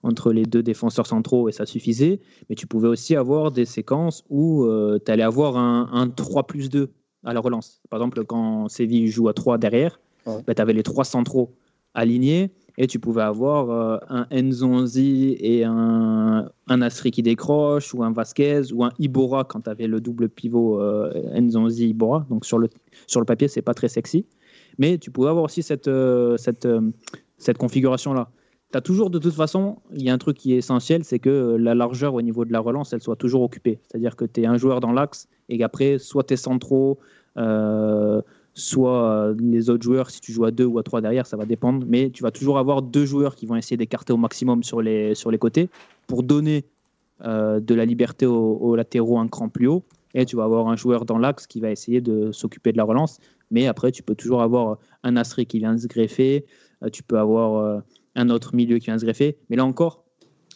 entre 0.05 0.33
les 0.33 0.43
deux 0.45 0.65
défenseurs 0.65 1.07
centraux 1.07 1.49
et 1.49 1.53
ça 1.53 1.65
suffisait, 1.65 2.19
mais 2.51 2.57
tu 2.57 2.67
pouvais 2.67 2.89
aussi 2.89 3.15
avoir 3.15 3.53
des 3.53 3.65
séquences 3.65 4.25
où 4.31 4.67
tu 5.07 5.13
allais 5.13 5.23
avoir 5.23 5.57
un, 5.57 5.89
un 5.93 6.09
3 6.09 6.49
plus 6.49 6.69
2 6.71 6.91
à 7.23 7.33
la 7.33 7.39
relance. 7.39 7.81
Par 7.89 8.01
exemple, 8.01 8.25
quand 8.25 8.69
Séville 8.69 9.07
joue 9.07 9.29
à 9.29 9.33
3 9.33 9.59
derrière, 9.59 10.01
Ouais. 10.27 10.43
tu 10.57 10.61
avais 10.61 10.73
les 10.73 10.83
trois 10.83 11.05
centraux 11.05 11.53
alignés 11.95 12.51
et 12.79 12.87
tu 12.87 12.99
pouvais 12.99 13.23
avoir 13.23 13.71
euh, 13.71 13.99
un 14.11 14.43
Nzonzi 14.43 15.37
et 15.41 15.65
un, 15.65 16.51
un 16.69 16.83
Asri 16.83 17.11
qui 17.11 17.23
décroche, 17.23 17.95
ou 17.95 18.03
un 18.03 18.13
Vasquez, 18.13 18.73
ou 18.73 18.85
un 18.85 18.91
Ibora 18.99 19.45
quand 19.45 19.63
tu 19.63 19.71
avais 19.71 19.87
le 19.87 20.01
double 20.01 20.29
pivot 20.29 20.81
euh, 20.81 21.13
Nzonzi-Ibora. 21.39 22.27
Donc 22.31 22.45
sur 22.45 22.59
le, 22.59 22.69
sur 23.07 23.21
le 23.21 23.27
papier, 23.27 23.49
c'est 23.49 23.63
pas 23.63 23.75
très 23.75 23.89
sexy. 23.89 24.25
Mais 24.79 24.99
tu 24.99 25.11
pouvais 25.11 25.29
avoir 25.29 25.45
aussi 25.45 25.63
cette, 25.63 25.89
euh, 25.89 26.37
cette, 26.39 26.65
euh, 26.65 26.81
cette 27.37 27.59
configuration-là. 27.59 28.31
Tu 28.73 28.79
as 28.79 28.81
toujours, 28.81 29.11
de 29.11 29.19
toute 29.19 29.35
façon, 29.35 29.77
il 29.93 30.03
y 30.03 30.09
a 30.09 30.15
un 30.15 30.19
truc 30.19 30.39
qui 30.39 30.55
est 30.55 30.59
essentiel, 30.59 31.05
c'est 31.05 31.19
que 31.19 31.57
la 31.59 31.75
largeur 31.75 32.15
au 32.15 32.23
niveau 32.23 32.47
de 32.47 32.53
la 32.53 32.61
relance, 32.61 32.95
elle 32.95 33.03
soit 33.03 33.17
toujours 33.17 33.43
occupée. 33.43 33.81
C'est-à-dire 33.83 34.17
que 34.17 34.25
tu 34.25 34.41
es 34.41 34.47
un 34.47 34.57
joueur 34.57 34.81
dans 34.81 34.93
l'axe 34.93 35.29
et 35.51 35.59
qu'après, 35.59 35.99
soit 35.99 36.25
tes 36.25 36.37
centraux, 36.37 36.99
soit 38.55 39.11
euh, 39.11 39.35
les 39.39 39.71
autres 39.71 39.83
joueurs, 39.83 40.11
si 40.11 40.21
tu 40.21 40.33
joues 40.33 40.45
à 40.45 40.51
deux 40.51 40.65
ou 40.67 40.79
à 40.79 40.83
trois 40.83 41.01
derrière, 41.01 41.27
ça 41.27 41.37
va 41.37 41.47
dépendre. 41.47 41.87
Mais 41.89 42.11
tu 42.11 42.23
vas 42.23 42.31
toujours 42.31 42.59
avoir 42.59 42.83
deux 42.83 43.07
joueurs 43.07 43.35
qui 43.35 43.47
vont 43.47 43.57
essayer 43.57 43.77
d'écarter 43.77 44.13
au 44.13 44.17
maximum 44.17 44.63
sur 44.63 44.83
les, 44.83 45.15
sur 45.15 45.31
les 45.31 45.39
côtés 45.39 45.71
pour 46.07 46.23
donner 46.23 46.65
euh, 47.25 47.61
de 47.61 47.75
la 47.75 47.85
liberté 47.85 48.27
aux, 48.27 48.57
aux 48.57 48.77
latéraux 48.77 49.19
un 49.19 49.29
cran 49.29 49.49
plus 49.49 49.67
haut. 49.67 49.85
Et 50.15 50.27
tu 50.27 50.37
vas 50.37 50.45
avoir 50.45 50.69
un 50.69 50.77
joueur 50.77 51.07
dans 51.07 51.19
l'axe 51.19 51.47
qui 51.47 51.61
va 51.61 51.71
essayer 51.71 52.01
de 52.03 52.33
s'occuper 52.33 52.73
de 52.73 52.77
la 52.77 52.85
relance. 52.85 53.19
Mais 53.51 53.67
après, 53.67 53.93
tu 53.93 54.03
peux 54.03 54.15
toujours 54.15 54.43
avoir 54.43 54.79
un 55.03 55.17
Asri 55.17 55.47
qui 55.47 55.59
vient 55.59 55.77
se 55.79 55.87
greffer. 55.87 56.45
euh, 56.83 56.89
tu 56.91 57.03
peux 57.03 57.19
avoir 57.19 57.57
euh, 57.57 57.81
un 58.15 58.29
autre 58.29 58.55
milieu 58.55 58.79
qui 58.79 58.87
vient 58.87 58.99
se 58.99 59.05
greffer. 59.05 59.39
Mais 59.49 59.57
là 59.57 59.65
encore, 59.65 60.05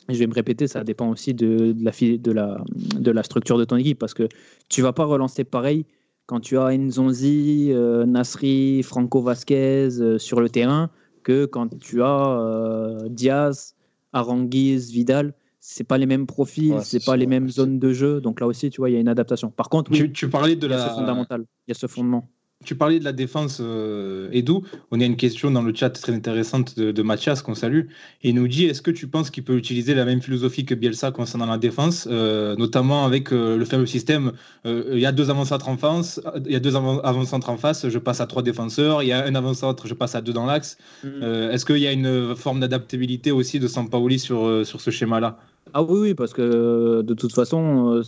je 0.09 0.19
vais 0.19 0.27
me 0.27 0.35
répéter, 0.35 0.67
ça 0.67 0.85
dépend 0.85 1.11
aussi 1.11 1.35
de, 1.35 1.75
la, 1.81 1.91
de, 1.91 2.33
la, 2.33 2.63
de 2.75 3.11
la 3.11 3.23
structure 3.23 3.59
de 3.59 3.65
ton 3.65 3.77
équipe 3.77 3.99
parce 3.99 4.15
que 4.15 4.29
tu 4.69 4.83
vas 4.83 4.93
pas 4.93 5.05
relancer 5.05 5.45
pareil 5.45 5.85
quand 6.27 6.41
tu 6.41 6.59
as 6.59 6.77
Nzonzi, 6.77 7.69
euh, 7.71 8.05
Nasri, 8.05 8.83
Franco 8.83 9.23
Vasquez 9.23 9.89
euh, 10.01 10.19
sur 10.19 10.41
le 10.41 10.49
terrain 10.49 10.91
que 11.23 11.47
quand 11.47 11.79
tu 11.79 12.03
as 12.03 12.41
euh, 12.41 13.09
Diaz, 13.09 13.75
Aranguiz, 14.13 14.91
Vidal. 14.91 15.35
C'est 15.61 15.85
pas 15.85 15.99
les 15.99 16.07
mêmes 16.07 16.27
profils, 16.27 16.75
Ouais, 16.75 16.85
c'est 16.85 17.01
pas 17.01 17.13
sûr, 17.13 17.17
les 17.17 17.27
mêmes 17.27 17.47
ouais. 17.47 17.51
zones 17.51 17.81
de 17.81 17.93
jeu. 17.93 18.21
Donc 18.21 18.39
là 18.41 18.47
aussi, 18.47 18.71
tu 18.71 18.81
vois, 18.81 18.89
il 18.89 18.93
y 18.93 18.97
a 18.97 19.01
une 19.01 19.09
adaptation. 19.09 19.51
Par 19.51 19.69
contre, 19.69 19.91
oui, 19.91 19.99
Tu, 19.99 20.13
tu 20.13 20.31
parlais 20.31 20.55
de 20.55 20.67
il 20.67 20.71
y 20.71 20.75
a 20.75 20.79
ce 20.79 20.87
la, 20.87 20.95
fondamental, 20.95 21.45
il 21.67 21.71
y 21.71 21.73
a 21.73 21.75
ce 21.75 21.89
fondement. 21.89 22.29
Tu 22.65 22.75
parlais 22.75 22.99
de 22.99 23.05
la 23.05 23.13
défense, 23.13 23.59
euh, 23.61 24.29
Edu. 24.33 24.55
On 24.91 25.01
a 25.01 25.05
une 25.05 25.17
question 25.17 25.51
dans 25.51 25.63
le 25.63 25.75
chat 25.75 25.91
très 25.91 26.13
intéressante 26.13 26.77
de, 26.79 26.91
de 26.91 27.03
Mathias 27.03 27.43
qu'on 27.43 27.55
salue. 27.55 27.87
Et 28.23 28.31
il 28.31 28.35
nous 28.35 28.49
dit 28.49 28.65
est-ce 28.65 28.83
que 28.83 28.91
tu 28.91 29.07
penses 29.07 29.31
qu'il 29.31 29.45
peut 29.45 29.57
utiliser 29.57 29.95
la 29.95 30.05
même 30.05 30.21
philosophie 30.21 30.65
que 30.65 30.75
Bielsa 30.75 31.13
concernant 31.13 31.47
la 31.47 31.59
défense, 31.59 32.09
euh, 32.11 32.57
notamment 32.57 33.05
avec 33.05 33.33
euh, 33.33 33.57
le 33.57 33.65
fameux 33.65 33.87
système 33.87 34.33
euh, 34.65 34.91
il 34.93 34.99
y 34.99 35.07
a 35.07 35.13
deux 35.13 35.31
avant-centres 35.31 35.69
en 35.69 35.77
face, 35.77 36.21
il 36.45 36.53
y 36.53 36.57
a 36.57 36.61
deux 36.61 36.77
avant- 36.77 37.01
avant-centres 37.01 37.51
en 37.51 37.57
face, 37.57 37.89
je 37.89 37.99
passe 37.99 38.21
à 38.21 38.27
trois 38.27 38.43
défenseurs. 38.43 39.03
Il 39.03 39.09
y 39.09 39.13
a 39.13 39.25
un 39.25 39.35
avant-centre, 39.35 39.87
je 39.87 39.95
passe 39.95 40.15
à 40.15 40.21
deux 40.21 40.33
dans 40.33 40.47
l'axe. 40.47 40.77
Euh, 41.05 41.53
est-ce 41.53 41.65
qu'il 41.65 41.79
y 41.79 41.87
a 41.87 41.93
une 41.93 42.35
forme 42.35 42.61
d'adaptabilité 42.61 43.31
aussi 43.31 43.61
de 43.61 43.69
Sampaoli 43.69 44.19
sur, 44.19 44.67
sur 44.67 44.81
ce 44.81 44.91
schéma-là? 44.91 45.39
Ah 45.75 45.83
oui, 45.83 46.01
oui, 46.01 46.15
parce 46.15 46.33
que 46.33 47.03
de 47.03 47.15
toute 47.15 47.33
façon, 47.33 48.03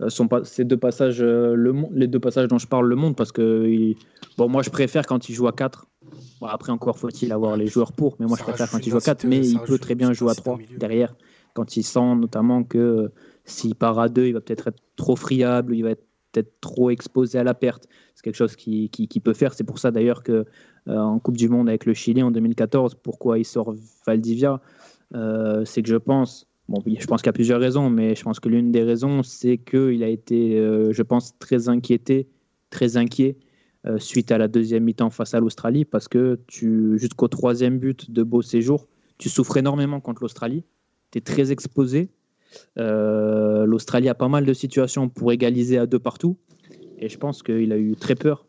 euh, 0.00 0.08
sont 0.10 0.28
pas, 0.28 0.44
ces 0.44 0.64
deux 0.64 0.76
passages, 0.76 1.22
euh, 1.22 1.54
le, 1.54 1.74
les 1.92 2.06
deux 2.06 2.20
passages 2.20 2.48
dont 2.48 2.58
je 2.58 2.66
parle 2.66 2.86
le 2.88 2.96
monde, 2.96 3.16
parce 3.16 3.32
que 3.32 3.66
il- 3.66 3.96
bon, 4.36 4.48
moi 4.48 4.62
je 4.62 4.70
préfère 4.70 5.06
quand 5.06 5.28
il 5.28 5.34
joue 5.34 5.46
à 5.48 5.52
4. 5.52 5.86
Bon, 6.40 6.46
après, 6.46 6.70
encore 6.72 6.98
faut-il 6.98 7.32
avoir 7.32 7.56
les 7.56 7.66
joueurs 7.66 7.92
pour, 7.92 8.16
mais 8.20 8.26
moi 8.26 8.36
Ça 8.36 8.44
je 8.44 8.48
préfère 8.50 8.70
quand 8.70 8.86
il 8.86 8.90
joue 8.90 8.98
à 8.98 9.00
4, 9.00 9.24
une 9.24 9.30
mais 9.30 9.36
densité, 9.38 9.58
il 9.62 9.66
peut 9.66 9.78
très 9.78 9.94
bien 9.94 10.12
jouer 10.12 10.28
à 10.30 10.34
densité 10.34 10.50
au 10.50 10.52
3 10.54 10.58
milieu. 10.58 10.78
derrière, 10.78 11.14
quand 11.54 11.76
il 11.76 11.82
sent 11.82 12.14
notamment 12.16 12.62
que 12.64 12.78
euh, 12.78 13.08
s'il 13.44 13.74
part 13.74 13.98
à 13.98 14.08
2, 14.08 14.26
il 14.26 14.32
va 14.34 14.40
peut-être 14.40 14.68
être 14.68 14.82
trop 14.96 15.16
friable, 15.16 15.74
il 15.74 15.82
va 15.82 15.90
être 15.90 16.04
peut-être 16.32 16.60
trop 16.60 16.90
exposé 16.90 17.38
à 17.38 17.44
la 17.44 17.54
perte. 17.54 17.88
C'est 18.14 18.22
quelque 18.22 18.36
chose 18.36 18.56
qui, 18.56 18.90
qui, 18.90 19.08
qui 19.08 19.20
peut 19.20 19.32
faire. 19.32 19.54
C'est 19.54 19.64
pour 19.64 19.78
ça 19.78 19.90
d'ailleurs 19.90 20.22
que 20.22 20.44
euh, 20.88 20.98
en 20.98 21.18
Coupe 21.18 21.38
du 21.38 21.48
Monde 21.48 21.68
avec 21.70 21.86
le 21.86 21.94
Chili 21.94 22.22
en 22.22 22.30
2014, 22.30 22.96
pourquoi 23.02 23.38
il 23.38 23.44
sort 23.46 23.74
Valdivia, 24.06 24.60
euh, 25.14 25.64
c'est 25.64 25.82
que 25.82 25.88
je 25.88 25.96
pense, 25.96 26.46
bon, 26.68 26.82
je 26.86 27.06
pense 27.06 27.22
qu'il 27.22 27.28
y 27.28 27.30
a 27.30 27.32
plusieurs 27.34 27.60
raisons, 27.60 27.90
mais 27.90 28.14
je 28.14 28.22
pense 28.22 28.40
que 28.40 28.48
l'une 28.48 28.72
des 28.72 28.82
raisons, 28.82 29.22
c'est 29.22 29.58
qu'il 29.58 30.02
a 30.02 30.08
été, 30.08 30.58
euh, 30.58 30.92
je 30.92 31.02
pense, 31.02 31.38
très 31.38 31.68
inquiété, 31.68 32.28
très 32.70 32.96
inquiet 32.96 33.36
euh, 33.86 33.98
suite 33.98 34.32
à 34.32 34.38
la 34.38 34.48
deuxième 34.48 34.84
mi-temps 34.84 35.10
face 35.10 35.34
à 35.34 35.40
l'Australie, 35.40 35.84
parce 35.84 36.08
que 36.08 36.40
jusqu'au 36.48 37.28
troisième 37.28 37.78
but 37.78 38.10
de 38.10 38.22
Beau 38.22 38.42
Séjour, 38.42 38.88
tu 39.18 39.28
souffres 39.28 39.56
énormément 39.56 40.00
contre 40.00 40.22
l'Australie, 40.22 40.64
tu 41.12 41.18
es 41.18 41.20
très 41.20 41.52
exposé. 41.52 42.08
Euh, 42.78 43.66
L'Australie 43.66 44.08
a 44.08 44.14
pas 44.14 44.28
mal 44.28 44.44
de 44.44 44.52
situations 44.52 45.08
pour 45.08 45.32
égaliser 45.32 45.78
à 45.78 45.86
deux 45.86 45.98
partout, 45.98 46.36
et 46.98 47.08
je 47.08 47.18
pense 47.18 47.42
qu'il 47.42 47.72
a 47.72 47.78
eu 47.78 47.94
très 47.96 48.14
peur 48.14 48.45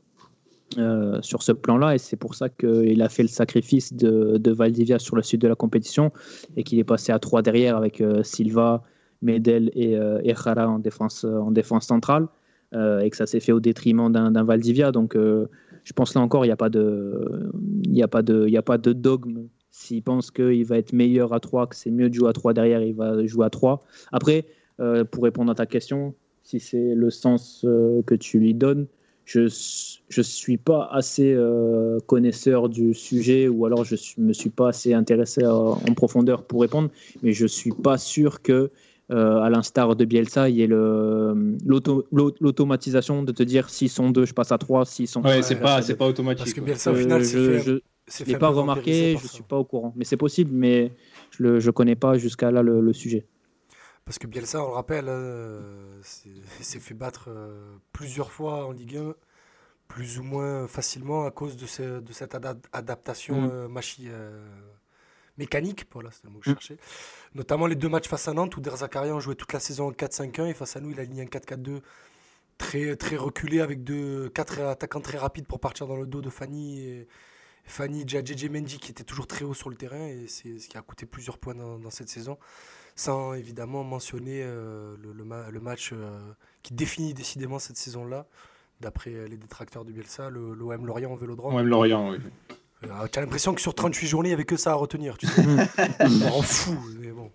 euh, 0.78 1.22
sur 1.22 1.44
ce 1.44 1.52
plan-là, 1.52 1.96
et 1.96 1.98
c'est 1.98 2.18
pour 2.18 2.36
ça 2.36 2.50
qu'il 2.50 3.02
a 3.02 3.10
fait 3.10 3.24
le 3.24 3.30
sacrifice 3.30 3.94
de, 3.94 4.38
de 4.38 4.52
Valdivia 4.52 5.00
sur 5.00 5.16
la 5.16 5.24
suite 5.24 5.42
de 5.42 5.48
la 5.48 5.56
compétition 5.56 6.12
et 6.58 6.64
qu'il 6.64 6.78
est 6.80 6.84
passé 6.84 7.12
à 7.12 7.20
3 7.20 7.42
derrière 7.42 7.78
avec 7.78 8.02
euh, 8.02 8.22
Silva, 8.24 8.84
Medel 9.22 9.72
et, 9.74 9.96
euh, 9.96 10.20
Jara 10.26 10.68
en 10.68 10.80
défense, 10.80 11.24
en 11.24 11.52
défense 11.52 11.88
centrale, 11.88 12.28
euh, 12.74 13.00
et 13.00 13.10
que 13.10 13.16
ça 13.16 13.26
s'est 13.26 13.40
fait 13.40 13.54
au 13.54 13.62
détriment 13.62 14.12
d'un 14.12 14.44
Valdivia. 14.44 14.92
Donc 14.92 15.16
euh, 15.16 15.48
je 15.84 15.94
pense 15.94 16.14
là 16.16 16.22
encore, 16.22 16.46
il 16.46 16.50
n'y 16.50 16.52
a, 16.52 16.58
a, 18.04 18.06
a 18.06 18.08
pas 18.08 18.22
de 18.78 18.94
dogme. 18.94 19.48
S'il 19.72 20.04
pense 20.04 20.32
qu'il 20.32 20.66
va 20.66 20.78
être 20.78 20.92
meilleur 20.92 21.34
à 21.34 21.40
3, 21.40 21.68
que 21.68 21.76
c'est 21.76 21.92
mieux 21.92 22.10
de 22.10 22.14
jouer 22.14 22.30
à 22.30 22.34
3 22.34 22.54
derrière, 22.54 22.82
il 22.82 22.96
va 22.96 23.26
jouer 23.26 23.46
à 23.46 23.50
3. 23.50 23.86
Après, 24.12 24.46
euh, 24.80 25.04
pour 25.06 25.24
répondre 25.24 25.52
à 25.52 25.56
ta 25.56 25.66
question, 25.66 26.14
si 26.44 26.60
c'est 26.60 26.94
le 26.94 27.10
sens 27.10 27.64
euh, 27.66 28.02
que 28.04 28.16
tu 28.16 28.40
lui 28.40 28.54
donnes, 28.54 28.88
je 29.28 29.42
ne 29.42 30.24
suis 30.24 30.58
pas 30.58 30.88
assez 30.92 31.34
euh, 31.34 32.00
connaisseur 32.08 32.70
du 32.70 32.94
sujet 32.94 33.50
ou 33.50 33.66
alors 33.66 33.84
je 33.84 33.96
ne 34.18 34.28
me 34.28 34.34
suis 34.34 34.50
pas 34.50 34.70
assez 34.70 34.94
intéressé 34.94 35.44
à- 35.44 35.54
en 35.54 35.94
profondeur 35.96 36.44
pour 36.44 36.62
répondre, 36.62 36.90
mais 37.22 37.34
je 37.34 37.44
ne 37.44 37.48
suis 37.50 37.72
pas 37.72 37.98
sûr 37.98 38.42
que 38.42 38.72
euh, 39.10 39.40
à 39.40 39.50
l'instar 39.50 39.96
de 39.96 40.04
Bielsa, 40.06 40.50
il 40.50 40.56
y 40.58 40.62
ait 40.64 40.68
le- 40.68 41.56
l'auto- 41.66 42.06
l'au- 42.12 42.34
l'automatisation 42.42 43.24
de 43.24 43.32
te 43.32 43.44
dire 43.44 43.70
s'ils 43.70 43.90
sont 43.90 44.10
deux, 44.10 44.26
je 44.26 44.34
passe 44.34 44.52
à 44.52 44.58
trois, 44.58 44.86
s'ils 44.86 45.08
sont 45.08 45.22
Ouais, 45.22 45.42
c'est 45.44 45.60
pas, 45.60 45.82
deux. 45.82 45.96
pas 45.96 46.08
automatique. 46.08 46.44
Parce 46.44 46.54
que. 46.54 46.62
Bielsa, 46.62 46.92
au 46.92 46.96
Euh, 46.96 47.02
final, 47.02 47.24
je 47.24 47.80
je 48.10 48.24
l'ai 48.26 48.36
pas 48.38 48.50
remarqué, 48.50 49.12
je 49.12 49.14
par 49.24 49.32
suis 49.34 49.44
pas 49.44 49.58
au 49.58 49.64
courant. 49.66 49.94
Mais 49.98 50.06
c'est 50.06 50.18
possible, 50.18 50.52
mais 50.54 50.92
je 51.32 51.44
le 51.44 51.60
je 51.60 51.72
connais 51.72 51.96
pas 51.96 52.18
jusqu'à 52.18 52.52
là 52.52 52.62
le, 52.62 52.82
le 52.82 52.94
sujet. 52.94 53.26
Parce 54.08 54.20
que 54.20 54.28
Bielsa, 54.28 54.64
on 54.64 54.68
le 54.68 54.74
rappelle, 54.74 55.10
euh, 55.10 56.00
c'est- 56.02 56.30
il 56.60 56.64
s'est 56.66 56.80
fait 56.80 56.94
battre 56.94 57.26
euh, 57.28 57.76
plusieurs 57.92 58.32
fois 58.32 58.66
en 58.66 58.72
Ligue 58.72 58.96
1, 58.96 59.14
plus 59.90 60.18
ou 60.20 60.24
moins 60.24 60.66
facilement 60.68 61.26
à 61.26 61.32
cause 61.32 61.58
de, 61.58 61.66
ce- 61.66 62.00
de 62.00 62.14
cette 62.14 62.34
ada- 62.34 62.56
adaptation 62.72 63.42
Mm. 63.42 63.50
euh, 63.52 63.68
machi- 63.68 64.08
euh, 64.08 64.48
mécanique, 65.38 65.86
voilà, 65.92 66.10
c'est 66.12 66.24
le 66.24 66.30
mot 66.30 66.40
que 66.40 66.46
je 66.46 66.52
Mm. 66.52 66.54
cherchais. 66.54 66.78
Notamment 67.36 67.68
les 67.68 67.76
deux 67.76 67.90
matchs 67.90 68.08
face 68.08 68.30
à 68.30 68.34
Nantes 68.34 68.56
où 68.56 68.62
Der 68.62 68.78
Zakarian 68.78 69.20
jouait 69.20 69.36
toute 69.36 69.52
la 69.52 69.60
saison 69.60 69.88
en 69.90 69.92
4-5-1 69.92 70.48
et 70.48 70.54
face 70.54 70.78
à 70.78 70.80
nous, 70.80 70.92
il 70.92 71.00
a 71.00 71.02
aligné 71.02 71.24
un 71.24 71.26
4-4-2 71.28 71.82
très, 72.58 72.96
très 72.96 73.18
reculé 73.18 73.60
avec 73.60 73.84
deux, 73.84 74.30
quatre 74.30 74.62
attaquants 74.62 75.02
très 75.02 75.18
rapides 75.18 75.48
pour 75.48 75.60
partir 75.60 75.86
dans 75.86 75.98
le 75.98 76.08
dos 76.08 76.22
de 76.22 76.30
Fanny. 76.30 76.80
Et, 76.80 77.08
Fanny, 77.66 78.06
JJ 78.08 78.48
Mendy 78.50 78.80
qui 78.80 78.92
était 78.92 79.04
toujours 79.04 79.28
très 79.28 79.44
haut 79.44 79.54
sur 79.54 79.70
le 79.70 79.76
terrain 79.76 80.08
et 80.08 80.28
c'est 80.28 80.58
ce 80.60 80.70
qui 80.70 80.78
a 80.78 80.82
coûté 80.82 81.06
plusieurs 81.06 81.38
points 81.38 81.54
dans, 81.56 81.78
dans 81.78 81.90
cette 81.90 82.08
saison. 82.08 82.38
Sans 82.98 83.34
évidemment 83.36 83.84
mentionner 83.84 84.42
euh, 84.44 84.96
le, 85.02 85.14
le 85.14 85.24
ma- 85.24 85.50
le 85.52 85.60
match 85.60 85.92
euh, 85.94 86.20
qui 86.64 86.74
définit 86.74 87.14
décidément 87.14 87.60
cette 87.60 87.78
saison-là, 87.78 88.26
d'après 88.82 89.12
euh, 89.14 89.28
les 89.28 89.38
détracteurs 89.38 89.86
de 89.86 89.92
Bielsa, 89.92 90.30
le- 90.32 90.54
l'OM 90.56 90.86
Lorient 90.86 91.12
au 91.14 91.16
Vélodrome. 91.16 91.54
Ouais, 91.54 91.64
Lorient, 91.64 92.10
oui. 92.12 92.18
Euh, 92.84 93.08
tu 93.12 93.18
as 93.18 93.22
l'impression 93.22 93.54
que 93.56 93.62
sur 93.62 93.74
38 93.74 94.08
journées, 94.08 94.30
il 94.30 94.32
n'y 94.32 94.34
avait 94.36 94.46
que 94.46 94.58
ça 94.58 94.72
à 94.72 94.76
retenir. 94.76 95.18
Tu 95.18 95.26
sais. 95.28 95.42
On 96.00 96.30
rend 96.30 96.42
fou, 96.42 96.76
mais 97.00 97.12
bon. 97.12 97.32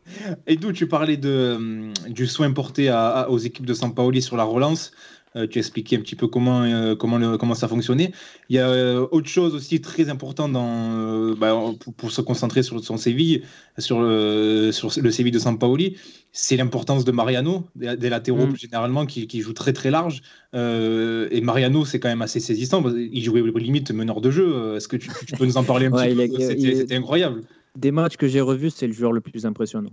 Et 0.47 0.57
d'où 0.57 0.73
tu 0.73 0.87
parlais 0.89 1.17
de, 1.17 1.55
hum, 1.57 1.93
du 2.09 2.27
soin 2.27 2.53
porté 2.53 2.89
à- 2.89 3.09
à- 3.09 3.29
aux 3.29 3.39
équipes 3.39 3.67
de 3.67 3.75
Sampaoli 3.75 4.21
sur 4.21 4.37
la 4.37 4.45
relance. 4.45 4.93
Euh, 5.35 5.47
tu 5.47 5.59
as 5.59 5.61
expliqué 5.61 5.97
un 5.97 6.01
petit 6.01 6.15
peu 6.15 6.27
comment, 6.27 6.63
euh, 6.63 6.95
comment, 6.95 7.17
le- 7.17 7.39
comment 7.39 7.55
ça 7.55 7.67
fonctionnait. 7.67 8.13
Il 8.51 8.57
y 8.57 8.59
a 8.59 8.69
euh, 8.69 9.07
autre 9.13 9.29
chose 9.29 9.55
aussi 9.55 9.81
très 9.81 10.11
important 10.11 10.47
dans, 10.49 11.33
bah, 11.35 11.55
pour, 11.81 11.95
pour 11.95 12.11
se 12.11 12.21
concentrer 12.21 12.63
sur 12.63 12.85
son 12.85 12.99
Séville, 12.99 13.43
sur 13.79 14.03
le, 14.03 14.71
sur 14.73 14.91
le 15.01 15.11
Séville 15.11 15.33
de 15.33 15.39
Sampaoli, 15.39 15.97
c'est 16.33 16.57
l'importance 16.57 17.07
de 17.07 17.13
Mariano, 17.13 17.65
des, 17.77 17.97
des 17.97 18.11
latéraux 18.11 18.47
Mm. 18.47 18.57
généralement, 18.57 19.07
qui, 19.07 19.27
qui 19.27 19.41
jouent 19.41 19.55
très 19.55 19.73
très 19.73 19.91
large. 19.91 20.21
Et 20.55 21.41
Mariano, 21.41 21.85
c'est 21.87 21.99
quand 21.99 22.09
même 22.11 22.23
assez 22.23 22.41
saisissant. 22.41 22.83
qu'il 22.83 23.23
jouait 23.25 23.43
limite 23.57 23.91
meneur 23.91 24.21
de 24.21 24.31
jeu. 24.31 24.77
Est-ce 24.77 24.87
que 24.89 24.97
tu, 24.99 25.09
tu 25.27 25.35
peux 25.35 25.47
nous 25.47 25.57
en 25.57 25.65
parler 25.65 25.87
un 25.87 25.93
Ouais, 25.93 26.09
petit 26.15 26.21
il 26.23 26.31
peu 26.31 26.41
est- 26.43 26.47
C'était 26.47 26.61
il 26.61 26.69
est- 26.71 26.77
c'était 26.77 26.97
incroyable. 26.97 27.41
Des 27.77 27.91
matchs 27.91 28.17
que 28.19 28.29
j'ai 28.29 28.43
revus, 28.43 28.69
c'est 28.71 28.87
le 28.87 28.93
joueur 28.93 29.13
le 29.13 29.23
plus 29.23 29.47
impressionnant. 29.47 29.93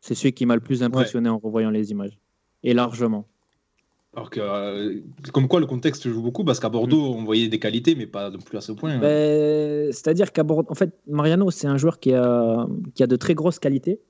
C'est 0.00 0.14
celui 0.16 0.32
qui 0.32 0.44
m'a 0.44 0.54
le 0.56 0.60
plus 0.60 0.82
impressionné 0.82 1.28
en 1.28 1.38
revoyant 1.38 1.70
les 1.70 1.92
images. 1.92 2.18
Et 2.64 2.74
largement. 2.74 3.26
Alors 4.16 4.30
que, 4.30 4.40
euh, 4.40 5.00
comme 5.32 5.48
quoi, 5.48 5.58
le 5.60 5.66
contexte 5.66 6.08
joue 6.08 6.22
beaucoup, 6.22 6.44
parce 6.44 6.60
qu'à 6.60 6.68
Bordeaux, 6.68 7.14
on 7.16 7.24
voyait 7.24 7.48
des 7.48 7.58
qualités, 7.58 7.94
mais 7.96 8.06
pas 8.06 8.30
non 8.30 8.38
plus 8.38 8.56
à 8.56 8.60
ce 8.60 8.72
point. 8.72 8.90
hein. 8.92 8.98
Ben, 9.00 9.92
C'est-à-dire 9.92 10.32
qu'à 10.32 10.44
Bordeaux, 10.44 10.70
en 10.70 10.74
fait, 10.74 10.90
Mariano, 11.08 11.50
c'est 11.50 11.66
un 11.66 11.76
joueur 11.76 11.98
qui 11.98 12.12
a, 12.12 12.66
qui 12.94 13.02
a 13.02 13.06
de 13.08 13.16
très 13.16 13.34
grosses 13.34 13.58
qualités. 13.58 14.00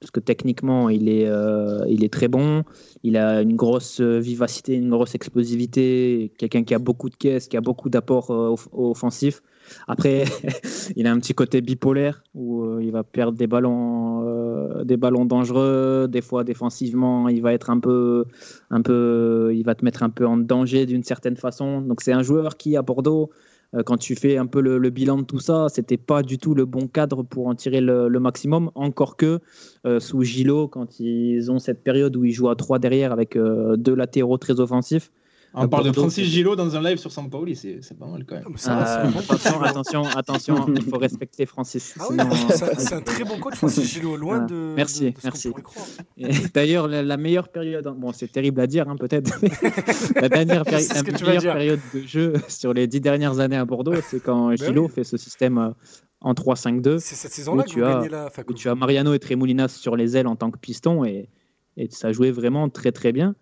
Parce 0.00 0.10
que 0.10 0.18
techniquement, 0.18 0.88
il 0.88 1.08
est, 1.08 1.28
euh, 1.28 1.84
il 1.88 2.02
est 2.02 2.12
très 2.12 2.26
bon. 2.26 2.64
Il 3.04 3.16
a 3.16 3.40
une 3.40 3.54
grosse 3.54 4.00
vivacité, 4.00 4.74
une 4.74 4.90
grosse 4.90 5.14
explosivité. 5.14 6.32
Quelqu'un 6.38 6.64
qui 6.64 6.74
a 6.74 6.80
beaucoup 6.80 7.08
de 7.08 7.14
caisses, 7.14 7.46
qui 7.46 7.56
a 7.56 7.60
beaucoup 7.60 7.88
d'apports 7.88 8.32
euh, 8.32 8.48
off- 8.50 8.68
offensifs. 8.72 9.42
Après, 9.88 10.24
il 10.96 11.06
a 11.06 11.12
un 11.12 11.18
petit 11.18 11.34
côté 11.34 11.60
bipolaire 11.60 12.22
où 12.34 12.62
euh, 12.62 12.82
il 12.82 12.92
va 12.92 13.02
perdre 13.02 13.36
des 13.36 13.46
ballons, 13.46 14.26
euh, 14.26 14.84
des 14.84 14.96
ballons 14.96 15.24
dangereux. 15.24 16.08
Des 16.08 16.20
fois, 16.20 16.44
défensivement, 16.44 17.28
il 17.28 17.42
va 17.42 17.52
être 17.52 17.70
un 17.70 17.78
peu, 17.78 18.24
un 18.70 18.82
peu, 18.82 19.52
il 19.54 19.64
va 19.64 19.74
te 19.74 19.84
mettre 19.84 20.02
un 20.02 20.10
peu 20.10 20.26
en 20.26 20.36
danger 20.36 20.86
d'une 20.86 21.02
certaine 21.02 21.36
façon. 21.36 21.80
Donc, 21.80 22.00
c'est 22.02 22.12
un 22.12 22.22
joueur 22.22 22.56
qui, 22.56 22.76
à 22.76 22.82
Bordeaux, 22.82 23.30
euh, 23.74 23.82
quand 23.82 23.96
tu 23.96 24.14
fais 24.14 24.36
un 24.36 24.46
peu 24.46 24.60
le, 24.60 24.90
bilan 24.90 25.18
de 25.18 25.24
tout 25.24 25.40
ça, 25.40 25.66
c'était 25.68 25.96
pas 25.96 26.22
du 26.22 26.38
tout 26.38 26.54
le 26.54 26.66
bon 26.66 26.86
cadre 26.86 27.22
pour 27.22 27.46
en 27.46 27.54
tirer 27.54 27.80
le, 27.80 28.08
le 28.08 28.20
maximum. 28.20 28.70
Encore 28.74 29.16
que 29.16 29.40
sous 29.98 30.22
Gilo, 30.22 30.68
quand 30.68 31.00
ils 31.00 31.50
ont 31.50 31.58
cette 31.58 31.82
période 31.82 32.16
où 32.16 32.24
ils 32.24 32.32
jouent 32.32 32.50
à 32.50 32.56
trois 32.56 32.78
derrière 32.78 33.12
avec 33.12 33.36
deux 33.36 33.94
latéraux 33.94 34.38
très 34.38 34.60
offensifs. 34.60 35.10
On 35.54 35.68
parle 35.68 35.84
de 35.86 35.92
Francis 35.92 36.26
Gillot 36.26 36.56
dans 36.56 36.74
un 36.76 36.82
live 36.82 36.98
sur 36.98 37.12
Sampaoli, 37.12 37.54
c'est 37.56 37.78
c'est 37.82 37.98
pas 37.98 38.06
mal 38.06 38.24
quand 38.24 38.36
même. 38.36 38.44
Euh, 38.46 39.18
attention, 39.18 39.62
attention, 39.62 40.04
attention, 40.16 40.66
il 40.74 40.82
faut 40.82 40.98
respecter 40.98 41.46
Francis. 41.46 41.94
Ah 42.00 42.04
oui, 42.10 42.16
sinon- 42.18 42.30
c'est 42.48 42.62
un- 42.64 42.78
c'est 42.78 42.94
un 42.94 43.00
très 43.02 43.24
bon 43.24 43.38
coach, 43.38 43.54
Francis 43.56 43.84
Gillot, 43.92 44.16
loin 44.16 44.40
Ah, 44.42 44.46
de, 44.46 44.72
merci, 44.76 45.04
de- 45.04 45.08
de 45.10 45.36
ce 45.38 45.48
qu'on 45.48 45.62
merci. 46.16 46.42
D'ailleurs, 46.54 46.88
la, 46.88 47.02
la 47.02 47.16
meilleure 47.16 47.48
période, 47.48 47.86
bon, 47.96 48.12
c'est 48.12 48.30
terrible 48.30 48.60
à 48.60 48.66
dire, 48.66 48.88
hein, 48.88 48.96
peut-être, 48.96 49.38
mais 49.42 49.50
la 50.22 50.28
dernière 50.28 50.64
péri- 50.64 50.86
la 50.88 51.02
meilleure 51.26 51.42
période 51.54 51.80
de 51.94 52.00
jeu 52.00 52.32
sur 52.48 52.72
les 52.72 52.86
dix 52.86 53.00
dernières 53.00 53.38
années 53.40 53.56
à 53.56 53.64
Bordeaux, 53.64 53.94
c'est 54.08 54.20
quand 54.22 54.48
Ben 54.48 54.56
Gilo 54.56 54.86
oui. 54.86 54.92
fait 54.94 55.04
ce 55.04 55.16
système 55.16 55.58
euh, 55.58 55.70
en 56.20 56.32
3-5-2. 56.34 56.98
C'est 57.00 57.14
cette 57.16 57.32
saison-là 57.32 57.62
Où 57.62 57.66
que 57.66 57.70
tu 57.70 57.84
as- 57.84 57.94
gagnez 57.94 58.08
la. 58.08 58.26
enfin, 58.26 58.42
où 58.42 58.52
que 58.52 58.58
tu 58.58 58.68
as 58.68 58.74
Mariano 58.74 59.12
et 59.12 59.18
Tremoulinas 59.18 59.68
sur 59.68 59.96
les 59.96 60.16
ailes 60.16 60.26
en 60.28 60.36
tant 60.36 60.50
que 60.50 60.58
piston 60.58 61.04
et, 61.04 61.28
et 61.76 61.88
ça 61.90 62.12
jouait 62.12 62.30
vraiment 62.30 62.68
très 62.68 62.92
très 62.92 63.12
bien. 63.12 63.34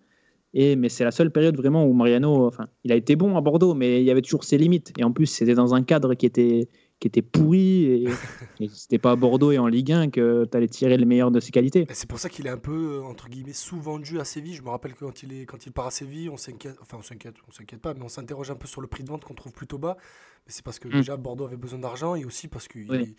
Et, 0.53 0.75
mais 0.77 0.89
c'est 0.89 1.05
la 1.05 1.13
seule 1.13 1.31
période 1.31 1.57
vraiment 1.57 1.85
où 1.87 1.93
Mariano, 1.93 2.47
enfin, 2.47 2.69
il 2.85 2.91
a 2.93 2.97
été 2.97 3.15
bon 3.17 3.37
à 3.37 3.41
Bordeaux, 3.41 3.75
mais 3.75 4.01
il 4.01 4.05
y 4.05 4.11
avait 4.11 4.23
toujours 4.23 4.43
ses 4.45 4.59
limites. 4.59 4.93
Et 4.99 5.05
en 5.05 5.13
plus, 5.13 5.27
c'était 5.27 5.55
dans 5.55 5.75
un 5.75 5.83
cadre 5.85 6.15
qui 6.15 6.27
était, 6.27 6.69
qui 6.99 7.07
était 7.07 7.23
pourri. 7.23 7.85
Et, 7.85 8.05
et 8.61 8.69
c'était 8.69 8.99
pas 8.99 9.13
à 9.13 9.17
Bordeaux 9.17 9.53
et 9.53 9.59
en 9.59 9.69
Ligue 9.69 9.93
1 9.93 10.11
que 10.11 10.45
tu 10.51 10.57
allais 10.57 10.67
tirer 10.67 10.97
le 10.97 11.07
meilleur 11.07 11.31
de 11.31 11.39
ses 11.39 11.53
qualités. 11.53 11.87
Et 11.89 11.95
C'est 11.95 12.09
pour 12.09 12.19
ça 12.19 12.29
qu'il 12.29 12.49
est 12.49 12.51
un 12.51 12.59
peu, 12.59 13.01
entre 13.05 13.29
guillemets, 13.29 13.53
sous-vendu 13.53 14.19
à 14.19 14.25
Séville. 14.25 14.55
Je 14.55 14.63
me 14.63 14.71
rappelle 14.71 14.95
que 14.95 15.05
quand 15.05 15.23
il, 15.23 15.33
est, 15.33 15.47
quand 15.47 15.67
il 15.67 15.73
part 15.73 15.87
à 15.87 15.91
Séville, 15.93 16.29
on 16.31 16.37
s'inquiète, 16.37 16.77
enfin 16.83 16.97
on 16.99 17.03
s'inquiète, 17.03 17.37
on 17.49 17.53
s'inquiète 17.53 17.81
pas, 17.81 17.95
mais 17.95 18.03
on 18.03 18.09
s'interroge 18.09 18.51
un 18.51 18.57
peu 18.57 18.67
sur 18.67 18.81
le 18.81 18.89
prix 18.89 19.05
de 19.05 19.09
vente 19.09 19.25
qu'on 19.25 19.35
trouve 19.35 19.53
plutôt 19.53 19.79
bas. 19.79 19.97
Mais 20.47 20.53
c'est 20.53 20.65
parce 20.65 20.81
que 20.81 20.89
Mm. 20.89 20.93
déjà 20.93 21.17
Bordeaux 21.17 21.45
avait 21.45 21.57
besoin 21.57 21.79
d'argent 21.79 22.17
et 22.17 22.25
aussi 22.25 22.49
parce 22.49 22.67
qu'il 22.67 22.91
Oui. 22.91 23.15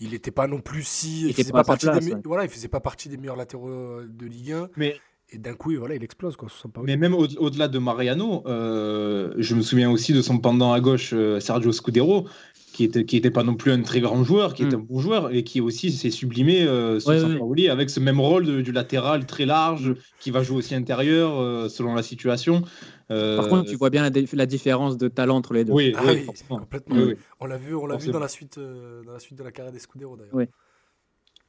il 0.00 0.10
n'était 0.10 0.32
pas 0.32 0.48
non 0.48 0.60
plus 0.60 0.82
si. 0.82 1.20
Il 1.22 1.28
Il, 1.28 1.34
faisait 1.34 1.52
pas 1.52 1.62
partie 1.62 1.86
place, 1.86 2.00
des, 2.04 2.10
me- 2.10 2.16
ouais. 2.16 2.22
voilà, 2.24 2.42
il 2.42 2.50
faisait 2.50 2.66
pas 2.66 2.80
partie 2.80 3.08
des 3.08 3.16
meilleurs 3.16 3.36
latéraux 3.36 3.68
euh, 3.68 4.06
de 4.08 4.26
Ligue 4.26 4.50
1. 4.52 4.70
Mais, 4.76 4.96
Et 5.34 5.38
d'un 5.38 5.54
coup, 5.54 5.72
voilà, 5.76 5.96
il 5.96 6.04
explose. 6.04 6.36
Quoi, 6.36 6.48
mais 6.84 6.96
même 6.96 7.14
au- 7.14 7.26
au-delà 7.26 7.66
de 7.66 7.78
Mariano, 7.78 8.44
euh, 8.46 9.34
je 9.36 9.54
me 9.56 9.62
souviens 9.62 9.90
aussi 9.90 10.12
de 10.12 10.22
son 10.22 10.38
pendant 10.38 10.72
à 10.72 10.80
gauche, 10.80 11.10
euh, 11.12 11.40
Sergio 11.40 11.72
Scudero, 11.72 12.28
qui 12.72 12.84
était, 12.84 13.04
qui 13.04 13.16
était 13.16 13.32
pas 13.32 13.42
non 13.42 13.54
plus 13.54 13.72
un 13.72 13.82
très 13.82 14.00
grand 14.00 14.22
joueur, 14.22 14.54
qui 14.54 14.64
Mm. 14.64 14.68
est 14.68 14.74
un 14.74 14.78
bon 14.78 15.00
joueur 15.00 15.34
et 15.34 15.42
qui 15.42 15.60
aussi 15.60 15.90
s'est 15.90 16.10
sublimé 16.10 16.62
euh, 16.62 17.00
sur 17.00 17.10
Ouais, 17.10 17.18
Sampaoli 17.18 17.68
avec 17.68 17.90
ce 17.90 17.98
même 17.98 18.20
rôle 18.20 18.46
de- 18.46 18.60
du 18.60 18.70
latéral 18.70 19.26
très 19.26 19.44
large, 19.44 19.94
qui 20.20 20.30
va 20.30 20.42
jouer 20.44 20.58
aussi 20.58 20.74
intérieur 20.76 21.36
euh, 21.38 21.68
selon 21.68 21.94
la 21.94 22.02
situation. 22.04 22.62
Euh, 23.10 23.36
Par 23.36 23.48
contre, 23.48 23.68
tu 23.68 23.76
vois 23.76 23.90
bien 23.90 24.08
la, 24.32 24.46
différence 24.46 24.96
de 24.96 25.08
talent 25.08 25.36
entre 25.36 25.52
les 25.52 25.64
deux. 25.64 25.72
Oui, 25.72 25.92
Ah 25.96 26.02
oui, 26.04 26.12
oui, 26.14 26.24
forcément. 26.24 26.60
complètement. 26.60 26.96
Oui, 26.96 27.02
oui. 27.08 27.14
On 27.40 27.46
l'a 27.46 27.58
vu, 27.58 27.74
on 27.74 27.86
l'a 27.86 27.96
vu 27.96 28.10
dans 28.10 28.20
la 28.20 28.28
suite, 28.28 28.58
euh, 28.58 29.02
dans 29.04 29.12
la 29.12 29.18
suite 29.18 29.38
de 29.38 29.44
la 29.44 29.50
carrière 29.50 29.72
des 29.72 29.80
Scudero 29.80 30.16
d'ailleurs. 30.16 30.46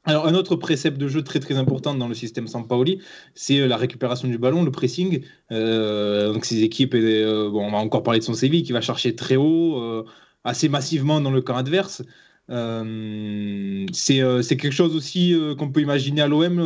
Alors, 0.06 0.28
un 0.28 0.36
autre 0.36 0.56
précepte 0.56 0.98
de 0.98 1.08
jeu 1.08 1.24
très 1.24 1.40
très 1.40 1.58
important 1.58 1.96
dans 1.96 2.08
le 2.08 2.14
système 2.14 2.48
Sampaoli, 2.48 3.00
c'est 3.34 3.60
euh, 3.60 3.68
la 3.68 3.76
récupération 3.78 4.28
du 4.28 4.38
ballon, 4.38 4.64
le 4.64 4.72
pressing. 4.72 5.24
Euh, 5.52 6.32
donc, 6.32 6.46
ces 6.46 6.62
équipes, 6.62 6.94
euh, 6.94 7.50
bon, 7.50 7.66
on 7.66 7.72
va 7.72 7.80
encore 7.80 8.04
parler 8.04 8.20
de 8.20 8.24
son 8.24 8.36
Séville 8.36 8.62
qui 8.64 8.72
va 8.72 8.82
chercher 8.82 9.16
très 9.16 9.36
haut, 9.36 10.06
assez 10.44 10.70
massivement 10.70 11.22
dans 11.22 11.32
le 11.32 11.42
camp 11.42 11.56
adverse. 11.56 12.04
C'est 13.94 14.58
quelque 14.58 14.72
chose 14.72 14.96
aussi 14.96 15.36
qu'on 15.58 15.72
peut 15.72 15.82
imaginer 15.82 16.22
à 16.22 16.28
l'OM, 16.28 16.60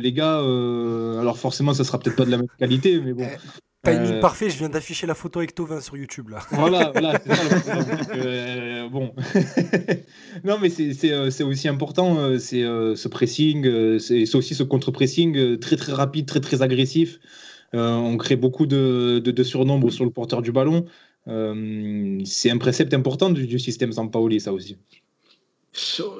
les 0.00 0.12
gars. 0.12 0.38
alors, 0.38 1.38
forcément, 1.38 1.74
ça 1.74 1.82
sera 1.82 1.98
peut-être 1.98 2.16
pas 2.16 2.24
de 2.24 2.30
la 2.30 2.38
même 2.38 2.46
qualité, 2.58 3.00
mais 3.00 3.12
bon. 3.12 3.26
Timing 3.84 4.12
Euh, 4.12 4.20
parfait, 4.20 4.48
je 4.48 4.58
viens 4.58 4.68
d'afficher 4.68 5.06
la 5.08 5.14
photo 5.14 5.40
avec 5.40 5.54
Tovin 5.54 5.80
sur 5.80 5.96
YouTube 5.96 6.28
là. 6.28 6.38
Voilà, 6.52 6.92
voilà, 6.92 7.20
c'est 7.24 7.34
ça 7.34 7.42
le 7.54 7.60
problème, 7.60 7.98
c'est 8.00 8.06
que, 8.12 8.18
euh, 8.18 8.88
bon. 8.88 9.12
non, 10.44 10.58
mais 10.60 10.70
c'est- 10.70 10.94
c'est 10.94 11.12
euh, 11.12 11.30
c'est 11.30 11.42
aussi 11.42 11.66
important, 11.66 12.18
euh, 12.18 12.38
c'est 12.38 12.62
ce 12.62 13.08
pressing, 13.08 13.98
c'est 13.98 14.24
c'est 14.26 14.36
aussi 14.36 14.54
ce 14.54 14.62
contre-pressing 14.62 15.58
très 15.58 15.76
très 15.76 15.92
rapide, 15.92 16.26
très 16.26 16.40
très 16.40 16.62
agressif. 16.62 17.18
Euh, 17.74 17.90
on 17.94 18.16
crée 18.18 18.36
beaucoup 18.36 18.66
de, 18.66 19.18
de, 19.18 19.30
de 19.30 19.42
surnombre 19.42 19.90
sur 19.90 20.04
le 20.04 20.10
porteur 20.10 20.42
du 20.42 20.52
ballon. 20.52 20.84
Euh, 21.26 22.18
c'est 22.24 22.50
un 22.50 22.58
précepte 22.58 22.92
important 22.94 23.30
du, 23.30 23.46
du 23.46 23.58
système 23.58 23.92
Sampaoli, 23.92 24.40
ça 24.40 24.52
aussi. 24.52 24.76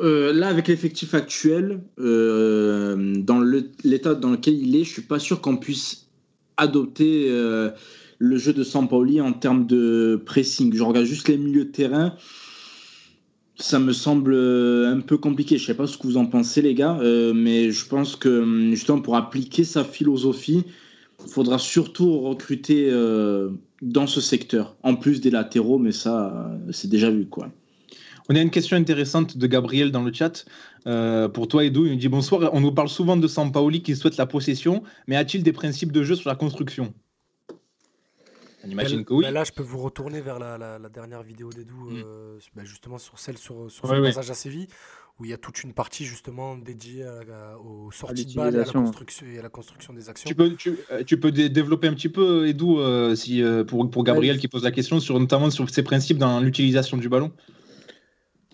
Euh, 0.00 0.32
là, 0.32 0.48
avec 0.48 0.66
l'effectif 0.68 1.12
actuel, 1.14 1.82
euh, 1.98 3.14
dans 3.18 3.38
le- 3.38 3.70
l'état 3.84 4.14
dans 4.14 4.30
lequel 4.30 4.54
il 4.54 4.74
est, 4.76 4.84
je 4.84 4.90
suis 4.92 5.02
pas 5.02 5.18
sûr 5.18 5.42
qu'on 5.42 5.58
puisse 5.58 6.08
adopter 6.56 7.26
euh, 7.28 7.70
le 8.18 8.36
jeu 8.36 8.52
de 8.52 8.62
Sampaoli 8.62 9.20
en 9.20 9.32
termes 9.32 9.66
de 9.66 10.20
pressing. 10.24 10.72
Je 10.74 10.82
regarde 10.82 11.06
juste 11.06 11.28
les 11.28 11.36
milieux 11.36 11.64
de 11.64 11.70
terrain. 11.70 12.14
Ça 13.56 13.78
me 13.78 13.92
semble 13.92 14.32
euh, 14.32 14.92
un 14.92 15.00
peu 15.00 15.18
compliqué. 15.18 15.58
Je 15.58 15.66
sais 15.66 15.74
pas 15.74 15.86
ce 15.86 15.98
que 15.98 16.04
vous 16.04 16.16
en 16.16 16.26
pensez, 16.26 16.62
les 16.62 16.74
gars, 16.74 16.98
euh, 17.00 17.32
mais 17.34 17.70
je 17.70 17.86
pense 17.86 18.16
que 18.16 18.42
hum, 18.42 18.70
justement 18.70 19.00
pour 19.00 19.16
appliquer 19.16 19.64
sa 19.64 19.84
philosophie, 19.84 20.64
il 21.24 21.30
faudra 21.30 21.58
surtout 21.58 22.20
recruter 22.20 22.88
euh, 22.90 23.50
dans 23.80 24.06
ce 24.06 24.20
secteur, 24.20 24.76
en 24.82 24.94
plus 24.94 25.20
des 25.20 25.30
latéraux, 25.30 25.78
mais 25.78 25.92
ça, 25.92 26.58
c'est 26.70 26.88
déjà 26.88 27.10
vu, 27.10 27.26
quoi. 27.26 27.50
On 28.28 28.36
a 28.36 28.40
une 28.40 28.50
question 28.50 28.76
intéressante 28.76 29.36
de 29.36 29.46
Gabriel 29.46 29.90
dans 29.90 30.02
le 30.02 30.12
chat. 30.12 30.44
Euh, 30.86 31.28
pour 31.28 31.48
toi, 31.48 31.64
Edou, 31.64 31.86
il 31.86 31.92
nous 31.92 31.98
dit 31.98 32.08
Bonsoir, 32.08 32.50
on 32.52 32.60
nous 32.60 32.72
parle 32.72 32.88
souvent 32.88 33.16
de 33.16 33.26
Sampaoli 33.26 33.82
qui 33.82 33.96
souhaite 33.96 34.16
la 34.16 34.26
possession, 34.26 34.82
mais 35.06 35.16
a-t-il 35.16 35.42
des 35.42 35.52
principes 35.52 35.92
de 35.92 36.02
jeu 36.02 36.14
sur 36.14 36.28
la 36.28 36.36
construction? 36.36 36.94
On 38.64 38.70
imagine 38.70 39.04
que 39.04 39.12
oui. 39.12 39.24
là, 39.28 39.42
je 39.42 39.50
peux 39.50 39.62
vous 39.62 39.78
retourner 39.78 40.20
vers 40.20 40.38
la, 40.38 40.78
dernière 40.88 41.24
vidéo 41.24 41.50
d'Edou, 41.50 41.90
mm. 41.90 42.02
euh, 42.04 42.38
bah, 42.54 42.62
justement 42.64 42.98
sur 42.98 43.18
celle 43.18 43.36
sur, 43.36 43.68
sur 43.68 43.88
son 43.88 44.02
passage 44.02 44.30
à 44.30 44.34
Séville, 44.34 44.68
où 45.18 45.24
il 45.24 45.32
y 45.32 45.34
a 45.34 45.36
toute 45.36 45.64
une 45.64 45.72
partie 45.72 46.04
justement 46.04 46.56
dédiée 46.56 47.04
aux 47.64 47.90
sorties 47.90 48.24
de 48.24 48.34
balles 48.34 48.54
et 48.54 48.58
à, 48.60 48.64
la 48.64 48.72
construction, 48.72 49.26
et 49.26 49.38
à 49.40 49.42
la 49.42 49.48
construction 49.48 49.92
des 49.92 50.08
actions. 50.08 50.28
Tu 50.28 50.36
peux, 50.36 50.54
tu, 50.54 50.78
euh, 50.92 51.02
peux 51.20 51.32
développer 51.32 51.88
un 51.88 51.94
petit 51.94 52.08
peu, 52.08 52.46
Edou, 52.46 52.78
si, 53.16 53.42
pour, 53.66 53.90
pour 53.90 54.04
Gabriel 54.04 54.38
qui 54.38 54.46
pose 54.46 54.62
la 54.62 54.70
question, 54.70 55.00
sur, 55.00 55.18
notamment 55.18 55.50
sur 55.50 55.68
ses 55.68 55.82
principes 55.82 56.18
dans 56.18 56.38
l'utilisation 56.38 56.96
du 56.96 57.08
ballon? 57.08 57.32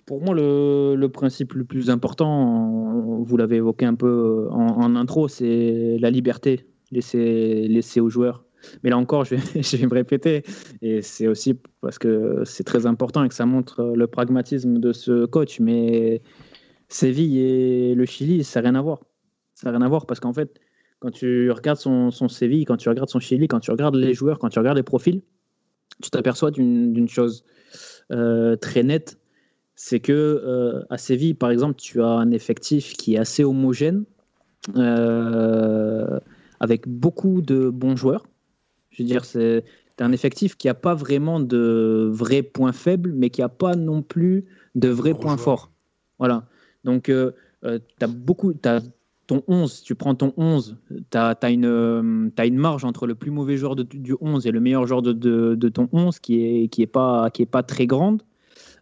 Pour 0.08 0.22
moi, 0.22 0.34
le, 0.34 1.06
principe 1.08 1.52
le 1.52 1.64
plus 1.64 1.90
important, 1.90 3.20
vous 3.20 3.36
l'avez 3.36 3.56
évoqué 3.56 3.84
un 3.84 3.94
peu 3.94 4.48
en, 4.50 4.96
intro, 4.96 5.28
c'est 5.28 5.98
la 6.00 6.08
liberté 6.08 6.66
laissée, 6.90 7.68
laisser 7.68 8.00
aux 8.00 8.08
joueurs. 8.08 8.46
Mais 8.82 8.88
là 8.88 8.96
encore, 8.96 9.24
je 9.26 9.34
vais, 9.76 9.86
me 9.86 9.92
répéter, 9.92 10.44
et 10.80 11.02
c'est 11.02 11.26
aussi 11.26 11.60
parce 11.82 11.98
que 11.98 12.40
c'est 12.46 12.64
très 12.64 12.86
important 12.86 13.22
et 13.22 13.28
que 13.28 13.34
ça 13.34 13.44
montre 13.44 13.92
le 13.94 14.06
pragmatisme 14.06 14.78
de 14.78 14.94
ce 14.94 15.26
coach. 15.26 15.60
Mais 15.60 16.22
Séville 16.88 17.38
et 17.40 17.94
le 17.94 18.06
Chili, 18.06 18.44
ça 18.44 18.62
n'a 18.62 18.70
rien 18.70 18.78
à 18.78 18.82
voir. 18.82 19.04
Ça 19.56 19.70
n'a 19.70 19.76
rien 19.76 19.84
à 19.84 19.90
voir 19.90 20.06
parce 20.06 20.20
qu'en 20.20 20.32
fait, 20.32 20.58
quand 21.00 21.10
tu 21.10 21.50
regardes 21.50 21.78
son, 21.78 22.10
son 22.10 22.28
Séville, 22.28 22.64
quand 22.64 22.78
tu 22.78 22.88
regardes 22.88 23.10
son 23.10 23.20
Chili, 23.20 23.46
quand 23.46 23.60
tu 23.60 23.70
regardes 23.70 23.96
les 23.96 24.14
joueurs, 24.14 24.38
quand 24.38 24.48
tu 24.48 24.58
regardes 24.58 24.78
les 24.78 24.82
profils, 24.82 25.20
tu 26.02 26.08
t'aperçois 26.08 26.50
d'une 26.50 27.08
chose 27.08 27.44
euh, 28.10 28.56
très 28.56 28.82
nette, 28.82 29.17
c'est 29.80 30.00
que 30.00 30.12
euh, 30.12 30.82
à 30.90 30.98
Séville, 30.98 31.34
par 31.34 31.52
exemple, 31.52 31.76
tu 31.76 32.02
as 32.02 32.08
un 32.08 32.32
effectif 32.32 32.94
qui 32.94 33.14
est 33.14 33.18
assez 33.18 33.44
homogène, 33.44 34.04
euh, 34.76 36.18
avec 36.58 36.88
beaucoup 36.88 37.42
de 37.42 37.70
bons 37.70 37.94
joueurs. 37.94 38.26
Je 38.90 39.04
veux 39.04 39.06
dire, 39.06 39.24
c'est 39.24 39.62
un 40.00 40.10
effectif 40.10 40.56
qui 40.56 40.66
n'a 40.66 40.74
pas 40.74 40.96
vraiment 40.96 41.38
de 41.38 42.10
vrais 42.12 42.42
points 42.42 42.72
faibles, 42.72 43.12
mais 43.14 43.30
qui 43.30 43.40
n'a 43.40 43.48
pas 43.48 43.76
non 43.76 44.02
plus 44.02 44.46
de 44.74 44.88
vrais 44.88 45.14
points 45.14 45.36
forts. 45.36 45.70
Voilà. 46.18 46.48
Donc, 46.82 47.08
euh, 47.08 47.30
tu 47.62 48.04
as 48.04 48.08
beaucoup. 48.08 48.52
As 48.64 48.80
ton 49.28 49.44
11, 49.46 49.82
tu 49.82 49.94
prends 49.94 50.16
ton 50.16 50.32
11, 50.36 50.76
tu 50.88 51.18
as, 51.18 51.50
une, 51.50 52.32
as 52.36 52.46
une 52.46 52.56
marge 52.56 52.84
entre 52.84 53.06
le 53.06 53.14
plus 53.14 53.30
mauvais 53.30 53.56
joueur 53.56 53.76
du 53.76 54.16
11 54.20 54.44
et 54.44 54.50
le 54.50 54.58
meilleur 54.58 54.88
joueur 54.88 55.02
de, 55.02 55.12
de, 55.12 55.68
ton 55.68 55.88
11 55.92 56.18
qui 56.18 56.38
n'est 56.38 56.68
qui 56.68 56.82
est 56.82 56.86
pas, 56.86 57.30
qui 57.30 57.42
est 57.42 57.46
pas 57.46 57.62
très 57.62 57.86
grande. 57.86 58.22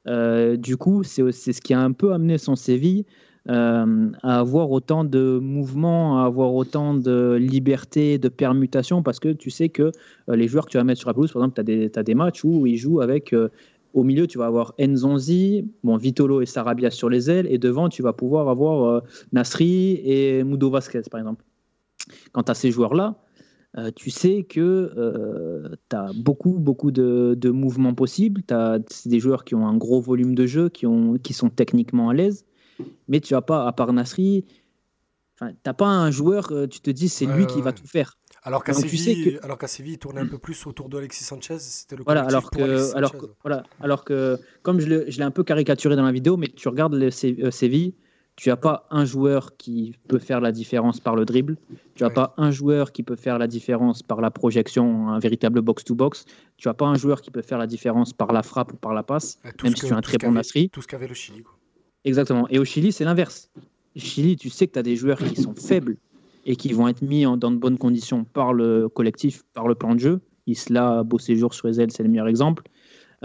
Euh, 0.07 0.57
du 0.57 0.77
coup, 0.77 1.03
c'est 1.03 1.33
ce 1.33 1.61
qui 1.61 1.75
a 1.75 1.81
un 1.81 1.93
peu 1.93 2.13
amené 2.13 2.39
son 2.39 2.57
Séville 2.57 3.05
euh, 3.49 4.11
à 4.23 4.41
avoir 4.41 4.71
autant 4.71 5.05
de 5.05 5.39
mouvements, 5.39 6.23
à 6.23 6.27
avoir 6.27 6.55
autant 6.55 6.95
de 6.95 7.37
liberté, 7.41 8.19
de 8.19 8.29
permutations, 8.29 9.03
parce 9.03 9.21
que 9.21 9.33
tu 9.33 9.51
sais 9.51 9.69
que 9.69 9.93
euh, 10.29 10.37
les 10.37 10.49
joueurs 10.49 10.67
que 10.67 10.71
tu 10.71 10.79
vas 10.79 10.85
mettre 10.85 11.01
sur 11.01 11.09
la 11.09 11.15
pelouse, 11.15 11.33
par 11.33 11.43
exemple, 11.43 11.63
tu 11.65 11.99
as, 11.99 12.03
des 12.03 12.15
matchs 12.15 12.45
où 12.45 12.67
ils 12.67 12.77
jouent 12.77 13.01
avec. 13.01 13.35
au 13.95 14.03
milieu, 14.03 14.27
tu 14.27 14.39
vas 14.39 14.47
avoir 14.47 14.75
Nzonzi, 14.79 15.69
bon, 15.83 15.97
Vitolo 15.97 16.43
et 16.43 16.47
Sarabia 16.47 16.91
sur 16.91 17.09
les 17.09 17.31
ailes, 17.31 17.47
et 17.51 17.59
devant, 17.59 17.89
tu 17.89 18.03
vas 18.03 18.13
pouvoir 18.13 18.49
avoir 18.49 19.03
Nasri 19.33 20.01
et 20.05 20.45
Mudo 20.45 20.71
Vasquez, 20.71 21.03
par 21.11 21.21
exemple. 21.21 21.45
Quant 22.33 22.43
à 22.43 22.55
ces 22.55 22.71
joueurs-là, 22.71 23.17
euh, 23.79 23.91
tu 23.95 24.11
sais 24.11 24.45
que 24.45 24.61
euh, 24.97 25.69
tu 25.91 25.97
as 25.97 26.11
beaucoup, 26.15 26.59
beaucoup 26.59 26.91
de, 26.91 27.51
mouvements 27.51 27.95
possibles. 27.95 28.43
C'est 28.89 29.09
des 29.09 29.21
joueurs 29.21 29.45
qui 29.45 29.55
ont 29.55 29.67
un 29.67 29.77
gros 29.77 30.01
volume 30.01 30.35
de 30.35 30.47
jeu, 30.47 30.69
qui, 30.69 30.87
ont, 30.87 31.19
qui 31.19 31.35
sont 31.35 31.51
techniquement 31.51 32.09
à 32.09 32.15
l'aise, 32.15 32.47
mais 33.09 33.21
tu 33.21 33.35
n'as 33.35 33.43
pas, 33.43 33.67
à 33.67 33.73
part 33.73 33.93
Nasri, 33.93 34.47
tu 35.39 35.45
n'as 35.45 35.75
pas 35.75 35.89
un 35.89 36.11
joueur, 36.11 36.53
euh, 36.53 36.67
tu 36.67 36.81
te 36.81 36.91
dis 36.91 37.11
c'est 37.11 37.27
lui 37.27 37.47
qui 37.47 37.61
va 37.61 37.73
tout 37.73 37.87
faire. 37.87 38.17
Alors 38.43 38.65
qu'à 38.65 38.73
Séville, 38.73 39.93
il 39.93 39.99
tournait 39.99 40.21
un 40.21 40.27
peu 40.27 40.39
plus 40.39 40.67
autour 40.67 40.89
de 40.89 40.97
Alexis 40.97 41.25
Sanchez, 41.25 41.59
c'était 41.59 41.97
le 41.97 42.05
voilà, 42.05 42.23
alors 42.23 42.51
que, 42.51 42.97
alors 42.97 43.15
voilà, 43.43 43.65
alors 43.81 44.05
que, 44.05 44.39
comme 44.63 44.81
je 44.81 44.87
l'ai 44.87 45.23
un 45.23 45.31
peu 45.33 45.43
caricaturé 45.43 45.97
dans 45.97 46.05
la 46.05 46.13
vidéo, 46.13 46.37
mais 46.37 46.49
tu 46.49 46.69
regardes 46.69 46.95
le 46.95 47.11
Séville, 47.11 47.95
tu 48.37 48.51
n'as 48.51 48.57
pas 48.57 48.87
un 48.91 49.07
joueur 49.07 49.57
qui 49.57 49.95
peut 50.09 50.19
faire 50.19 50.41
la 50.41 50.53
différence 50.53 51.01
par 51.01 51.17
le 51.17 51.25
dribble. 51.25 51.57
Tu 51.95 52.05
n'as 52.05 52.11
pas 52.11 52.35
un 52.37 52.51
joueur 52.51 52.93
qui 52.93 53.03
peut 53.03 53.17
faire 53.17 53.39
la 53.39 53.47
différence 53.47 54.03
par 54.03 54.21
la 54.21 54.31
projection, 54.31 55.09
un 55.09 55.19
véritable 55.19 55.63
box-to-box. 55.63 56.27
Tu 56.59 56.69
n'as 56.69 56.75
pas 56.75 56.87
un 56.87 56.97
joueur 56.97 57.23
qui 57.23 57.31
peut 57.31 57.41
faire 57.41 57.57
la 57.57 57.67
différence 57.67 58.13
par 58.13 58.33
la 58.33 58.43
frappe 58.43 58.75
ou 58.75 58.77
par 58.77 58.93
la 58.93 59.03
passe, 59.03 59.39
même 59.63 59.75
si 59.75 59.87
tu 59.87 59.93
as 59.93 59.97
un 59.97 60.03
très 60.03 60.19
bon 60.19 60.33
Nasri. 60.33 60.69
Tout 60.69 60.83
ce 60.83 60.87
qu'avait 60.87 61.09
le 61.09 61.15
Chili. 61.15 61.43
Exactement. 62.05 62.47
Et 62.51 62.59
au 62.59 62.65
Chili, 62.65 62.93
c'est 62.93 63.05
l'inverse. 63.05 63.51
Chili, 63.97 64.37
tu 64.37 64.51
sais 64.51 64.67
que 64.67 64.75
tu 64.75 64.79
as 64.79 64.83
des 64.83 64.97
joueurs 64.97 65.19
qui 65.19 65.41
sont 65.41 65.55
faibles 65.55 65.97
et 66.45 66.57
qui 66.57 66.75
vont 66.75 66.89
être 66.89 67.01
mis 67.01 67.25
en, 67.25 67.39
dans 67.39 67.51
de 67.51 67.57
bonnes 67.57 67.79
conditions 67.79 68.25
par 68.25 68.53
le 68.53 68.89
collectif, 68.91 69.45
par 69.55 69.67
le 69.67 69.75
plan 69.75 69.95
de 69.95 70.01
jeu. 70.01 70.21
Isla, 70.47 71.03
Beau 71.05 71.19
Séjour 71.19 71.53
ailes, 71.65 71.91
c'est 71.91 72.03
le 72.03 72.11
meilleur 72.11 72.29
exemple. 72.29 72.65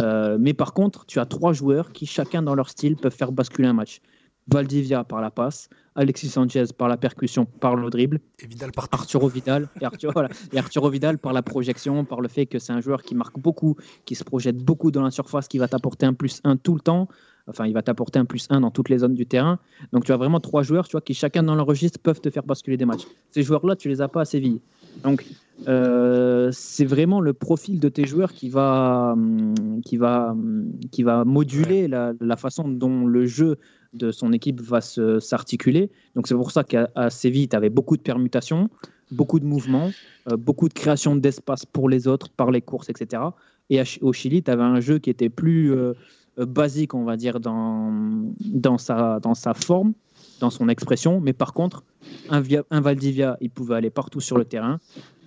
Euh, 0.01 0.38
mais 0.39 0.53
par 0.53 0.74
contre, 0.74 1.05
tu 1.05 1.20
as 1.20 1.26
trois 1.26 1.51
joueurs 1.51 1.91
qui, 1.91 2.05
chacun 2.05 2.41
dans 2.41 2.55
leur 2.55 2.70
style, 2.70 2.95
peuvent 2.95 3.14
faire 3.14 3.34
basculer 3.34 3.68
un 3.68 3.74
match. 3.74 3.99
Valdivia 4.48 5.04
par 5.04 5.22
la 5.22 5.32
passe, 5.32 5.70
Alexis 5.96 6.30
Sanchez 6.30 6.66
par 6.78 6.88
la 6.88 6.98
percussion, 6.98 7.46
par 7.46 7.76
le 7.76 7.89
dribble, 7.89 8.20
et 8.39 8.48
Vidal 8.48 8.72
par 8.72 8.88
Arturo 8.92 9.28
Vidal 9.28 9.70
et 9.80 9.86
Arturo, 9.86 10.14
voilà, 10.14 10.30
et 10.52 10.58
Arturo 10.58 10.89
Vidal 10.89 11.18
par 11.18 11.34
la 11.34 11.42
projection, 11.42 12.06
par 12.06 12.22
le 12.22 12.28
fait 12.28 12.46
que 12.46 12.60
c'est 12.60 12.74
un 12.74 12.82
joueur 12.82 13.04
qui 13.04 13.16
marque 13.16 13.39
beaucoup, 13.39 13.76
qui 14.06 14.16
se 14.16 14.24
projette 14.24 14.58
beaucoup 14.58 14.92
dans 14.92 15.04
la 15.04 15.12
surface, 15.12 15.48
qui 15.48 15.58
va 15.58 15.68
t'apporter 15.68 16.06
un 16.06 16.14
plus 16.14 16.42
1 16.44 16.58
tout 16.58 16.74
le 16.74 16.82
temps. 16.82 17.08
Enfin, 17.48 17.66
il 17.66 17.74
va 17.74 17.82
t'apporter 17.82 18.20
un 18.20 18.26
plus 18.26 18.48
1 18.50 18.62
dans 18.62 18.72
toutes 18.72 18.89
les 18.89 19.00
zones 19.00 19.16
du 19.16 19.26
terrain. 19.26 19.60
Donc, 19.94 20.06
tu 20.06 20.12
as 20.12 20.18
vraiment 20.18 20.39
trois 20.39 20.64
joueurs 20.64 20.88
tu 20.88 20.92
vois, 20.94 21.02
qui, 21.02 21.14
chacun 21.14 21.44
dans 21.44 21.56
leur 21.56 21.66
registre, 21.66 22.00
peuvent 22.00 22.22
te 22.22 22.30
faire 22.30 22.44
basculer 22.44 22.78
des 22.78 22.86
matchs. 22.86 23.06
Ces 23.32 23.44
joueurs-là, 23.44 23.76
tu 23.76 23.89
les 23.89 24.02
as 24.02 24.08
pas 24.08 24.22
à 24.22 24.26
Séville. 24.26 24.62
Donc, 25.04 25.26
euh, 25.68 26.50
c'est 26.52 26.86
vraiment 26.86 27.22
le 27.22 27.34
profil 27.34 27.80
de 27.80 27.89
tes 27.89 28.06
joueurs 28.06 28.34
qui 28.34 28.50
va, 28.50 29.12
hum, 29.14 29.82
qui 29.86 29.98
va, 29.98 30.32
hum, 30.32 30.72
qui 30.92 31.04
va 31.04 31.24
moduler 31.24 31.88
la, 31.88 32.14
la, 32.20 32.36
façon 32.36 32.68
dont 32.68 33.06
le 33.06 33.26
jeu 33.26 33.58
de 33.94 34.12
son 34.12 34.34
équipe 34.34 34.62
va 34.62 34.82
s'articuler. 34.82 35.92
Donc 36.16 36.28
c'est 36.28 36.36
pour 36.36 36.52
ça 36.52 36.64
qu'à 36.64 36.89
Séville, 37.10 37.48
tu 37.48 37.56
avais 37.56 37.70
beaucoup 37.70 37.98
de 37.98 38.02
permutations, 38.02 38.70
beaucoup 39.12 39.39
de 39.39 39.46
mouvements, 39.46 39.92
euh, 40.32 40.38
beaucoup 40.38 40.68
de 40.68 40.74
création 40.74 41.16
d'espace 41.16 41.66
pour 41.66 41.89
les 41.89 42.08
autres, 42.08 42.30
par 42.30 42.52
les 42.52 42.62
courses, 42.62 42.89
etc. 42.89 43.22
Et 43.70 43.82
au 44.02 44.14
Chili, 44.14 44.44
tu 44.44 44.52
avais 44.52 44.64
un 44.64 44.80
jeu 44.80 44.98
qui 45.00 45.10
était 45.10 45.30
plus 45.30 45.74
euh, 45.74 45.94
basique, 46.38 46.94
on 46.94 47.04
va 47.04 47.18
dire, 47.18 47.39
dans, 47.39 47.92
dans, 48.39 48.78
sa, 48.78 49.20
dans 49.20 49.36
sa 49.36 49.54
forme, 49.54 49.94
dans 50.42 50.50
son 50.50 50.68
expression. 50.68 51.22
Mais 51.22 51.34
par 51.34 51.54
contre, 51.54 51.84
un, 52.30 52.44
un 52.70 52.82
Valdivia, 52.82 53.38
il 53.39 53.50
pouvait 53.50 53.76
aller 53.76 53.89
partout 53.89 54.20
sur 54.20 54.38
le 54.38 54.46
terrain. 54.46 54.80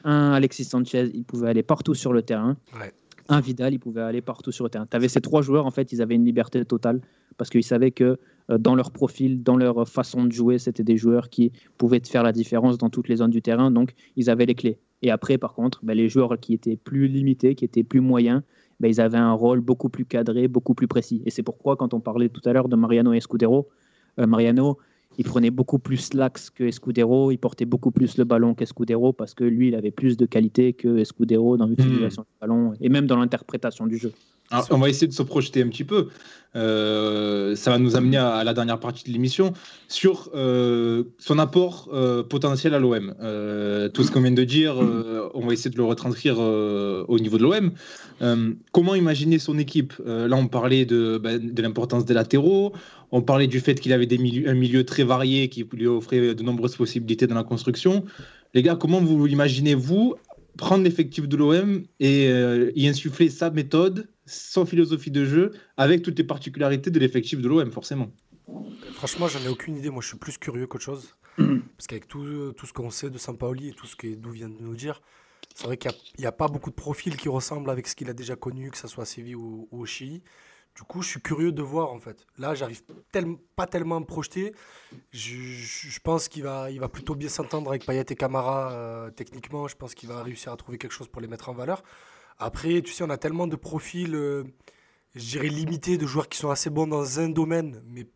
Un 0.05 0.33
Alexis 0.33 0.65
Sanchez, 0.65 1.11
il 1.15 1.25
pouvait 1.25 1.49
aller 1.49 1.63
partout 1.63 1.95
sur 1.95 2.13
le 2.13 2.23
terrain. 2.23 2.57
Un 3.29 3.41
Vidal, 3.41 3.73
il 3.73 3.79
pouvait 3.79 4.03
aller 4.03 4.21
partout 4.21 4.53
sur 4.53 4.65
le 4.65 4.71
terrain. 4.71 4.87
Tu 4.87 4.97
avais 4.97 5.09
ces 5.09 5.23
trois 5.23 5.41
joueurs, 5.41 5.65
en 5.65 5.71
fait, 5.71 5.93
ils 5.93 6.03
avaient 6.03 6.15
une 6.15 6.27
liberté 6.27 6.63
totale 6.67 7.01
parce 7.39 7.49
qu'ils 7.51 7.65
savaient 7.65 7.91
que 7.91 8.19
euh, 8.51 8.59
dans 8.59 8.75
leur 8.75 8.91
profil, 8.91 9.43
dans 9.43 9.57
leur 9.57 9.89
façon 9.89 10.25
de 10.25 10.33
jouer, 10.33 10.59
c'était 10.59 10.85
des 10.85 10.97
joueurs 10.99 11.31
qui 11.31 11.51
pouvaient 11.79 12.01
faire 12.05 12.23
la 12.23 12.33
différence 12.33 12.77
dans 12.77 12.91
toutes 12.91 13.09
les 13.09 13.17
zones 13.17 13.31
du 13.31 13.41
terrain, 13.41 13.71
donc 13.71 13.95
ils 14.17 14.29
avaient 14.29 14.47
les 14.47 14.55
clés. 14.55 14.79
Et 15.03 15.11
après, 15.11 15.39
par 15.39 15.55
contre, 15.55 15.81
ben, 15.83 15.97
les 15.97 16.09
joueurs 16.09 16.39
qui 16.39 16.55
étaient 16.55 16.77
plus 16.77 17.09
limités, 17.09 17.55
qui 17.55 17.65
étaient 17.65 17.83
plus 17.83 18.01
moyens, 18.01 18.43
ben, 18.81 18.89
ils 18.89 19.01
avaient 19.01 19.19
un 19.19 19.33
rôle 19.33 19.61
beaucoup 19.61 19.89
plus 19.89 20.05
cadré, 20.05 20.49
beaucoup 20.49 20.75
plus 20.75 20.89
précis. 20.89 21.23
Et 21.25 21.31
c'est 21.31 21.43
pourquoi, 21.43 21.77
quand 21.77 21.95
on 21.95 22.01
parlait 22.01 22.29
tout 22.29 22.43
à 22.45 22.53
l'heure 22.53 22.69
de 22.69 22.77
Mariano 22.77 23.13
Escudero, 23.13 23.69
euh, 24.19 24.27
Mariano, 24.27 24.79
il 25.19 25.25
prenait 25.25 25.51
beaucoup 25.51 25.79
plus 25.79 26.15
l'axe 26.15 26.51
que 26.51 26.65
Escudero, 26.65 27.31
il 27.31 27.39
portait 27.39 27.65
beaucoup 27.65 27.91
plus 27.91 28.17
le 28.17 28.25
ballon 28.25 28.55
qu'Escudero 28.55 29.13
parce 29.13 29.35
que 29.35 29.45
lui, 29.45 29.69
il 29.69 29.75
avait 29.75 29.91
plus 29.91 30.17
de 30.17 30.27
qualité 30.27 30.73
que 30.73 30.99
Escudero 30.99 31.57
dans 31.57 31.67
l'utilisation 31.67 32.23
hmm. 32.23 32.25
du 32.25 32.41
ballon 32.41 32.73
et 32.81 32.89
même 32.89 33.07
dans 33.07 33.19
l'interprétation 33.19 33.87
du 33.87 33.99
jeu. 33.99 34.13
On 34.71 34.79
va 34.79 34.89
essayer 34.89 35.07
de 35.07 35.13
se 35.13 35.23
projeter 35.23 35.63
un 35.63 35.69
petit 35.69 35.85
peu. 35.85 36.09
Euh, 36.57 37.57
ça 37.57 37.71
va 37.71 37.79
nous 37.79 37.97
amener 37.97 38.17
à, 38.17 38.45
la 38.45 38.55
dernière 38.55 38.79
partie 38.79 39.05
de 39.05 39.11
l'émission 39.11 39.53
sur 39.89 40.31
euh, 40.35 41.05
son 41.19 41.39
apport 41.41 41.89
euh, 41.93 42.23
potentiel 42.23 42.75
à 42.75 42.79
l'OM. 42.79 43.15
tout 43.93 44.05
ce 44.05 44.11
qu'on 44.11 44.21
vient 44.21 44.31
de 44.31 44.45
dire, 44.45 44.77
on 45.35 45.47
va 45.47 45.53
essayer 45.53 45.71
de 45.71 45.77
le 45.77 45.85
retranscrire 45.85 46.39
au 46.39 47.19
niveau 47.19 47.39
de 47.39 47.43
l'OM. 47.43 47.73
comment 48.73 48.95
imaginer 48.95 49.39
son 49.39 49.59
équipe? 49.59 49.95
Là, 50.07 50.37
on 50.37 50.47
parlait 50.47 50.85
de, 50.85 51.19
bah, 51.19 51.39
de 51.39 51.63
l'importance 51.63 52.05
des 52.05 52.15
latéraux, 52.15 52.73
on 53.11 53.23
parlait 53.23 53.47
du 53.47 53.61
fait 53.61 53.79
qu'il 53.79 53.93
avait 53.93 54.07
des 54.07 54.19
un 54.47 54.55
milieu 54.55 54.85
très 54.85 55.05
varié 55.05 55.49
qui 55.49 55.67
lui 55.73 55.87
offrait 55.87 56.35
de 56.35 56.43
nombreuses 56.43 56.77
possibilités 56.77 57.27
dans 57.27 57.35
la 57.35 57.45
construction. 57.45 58.05
Les 58.55 58.63
gars, 58.63 58.77
comment 58.77 59.01
vous 59.01 59.27
imaginez, 59.27 59.75
vous, 59.75 60.15
prendre 60.57 60.85
l'effectif 60.85 61.29
de 61.29 61.37
l'OM 61.37 61.83
et 61.99 62.31
y 62.77 62.89
insuffler 62.89 63.29
sa 63.29 63.51
méthode 63.51 64.07
sans 64.27 64.65
philosophie 64.67 65.11
de 65.11 65.25
jeu, 65.25 65.53
avec 65.77 66.03
toutes 66.03 66.19
les 66.19 66.25
particularités 66.25 66.91
de 66.91 66.99
l'effectif 66.99 67.41
de 67.41 67.49
l'OM, 67.49 67.71
forcément. 67.71 68.11
Franchement, 68.95 69.29
j'en 69.29 69.41
ai 69.41 69.49
aucune 69.49 69.77
idée. 69.77 69.91
Moi, 69.91 70.03
je 70.03 70.09
suis 70.09 70.19
plus 70.19 70.39
curieux 70.39 70.67
qu'autre 70.67 70.85
chose. 70.85 71.17
Parce 71.37 71.87
qu'avec 71.89 72.07
tout, 72.09 72.53
tout 72.57 72.67
ce 72.67 72.73
qu'on 72.73 72.91
sait 72.91 73.11
de 73.11 73.19
Sampaoli 73.19 73.69
et 73.69 73.73
tout 73.73 73.87
ce 73.87 73.97
que 73.97 74.07
vient 74.07 74.49
de 74.49 74.61
nous 74.61 74.77
dire, 74.77 75.01
c'est 75.55 75.65
vrai 75.67 75.77
qu'il 75.77 75.91
n'y 76.19 76.27
a, 76.27 76.33
pas 76.33 76.49
beaucoup 76.49 76.71
de 76.71 76.75
profils 76.75 77.17
qui 77.17 77.29
ressemblent 77.29 77.71
avec 77.71 77.87
ce 77.87 77.95
qu'il 77.97 78.09
a 78.09 78.13
déjà 78.13 78.37
connu, 78.37 78.71
que 78.71 78.79
ce 78.79 78.89
soit 78.89 79.03
à 79.03 79.07
Séville 79.07 79.35
ou, 79.37 79.69
au 79.71 79.85
Chili. 79.87 80.23
Du 80.77 80.83
coup, 80.83 81.03
je 81.03 81.09
suis 81.09 81.21
curieux 81.21 81.53
de 81.53 81.63
voir 81.63 81.93
en 81.93 82.01
fait. 82.01 82.27
Là, 82.37 82.55
j'arrive 82.57 82.83
tel- 83.13 83.37
pas 83.55 83.67
tellement 83.69 83.97
à 83.99 84.01
me 84.01 84.05
projeter. 84.05 84.53
Je, 85.13 85.37
je- 85.37 85.89
je 85.89 86.01
pense 86.01 86.27
qu'il 86.29 86.43
va, 86.43 86.71
il 86.73 86.81
va 86.81 86.89
plutôt 86.89 87.15
bien 87.15 87.29
s'entendre 87.29 87.71
avec 87.71 87.87
Payet 87.87 88.05
et 88.09 88.17
Camara 88.17 88.73
euh, 88.73 89.11
techniquement. 89.11 89.69
Je 89.69 89.77
pense 89.77 89.95
qu'il 89.95 90.09
va 90.09 90.23
réussir 90.25 90.51
à 90.53 90.57
trouver 90.57 90.77
quelque 90.79 90.91
chose 90.93 91.07
pour 91.07 91.23
les 91.23 91.29
mettre 91.29 91.49
en 91.49 91.53
valeur. 91.55 91.85
Après, 92.39 92.83
tu 92.83 92.93
sais, 92.93 93.05
on 93.05 93.11
a 93.11 93.19
tellement 93.19 93.47
de 93.47 93.57
profils, 93.57 94.15
euh, 94.15 94.45
je 95.15 95.25
dirais 95.25 95.49
limités, 95.49 95.97
de 95.99 96.07
joueurs 96.07 96.29
qui 96.29 96.39
sont 96.39 96.51
assez 96.51 96.71
bons 96.71 96.87
dans 96.87 97.21
un 97.21 97.29
domaine, 97.29 97.83
mais, 97.87 98.07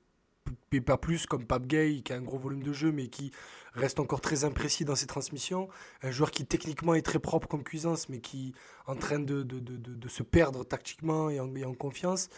mais 0.72 0.80
pas 0.80 0.98
plus, 0.98 1.26
comme 1.26 1.44
Pape 1.46 1.66
Gay, 1.66 2.02
qui 2.04 2.12
a 2.12 2.16
un 2.16 2.22
gros 2.22 2.38
volume 2.38 2.62
de 2.62 2.72
jeu, 2.72 2.90
mais 2.92 3.08
qui 3.08 3.30
reste 3.74 4.00
encore 4.00 4.20
très 4.20 4.44
imprécis 4.44 4.84
dans 4.84 4.96
ses 4.96 5.06
transmissions. 5.06 5.68
Un 6.02 6.10
joueur 6.10 6.30
qui 6.30 6.44
techniquement 6.44 6.94
est 6.94 7.02
très 7.02 7.18
propre 7.18 7.48
comme 7.48 7.62
Cuisance, 7.62 8.08
mais 8.08 8.20
qui 8.20 8.48
est 8.48 8.90
en 8.90 8.96
train 8.96 9.20
de, 9.20 9.42
de, 9.42 9.60
de- 9.60 10.08
se 10.08 10.22
perdre 10.22 10.64
tactiquement 10.64 11.30
et 11.30 11.38
en, 11.38 11.74
confiance. 11.74 12.28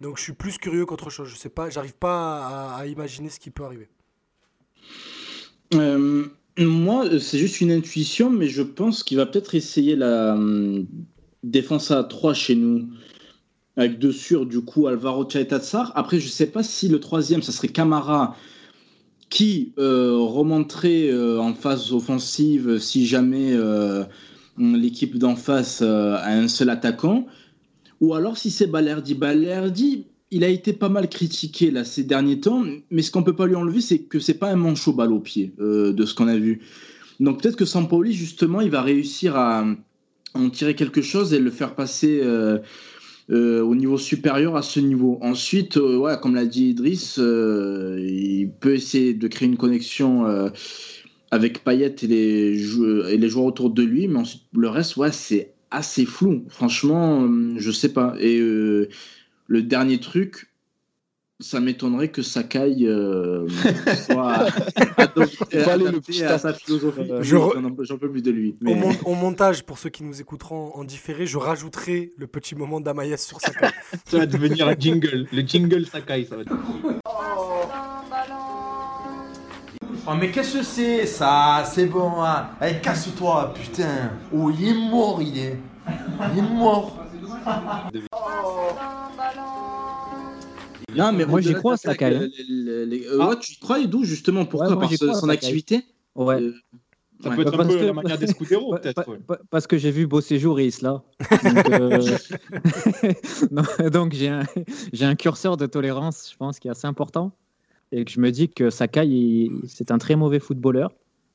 Donc 0.00 0.16
je 0.16 0.22
suis 0.22 0.32
plus 0.32 0.58
curieux 0.58 0.86
qu'autre 0.86 1.10
chose. 1.10 1.28
Je 1.28 1.36
sais 1.36 1.48
pas, 1.50 1.68
j'arrive 1.68 1.94
pas 1.96 2.46
à, 2.46 2.76
à 2.76 2.86
imaginer 2.86 3.28
ce 3.28 3.38
qui 3.38 3.50
peut 3.50 3.64
arriver. 3.64 3.88
Euh, 5.74 6.28
moi, 6.58 7.06
euh, 7.06 7.18
c'est 7.18 7.38
juste 7.38 7.60
une 7.60 7.72
intuition, 7.72 8.30
mais 8.30 8.48
je 8.48 8.62
pense 8.62 9.02
qu'il 9.02 9.16
va 9.16 9.26
peut-être 9.26 9.54
essayer 9.54 9.96
la 9.96 10.34
hum, 10.34 10.86
défense 11.42 11.90
à 11.90 12.04
3 12.04 12.34
chez 12.34 12.54
nous. 12.54 12.88
Avec 13.76 13.98
deux 13.98 14.12
sur, 14.12 14.44
du 14.44 14.60
coup, 14.60 14.86
Alvaro 14.86 15.28
Chaitatsar. 15.28 15.92
Après, 15.94 16.20
je 16.20 16.28
sais 16.28 16.46
pas 16.46 16.62
si 16.62 16.88
le 16.88 17.00
troisième, 17.00 17.40
ça 17.40 17.52
serait 17.52 17.68
Camara, 17.68 18.36
qui 19.30 19.72
euh, 19.78 20.18
remonterait 20.18 21.08
euh, 21.08 21.40
en 21.40 21.54
phase 21.54 21.90
offensive 21.94 22.78
si 22.78 23.06
jamais 23.06 23.54
euh, 23.54 24.04
l'équipe 24.58 25.16
d'en 25.16 25.36
face 25.36 25.80
a 25.80 26.28
un 26.28 26.48
seul 26.48 26.68
attaquant. 26.68 27.26
Ou 28.02 28.12
alors 28.12 28.36
si 28.36 28.50
c'est 28.50 28.66
Balerdi. 28.66 29.14
Balerdi, 29.14 30.04
il 30.32 30.44
a 30.44 30.48
été 30.48 30.72
pas 30.72 30.88
mal 30.88 31.08
critiqué 31.08 31.70
là, 31.70 31.84
ces 31.84 32.04
derniers 32.04 32.40
temps, 32.40 32.64
mais 32.90 33.02
ce 33.02 33.10
qu'on 33.10 33.22
peut 33.22 33.36
pas 33.36 33.46
lui 33.46 33.54
enlever, 33.54 33.82
c'est 33.82 33.98
que 33.98 34.18
c'est 34.18 34.34
pas 34.34 34.50
un 34.50 34.56
manchot 34.56 34.94
balle 34.94 35.12
au 35.12 35.20
pied 35.20 35.52
euh, 35.60 35.92
de 35.92 36.06
ce 36.06 36.14
qu'on 36.14 36.26
a 36.26 36.36
vu. 36.36 36.62
Donc 37.20 37.42
peut-être 37.42 37.56
que 37.56 37.66
Sampoli, 37.66 38.14
justement, 38.14 38.62
il 38.62 38.70
va 38.70 38.80
réussir 38.80 39.36
à 39.36 39.66
en 40.32 40.48
tirer 40.48 40.74
quelque 40.74 41.02
chose 41.02 41.34
et 41.34 41.38
le 41.38 41.50
faire 41.50 41.74
passer 41.74 42.20
euh, 42.22 42.58
euh, 43.30 43.60
au 43.60 43.74
niveau 43.74 43.98
supérieur 43.98 44.56
à 44.56 44.62
ce 44.62 44.80
niveau. 44.80 45.18
Ensuite, 45.20 45.76
ouais, 45.76 46.14
comme 46.20 46.34
l'a 46.34 46.46
dit 46.46 46.70
Idriss, 46.70 47.18
il 47.18 48.50
peut 48.58 48.74
essayer 48.74 49.12
de 49.12 49.28
créer 49.28 49.48
une 49.48 49.58
connexion 49.58 50.24
avec 51.30 51.62
Payet 51.62 51.94
et 52.02 52.06
les, 52.06 53.28
joueurs 53.28 53.44
autour 53.44 53.68
de 53.68 53.82
lui, 53.82 54.08
mais 54.08 54.20
ensuite, 54.20 54.44
le 54.56 54.70
reste, 54.70 54.96
ouais, 54.96 55.12
c'est 55.12 55.52
assez 55.70 56.06
flou. 56.06 56.44
Franchement, 56.48 57.28
je 57.58 57.70
sais 57.70 57.92
pas. 57.92 58.14
Et 58.18 58.40
le 59.52 59.62
dernier 59.62 60.00
truc, 60.00 60.48
ça 61.38 61.60
m'étonnerait 61.60 62.08
que 62.08 62.22
Sakai 62.22 62.74
euh, 62.84 63.46
soit 64.06 64.46
adopté, 64.96 65.58
adapté 65.60 65.92
petit 66.00 66.24
à 66.24 66.38
sa 66.38 66.54
philosophie. 66.54 67.00
Euh, 67.10 67.22
je 67.22 67.36
re- 67.36 67.52
J'en 67.54 67.64
en- 67.64 67.76
J'en 67.84 67.98
peux 67.98 68.10
plus 68.10 68.22
de 68.22 68.30
lui. 68.30 68.52
Au, 68.62 68.64
Mais... 68.64 68.74
mon- 68.74 68.94
au 69.04 69.14
montage, 69.14 69.64
pour 69.64 69.76
ceux 69.78 69.90
qui 69.90 70.04
nous 70.04 70.22
écouteront 70.22 70.72
en 70.74 70.84
différé, 70.84 71.26
je 71.26 71.36
rajouterai 71.36 72.12
le 72.16 72.26
petit 72.26 72.54
moment 72.54 72.80
d'Amaïs 72.80 73.20
sur 73.26 73.40
sa 73.42 73.50
carte. 73.50 73.74
Ça 74.06 74.18
va 74.18 74.26
devenir 74.26 74.68
un 74.68 74.74
jingle. 74.78 75.26
Le 75.30 75.42
jingle 75.42 75.84
Sakai, 75.84 76.24
ça 76.24 76.36
va 76.36 76.42
être. 76.42 76.52
Oh 80.06 80.12
mais 80.18 80.30
qu'est-ce 80.30 80.58
que 80.58 80.62
c'est 80.64 81.06
ça? 81.06 81.64
C'est 81.70 81.86
bon, 81.86 82.22
hein 82.22 82.48
Allez, 82.60 82.80
casse-toi, 82.80 83.52
putain 83.54 84.10
Oh, 84.34 84.50
il 84.50 84.68
est 84.68 84.74
mort, 84.90 85.20
il 85.22 85.38
est 85.38 85.58
Il 86.32 86.38
est 86.38 86.42
mort 86.54 87.04
Non, 90.94 91.12
mais 91.12 91.24
Moi, 91.24 91.40
j'y 91.40 91.54
crois, 91.54 91.76
Sakai, 91.76 92.04
hein. 92.16 92.28
les- 92.48 92.86
les- 92.86 93.06
euh, 93.06 93.18
Ah. 93.20 93.28
ouais, 93.30 93.38
tu 93.40 93.52
y 93.52 93.56
crois, 93.58 93.80
Edou, 93.80 94.04
justement 94.04 94.44
Pourquoi 94.44 94.68
Ouais, 94.68 94.74
moi, 94.74 94.82
Par 94.82 94.90
son- 94.92 95.06
crois, 95.06 95.14
son 95.20 95.26
Sakai. 95.26 95.32
activité 95.46 95.84
Ouais. 96.14 96.40
Euh, 96.42 96.52
Ça 97.22 97.30
ouais. 97.30 97.36
peut 97.36 97.42
être 97.42 97.56
Parce 97.56 97.64
un 97.68 97.72
peu 97.72 97.78
que- 97.78 97.84
la 97.84 97.92
manière 97.92 98.18
des 98.18 98.26
Scudero, 98.26 98.74
peut-être. 98.82 99.04
pa- 99.04 99.10
ouais. 99.10 99.18
pa- 99.26 99.38
Parce 99.48 99.66
que 99.66 99.78
j'ai 99.78 99.90
vu 99.90 100.06
Beau 100.06 100.20
Séjour 100.20 100.58
et 100.60 100.66
Isla. 100.66 101.02
Donc, 101.44 101.70
euh, 101.70 102.00
donc 103.92 104.12
j'ai 104.12 104.28
un, 104.28 105.14
curseur 105.14 105.56
de 105.56 105.66
tolérance, 105.66 106.30
je 106.32 106.36
pense, 106.36 106.58
qui 106.58 106.68
est 106.68 106.72
assez 106.72 106.86
important. 106.86 107.32
Et 107.92 108.04
que 108.04 108.10
je 108.10 108.20
me 108.20 108.30
dis 108.30 108.48
que 108.48 108.70
Sakai, 108.70 109.06
il- 109.06 109.52
c'est 109.68 109.90
un 109.92 109.98
très 109.98 110.16
mauvais 110.16 110.40
footballeur, 110.40 110.92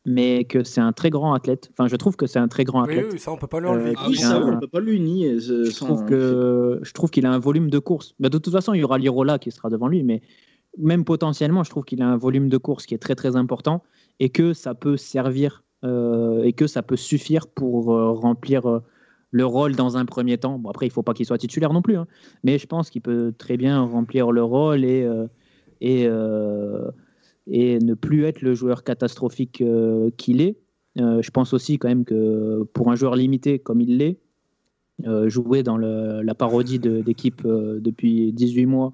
mais 0.07 0.45
que 0.45 0.63
c'est 0.63 0.81
un 0.81 0.93
très 0.93 1.09
grand 1.11 1.33
athlète. 1.33 1.69
Enfin, 1.73 1.87
je 1.87 1.95
trouve 1.97 2.15
que 2.15 2.25
c'est 2.25 2.39
un 2.39 2.47
très 2.47 2.63
grand 2.63 2.81
Oui, 2.85 2.93
athlète. 2.93 3.09
oui, 3.13 3.19
ça, 3.19 3.31
on 3.31 3.37
peut 3.37 3.45
pas 3.45 3.59
lui 3.59 3.67
enlever. 3.67 3.89
Euh, 3.91 3.93
Ah 3.97 4.07
oui, 4.09 4.19
on 4.25 4.51
ne 4.53 4.59
peut 4.59 4.67
pas 4.67 4.79
le 4.79 4.93
nier. 4.95 5.39
Je 5.39 5.65
sans- 5.65 5.85
trouve 5.85 6.05
que 6.05 6.79
je 6.81 6.93
trouve 6.93 7.11
qu'il 7.11 7.25
a 7.25 7.31
un 7.31 7.39
volume 7.39 7.69
de 7.69 7.77
course. 7.77 8.15
Bah, 8.19 8.29
de 8.29 8.37
toute 8.37 8.53
façon, 8.53 8.73
il 8.73 8.79
y 8.79 8.83
aura 8.83 8.97
Lirola 8.97 9.37
qui 9.37 9.51
sera 9.51 9.69
devant 9.69 9.87
lui, 9.87 10.03
mais 10.03 10.21
même 10.77 11.03
potentiellement, 11.03 11.63
je 11.63 11.69
trouve 11.69 11.83
qu'il 11.83 12.01
a 12.01 12.07
un 12.07 12.17
volume 12.17 12.47
de 12.49 12.57
course 12.57 12.85
qui 12.85 12.93
est 12.95 12.99
très 12.99 13.15
très 13.15 13.35
important 13.35 13.83
et 14.19 14.29
que 14.29 14.53
ça 14.53 14.73
peut 14.75 14.95
servir 14.97 15.63
euh, 15.83 16.41
et 16.43 16.53
que 16.53 16.67
ça 16.67 16.81
peut 16.81 16.95
suffire 16.95 17.45
pour 17.47 17.93
euh, 17.93 18.11
remplir 18.11 18.65
euh, 18.67 18.79
le 19.31 19.45
rôle 19.45 19.75
dans 19.75 19.97
un 19.97 20.05
premier 20.05 20.37
temps. 20.37 20.57
Bon, 20.57 20.69
après, 20.69 20.85
il 20.87 20.89
faut 20.89 21.03
pas 21.03 21.13
qu'il 21.13 21.25
soit 21.25 21.37
titulaire 21.37 21.73
non 21.73 21.81
plus, 21.81 21.97
hein, 21.97 22.07
mais 22.43 22.57
je 22.57 22.65
pense 22.65 22.89
qu'il 22.89 23.01
peut 23.01 23.33
très 23.37 23.57
bien 23.57 23.81
remplir 23.81 24.31
le 24.31 24.41
rôle 24.43 24.85
et 24.85 25.03
euh, 25.03 25.27
et 25.81 26.05
euh, 26.07 26.89
et 27.49 27.79
ne 27.79 27.93
plus 27.93 28.25
être 28.25 28.41
le 28.41 28.53
joueur 28.53 28.83
catastrophique 28.83 29.61
euh, 29.61 30.09
qu'il 30.17 30.41
est. 30.41 30.57
Euh, 30.99 31.21
je 31.21 31.31
pense 31.31 31.53
aussi 31.53 31.77
quand 31.77 31.87
même 31.87 32.05
que 32.05 32.63
pour 32.73 32.91
un 32.91 32.95
joueur 32.95 33.15
limité 33.15 33.59
comme 33.59 33.81
il 33.81 33.97
l'est, 33.97 34.17
euh, 35.05 35.29
jouer 35.29 35.63
dans 35.63 35.77
le- 35.77 36.21
la 36.23 36.33
parodie 36.35 36.79
d'équipe 36.79 37.43
depuis 37.45 38.33
18 38.33 38.65
mois, 38.65 38.93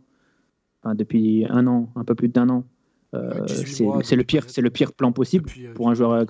enfin 0.81 0.95
depuis 0.95 1.45
un 1.49 1.65
an, 1.67 1.89
un 1.95 2.03
peu 2.03 2.15
plus 2.15 2.27
d'un 2.29 2.49
an, 2.49 2.65
Ouais, 3.13 3.19
18 3.45 4.01
c'est 4.03 4.15
le 4.15 4.23
pire, 4.23 4.49
c'est 4.49 4.61
le 4.61 4.71
pire 4.71 4.91
plan 4.91 5.11
possible 5.11 5.45
Depuis, 5.45 5.67
pour 5.75 5.87
un 5.87 5.93
joueur. 5.93 6.25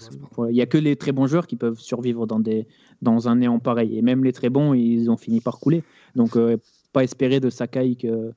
Il 0.50 0.54
n'y 0.54 0.62
a 0.62 0.66
que 0.66 0.78
les 0.78 0.98
très 0.98 1.14
bons 1.14 1.28
joueurs 1.28 1.48
qui 1.48 1.56
peuvent 1.56 1.80
survivre 1.80 2.28
dans 2.28 2.42
des 2.42 2.68
dans 3.02 3.30
un 3.30 3.38
néant 3.38 3.58
pareil, 3.60 3.98
et 3.98 4.02
même 4.02 4.26
les 4.26 4.34
très 4.34 4.50
bons, 4.50 4.74
ils 4.74 5.10
ont 5.10 5.16
fini 5.16 5.40
par 5.40 5.60
couler. 5.62 5.82
Donc 6.16 6.38
pas 6.92 7.04
espérer 7.06 7.40
de 7.40 7.50
Sakai 7.50 7.96
que 7.96 8.34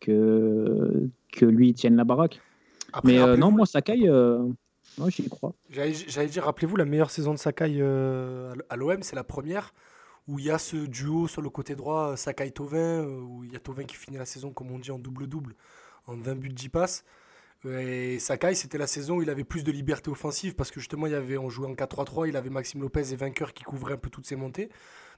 que 0.00 1.08
que 1.32 1.46
lui 1.46 1.72
tienne 1.74 1.96
la 1.96 2.04
baraque. 2.04 2.40
Après, 2.92 3.12
Mais 3.12 3.18
euh, 3.18 3.36
non, 3.36 3.50
moi 3.50 3.66
Sakai, 3.66 4.08
euh, 4.08 4.48
moi 4.96 5.10
j'y 5.10 5.28
crois. 5.28 5.54
J'allais 5.70 6.28
dire, 6.28 6.44
rappelez-vous, 6.44 6.76
la 6.76 6.84
meilleure 6.84 7.10
saison 7.10 7.32
de 7.32 7.38
Sakai 7.38 7.76
euh, 7.80 8.54
à 8.70 8.76
l'OM, 8.76 9.02
c'est 9.02 9.16
la 9.16 9.24
première 9.24 9.74
où 10.26 10.38
il 10.38 10.44
y 10.44 10.50
a 10.50 10.58
ce 10.58 10.76
duo 10.76 11.26
sur 11.26 11.40
le 11.40 11.48
côté 11.48 11.74
droit, 11.74 12.16
Sakai-Tovin, 12.16 13.02
où 13.04 13.44
il 13.44 13.52
y 13.52 13.56
a 13.56 13.60
Tovin 13.60 13.84
qui 13.84 13.96
finit 13.96 14.18
la 14.18 14.26
saison, 14.26 14.52
comme 14.52 14.70
on 14.70 14.78
dit, 14.78 14.90
en 14.90 14.98
double-double, 14.98 15.54
en 16.06 16.16
20 16.16 16.34
buts, 16.34 16.50
10 16.50 16.68
passes. 16.68 17.04
Et 17.66 18.18
Sakai, 18.18 18.54
c'était 18.54 18.76
la 18.76 18.86
saison 18.86 19.16
où 19.16 19.22
il 19.22 19.30
avait 19.30 19.44
plus 19.44 19.64
de 19.64 19.72
liberté 19.72 20.10
offensive 20.10 20.54
parce 20.54 20.70
que 20.70 20.80
justement, 20.80 21.06
il 21.06 21.12
y 21.12 21.16
avait, 21.16 21.38
on 21.38 21.48
jouait 21.48 21.66
en 21.66 21.74
4-3-3, 21.74 22.28
il 22.28 22.36
avait 22.36 22.50
Maxime 22.50 22.82
Lopez 22.82 23.12
et 23.12 23.16
Vainqueur 23.16 23.54
qui 23.54 23.64
couvraient 23.64 23.94
un 23.94 23.98
peu 23.98 24.10
toutes 24.10 24.26
ses 24.26 24.36
montées. 24.36 24.68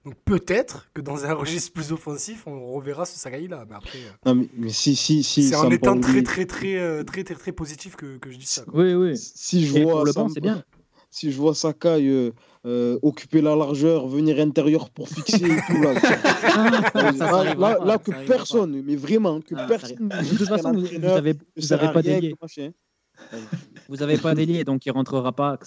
Donc 0.05 0.15
peut-être 0.25 0.89
que 0.95 1.03
dans 1.03 1.27
un 1.27 1.35
registre 1.35 1.73
plus 1.73 1.93
offensif, 1.93 2.47
on 2.47 2.73
reverra 2.73 3.05
ce 3.05 3.19
Sakai-là. 3.19 3.67
Mais 3.69 3.77
après, 3.77 3.99
euh, 3.99 4.11
Non, 4.25 4.35
mais, 4.35 4.49
mais 4.57 4.71
si, 4.71 4.97
si, 4.97 5.23
si, 5.23 5.43
c'est 5.45 5.57
en 5.57 5.71
étant 5.71 6.01
très, 6.01 6.23
très, 6.23 6.47
très, 6.47 6.79
euh, 6.79 7.03
très, 7.05 7.23
très, 7.23 7.35
très 7.35 7.53
positif 7.53 7.97
que, 7.97 8.17
que 8.17 8.31
je 8.31 8.39
dis 8.39 8.47
ça. 8.47 8.63
quoi. 8.63 8.81
Oui, 8.83 8.95
oui. 8.95 9.17
si 9.19 9.67
je 9.67 9.77
Et 9.77 9.83
vois 9.85 9.93
pour 9.93 10.05
le 10.07 10.13
banc, 10.13 10.29
Samp- 10.29 10.33
c'est 10.35 10.41
bien. 10.41 10.65
si 11.11 11.31
je 11.31 11.37
vois 11.37 11.55
Sakai 11.55 12.09
euh, 12.09 12.33
euh, 12.65 12.99
occuper 13.03 13.43
la 13.43 13.55
largeur, 13.55 14.07
venir 14.09 14.41
intérieur 14.41 14.89
pour 14.89 15.07
fixer 15.09 15.45
et 15.45 15.61
tout 15.67 15.83
là, 15.83 16.01
ça, 16.01 17.13
ça 17.13 17.25
là, 17.27 17.35
arrivera 17.35 17.71
là, 17.71 17.77
pas, 17.77 17.85
là 17.85 17.93
ça 17.93 17.99
que 17.99 18.27
personne, 18.27 18.83
mais 18.83 18.97
vraiment 18.97 19.41
que. 19.43 19.55
Ah, 19.55 19.67
personne. 19.67 20.09
De 20.09 20.37
toute 20.39 20.49
façon, 20.49 20.73
vous 20.73 20.99
n'avez 20.99 21.35
ne 21.35 21.93
pas 21.93 22.03
machin. 22.41 22.71
Vous 23.89 24.03
avez 24.03 24.17
pas 24.17 24.35
d'ailier, 24.35 24.65
donc 24.65 24.87
il 24.87 24.91
rentrera 24.93 25.33
pas. 25.33 25.59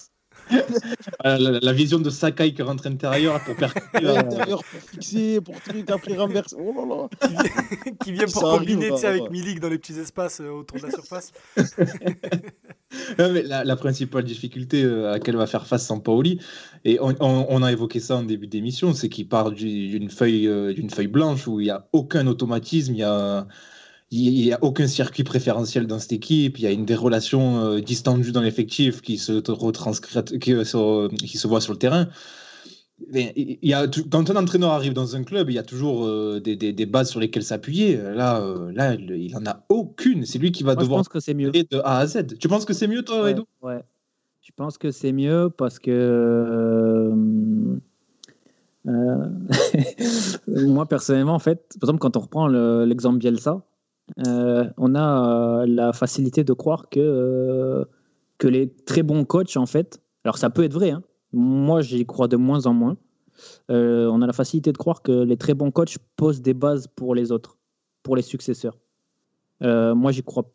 Ah, 1.22 1.38
la, 1.38 1.58
la 1.60 1.72
vision 1.72 1.98
de 1.98 2.10
Sakai 2.10 2.52
qui 2.52 2.62
rentre 2.62 2.86
intérieur 2.86 3.42
pour 3.44 3.56
percuter. 3.56 3.86
euh, 4.04 4.18
Intérieur 4.18 4.62
pour 4.62 4.80
fixer, 4.90 5.40
pour 5.40 5.60
truc, 5.60 5.90
après 5.90 6.16
renverser. 6.16 6.56
Oh 6.58 6.72
là 6.76 7.08
là. 7.28 7.88
qui 8.04 8.12
vient 8.12 8.26
pour 8.32 8.42
Ça 8.42 8.58
combiner 8.58 8.90
arrive, 8.90 8.94
ouais, 8.94 9.04
avec 9.06 9.22
ouais. 9.22 9.30
Milik 9.30 9.60
dans 9.60 9.68
les 9.70 9.78
petits 9.78 9.98
espaces 9.98 10.40
euh, 10.40 10.50
autour 10.50 10.78
de 10.78 10.84
la 10.84 10.90
surface. 10.90 11.32
Non, 13.18 13.32
mais 13.32 13.42
la, 13.42 13.64
la 13.64 13.74
principale 13.76 14.22
difficulté 14.22 14.84
euh, 14.84 15.08
à 15.08 15.12
laquelle 15.12 15.34
va 15.36 15.46
faire 15.48 15.66
face 15.66 15.84
Sampaoli, 15.86 16.38
et 16.84 16.98
on, 17.00 17.08
on- 17.20 17.46
on 17.48 17.62
a 17.64 17.72
évoqué 17.72 17.98
ça 17.98 18.14
en 18.16 18.22
début 18.22 18.46
d'émission, 18.46 18.92
c'est 18.94 19.08
qu'il 19.08 19.28
part 19.28 19.50
du- 19.50 19.88
d'une 19.88 20.10
feuille, 20.10 20.46
euh, 20.46 20.72
d'une 20.72 20.90
feuille 20.90 21.08
blanche 21.08 21.48
où 21.48 21.58
il 21.60 21.64
n'y 21.64 21.70
a 21.70 21.88
aucun 21.92 22.26
automatisme, 22.28 22.94
il 22.94 22.98
y 22.98 23.02
a, 23.02 23.48
il 24.16 24.44
y 24.46 24.52
a 24.52 24.58
aucun 24.62 24.86
circuit 24.86 25.24
préférentiel 25.24 25.86
dans 25.86 25.98
cette 25.98 26.12
équipe, 26.12 26.58
il 26.58 26.64
y 26.64 26.66
a 26.66 26.70
une 26.72 26.84
des 26.84 26.94
relations 26.94 27.58
euh, 27.64 27.80
distendues 27.80 28.32
dans 28.32 28.42
l'effectif 28.42 29.00
qui 29.02 29.18
se 29.18 29.32
retranscrite, 29.50 30.38
qui, 30.38 30.50
se- 30.64 31.14
qui 31.16 31.38
se 31.38 31.46
voit 31.48 31.60
sur 31.60 31.72
le 31.72 31.78
terrain. 31.78 32.08
Mais 33.10 33.32
il 33.36 33.58
y 33.68 33.74
a, 33.74 33.88
quand 34.10 34.30
un 34.30 34.36
entraîneur 34.36 34.70
arrive 34.70 34.92
dans 34.92 35.16
un 35.16 35.24
club, 35.24 35.50
il 35.50 35.54
y 35.54 35.58
a 35.58 35.64
toujours 35.64 36.06
euh, 36.06 36.40
des, 36.40 36.54
des- 36.54 36.72
des 36.72 36.86
bases 36.86 37.10
sur 37.10 37.18
lesquelles 37.20 37.42
s'appuyer. 37.42 37.96
Là, 37.96 38.40
euh, 38.40 38.70
là, 38.72 38.94
il 38.94 39.10
il 39.10 39.36
en 39.36 39.44
a 39.46 39.64
aucune. 39.68 40.24
C'est 40.24 40.38
lui 40.38 40.52
qui 40.52 40.62
va 40.62 40.74
Moi, 40.74 40.82
je 40.82 40.86
devoir 40.86 41.00
pense 41.00 41.08
que 41.08 41.18
c'est 41.20 41.34
mieux. 41.34 41.50
de 41.50 41.78
A 41.84 41.98
à 41.98 42.06
Z. 42.06 42.38
Tu 42.38 42.46
penses 42.48 42.64
que 42.64 42.72
c'est 42.72 42.86
mieux, 42.86 43.02
toi, 43.02 43.22
Ouais, 43.24 43.32
Edo? 43.32 43.46
ouais. 43.62 43.82
Je 44.42 44.50
pense 44.54 44.78
que 44.78 44.90
c'est 44.92 45.12
mieux 45.12 45.50
parce 45.50 45.78
que 45.78 45.90
euh, 45.90 47.14
Euh, 48.86 49.28
moi, 50.46 50.86
personnellement, 50.86 51.34
en 51.34 51.38
fait, 51.38 51.74
par 51.80 51.88
exemple, 51.88 52.00
quand 52.00 52.16
on 52.16 52.20
reprend 52.20 52.46
le- 52.48 52.84
l'exemple 52.84 53.18
Bielsa, 53.18 53.52
euh, 53.52 53.58
on 54.18 54.94
a 54.94 55.62
euh, 55.62 55.66
la 55.66 55.92
facilité 55.92 56.44
de 56.44 56.52
croire 56.52 56.88
que, 56.88 57.00
euh, 57.00 57.84
que 58.38 58.48
les 58.48 58.68
très 58.68 59.02
bons 59.02 59.24
coachs, 59.24 59.56
en 59.56 59.66
fait, 59.66 60.00
alors 60.24 60.38
ça 60.38 60.50
peut 60.50 60.64
être 60.64 60.74
vrai, 60.74 60.90
hein, 60.90 61.02
moi 61.32 61.82
j'y 61.82 62.04
crois 62.06 62.28
de 62.28 62.36
moins 62.36 62.66
en 62.66 62.74
moins, 62.74 62.96
euh, 63.70 64.08
on 64.08 64.22
a 64.22 64.26
la 64.26 64.32
facilité 64.32 64.72
de 64.72 64.78
croire 64.78 65.02
que 65.02 65.12
les 65.12 65.36
très 65.36 65.54
bons 65.54 65.70
coachs 65.70 65.98
posent 66.16 66.42
des 66.42 66.54
bases 66.54 66.86
pour 66.86 67.14
les 67.14 67.32
autres, 67.32 67.58
pour 68.02 68.16
les 68.16 68.22
successeurs. 68.22 68.78
Euh, 69.62 69.94
moi, 69.94 70.12
j'y 70.12 70.22
crois 70.22 70.50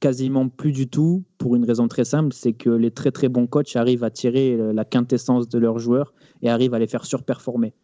quasiment 0.00 0.48
plus 0.48 0.72
du 0.72 0.88
tout 0.88 1.24
pour 1.38 1.56
une 1.56 1.64
raison 1.64 1.88
très 1.88 2.04
simple, 2.04 2.32
c'est 2.32 2.52
que 2.52 2.70
les 2.70 2.92
très 2.92 3.10
très 3.10 3.28
bons 3.28 3.46
coachs 3.46 3.74
arrivent 3.74 4.04
à 4.04 4.10
tirer 4.10 4.54
euh, 4.54 4.72
la 4.72 4.84
quintessence 4.84 5.48
de 5.48 5.58
leurs 5.58 5.78
joueurs 5.78 6.12
et 6.40 6.50
arrivent 6.50 6.74
à 6.74 6.78
les 6.78 6.86
faire 6.86 7.04
surperformer. 7.04 7.74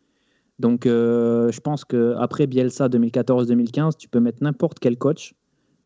Donc, 0.59 0.87
euh, 0.87 1.53
je 1.53 1.61
pense 1.61 1.85
qu'après 1.85 2.47
Bielsa 2.47 2.89
2014-2015, 2.89 3.97
tu 3.97 4.09
peux 4.09 4.21
mettre 4.21 4.43
n'importe 4.43 4.79
quel 4.81 4.97
coach. 4.97 5.35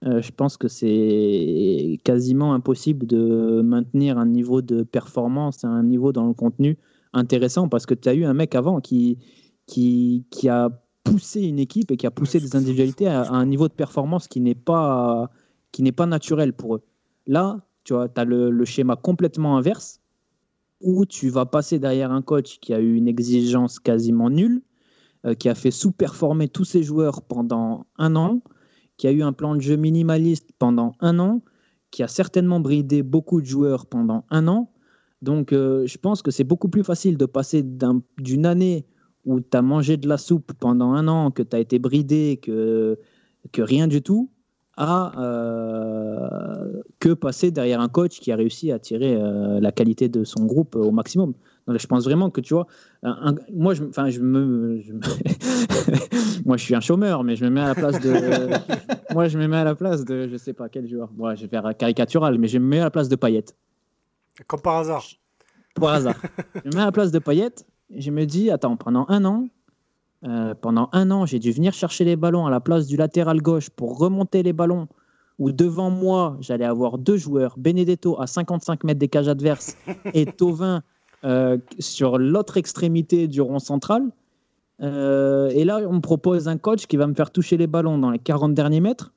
Euh, 0.05 0.21
je 0.21 0.33
pense 0.33 0.57
que 0.57 0.67
c'est 0.67 2.01
quasiment 2.05 2.55
impossible 2.55 3.07
de 3.07 3.61
maintenir 3.63 4.19
un 4.19 4.27
niveau 4.27 4.63
de 4.63 4.83
performance, 4.83 5.65
un 5.65 5.83
niveau 5.85 6.13
dans 6.13 6.27
le 6.27 6.35
contenu 6.35 6.79
intéressant 7.13 7.69
parce 7.69 7.87
que 7.87 7.95
tu 7.95 8.09
as 8.09 8.15
eu 8.15 8.25
un 8.25 8.35
mec 8.35 8.55
avant 8.55 8.81
qui, 8.81 9.19
qui, 9.67 10.25
qui 10.31 10.49
a 10.49 10.71
poussé 11.05 11.43
une 11.43 11.59
équipe 11.59 11.91
et 11.91 11.97
qui 11.97 12.07
a 12.07 12.11
poussé 12.11 12.41
des 12.41 12.57
individualités 12.57 13.07
à, 13.07 13.31
un 13.31 13.47
niveau 13.47 13.69
de 13.69 13.75
performance 13.75 14.27
qui 14.27 14.41
n'est 14.41 14.55
pas, 14.55 15.31
pas 15.97 16.07
naturel 16.07 16.53
pour 16.53 16.77
eux. 16.77 16.83
Là, 17.27 17.61
tu 17.85 17.95
as 17.95 18.25
le 18.25 18.65
schéma 18.65 18.97
complètement 18.97 19.57
inverse 19.57 20.02
où 20.83 21.07
tu 21.07 21.29
vas 21.31 21.47
passer 21.47 21.79
derrière 21.79 22.13
un 22.13 22.23
coach 22.23 22.59
qui 22.61 22.75
a 22.75 22.81
eu 22.81 22.95
une 22.95 23.09
exigence 23.09 23.79
quasiment 23.79 24.31
nulle, 24.31 24.63
euh, 25.27 25.35
qui 25.35 25.49
a 25.49 25.55
fait 25.55 25.71
sous-performer 25.71 26.49
tous 26.49 26.65
ses 26.65 26.83
joueurs 26.83 27.23
pendant 27.23 27.87
un 27.97 28.17
an, 28.17 28.43
qui 28.97 29.07
a 29.07 29.13
eu 29.13 29.23
un 29.23 29.33
plan 29.33 29.55
de 29.55 29.61
jeu 29.61 29.77
minimaliste 29.77 30.51
pendant 30.59 30.93
un 31.01 31.19
an, 31.19 31.43
qui 31.91 32.03
a 32.03 32.09
certainement 32.09 32.61
bridé 32.61 33.03
beaucoup 33.03 33.41
de 33.41 33.47
joueurs 33.47 33.87
pendant 33.87 34.25
un 34.31 34.49
an. 34.49 34.73
Donc, 35.21 35.53
euh, 35.53 35.87
je 35.87 35.99
pense 35.99 36.23
que 36.23 36.31
c'est 36.31 36.45
beaucoup 36.45 36.69
plus 36.69 36.83
facile 36.85 37.17
de 37.17 37.27
passer 37.27 37.63
d'un- 37.63 38.03
d'une 38.19 38.47
année 38.47 38.87
où 39.25 39.41
tu 39.41 39.57
as 39.57 39.63
mangé 39.63 39.97
de 39.97 40.09
la 40.09 40.19
soupe 40.19 40.53
pendant 40.59 40.93
un 40.93 41.07
an, 41.07 41.31
que 41.31 41.43
tu 41.43 41.55
as 41.55 41.61
été 41.61 41.79
bridé, 41.79 42.41
que 42.43 42.99
rien 43.57 43.87
du 43.87 44.03
tout, 44.03 44.31
à 44.77 45.13
euh, 45.21 46.83
que 46.99 47.13
passer 47.13 47.51
derrière 47.51 47.81
un 47.81 47.89
coach 47.89 48.21
qui 48.21 48.33
a 48.33 48.37
réussi 48.37 48.73
à 48.73 48.79
tirer 48.79 49.15
euh, 49.17 49.61
la 49.61 49.73
qualité 49.73 50.09
de 50.09 50.25
son 50.25 50.45
groupe 50.47 50.77
au 50.77 50.91
maximum. 50.91 51.35
Donc, 51.67 51.79
je 51.79 51.87
pense 51.87 52.05
vraiment 52.05 52.31
que 52.31 52.41
tu 52.41 52.55
vois, 52.55 52.67
un- 53.03 53.33
un- 53.33 53.35
moi, 53.53 53.75
je, 53.75 53.83
me, 53.85 54.81
je 54.81 54.93
me- 54.93 55.01
moi, 56.47 56.57
je 56.57 56.63
suis 56.65 56.75
un 56.75 56.81
chômeur, 56.81 57.23
mais 57.23 57.37
je 57.37 57.45
me 57.45 57.51
mets 57.51 57.61
à 57.61 57.69
la 57.69 57.75
place 57.75 58.01
de, 58.01 58.13
moi, 59.15 59.29
je 59.29 59.39
me 59.39 59.47
mets 59.47 59.59
à 59.59 59.65
la 59.65 59.75
place 59.75 60.05
de, 60.05 60.27
je 60.29 60.37
sais 60.37 60.53
pas 60.55 60.69
quel 60.69 60.89
joueur. 60.89 61.11
Moi, 61.17 61.35
je 61.35 61.43
vais 61.43 61.49
faire 61.49 61.71
caricatural, 61.77 62.39
mais 62.39 62.49
je 62.49 62.59
me 62.59 62.67
mets 62.67 62.81
à 62.81 62.85
la 62.85 62.91
place 62.91 63.09
de 63.09 63.17
Payet 63.17 63.45
Comme 64.47 64.61
par 64.61 64.77
hasard. 64.79 65.05
pour 65.75 65.91
hasard. 65.91 66.17
je 66.65 66.71
me 66.71 66.75
mets 66.77 66.83
à 66.83 66.87
la 66.87 66.93
place 66.93 67.13
de 67.13 67.19
Payet 67.19 67.53
et 67.91 68.01
je 68.01 68.11
me 68.11 68.25
dis, 68.25 68.51
attends, 68.51 68.77
pendant 68.77 69.05
un 69.09 69.25
an, 69.25 69.47
euh, 70.25 70.55
pendant 70.55 70.89
un 70.93 71.11
an, 71.11 71.27
j'ai 71.27 71.39
dû 71.39 71.51
venir 71.53 71.73
chercher 71.73 72.05
les 72.05 72.17
ballons 72.17 72.47
à 72.47 72.51
la 72.51 72.61
place 72.61 72.87
du 72.87 72.97
latéral 72.97 73.41
gauche 73.41 73.71
pour 73.71 73.99
remonter 73.99 74.43
les 74.43 74.53
ballons. 74.53 74.89
Où 75.39 75.51
devant 75.51 75.91
moi, 75.91 76.37
j'allais 76.41 76.65
avoir 76.65 76.99
deux 76.99 77.17
joueurs, 77.17 77.55
Benedetto 77.59 78.21
à 78.21 78.27
55 78.27 78.85
mètres 78.85 79.01
des 79.01 79.09
cages 79.09 79.29
adverses 79.29 79.77
et 80.15 80.27
Tovin 80.27 80.83
euh, 81.25 81.59
sur 81.79 82.19
l'autre 82.19 82.57
extrémité 82.57 83.29
du 83.29 83.41
rond 83.41 83.59
central. 83.59 84.11
Euh, 84.83 85.49
et 85.51 85.65
là, 85.65 85.81
on 85.89 85.95
me 85.95 86.01
propose 86.01 86.49
un 86.49 86.59
coach 86.59 86.87
qui 86.87 86.97
va 86.97 87.07
me 87.07 87.15
faire 87.15 87.31
toucher 87.31 87.57
les 87.57 87.67
ballons 87.67 87.99
dans 87.99 88.11
les 88.11 88.19
40 88.19 88.55
derniers 88.55 88.81
mètres. 88.81 89.13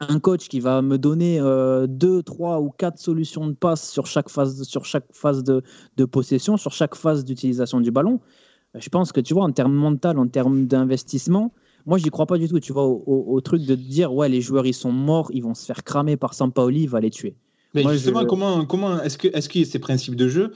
Un 0.00 0.18
coach 0.18 0.48
qui 0.48 0.60
va 0.60 0.82
me 0.82 0.98
donner 0.98 1.40
euh, 1.40 1.86
deux, 1.86 2.22
trois 2.22 2.60
ou 2.60 2.70
quatre 2.70 2.98
solutions 2.98 3.46
de 3.46 3.52
passe 3.52 3.88
sur 3.88 4.06
chaque 4.06 4.28
phase, 4.28 4.62
sur 4.64 4.84
chaque 4.84 5.06
phase 5.12 5.44
de, 5.44 5.62
de 5.96 6.04
possession, 6.04 6.56
sur 6.56 6.72
chaque 6.72 6.94
phase 6.94 7.24
d'utilisation 7.24 7.80
du 7.80 7.90
ballon. 7.90 8.20
Je 8.78 8.88
pense 8.88 9.12
que 9.12 9.20
tu 9.20 9.34
vois, 9.34 9.44
en 9.44 9.52
termes 9.52 9.74
mental, 9.74 10.18
en 10.18 10.26
termes 10.26 10.66
d'investissement, 10.66 11.52
moi, 11.86 11.98
j'y 11.98 12.08
crois 12.10 12.26
pas 12.26 12.38
du 12.38 12.48
tout. 12.48 12.60
Tu 12.60 12.72
vois, 12.72 12.84
au, 12.84 13.02
au- 13.06 13.34
au 13.34 13.40
truc 13.40 13.62
de 13.64 13.74
dire, 13.74 14.12
ouais, 14.14 14.28
les 14.28 14.40
joueurs, 14.40 14.66
ils 14.66 14.74
sont 14.74 14.90
morts, 14.92 15.30
ils 15.32 15.42
vont 15.42 15.54
se 15.54 15.64
faire 15.66 15.84
cramer 15.84 16.16
par 16.16 16.34
Sampaoli, 16.34 16.82
il 16.82 16.88
va 16.88 17.00
les 17.00 17.10
tuer. 17.10 17.34
Mais 17.74 17.82
Moi, 17.82 17.92
justement, 17.94 18.22
je- 18.22 18.26
comment, 18.26 18.64
comment 18.64 19.02
est-ce 19.02 19.18
que, 19.18 19.28
est-ce 19.28 19.48
que 19.48 19.62
ces 19.64 19.78
principes 19.78 20.16
de 20.16 20.28
jeu, 20.28 20.52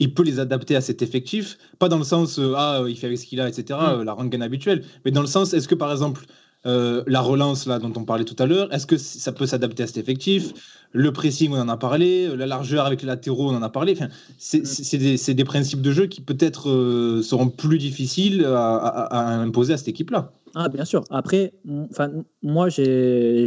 il 0.00 0.12
peut 0.14 0.22
les 0.22 0.40
adapter 0.40 0.74
à 0.74 0.80
cet 0.80 1.02
effectif? 1.02 1.56
Pas 1.78 1.88
dans 1.88 1.98
le 1.98 2.04
sens, 2.04 2.38
euh, 2.38 2.54
ah, 2.56 2.82
il 2.88 2.96
fait 2.96 3.06
avec 3.06 3.18
ce 3.18 3.26
qu'il 3.26 3.40
a, 3.40 3.48
etc., 3.48 3.78
Mm. 3.78 4.00
euh, 4.00 4.04
la 4.04 4.12
rengaine 4.14 4.42
habituelle, 4.42 4.84
mais 5.04 5.10
dans 5.10 5.20
le 5.20 5.26
sens, 5.26 5.52
est-ce 5.54 5.68
que 5.68 5.74
par 5.74 5.92
exemple, 5.92 6.24
euh, 6.64 7.02
la 7.06 7.20
relance 7.20 7.66
là, 7.66 7.78
dont 7.78 7.92
on 7.96 8.04
parlait 8.04 8.24
tout 8.24 8.36
à 8.38 8.46
l'heure, 8.46 8.72
est-ce 8.72 8.86
que 8.86 8.96
ça 8.96 9.32
peut 9.32 9.46
s'adapter 9.46 9.82
à 9.82 9.86
cet 9.86 9.98
effectif? 9.98 10.52
Le 10.92 11.12
pressing, 11.12 11.52
on 11.52 11.60
en 11.60 11.68
a 11.68 11.76
parlé, 11.76 12.26
euh, 12.28 12.36
la 12.36 12.46
largeur 12.46 12.86
avec 12.86 13.02
les 13.02 13.08
latéraux, 13.08 13.50
on 13.50 13.56
en 13.56 13.62
a 13.62 13.68
parlé. 13.68 13.94
Enfin, 13.96 14.08
c'est, 14.38 14.66
c'est 14.66 15.34
des, 15.34 15.44
principes 15.44 15.80
de 15.82 15.90
jeu 15.90 16.06
qui 16.06 16.20
peut-être 16.20 16.70
euh, 16.70 17.22
seront 17.22 17.48
plus 17.48 17.78
difficiles 17.78 18.44
à, 18.44 18.76
à- 18.76 19.18
à 19.18 19.36
imposer 19.38 19.72
à 19.72 19.76
cette 19.76 19.88
équipe-là. 19.88 20.32
Ah, 20.54 20.68
bien 20.68 20.84
sûr. 20.84 21.04
Après, 21.10 21.52
enfin, 21.90 22.10
moi, 22.42 22.68
j'ai 22.68 23.46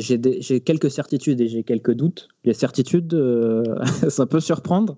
quelques 0.65 0.89
certitudes 0.89 1.39
et 1.39 1.47
j'ai 1.47 1.63
quelques 1.63 1.93
doutes. 1.93 2.29
Les 2.43 2.53
certitudes, 2.53 3.13
euh, 3.13 3.63
ça 4.09 4.25
peut 4.25 4.39
surprendre. 4.39 4.97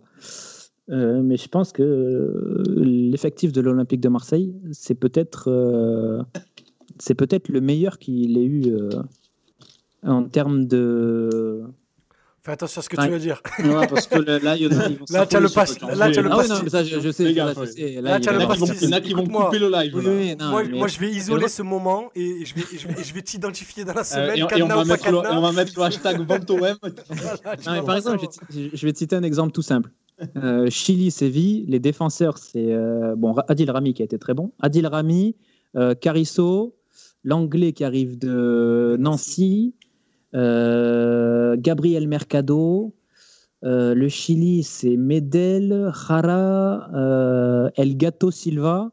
Euh, 0.90 1.22
mais 1.22 1.36
je 1.36 1.50
pense 1.50 1.74
que 1.74 2.64
l'effectif 2.78 3.52
de 3.52 3.60
l'Olympique 3.60 4.00
de 4.00 4.08
Marseille, 4.08 4.56
c'est 4.72 4.96
peut-être 4.96 5.50
euh, 5.50 6.24
c'est 7.00 7.16
peut-être 7.16 7.50
le 7.50 7.62
meilleur 7.62 7.98
qu'il 8.00 8.38
ait 8.38 8.44
eu 8.46 8.64
euh, 8.68 8.90
en 10.04 10.24
termes 10.24 10.66
de. 10.68 11.64
Fais 12.44 12.54
attention 12.54 12.80
à 12.80 12.82
ce 12.84 12.88
que 12.90 12.96
tu 12.96 13.10
vas 13.10 13.20
dire. 13.20 13.42
Ouais, 13.60 13.88
parce 13.88 14.08
que 14.08 14.20
là, 14.20 14.56
il 14.56 14.64
y 14.64 14.68
en 14.68 14.80
a, 14.80 14.88
vont 14.88 14.96
Là, 15.10 15.26
tu 15.26 15.36
as 15.36 15.40
le 15.42 15.48
le 15.48 15.96
Là, 15.98 16.10
tu 16.10 16.20
as 16.20 16.22
le 16.22 16.30
Ah 16.32 16.38
ouais, 16.38 16.48
pass. 16.48 16.64
non, 16.64 16.70
ça, 16.70 16.82
je, 16.86 17.00
je 17.02 17.12
sais. 17.12 17.34
Gars. 17.34 17.46
Là, 17.48 17.54
Là, 17.54 18.20
tu 18.22 18.30
as 18.30 18.32
il 18.32 18.38
le 18.40 18.46
va- 18.46 18.56
Il 18.56 18.56
y 18.56 18.56
en 18.56 18.56
a 18.56 18.56
qui 18.56 18.60
vont, 18.60 18.68
pastis. 18.68 18.82
il 18.84 18.90
y 18.90 18.94
en 18.94 18.98
a 18.98 19.02
qui 19.02 19.14
vont 19.14 19.26
couper 19.28 19.60
le 19.60 19.70
live. 19.70 19.92
Oui, 19.96 20.04
là. 20.06 20.12
oui, 20.12 20.36
non, 20.40 20.50
moi, 20.52 20.64
mais- 20.64 20.78
moi, 20.78 20.88
je 20.88 20.98
vais 21.00 21.12
isoler 21.12 21.50
ce 21.50 21.62
moment 21.62 22.10
et 22.16 22.46
je 22.46 22.56
vais, 22.56 22.62
je 22.78 22.88
vais, 22.88 23.04
je 23.04 23.14
vais 23.14 23.22
t'identifier 23.22 23.84
dans 23.84 23.94
la 23.96 24.00
Euh, 24.00 24.04
semaine. 24.06 24.38
et, 24.38 24.60
et 24.60 24.64
on 24.64 24.68
va 24.68 24.86
mettre 24.86 25.10
le, 25.12 25.16
et 25.16 25.18
on 25.18 25.22
cadenas. 25.24 25.42
va 25.42 25.52
mettre 25.52 25.74
le 25.76 25.84
hashtag. 25.84 26.26
Voilà, 26.48 26.76
Non, 27.66 27.74
vas 27.74 27.82
par 27.84 27.96
exemple, 27.98 28.20
je 28.22 28.60
vais, 28.62 28.70
te- 28.70 28.76
je 28.78 28.86
vais 28.86 28.94
te 28.94 28.98
citer 28.98 29.16
un 29.18 29.24
exemple 29.24 29.52
tout 29.52 29.62
simple. 29.62 29.92
Euh, 30.38 30.70
Chili, 30.70 31.12
Séville, 31.12 31.66
les 31.68 31.80
défenseurs, 31.80 32.38
c'est 32.38 32.72
euh, 32.72 33.14
bon, 33.18 33.36
Adil 33.50 33.70
Rami 33.70 33.94
qui 33.94 34.04
a 34.04 34.06
été 34.06 34.18
très 34.18 34.34
bon. 34.34 34.54
Adil 34.62 34.88
Rami, 34.88 35.36
euh, 35.76 35.96
Carisso, 35.96 36.77
l'anglais 37.24 37.74
qui 37.74 37.84
arrive 37.84 38.18
de 38.18 38.96
Nancy, 39.00 39.76
euh, 40.36 41.56
Gabriel 41.58 42.08
Mercado. 42.08 42.94
euh, 43.64 43.96
le 43.96 44.08
Chili, 44.08 44.62
c'est 44.64 44.98
Medel, 44.98 45.92
Jara, 46.08 46.90
euh, 46.94 47.70
El 47.76 47.98
Gato 47.98 48.32
Silva. 48.32 48.92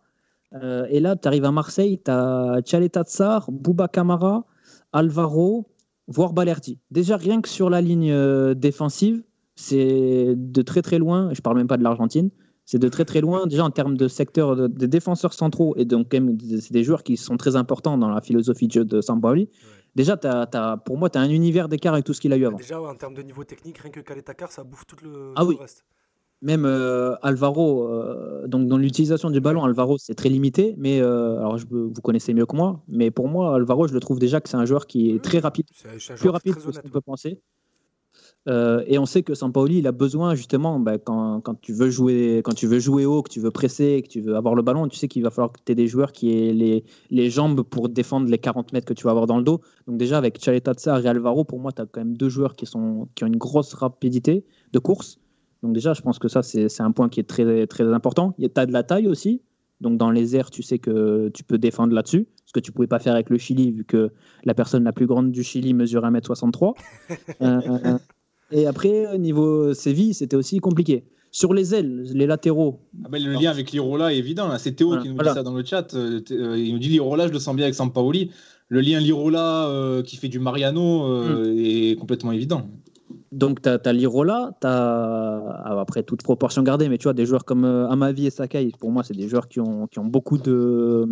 Et 0.88 1.00
là, 1.00 1.16
tu 1.16 1.26
arrives 1.26 1.44
à 1.44 1.50
Marseille, 1.50 2.00
tu 2.04 2.10
as 2.12 2.60
Tchaleta 2.62 3.02
Tsar, 3.02 3.50
Bouba 3.50 3.88
Kamara, 3.88 4.44
Alvaro, 4.92 5.66
voire 6.06 6.32
Balerdi. 6.32 6.78
Déjà, 6.92 7.16
rien 7.16 7.40
que 7.40 7.48
sur 7.48 7.70
la 7.70 7.80
ligne 7.80 8.54
défensive, 8.54 9.24
c'est 9.56 10.34
de 10.36 10.62
très 10.62 10.80
très 10.80 10.98
loin, 10.98 11.34
je 11.34 11.40
parle 11.40 11.56
même 11.56 11.66
pas 11.66 11.76
de 11.76 11.82
l'Argentine, 11.82 12.30
c'est 12.64 12.78
de 12.78 12.88
très 12.88 13.04
très 13.04 13.20
loin, 13.20 13.46
déjà 13.46 13.64
en 13.64 13.70
termes 13.70 13.96
de 13.96 14.08
secteur 14.08 14.56
de- 14.56 14.66
des 14.68 14.88
défenseurs 14.88 15.34
centraux, 15.34 15.74
et 15.76 15.84
donc 15.84 16.08
c'est 16.12 16.72
des 16.72 16.82
joueurs 16.84 17.02
qui 17.02 17.16
sont 17.16 17.36
très 17.36 17.56
importants 17.56 17.98
dans 17.98 18.08
la 18.08 18.20
philosophie 18.20 18.66
de 18.68 18.72
jeu 18.72 18.84
de 18.84 19.00
Sampaoli. 19.00 19.48
Déjà, 19.94 20.16
t'as- 20.16 20.76
pour 20.78 20.98
moi, 20.98 21.08
tu 21.10 21.18
as 21.18 21.20
un 21.20 21.30
univers 21.30 21.68
d'écart 21.68 21.94
avec 21.94 22.04
tout 22.04 22.12
ce 22.14 22.20
qu'il 22.20 22.32
a 22.32 22.36
eu 22.36 22.46
avant. 22.46 22.56
Déjà, 22.56 22.80
en 22.80 22.94
termes 22.96 23.14
de 23.14 23.22
niveau 23.22 23.44
technique, 23.44 23.78
rien 23.78 23.92
que 23.92 24.00
Kaletakar, 24.00 24.50
ça 24.50 24.64
bouffe 24.64 24.86
tout 24.86 24.96
le, 25.04 25.32
Ah 25.36 25.42
tout 25.42 25.48
oui. 25.48 25.54
le 25.56 25.60
reste. 25.60 25.84
Même 26.42 26.64
euh, 26.66 27.14
Alvaro, 27.22 27.88
euh, 27.88 28.46
donc 28.48 28.66
dans 28.68 28.76
l'utilisation 28.76 29.30
du 29.30 29.40
ballon, 29.40 29.64
Alvaro 29.64 29.96
c'est 29.96 30.14
très 30.14 30.28
limité, 30.28 30.74
mais 30.76 31.00
euh, 31.00 31.38
alors 31.38 31.56
je, 31.56 31.64
vous 31.70 31.90
connaissez 32.02 32.34
mieux 32.34 32.44
que 32.44 32.54
moi, 32.56 32.82
mais 32.86 33.10
pour 33.10 33.28
moi 33.28 33.54
Alvaro 33.54 33.86
je 33.88 33.94
le 33.94 34.00
trouve 34.00 34.18
déjà 34.18 34.42
que 34.42 34.48
c'est 34.50 34.56
un 34.58 34.66
joueur 34.66 34.86
qui 34.86 35.12
est 35.12 35.22
très 35.24 35.38
rapide, 35.38 35.66
plus 36.18 36.28
rapide 36.28 36.52
très 36.56 36.60
que 36.66 36.72
ce 36.72 36.80
qu'on 36.80 36.88
peut 36.90 37.00
penser. 37.00 37.40
Euh, 38.46 38.84
et 38.86 38.98
on 38.98 39.06
sait 39.06 39.22
que 39.22 39.34
Sampaoli 39.34 39.78
il 39.78 39.86
a 39.86 39.92
besoin 39.92 40.34
justement 40.34 40.78
bah, 40.78 40.98
quand, 40.98 41.40
quand 41.40 41.58
tu 41.62 41.72
veux 41.72 41.88
jouer 41.88 42.42
quand 42.44 42.52
tu 42.52 42.66
veux 42.66 42.78
jouer 42.78 43.06
haut, 43.06 43.22
que 43.22 43.30
tu 43.30 43.40
veux 43.40 43.50
presser, 43.50 44.02
que 44.02 44.08
tu 44.08 44.20
veux 44.20 44.36
avoir 44.36 44.54
le 44.54 44.60
ballon, 44.60 44.86
tu 44.86 44.98
sais 44.98 45.08
qu'il 45.08 45.22
va 45.22 45.30
falloir 45.30 45.50
que 45.50 45.60
tu 45.64 45.72
aies 45.72 45.74
des 45.74 45.86
joueurs 45.86 46.12
qui 46.12 46.30
aient 46.30 46.52
les, 46.52 46.84
les 47.10 47.30
jambes 47.30 47.62
pour 47.62 47.88
défendre 47.88 48.28
les 48.28 48.36
40 48.36 48.74
mètres 48.74 48.86
que 48.86 48.92
tu 48.92 49.04
vas 49.04 49.12
avoir 49.12 49.26
dans 49.26 49.38
le 49.38 49.44
dos. 49.44 49.62
Donc 49.86 49.96
déjà 49.96 50.18
avec 50.18 50.36
Tsar 50.38 50.54
et 50.54 51.08
Alvaro, 51.08 51.44
pour 51.44 51.58
moi 51.58 51.72
tu 51.72 51.80
as 51.80 51.86
quand 51.86 52.00
même 52.00 52.18
deux 52.18 52.28
joueurs 52.28 52.54
qui, 52.54 52.66
sont, 52.66 53.08
qui 53.14 53.24
ont 53.24 53.28
une 53.28 53.38
grosse 53.38 53.72
rapidité 53.72 54.44
de 54.72 54.78
course. 54.78 55.18
Donc 55.64 55.72
déjà, 55.72 55.94
je 55.94 56.02
pense 56.02 56.18
que 56.18 56.28
ça, 56.28 56.42
c'est 56.42 56.68
c'est 56.68 56.82
un 56.82 56.92
point 56.92 57.08
qui 57.08 57.20
est 57.20 57.28
très, 57.28 57.66
très 57.66 57.90
important. 57.90 58.36
Tu 58.38 58.50
as 58.54 58.66
de 58.66 58.72
la 58.72 58.82
taille 58.82 59.08
aussi. 59.08 59.40
Donc 59.80 59.96
dans 59.96 60.10
les 60.10 60.36
airs, 60.36 60.50
tu 60.50 60.62
sais 60.62 60.78
que 60.78 61.30
tu 61.30 61.42
peux 61.42 61.56
défendre 61.56 61.94
là-dessus. 61.94 62.28
Ce 62.44 62.52
que 62.52 62.60
tu 62.60 62.70
pouvais 62.70 62.86
pas 62.86 62.98
faire 62.98 63.14
avec 63.14 63.30
le 63.30 63.38
Chili, 63.38 63.72
vu 63.72 63.84
que 63.84 64.12
la 64.44 64.52
personne 64.52 64.84
la 64.84 64.92
plus 64.92 65.06
grande 65.06 65.32
du 65.32 65.42
Chili 65.42 65.72
mesure 65.72 66.02
1m63. 66.02 66.74
Euh, 67.40 67.60
euh, 67.84 67.98
Et 68.50 68.66
après, 68.66 69.18
niveau 69.18 69.74
Séville, 69.74 70.14
c'était 70.14 70.36
aussi 70.36 70.58
compliqué. 70.58 71.04
Sur 71.30 71.52
les 71.52 71.74
ailes, 71.74 72.02
les 72.14 72.26
latéraux. 72.26 72.78
Ah 73.04 73.08
ben, 73.10 73.20
le 73.20 73.32
lien 73.32 73.50
avec 73.50 73.72
l'Irola 73.72 74.12
est 74.14 74.18
évident. 74.18 74.46
là. 74.46 74.58
C'est 74.58 74.72
Théo 74.72 74.88
Voilà, 74.88 75.02
qui 75.02 75.08
nous 75.08 75.14
voilà. 75.16 75.30
dit 75.32 75.34
ça 75.36 75.42
dans 75.42 75.54
le 75.54 75.64
chat. 75.64 75.92
Euh, 75.94 76.20
euh, 76.30 76.56
il 76.56 76.72
nous 76.72 76.78
dit 76.78 76.88
l'Irola, 76.90 77.26
je 77.26 77.32
le 77.32 77.40
sens 77.40 77.56
bien 77.56 77.64
avec 77.64 77.74
Sampaoli. 77.74 78.30
Le 78.68 78.80
lien 78.80 79.00
Lirola 79.00 79.66
euh, 79.68 80.02
qui 80.02 80.16
fait 80.16 80.28
du 80.28 80.38
Mariano 80.38 81.04
euh, 81.06 81.52
Mm. 81.52 81.58
est 81.58 81.96
complètement 81.96 82.30
évident. 82.32 82.68
Donc, 83.32 83.60
tu 83.62 83.68
as, 83.68 83.92
Lirola, 83.92 84.56
tu 84.60 84.66
as, 84.68 85.62
après 85.80 86.04
toute 86.04 86.22
proportion 86.22 86.62
gardée, 86.62 86.88
mais 86.88 86.98
tu 86.98 87.04
vois, 87.04 87.14
des 87.14 87.26
joueurs 87.26 87.44
comme 87.44 87.64
euh, 87.64 87.88
Amavi 87.88 88.26
et 88.26 88.30
Sakai, 88.30 88.70
pour 88.78 88.92
moi, 88.92 89.02
c'est 89.02 89.16
des 89.16 89.26
joueurs 89.28 89.48
qui 89.48 89.58
ont, 89.58 89.88
qui 89.88 89.98
ont 89.98 90.04
beaucoup 90.04 90.38
de, 90.38 91.04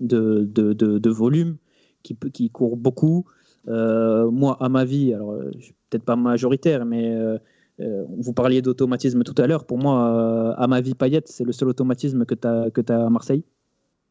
de, 0.00 0.42
de, 0.44 0.72
de- 0.72 0.98
de 0.98 1.10
volume, 1.10 1.56
qui, 2.02 2.16
qui 2.32 2.50
courent 2.50 2.76
beaucoup. 2.76 3.26
Euh, 3.68 4.30
moi, 4.30 4.56
Amavi, 4.60 5.14
alors, 5.14 5.32
euh, 5.32 5.50
je 5.56 5.64
suis 5.66 5.74
peut-être 5.90 6.04
pas 6.04 6.16
majoritaire, 6.16 6.84
mais 6.84 7.14
euh, 7.14 7.38
vous 8.18 8.32
parliez 8.32 8.62
d'automatisme 8.62 9.22
tout 9.22 9.34
à 9.38 9.46
l'heure. 9.46 9.64
Pour 9.64 9.78
moi, 9.78 10.08
euh, 10.08 10.54
Amavi 10.56 10.94
Payet, 10.94 11.22
c'est 11.26 11.44
le 11.44 11.52
seul 11.52 11.68
automatisme 11.68 12.24
que 12.24 12.34
tu 12.34 12.46
as, 12.46 12.70
que 12.70 12.80
as 12.92 13.06
à 13.06 13.10
Marseille 13.10 13.44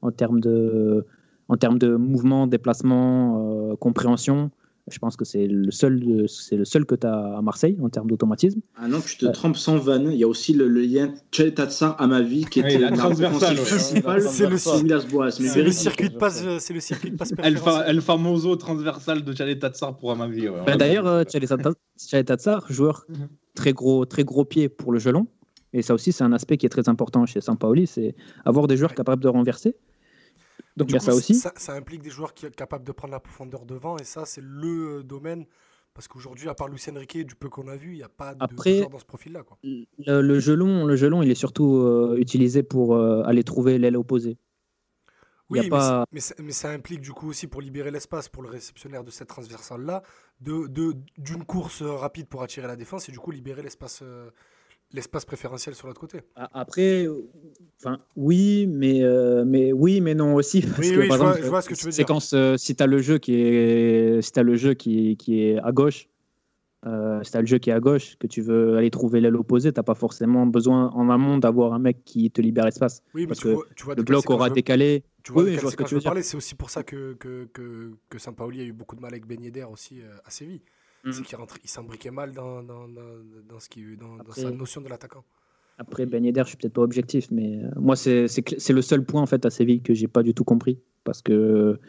en 0.01 0.11
termes 0.11 0.39
de, 0.39 1.05
en 1.47 1.57
termes 1.57 1.77
de 1.77 1.95
mouvement, 1.95 2.47
déplacement, 2.47 3.75
compréhension. 3.77 4.51
Je 4.91 4.99
pense 4.99 5.15
que 5.15 5.25
c'est 5.25 5.47
le 5.47 5.71
seul, 5.71 6.25
c'est 6.27 6.57
le 6.57 6.65
seul 6.65 6.85
que 6.85 6.95
tu 6.95 7.07
as 7.07 7.37
à 7.37 7.41
Marseille 7.41 7.77
en 7.81 7.89
termes 7.89 8.07
d'automatisme. 8.07 8.59
Ah 8.77 8.87
non, 8.87 8.99
tu 9.01 9.17
te 9.17 9.25
Ouais. 9.25 9.31
trompes 9.31 9.57
sans 9.57 9.77
vanne. 9.77 10.09
Il 10.11 10.17
y 10.17 10.23
a 10.23 10.27
aussi 10.27 10.53
le, 10.53 10.67
le 10.67 10.81
lien 10.81 11.13
Tcheltatsar 11.31 11.95
à 11.99 12.07
ma 12.07 12.21
vie 12.21 12.45
qui 12.45 12.59
était 12.59 12.77
la 12.77 12.91
transversale, 12.91 13.55
principale. 13.55 14.21
C'est 14.21 14.47
le- 14.49 14.57
circuit 15.71 16.09
de 16.09 16.15
passe, 16.17 16.43
euh, 16.45 16.57
c'est 16.59 16.73
le 16.73 16.79
circuit 16.79 17.11
de 17.11 17.15
passe 17.17 17.33
El, 17.41 17.57
fa- 17.57 17.85
El 17.87 18.01
famoso 18.01 18.55
transversal 18.57 19.23
de 19.23 19.33
Chalet 19.33 19.57
Tatsar 19.59 19.95
pour 19.97 20.11
Amavi. 20.11 20.49
ouais. 20.49 20.59
Ben, 20.65 20.77
D'ailleurs, 20.77 21.07
euh, 21.07 21.23
joueur 22.69 23.05
Mhm. 23.09 23.27
très 23.55 23.73
gros, 23.73 24.05
très 24.05 24.23
gros 24.23 24.45
pied 24.45 24.69
pour 24.69 24.91
le 24.91 24.99
gelon. 24.99 25.27
Et 25.73 25.81
ça 25.81 25.93
aussi, 25.93 26.11
c'est 26.11 26.23
un 26.23 26.33
aspect 26.33 26.57
qui 26.57 26.65
est 26.65 26.69
très 26.69 26.89
important 26.89 27.25
chez 27.25 27.39
Sampaoli, 27.39 27.87
c'est 27.87 28.13
avoir 28.45 28.67
des 28.67 28.75
joueurs 28.75 28.93
capables 28.93 29.23
de 29.23 29.29
renverser. 29.29 29.75
Donc 30.77 30.87
il 30.87 30.91
Du 30.91 30.93
y 30.93 30.95
a 30.97 30.99
coup, 30.99 31.05
ça 31.05 31.13
aussi. 31.15 31.35
Ça, 31.35 31.51
ça 31.57 31.73
implique 31.73 32.01
des 32.01 32.09
joueurs 32.09 32.33
qui 32.33 32.45
sont 32.45 32.51
capables 32.51 32.85
de 32.85 32.91
prendre 32.91 33.11
la 33.13 33.19
profondeur 33.19 33.65
devant, 33.65 33.97
et 33.97 34.03
ça, 34.03 34.25
c'est 34.25 34.41
le 34.43 34.99
euh, 34.99 35.03
domaine. 35.03 35.45
Parce 35.93 36.07
qu'aujourd'hui, 36.07 36.47
à 36.47 36.53
part 36.55 36.69
Lucien 36.69 36.93
Riquet, 36.97 37.25
du 37.25 37.35
peu 37.35 37.49
qu'on 37.49 37.67
a 37.67 37.75
vu, 37.75 37.91
il 37.91 37.97
n'y 37.97 38.03
a 38.03 38.07
pas 38.07 38.33
de 38.33 38.41
Après- 38.41 38.77
joueurs 38.77 38.89
dans 38.89 38.99
ce 38.99 39.03
profil-là. 39.05 39.43
quoi. 39.43 39.57
Le, 39.63 40.21
le 40.21 40.39
gelon, 40.39 40.85
le 40.85 40.95
gelon, 40.95 41.21
il 41.21 41.29
est 41.29 41.35
surtout 41.35 41.75
euh, 41.79 42.15
utilisé 42.17 42.63
pour 42.63 42.95
euh, 42.95 43.23
aller 43.23 43.43
trouver 43.43 43.77
l'aile 43.77 43.97
opposée. 43.97 44.37
Oui, 45.49 45.59
mais, 45.63 45.69
pas- 45.69 45.81
ça- 45.81 46.05
mais, 46.13 46.19
ça, 46.21 46.35
mais 46.39 46.51
ça 46.53 46.69
implique 46.69 47.01
du 47.01 47.11
coup 47.11 47.27
aussi 47.27 47.45
pour 47.47 47.59
libérer 47.59 47.91
l'espace 47.91 48.29
pour 48.29 48.41
le 48.41 48.47
réceptionnaire 48.47 49.03
de 49.03 49.11
cette 49.11 49.27
transversale-là, 49.27 50.01
de, 50.39 50.67
de- 50.67 50.95
d'une 51.17 51.43
course 51.43 51.81
rapide 51.81 52.27
pour 52.27 52.41
attirer 52.41 52.67
la 52.67 52.77
défense 52.77 53.09
et 53.09 53.11
du 53.11 53.19
coup 53.19 53.31
libérer 53.31 53.61
l'espace, 53.61 53.99
euh, 54.01 54.29
l'espace 54.93 55.25
préférentiel 55.25 55.75
sur 55.75 55.87
l'autre 55.87 55.99
côté. 56.01 56.19
Après, 56.35 57.07
enfin, 57.79 57.99
oui, 58.15 58.67
mais, 58.67 59.03
euh, 59.03 59.43
mais 59.45 59.71
oui, 59.71 60.01
mais 60.01 60.15
non 60.15 60.35
aussi. 60.35 60.61
Parce 60.61 60.79
Oui, 60.79 60.91
que, 60.93 60.99
oui, 60.99 61.07
par 61.07 61.17
je 61.17 61.21
vois- 61.23 61.29
exemple, 61.31 61.45
je 61.45 61.49
vois 61.49 61.61
ce 61.61 61.69
que 61.69 61.75
tu 61.75 61.85
veux 61.85 61.91
dire. 61.91 61.95
séquence, 61.95 62.33
euh, 62.33 62.57
si 62.57 62.75
tu 62.75 62.83
as 62.83 62.87
le 62.87 62.99
jeu 62.99 63.17
qui 63.17 63.35
est, 63.35 64.21
si 64.21 64.31
t'as 64.31 64.43
le 64.43 64.55
jeu 64.55 64.73
qui 64.73 65.15
qui 65.17 65.41
est 65.43 65.57
à 65.59 65.71
gauche, 65.71 66.07
euh, 66.85 67.21
si 67.23 67.31
tu 67.31 67.37
as 67.37 67.41
le 67.41 67.47
jeu 67.47 67.57
qui 67.59 67.69
est 67.69 67.73
à 67.73 67.79
gauche, 67.79 68.15
que 68.17 68.27
tu 68.27 68.41
veux 68.41 68.75
aller 68.77 68.89
trouver 68.91 69.21
l'aile 69.21 69.35
opposée, 69.35 69.71
tu 69.71 69.79
n'as 69.79 69.83
pas 69.83 69.93
forcément 69.95 70.45
besoin 70.47 70.89
en 70.91 71.09
amont 71.09 71.37
d'avoir 71.37 71.73
un 71.73 71.79
mec 71.79 72.03
qui 72.03 72.29
te 72.31 72.41
libère 72.41 72.65
l'espace. 72.65 73.01
Oui, 73.13 73.21
mais 73.21 73.27
Parce 73.27 73.39
tu 73.39 73.45
que 73.47 73.51
vois, 73.53 73.65
tu 73.75 73.83
vois 73.85 73.95
de 73.95 74.01
Le 74.01 74.03
bloc 74.05 74.29
aura 74.29 74.49
je- 74.49 74.53
décalé. 74.53 75.03
Tu 75.23 75.31
vois 75.31 75.43
Oui, 75.43 75.53
je 75.55 75.61
vois 75.61 75.71
ce 75.71 75.75
que 75.77 75.83
tu 75.83 75.93
veux 75.95 76.01
dire. 76.01 76.13
C'est 76.23 76.37
aussi 76.37 76.55
pour 76.55 76.69
ça 76.71 76.83
que, 76.83 77.13
que, 77.13 77.47
que, 77.53 77.91
que 78.09 78.17
Sampaoli 78.17 78.61
a 78.61 78.63
eu 78.63 78.73
beaucoup 78.73 78.95
de 78.95 79.01
mal 79.01 79.13
avec 79.13 79.27
Ben 79.27 79.39
Yedder 79.41 79.65
aussi 79.71 79.99
à 80.25 80.29
Séville. 80.31 80.61
Mhm. 81.03 81.11
C'est 81.13 81.23
qu'il 81.23 81.37
rentre- 81.37 81.57
il 81.63 81.69
s'imbriquait 81.69 82.11
mal 82.11 82.31
dans, 82.31 82.61
dans, 82.63 82.87
dans, 82.87 83.01
dans 83.49 83.59
ce 83.59 83.69
qui, 83.69 83.83
dans, 83.97 84.17
Après- 84.19 84.41
sa 84.41 84.51
notion 84.51 84.81
de 84.81 84.89
l'attaquant. 84.89 85.23
Après, 85.77 86.05
Ben 86.05 86.23
Yedder, 86.23 86.41
je 86.43 86.49
suis 86.49 86.57
peut-être 86.57 86.73
pas 86.73 86.81
objectif, 86.83 87.31
mais 87.31 87.57
euh, 87.63 87.69
moi, 87.75 87.95
c'est 87.95 88.27
c'est 88.27 88.41
cl- 88.47 88.59
c'est 88.59 88.73
le 88.73 88.83
seul 88.83 89.03
point 89.03 89.21
en 89.21 89.25
fait 89.25 89.43
à 89.45 89.49
Séville 89.49 89.81
que 89.81 89.95
j'ai 89.95 90.07
pas 90.07 90.21
du 90.21 90.33
tout 90.35 90.43
compris. 90.43 90.77
Parce 91.03 91.23
que, 91.23 91.79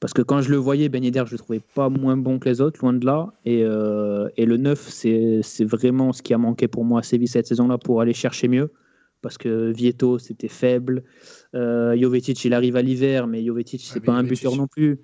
parce 0.00 0.12
que 0.12 0.22
quand 0.22 0.40
je 0.40 0.50
le 0.50 0.56
voyais, 0.56 0.88
Ben 0.88 1.04
Yedder, 1.04 1.22
je 1.26 1.32
le 1.32 1.38
trouvais 1.38 1.60
pas 1.60 1.88
moins 1.88 2.16
bon 2.16 2.40
que 2.40 2.48
les 2.48 2.60
autres, 2.60 2.80
loin 2.80 2.92
de 2.92 3.04
là. 3.06 3.32
Et, 3.44 3.62
euh, 3.64 4.28
et 4.36 4.46
le 4.46 4.56
9, 4.56 4.80
c'est 4.88 5.40
c'est 5.42 5.64
vraiment 5.64 6.12
ce 6.12 6.22
qui 6.22 6.34
a 6.34 6.38
manqué 6.38 6.66
pour 6.66 6.84
moi 6.84 7.00
à 7.00 7.02
Séville 7.04 7.28
cette 7.28 7.46
saison-là 7.46 7.78
pour 7.78 8.00
aller 8.00 8.14
chercher 8.14 8.48
mieux. 8.48 8.72
Parce 9.22 9.38
que 9.38 9.70
Vieto, 9.70 10.18
c'était 10.18 10.48
faible. 10.48 11.04
Euh, 11.54 11.96
Jovetic, 12.00 12.44
il 12.44 12.54
arrive 12.54 12.74
à 12.76 12.82
l'hiver, 12.82 13.26
mais 13.28 13.44
Jovetic, 13.44 13.80
c'est 13.80 13.94
Ouais, 14.00 14.00
pas 14.06 14.12
un 14.14 14.22
buteur 14.24 14.56
non 14.56 14.66
plus. 14.68 14.98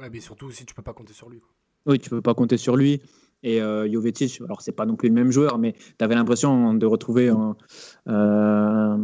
Ouais, 0.00 0.10
mais 0.10 0.18
surtout 0.20 0.46
aussi, 0.46 0.64
tu 0.66 0.74
peux 0.74 0.82
pas 0.82 0.92
compter 0.92 1.12
sur 1.12 1.28
lui. 1.28 1.38
quoi. 1.40 1.48
Oui, 1.86 1.98
tu 1.98 2.10
peux 2.10 2.22
pas 2.22 2.34
compter 2.34 2.56
sur 2.56 2.76
lui. 2.76 3.00
Et 3.44 3.60
euh, 3.60 3.90
Jovetic, 3.90 4.40
alors 4.44 4.62
c'est 4.62 4.72
pas 4.72 4.86
non 4.86 4.94
plus 4.94 5.08
le 5.08 5.14
même 5.14 5.32
joueur, 5.32 5.58
mais 5.58 5.72
tu 5.72 6.04
avais 6.04 6.14
l'impression 6.14 6.74
de 6.74 6.86
retrouver 6.86 7.28
un, 7.28 7.56
euh, 8.08 8.96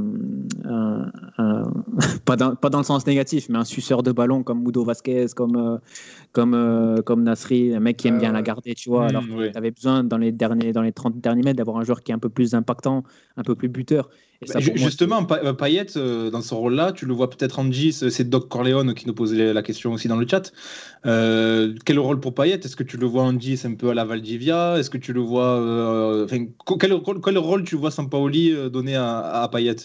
un- 0.65 1.12
un- 1.39 1.73
pas, 2.24 2.36
dans, 2.36 2.55
pas 2.55 2.70
dans 2.70 2.78
le 2.78 2.85
sens 2.85 3.06
négatif, 3.06 3.48
mais 3.48 3.59
un 3.59 3.65
suceur 3.65 4.02
de 4.02 4.12
ballon 4.12 4.43
comme 4.43 4.62
Mudo 4.62 4.85
Vasquez, 4.85 5.27
comme, 5.35 5.56
euh, 5.56 5.78
comme, 6.32 7.02
comme 7.05 7.23
Nasri, 7.24 7.74
un 7.74 7.81
mec 7.81 7.97
qui 7.97 8.09
aime 8.09 8.19
bien 8.19 8.32
la 8.32 8.43
garder, 8.43 8.74
tu 8.74 8.90
vois. 8.90 9.06
Mm, 9.06 9.09
alors 9.09 9.24
ouais. 9.36 9.51
tu 9.51 9.59
avais 9.59 9.70
besoin 9.70 10.05
dans 10.05 10.19
les, 10.19 10.31
derniers, 10.31 10.73
dans 10.73 10.82
les 10.82 10.93
30 10.93 11.20
derniers 11.20 11.43
mètres 11.43 11.56
d'avoir 11.56 11.78
un 11.78 11.85
joueur 11.85 12.02
qui 12.02 12.12
est 12.12 12.15
un 12.15 12.19
peu 12.20 12.28
plus 12.28 12.55
impactant, 12.55 13.02
un 13.36 13.43
peu 13.43 13.55
plus 13.55 13.69
buteur. 13.69 14.09
Et 14.40 14.47
ça, 14.47 14.60
Bah, 14.60 14.66
moi, 14.66 14.77
justement, 14.77 15.27
euh, 15.32 15.52
Payet, 15.52 15.97
euh, 15.97 16.31
dans 16.31 16.43
ce 16.43 16.55
rôle-là, 16.55 16.93
tu 16.93 17.06
le 17.06 17.12
vois 17.15 17.28
peut-être 17.28 17.59
en 17.59 17.65
10, 17.65 18.09
c'est 18.09 18.28
Doc 18.28 18.48
Corleone 18.48 18.94
qui 18.94 19.06
nous 19.09 19.15
posait 19.15 19.52
la 19.52 19.62
question 19.62 19.93
aussi 19.93 20.06
dans 20.06 20.16
le 20.16 20.28
chat. 20.28 20.52
Euh, 21.06 21.74
quel 21.85 21.98
rôle 21.98 22.20
pour 22.20 22.35
Payet? 22.35 22.60
Est-ce 22.62 22.77
que 22.77 22.85
tu 22.85 22.98
le 22.98 23.06
vois 23.06 23.24
en 23.24 23.32
10 23.32 23.65
un 23.65 23.74
peu 23.74 23.90
à 23.90 23.94
la 23.94 24.05
Valdivia 24.28 24.78
Est-ce 24.78 24.90
que 24.90 24.98
tu 24.98 25.12
le 25.14 25.20
vois. 25.20 25.59
euh, 25.59 26.26
quel, 26.78 26.92
rôle- 26.92 27.20
quel 27.24 27.38
rôle 27.38 27.64
tu 27.64 27.76
vois 27.76 27.90
Sampaoli 27.90 28.52
euh, 28.52 28.68
donner 28.68 28.94
à, 28.94 29.42
à 29.42 29.48
Payet? 29.48 29.76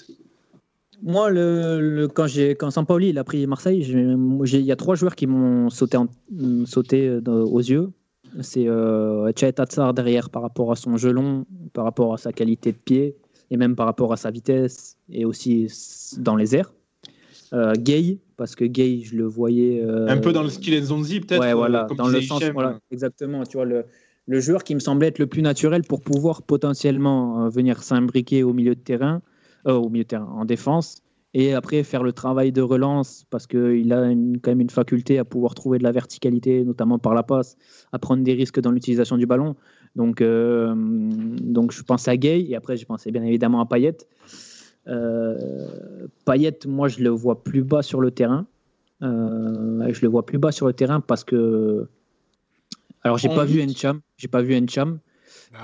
Moi, 1.02 1.30
le, 1.30 1.80
le- 1.80 2.07
quand, 2.10 2.28
j'ai, 2.28 2.56
quand 2.56 2.70
Sampaoli 2.70 3.10
il 3.10 3.18
a 3.18 3.24
pris 3.24 3.48
Marseille, 3.48 3.80
il 3.90 4.61
y 4.61 4.72
a 4.72 4.76
trois 4.76 4.95
joueurs 4.95 5.15
qui 5.15 5.28
m'ont 5.28 5.70
sauté, 5.70 5.95
en- 5.98 6.07
sauté 6.65 7.07
euh, 7.07 7.22
dans- 7.22 7.44
aux 7.45 7.60
yeux. 7.60 7.90
C'est 8.41 8.68
euh, 8.68 9.32
Hatzar 9.57 9.94
derrière 9.94 10.30
par 10.30 10.41
rapport 10.41 10.72
à 10.72 10.76
son 10.76 10.98
gelon, 10.98 11.45
par 11.72 11.86
rapport 11.86 12.14
à 12.14 12.18
sa 12.18 12.34
qualité 12.34 12.72
de 12.74 12.78
pied, 12.78 13.15
et 13.49 13.56
même 13.57 13.76
par 13.78 13.86
rapport 13.86 14.11
à 14.11 14.18
sa 14.18 14.30
vitesse, 14.30 14.98
et 15.10 15.24
aussi 15.24 15.68
dans 16.18 16.36
les 16.36 16.53
airs. 16.56 16.74
Euh, 17.53 17.74
Gay, 17.78 18.18
parce 18.36 18.56
que 18.56 18.65
Gay, 18.65 19.02
je 19.03 19.15
le 19.15 19.26
voyais... 19.26 19.82
euh, 19.84 20.07
Un 20.07 20.18
peu 20.18 20.34
dans 20.34 20.41
le 20.41 20.49
style 20.49 20.74
Nzonzi, 20.82 21.20
peut-être 21.20 21.40
Ouais, 21.41 21.53
voilà, 21.53 21.88
dans 21.95 22.07
le 22.07 22.20
sens, 22.22 22.44
voilà, 22.52 22.80
exactement. 22.91 23.44
Tu 23.44 23.57
vois, 23.57 23.65
le, 23.65 23.86
le 24.28 24.40
joueur 24.40 24.64
qui 24.64 24.76
me 24.76 24.80
semblait 24.80 25.08
être 25.08 25.20
le 25.20 25.28
plus 25.28 25.41
naturel 25.41 25.84
pour 25.84 26.02
pouvoir 26.02 26.44
potentiellement 26.44 27.45
euh, 27.45 27.50
venir 27.50 27.84
s'imbriquer 27.84 28.44
au 28.44 28.54
milieu 28.54 28.76
de 28.76 28.80
terrain, 28.80 29.22
euh, 29.68 29.74
au 29.74 29.90
milieu 29.90 30.04
de 30.04 30.10
terrain, 30.10 30.30
en 30.34 30.45
défense, 30.45 31.02
et 31.34 31.54
après 31.54 31.84
faire 31.84 32.04
le 32.04 32.14
travail 32.14 32.52
de 32.52 32.62
relance, 32.62 33.26
parce 33.30 33.48
qu'il 33.48 33.91
a 33.91 34.10
quand 34.41 34.52
même 34.52 34.62
une 34.62 34.70
faculté 34.70 35.18
à 35.18 35.26
pouvoir 35.26 35.56
trouver 35.56 35.80
de 35.80 35.84
la 35.84 35.91
verticalité, 35.91 36.64
notamment 36.64 37.00
par 37.00 37.14
la 37.14 37.24
passe, 37.24 37.58
à 37.91 38.00
prendre 38.00 38.24
des 38.24 38.34
risques 38.34 38.60
dans 38.60 38.72
l'utilisation 38.72 39.18
du 39.18 39.26
ballon. 39.26 39.56
Donc, 39.95 40.22
euh, 40.22 40.74
donc 40.76 41.72
je 41.72 41.82
pense 41.84 42.08
à 42.08 42.18
Gay, 42.18 42.45
et 42.48 42.56
après, 42.56 42.78
je 42.78 42.86
pensais 42.86 43.12
bien 43.12 43.24
évidemment 43.24 43.62
à 43.62 43.66
Payet. 43.66 43.98
Euh, 44.88 45.38
moi, 46.68 46.88
je 46.88 47.02
le 47.02 47.10
vois 47.10 47.44
plus 47.44 47.64
bas 47.64 47.82
sur 47.82 48.00
le 48.00 48.12
terrain. 48.12 48.45
Je 49.02 50.02
le 50.02 50.08
vois 50.08 50.26
plus 50.26 50.38
bas 50.38 50.52
sur 50.52 50.68
le 50.68 50.74
terrain 50.74 51.02
parce 51.02 51.24
que. 51.24 51.88
Alors, 53.04 53.18
j'ai 53.18 53.30
pas 53.30 53.46
vu. 53.46 53.62
Encham. 53.62 54.02
J'ai 54.18 54.28
pas 54.28 54.42
vu 54.42 54.56
Encham. 54.56 55.00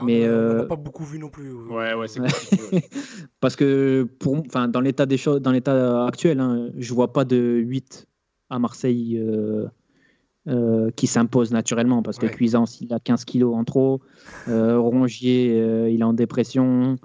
On 0.02 0.06
Mais, 0.06 0.28
on 0.28 0.32
en 0.32 0.34
a 0.34 0.34
euh, 0.34 0.66
pas 0.66 0.76
beaucoup 0.76 1.04
vu 1.04 1.18
non 1.18 1.30
plus. 1.30 1.52
Ouais, 1.52 1.94
ouais, 1.94 2.08
c'est 2.08 2.22
Parce 3.40 3.56
que 3.56 4.08
pour, 4.20 4.38
enfin, 4.46 4.68
dans 4.68 4.82
l'état 4.82 5.06
des 5.06 5.18
choses, 5.18 5.42
dans 5.42 5.52
l'état 5.52 6.06
actuel, 6.06 6.40
hein, 6.40 6.70
je 6.78 6.94
vois 6.94 7.12
pas 7.12 7.26
de 7.26 7.38
8 7.38 8.08
à 8.50 8.60
Marseille 8.60 9.18
euh, 9.18 9.68
euh, 10.50 10.90
qui 10.96 11.06
s'impose 11.08 11.52
naturellement 11.52 12.02
parce 12.02 12.18
que 12.18 12.26
Ouais. 12.26 12.32
Cuisance 12.32 12.82
il 12.82 12.92
a 12.94 13.00
15 13.00 13.24
kilos 13.24 13.56
en 13.56 13.64
trop, 13.64 14.02
euh, 14.48 14.80
Rongier 14.80 15.52
euh, 15.62 15.90
il 15.90 16.02
est 16.02 16.04
en 16.04 16.14
dépression, 16.14 16.96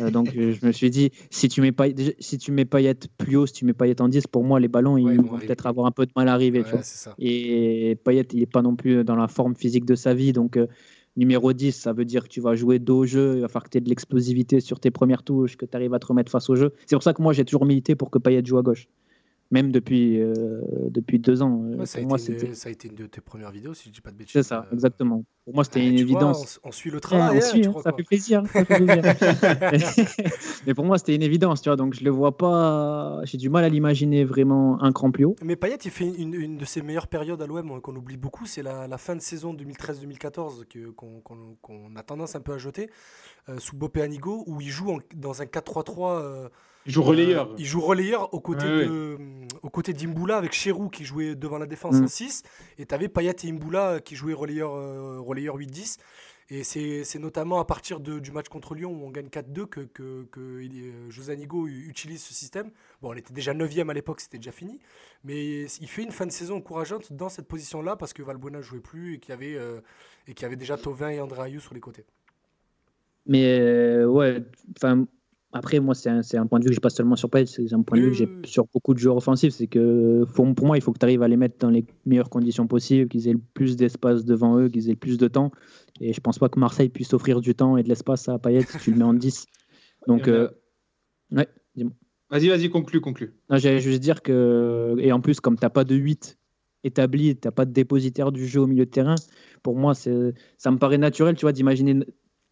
Euh, 0.00 0.10
donc 0.10 0.30
je 0.34 0.64
me 0.66 0.72
suis 0.72 0.88
dit 0.90 1.10
si 1.30 1.48
tu 1.48 1.60
mets 1.60 1.72
pas 1.72 1.86
si 2.18 2.38
tu 2.38 2.50
mets 2.52 2.64
Payet 2.64 2.94
plus 3.18 3.36
haut, 3.36 3.46
si 3.46 3.52
tu 3.52 3.64
mets 3.66 3.72
Payet 3.74 4.00
en 4.00 4.08
10, 4.08 4.26
pour 4.28 4.42
moi 4.44 4.58
les 4.60 4.68
ballons 4.68 4.96
ils 4.96 5.20
vont 5.20 5.38
peut-être 5.46 5.66
avoir 5.66 5.86
un 5.86 5.90
peu 5.90 6.06
de 6.06 6.12
mal 6.16 6.28
à 6.28 6.32
arriver. 6.32 6.62
tu 6.64 6.70
vois. 6.70 6.80
Et 7.18 7.96
Payet, 8.04 8.26
il 8.32 8.40
n'est 8.40 8.46
pas 8.46 8.62
non 8.62 8.74
plus 8.76 9.04
dans 9.04 9.16
la 9.16 9.28
forme 9.28 9.54
physique 9.54 9.84
de 9.84 9.94
sa 9.94 10.14
vie. 10.14 10.32
Donc, 10.32 10.58
numéro 11.16 11.52
10, 11.52 11.72
ça 11.72 11.92
veut 11.92 12.04
dire 12.04 12.22
que 12.24 12.28
tu 12.28 12.40
vas 12.40 12.54
jouer 12.54 12.78
dos 12.78 12.98
au 13.00 13.06
jeu. 13.06 13.34
Il 13.36 13.40
va 13.42 13.48
falloir 13.48 13.64
que 13.64 13.70
tu 13.70 13.78
aies 13.78 13.80
de 13.80 13.88
l'explosivité 13.88 14.60
sur 14.60 14.80
tes 14.80 14.90
premières 14.90 15.22
touches, 15.22 15.56
que 15.56 15.66
tu 15.66 15.76
arrives 15.76 15.94
à 15.94 15.98
te 15.98 16.06
remettre 16.06 16.30
face 16.30 16.48
au 16.50 16.56
jeu. 16.56 16.72
C'est 16.86 16.96
pour 16.96 17.02
ça 17.02 17.12
que 17.12 17.22
moi, 17.22 17.32
j'ai 17.32 17.44
toujours 17.44 17.66
milité 17.66 17.94
pour 17.94 18.10
que 18.10 18.18
Payet 18.18 18.42
joue 18.44 18.58
à 18.58 18.62
gauche. 18.62 18.88
Même 19.54 19.70
depuis, 19.70 20.20
euh, 20.20 20.60
depuis 20.90 21.18
deux 21.20 21.40
ans. 21.40 21.62
Euh, 21.64 21.76
Ouais, 21.78 21.86
ça, 21.86 21.98
a 21.98 22.02
moi, 22.02 22.18
été 22.18 22.32
une, 22.46 22.54
ça 22.54 22.68
a 22.68 22.72
été 22.72 22.88
une 22.88 22.96
de 22.96 23.06
tes 23.06 23.20
premières 23.20 23.52
vidéos, 23.52 23.72
si 23.72 23.88
je 23.88 23.94
dis 23.94 24.00
pas 24.00 24.10
de 24.10 24.16
bêtises. 24.16 24.32
C'est 24.32 24.42
ça, 24.42 24.66
euh, 24.68 24.74
exactement. 24.74 25.24
pour 25.44 25.54
moi, 25.54 25.62
c'était 25.62 25.78
Ah, 25.78 25.84
une 25.84 25.92
vois, 25.92 26.00
évidence. 26.00 26.60
on, 26.64 26.68
on 26.70 26.72
suit 26.72 26.90
le 26.90 26.96
Ouais, 26.96 27.00
travail, 27.00 27.36
on 27.36 27.36
hein, 27.38 27.40
suit, 27.40 27.60
tu 27.60 27.68
hein, 27.68 27.74
ça 27.84 27.92
fait 27.92 28.02
plaisir. 28.02 28.42
ça 28.52 28.64
fait 28.64 28.74
plaisir. 28.76 29.02
Mais 30.66 30.74
pour 30.74 30.84
moi, 30.84 30.98
c'était 30.98 31.14
une 31.14 31.22
évidence, 31.22 31.62
tu 31.62 31.68
vois. 31.68 31.76
Donc, 31.76 31.94
je 31.94 32.02
le 32.02 32.10
vois 32.10 32.36
pas. 32.36 33.20
J'ai 33.24 33.38
du 33.38 33.48
mal 33.48 33.62
à 33.64 33.68
l'imaginer 33.68 34.24
vraiment 34.24 34.82
un 34.82 34.92
cran 34.92 35.10
plus 35.12 35.24
haut. 35.24 35.36
Mais 35.42 35.56
Payet, 35.56 35.78
il 35.84 35.90
fait 35.90 36.08
une, 36.08 36.34
une 36.34 36.56
de 36.58 36.64
ses 36.64 36.82
meilleures 36.82 37.06
périodes 37.08 37.40
à 37.42 37.46
l'OM 37.46 37.80
qu'on 37.80 37.94
oublie 37.96 38.16
beaucoup, 38.16 38.46
c'est 38.46 38.62
la, 38.62 38.88
la 38.88 38.98
fin 38.98 39.14
de 39.14 39.20
saison 39.20 39.54
2013-2014 39.54 40.64
que- 40.68 40.90
qu'on 40.90 41.96
a 41.96 42.02
tendance 42.02 42.34
un 42.34 42.40
peu 42.40 42.54
à 42.54 42.58
jeter 42.58 42.90
euh, 43.48 43.58
sous 43.58 43.76
Bopé 43.76 44.02
Anigo, 44.02 44.44
où 44.46 44.60
il 44.60 44.68
joue 44.70 44.90
en- 44.90 44.98
dans 45.14 45.42
un 45.42 45.46
4-3-3. 45.46 46.20
euh, 46.22 46.48
Il 46.86 46.92
joue 46.92 47.02
relayeur. 47.02 47.50
euh, 47.50 47.54
il 47.58 47.64
joue 47.66 47.80
relayeur 47.80 48.32
aux 48.34 48.40
côtés 48.40 48.66
Ouais, 48.66 48.86
de, 48.86 49.18
aux 49.62 49.70
côtés 49.70 49.92
d'Imboula 49.92 50.36
avec 50.36 50.52
Cherou 50.52 50.88
qui 50.90 51.04
jouait 51.04 51.34
devant 51.34 51.58
la 51.58 51.66
défense 51.66 51.96
Mm. 52.00 52.04
en 52.04 52.08
6 52.08 52.42
et 52.78 52.86
tu 52.86 52.94
avais 52.94 53.08
Payet 53.08 53.34
et 53.44 53.48
Imboula 53.48 54.00
qui 54.00 54.16
jouaient 54.16 54.34
relayeur, 54.34 54.74
euh, 54.74 55.18
relayeur 55.20 55.56
8-10 55.56 55.96
et 56.50 56.62
c'est 56.62 57.04
c'est 57.04 57.18
notamment 57.18 57.58
à 57.58 57.64
partir 57.64 58.00
de- 58.00 58.18
du 58.18 58.30
match 58.30 58.48
contre 58.50 58.74
Lyon 58.74 58.92
où 58.92 59.06
on 59.06 59.10
gagne 59.10 59.28
4-2 59.28 59.64
que, 59.66 59.80
que, 59.80 60.24
que 60.30 60.60
il- 60.60 60.90
euh, 60.92 61.10
José 61.10 61.32
Anigo 61.32 61.66
u- 61.66 61.86
utilise 61.88 62.22
ce 62.22 62.34
système. 62.34 62.70
Bon, 63.00 63.12
on 63.12 63.14
était 63.14 63.32
déjà 63.32 63.54
9 63.54 63.88
à 63.88 63.94
l'époque, 63.94 64.20
c'était 64.20 64.36
déjà 64.36 64.52
fini, 64.52 64.78
mais 65.24 65.62
il 65.80 65.88
fait 65.88 66.02
une 66.02 66.12
fin 66.12 66.26
de 66.26 66.32
saison 66.32 66.56
encourageante 66.56 67.14
dans 67.14 67.30
cette 67.30 67.48
position-là 67.48 67.96
parce 67.96 68.12
que 68.12 68.22
Valbuena 68.22 68.60
jouait 68.60 68.80
plus 68.80 69.14
et 69.14 69.18
qu'il 69.20 69.30
y 69.30 69.32
avait, 69.32 69.54
euh, 69.56 69.80
et 70.28 70.34
qu'il 70.34 70.42
y 70.42 70.46
avait 70.46 70.56
déjà 70.56 70.76
Tovin 70.76 71.08
et 71.08 71.20
André 71.22 71.44
Ayou 71.44 71.60
sur 71.60 71.72
les 71.72 71.80
côtés. 71.80 72.04
Mais 73.26 73.58
euh, 73.58 74.04
ouais, 74.04 74.44
enfin. 74.76 75.06
Après, 75.56 75.78
moi, 75.78 75.94
c'est 75.94 76.10
un, 76.10 76.22
c'est 76.22 76.36
un 76.36 76.48
point 76.48 76.58
de 76.58 76.64
vue 76.64 76.70
que 76.70 76.74
j'ai 76.74 76.80
pas 76.80 76.90
seulement 76.90 77.14
sur 77.14 77.30
Payet, 77.30 77.46
c'est 77.46 77.72
un 77.72 77.82
point 77.82 77.96
de 77.96 78.02
vue 78.02 78.10
que 78.10 78.16
j'ai 78.16 78.24
oui. 78.24 78.48
sur 78.48 78.66
beaucoup 78.74 78.92
de 78.92 78.98
joueurs 78.98 79.16
offensifs. 79.16 79.54
C'est 79.54 79.68
que 79.68 80.24
pour, 80.34 80.52
pour 80.52 80.66
moi, 80.66 80.76
il 80.76 80.82
faut 80.82 80.92
que 80.92 80.98
tu 80.98 81.04
arrives 81.04 81.22
à 81.22 81.28
les 81.28 81.36
mettre 81.36 81.58
dans 81.60 81.70
les 81.70 81.86
meilleures 82.06 82.28
conditions 82.28 82.66
possibles, 82.66 83.08
qu'ils 83.08 83.28
aient 83.28 83.34
le 83.34 83.40
plus 83.54 83.76
d'espace 83.76 84.24
devant 84.24 84.58
eux, 84.58 84.68
qu'ils 84.68 84.88
aient 84.88 84.94
le 84.94 84.98
plus 84.98 85.16
de 85.16 85.28
temps. 85.28 85.52
Et 86.00 86.12
je 86.12 86.20
pense 86.20 86.40
pas 86.40 86.48
que 86.48 86.58
Marseille 86.58 86.88
puisse 86.88 87.14
offrir 87.14 87.40
du 87.40 87.54
temps 87.54 87.76
et 87.76 87.84
de 87.84 87.88
l'espace 87.88 88.28
à 88.28 88.36
Payet 88.40 88.62
si 88.62 88.78
tu 88.78 88.90
le 88.90 88.96
mets 88.96 89.04
en 89.04 89.14
10. 89.14 89.46
Donc, 90.08 90.26
euh, 90.26 90.48
ouais. 91.30 91.48
Vas-y, 92.30 92.48
vas-y, 92.48 92.68
conclue, 92.68 93.00
conclue. 93.00 93.34
Non, 93.48 93.56
J'allais 93.56 93.78
juste 93.78 94.00
dire 94.00 94.22
que, 94.22 94.96
et 94.98 95.12
en 95.12 95.20
plus, 95.20 95.38
comme 95.38 95.56
tu 95.56 95.64
n'as 95.64 95.70
pas 95.70 95.84
de 95.84 95.94
8 95.94 96.36
établi, 96.82 97.36
tu 97.36 97.46
n'as 97.46 97.52
pas 97.52 97.64
de 97.64 97.72
dépositaire 97.72 98.32
du 98.32 98.44
jeu 98.46 98.60
au 98.60 98.66
milieu 98.66 98.86
de 98.86 98.90
terrain, 98.90 99.14
pour 99.62 99.76
moi, 99.76 99.94
c'est- 99.94 100.34
ça 100.58 100.72
me 100.72 100.78
paraît 100.78 100.98
naturel, 100.98 101.36
tu 101.36 101.42
vois, 101.42 101.52
d'imaginer 101.52 102.00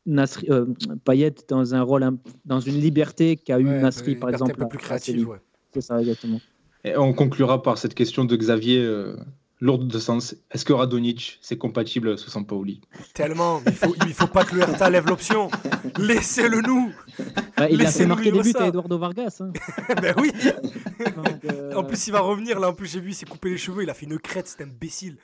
Nasri, 0.06 0.46
euh, 0.50 0.66
Payet 1.04 1.34
dans 1.48 1.74
un 1.74 1.82
rôle, 1.82 2.08
dans 2.44 2.60
une 2.60 2.80
liberté 2.80 3.36
qu'a 3.36 3.58
eu 3.60 3.66
Ouais, 3.66 3.80
Nasri, 3.80 4.12
une 4.12 4.18
par 4.18 4.30
exemple. 4.30 4.52
un 4.52 4.64
peu 4.64 4.68
plus 4.68 4.78
créative. 4.78 5.28
ouais. 5.28 5.38
C'est 5.72 5.80
ça, 5.80 6.00
exactement. 6.00 6.40
Et 6.84 6.96
on 6.96 7.12
conclura 7.12 7.62
par 7.62 7.78
cette 7.78 7.94
question 7.94 8.24
de 8.24 8.34
Xavier, 8.36 8.78
euh, 8.82 9.16
lourde 9.60 9.86
de 9.86 9.98
sens. 10.00 10.34
Est-ce 10.50 10.64
que 10.64 10.72
Radonic, 10.72 11.38
c'est 11.40 11.56
compatible 11.56 12.18
sous 12.18 12.28
Sampaoli? 12.30 12.80
Tellement, 13.14 13.60
il 13.64 13.72
faut, 13.72 13.94
il 14.06 14.12
faut 14.12 14.26
pas 14.26 14.44
que 14.44 14.56
le 14.56 14.62
Hertha 14.62 14.90
lève 14.90 15.06
l'option. 15.06 15.48
Laissez-le 15.98 16.60
nous. 16.62 16.92
Ouais, 17.62 17.72
il 17.72 17.84
a 17.84 17.90
fait 17.90 18.06
marquer 18.06 18.30
des 18.30 18.40
buts 18.40 18.50
ça. 18.50 18.64
à 18.64 18.66
Eduardo 18.68 18.98
Vargas. 18.98 19.40
hein. 19.40 19.52
ben 20.02 20.14
oui. 20.18 20.32
Donc, 21.16 21.44
euh, 21.44 21.72
En 21.76 21.84
plus, 21.84 22.06
il 22.06 22.12
va 22.12 22.20
revenir. 22.20 22.60
Là, 22.60 22.68
en 22.68 22.74
plus, 22.74 22.90
j'ai 22.90 23.00
vu, 23.00 23.10
il 23.10 23.14
s'est 23.14 23.26
coupé 23.26 23.50
les 23.50 23.58
cheveux. 23.58 23.82
Il 23.82 23.90
a 23.90 23.94
fait 23.94 24.06
une 24.06 24.18
crête. 24.18 24.46
C'est 24.48 24.62
imbécile. 24.62 25.16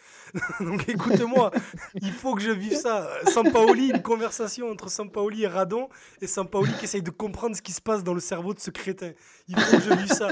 Donc, 0.60 0.88
écoute-moi. 0.88 1.50
Il 1.94 2.12
faut 2.12 2.34
que 2.34 2.42
je 2.42 2.50
vive 2.50 2.74
ça. 2.74 3.08
Sampaoli, 3.32 3.90
une 3.90 4.02
conversation 4.02 4.70
entre 4.70 4.90
Sampaoli 4.90 5.44
et 5.44 5.48
Radon. 5.48 5.88
Et 6.20 6.26
Sampaoli 6.26 6.72
qui 6.78 6.84
essaye 6.84 7.02
de 7.02 7.10
comprendre 7.10 7.56
ce 7.56 7.62
qui 7.62 7.72
se 7.72 7.80
passe 7.80 8.04
dans 8.04 8.14
le 8.14 8.20
cerveau 8.20 8.54
de 8.54 8.60
ce 8.60 8.70
crétin. 8.70 9.12
Il 9.48 9.58
faut 9.58 9.76
que 9.76 9.82
je 9.82 9.94
vive 9.94 10.12
ça. 10.12 10.28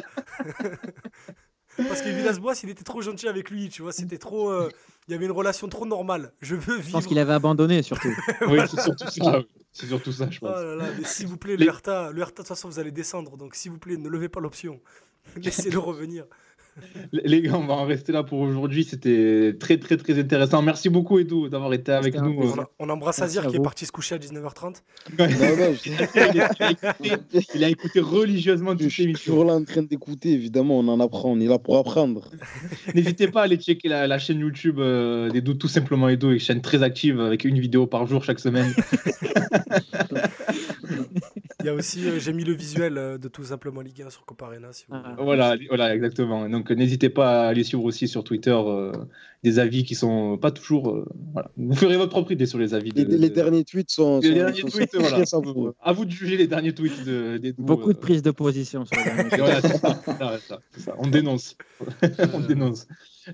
Parce 1.77 2.03
que 2.03 2.09
Villas-Boas, 2.09 2.55
il 2.63 2.71
était 2.71 2.85
trop 2.85 3.03
gentil 3.03 3.29
avec 3.29 3.51
lui. 3.51 3.69
Tu 3.69 3.83
vois, 3.83 3.93
c'était 3.93 4.19
trop. 4.19 4.51
euh, 4.51 4.71
Il 5.09 5.13
y 5.13 5.15
avait 5.15 5.27
une 5.27 5.33
relation 5.33 5.69
trop 5.69 5.87
normale. 5.87 6.33
Je 6.41 6.55
veux 6.57 6.77
je 6.77 6.81
vivre. 6.83 6.93
pense 6.99 7.07
qu'il 7.07 7.19
avait 7.19 7.33
abandonné 7.35 7.83
surtout. 7.83 8.09
Oui, 8.49 8.59
c'est 8.71 8.81
surtout 8.81 9.09
ça. 9.11 9.39
oui. 9.39 9.47
C'est 9.73 9.87
surtout 9.87 10.13
ça, 10.13 10.29
je 10.31 10.39
Oh 10.43 10.47
pense. 10.47 10.57
là 10.57 10.75
là, 10.77 10.85
mais 10.99 11.05
s'il 11.05 11.27
vous 11.27 11.37
plaît, 11.37 11.57
le 11.59 11.67
Hertha, 11.67 12.11
le 12.11 12.21
Hertha, 12.23 12.31
de 12.33 12.37
toute 12.37 12.49
façon, 12.49 12.69
vous 12.69 12.79
allez 12.79 12.93
descendre. 12.93 13.37
Donc, 13.37 13.55
s'il 13.55 13.71
vous 13.73 13.79
plaît, 13.79 13.97
ne 13.99 14.09
levez 14.09 14.29
pas 14.31 14.41
l'option. 14.41 14.81
Laissez-le 15.37 15.79
revenir. 15.79 16.25
Les 17.13 17.43
gars, 17.43 17.55
on 17.55 17.67
va 17.67 17.75
en 17.75 17.85
rester 17.85 18.13
là 18.13 18.23
pour 18.23 18.41
aujourd'hui. 18.41 18.85
C'était 18.85 19.55
très, 19.59 19.79
très, 19.79 19.97
très 19.97 20.19
intéressant. 20.19 20.61
Merci 20.63 20.89
beaucoup, 20.89 21.19
Edu, 21.19 21.49
d'avoir 21.49 21.73
été 21.73 21.93
avec 21.93 22.15
nous. 22.21 22.37
On, 22.43 22.61
a- 22.61 22.69
on 22.79 22.89
embrasse 22.89 23.21
Azir 23.23 23.47
qui 23.47 23.57
est 23.57 23.61
parti 23.61 23.87
se 23.87 23.93
coucher 23.93 24.17
à 24.17 24.19
19h30. 24.19 24.83
Non, 25.19 25.27
non, 25.27 25.75
je- 25.75 25.91
il, 26.35 26.41
a 26.41 26.49
écouté, 27.15 27.47
il 27.55 27.65
a 27.65 27.69
écouté 27.69 28.01
religieusement 28.01 28.75
je 28.79 28.89
suis 28.89 29.13
toujours 29.13 29.45
là 29.45 29.55
en 29.55 29.65
train 29.65 29.83
d'écouter, 29.83 30.33
évidemment, 30.33 30.79
on 30.79 30.89
en 30.89 31.01
apprend, 31.01 31.31
on 31.33 31.41
est 31.41 31.47
là 31.47 31.59
pour 31.59 31.77
apprendre. 31.79 32.31
N'hésitez 32.95 33.29
pas 33.29 33.41
à 33.41 33.45
aller 33.45 33.57
checker 33.57 33.89
la, 33.89 34.07
la 34.07 34.19
chaîne 34.19 34.41
YouTube 34.41 34.79
euh, 34.79 35.31
d'Edu, 35.31 35.57
tout 35.57 35.69
simplement 35.69 36.09
Edu, 36.09 36.33
une 36.35 36.39
chaîne 36.41 36.61
très 36.61 36.83
active 36.83 37.21
avec 37.21 37.45
une 37.45 37.59
vidéo 37.59 37.87
par 37.87 38.07
jour 38.07 38.23
chaque 38.25 38.41
semaine. 38.41 38.73
Il 41.67 41.71
y 41.71 41.73
a 41.73 41.75
aussi, 41.75 42.09
euh, 42.09 42.21
j'ai 42.21 42.33
mis 42.33 42.45
le 42.45 42.53
visuel 42.53 42.97
euh, 42.97 43.19
de 43.19 43.27
tout 43.27 43.43
simplement 43.43 43.81
Ligue 43.81 44.01
1 44.03 44.11
sur 44.11 44.25
Coparena. 44.25 44.73
Si 44.73 44.85
vous 44.89 44.95
Ah. 44.95 45.17
voilà, 45.19 45.57
voilà, 45.67 45.93
exactement. 45.93 46.49
Donc 46.49 46.71
n'hésitez 46.71 47.09
pas 47.09 47.43
à 47.43 47.49
aller 47.49 47.65
suivre 47.65 47.83
aussi 47.83 48.07
sur 48.07 48.23
Twitter 48.23 48.53
euh, 48.57 48.93
des 49.47 49.59
avis 49.61 49.85
qui 49.85 49.95
sont 49.95 50.37
pas 50.39 50.51
toujours. 50.51 50.91
euh, 50.91 51.05
voilà. 51.33 51.51
Vous 51.57 51.75
ferez 51.77 51.97
votre 51.97 52.11
propre 52.11 52.33
idée 52.33 52.47
sur 52.47 52.59
les 52.59 52.75
avis. 52.75 52.91
Les, 52.91 53.05
de- 53.05 53.17
les 53.17 53.29
de- 53.31 53.35
derniers 53.35 53.63
tweets 53.65 53.91
sont, 53.91 54.19
Les 54.21 54.29
sont- 54.29 54.35
derniers 54.35 54.61
sont- 54.63 54.69
tweets, 54.69 54.91
sont 54.93 54.99
voilà. 54.99 55.17
très 55.19 55.27
savoureux. 55.27 55.75
À 55.81 55.93
vous 55.93 56.05
de 56.05 56.11
juger 56.11 56.37
les 56.37 56.49
derniers 56.49 56.75
tweets 56.75 57.05
de, 57.05 57.55
Beaucoup 57.57 57.93
de 57.93 57.99
euh, 57.99 58.01
prises 58.01 58.23
de 58.23 58.33
position 58.33 58.85
sur 58.85 58.97
le 58.99 59.05
dernier. 59.05 59.35
Et 59.35 59.37
voilà, 59.39 59.61
c'est 59.61 59.77
ça, 59.79 60.01
c'est 60.05 60.19
ça, 60.19 60.39
c'est 60.41 60.49
ça, 60.49 60.61
c'est 60.73 60.81
ça. 60.81 60.95
On 60.99 61.07
dénonce. 61.07 61.57
On 62.35 62.41
dénonce. 62.41 62.87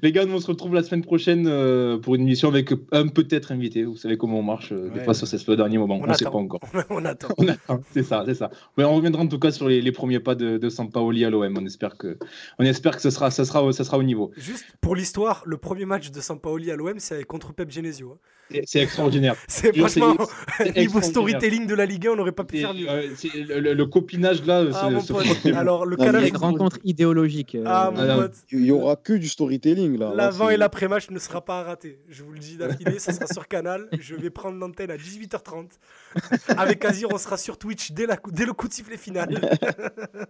Les 0.02 0.10
gars, 0.10 0.24
nous 0.24 0.34
on 0.36 0.40
se 0.40 0.46
retrouve 0.46 0.74
la 0.74 0.82
semaine 0.82 1.02
prochaine 1.02 1.44
euh, 1.46 1.98
pour 1.98 2.14
une 2.14 2.22
émission 2.22 2.48
avec 2.48 2.72
un 2.92 3.08
peut-être 3.08 3.52
invité. 3.52 3.84
Vous 3.84 3.96
savez 3.98 4.16
comment 4.16 4.38
on 4.38 4.42
marche 4.42 4.72
euh, 4.72 4.88
des 4.88 4.98
Ouais. 5.00 5.04
fois 5.04 5.12
sur 5.12 5.26
ce 5.28 5.52
dernier 5.52 5.76
moment. 5.76 5.96
On 6.00 6.04
On 6.04 6.06
ne 6.06 6.14
sait 6.14 6.24
pas 6.24 6.30
encore. 6.30 6.60
on 6.90 7.04
attend. 7.04 7.28
On 7.36 7.46
attend, 7.46 7.80
c'est 7.92 8.02
ça, 8.02 8.22
c'est 8.26 8.34
ça. 8.34 8.50
Mais 8.78 8.84
on 8.84 8.94
reviendra 8.94 9.22
en 9.22 9.26
tout 9.26 9.38
cas 9.38 9.50
sur 9.50 9.68
les, 9.68 9.82
les 9.82 9.92
premiers 9.92 10.18
pas 10.18 10.34
de, 10.34 10.56
de 10.56 10.68
Sampaoli 10.70 11.26
à 11.26 11.30
l'OM. 11.30 11.54
On 11.60 11.66
espère 11.66 11.98
que, 11.98 12.16
on 12.58 12.64
espère 12.64 12.96
que 12.96 13.02
ce 13.02 13.10
sera, 13.10 13.30
ça 13.30 13.44
sera, 13.44 13.70
ça 13.74 13.84
sera 13.84 13.98
au 13.98 14.02
niveau. 14.02 14.30
Juste 14.38 14.64
pour 14.80 14.96
l'histoire, 14.96 15.42
le 15.44 15.58
premier 15.58 15.84
match 15.84 16.01
de 16.10 16.20
Sampaoli 16.20 16.70
à 16.70 16.76
l'OM, 16.76 16.98
c'est 16.98 17.22
contre 17.24 17.52
Pep 17.52 17.70
Genesio. 17.70 18.12
hein. 18.12 18.18
C'est- 18.66 18.80
extraordinaire. 18.80 19.34
C'est 19.48 19.74
franchement, 19.74 20.14
niveau 20.76 21.00
storytelling 21.00 21.66
de 21.66 21.74
la 21.74 21.86
Ligue 21.86 22.06
1, 22.08 22.10
on 22.10 22.16
n'aurait 22.16 22.32
pas 22.32 22.44
pu 22.44 22.58
faire 22.58 22.74
mieux. 22.74 22.86
euh, 22.90 23.06
le, 23.48 23.60
le- 23.60 23.72
le 23.72 23.86
copinage 23.86 24.44
là, 24.44 24.64
Ah, 24.74 24.90
c'est- 25.00 25.52
Alors, 25.54 25.86
le 25.86 25.96
Ah, 25.98 26.04
canal 26.04 26.20
mais- 26.22 26.28
Avec 26.28 26.36
rencontre 26.36 26.78
idéologique. 26.84 27.54
euh, 27.54 27.64
Ah, 27.66 27.90
mon 27.94 28.16
pote. 28.16 28.34
Il 28.50 28.66
y 28.66 28.70
aura 28.72 28.96
que 28.96 29.14
du 29.14 29.28
storytelling 29.28 29.98
là. 29.98 30.12
L'avant 30.14 30.50
et 30.50 30.56
l'après-match 30.58 31.08
ne 31.10 31.18
sera 31.18 31.42
pas 31.42 31.60
à 31.60 31.62
rater. 31.62 31.98
Je 32.10 32.22
vous 32.24 32.32
le 32.32 32.40
dis 32.40 32.56
d'affilée, 32.56 32.98
ça 32.98 33.12
sera 33.12 33.26
sur 33.26 33.48
Canal. 33.48 33.88
Je 33.98 34.16
vais 34.16 34.28
prendre 34.30 34.58
l'antenne 34.58 34.90
à 34.90 34.96
18h30. 34.98 35.70
Avec 36.56 36.84
Azir, 36.84 37.08
on 37.12 37.18
sera 37.18 37.36
sur 37.36 37.58
Twitch 37.58 37.92
dès, 37.92 38.06
la, 38.06 38.18
dès 38.30 38.44
le 38.46 38.52
coup 38.52 38.68
de 38.68 38.72
sifflet 38.72 38.96
final. 38.96 39.40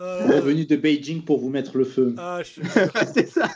Euh, 0.00 0.40
venu 0.40 0.66
de 0.66 0.74
Beijing 0.76 1.22
pour 1.22 1.38
vous 1.38 1.48
mettre 1.48 1.78
le 1.78 1.84
feu. 1.84 2.12
ah, 2.18 2.42
je 2.42 2.60
c'est 3.14 3.28
ça. 3.28 3.48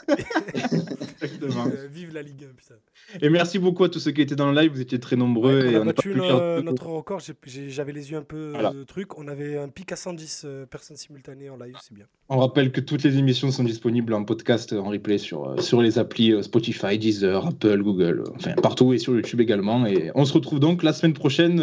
Exactement. 1.21 1.67
Euh, 1.67 1.87
vive 1.91 2.15
la 2.15 2.23
Ligue 2.23 2.45
1, 2.45 2.55
putain. 2.55 2.75
Et 3.21 3.29
merci 3.29 3.59
beaucoup 3.59 3.85
à 3.85 3.89
tous 3.89 3.99
ceux 3.99 4.13
qui 4.13 4.23
étaient 4.23 4.37
dans 4.37 4.51
le 4.51 4.59
live. 4.59 4.71
Vous 4.73 4.81
étiez 4.81 5.01
très 5.01 5.17
nombreux 5.17 5.61
Ouais, 5.61 5.73
et 5.73 5.77
on 5.77 5.83
a 5.83 5.85
battu 5.87 6.15
euh, 6.17 6.63
notre 6.63 6.87
record. 6.87 7.21
J'avais 7.45 7.93
les 7.93 8.13
yeux 8.13 8.17
un 8.19 8.23
peu 8.23 8.51
Voilà. 8.53 8.73
euh, 8.75 8.85
truc. 8.85 9.19
On 9.19 9.27
avait 9.29 9.59
un 9.59 9.69
pic 9.69 9.91
à 9.93 9.97
110 9.97 10.43
euh, 10.45 10.67
personnes 10.67 10.97
simultanées 10.97 11.51
en 11.51 11.57
live, 11.57 11.77
c'est 11.83 11.95
bien. 11.95 12.07
On 12.33 12.39
rappelle 12.39 12.71
que 12.71 12.81
toutes 12.81 13.03
les 13.03 13.19
émissions 13.19 13.51
sont 13.51 13.65
disponibles 13.65 14.15
en 14.15 14.23
podcast, 14.23 14.73
en 14.73 14.89
replay 14.89 15.19
sur, 15.19 15.49
euh, 15.49 15.83
les 15.83 15.99
applis 15.99 16.33
euh, 16.33 16.43
Spotify, 16.43 16.97
Deezer, 16.97 17.45
Apple, 17.45 17.83
Google, 17.83 18.23
euh, 18.25 18.33
enfin 18.37 18.53
partout 18.53 18.93
et 18.93 18.99
sur 18.99 19.17
YouTube 19.17 19.41
également. 19.41 19.85
Et 19.85 20.13
on 20.15 20.25
se 20.25 20.33
retrouve 20.33 20.61
donc 20.61 20.85
la 20.85 20.93
semaine 20.93 21.13
prochaine 21.13 21.61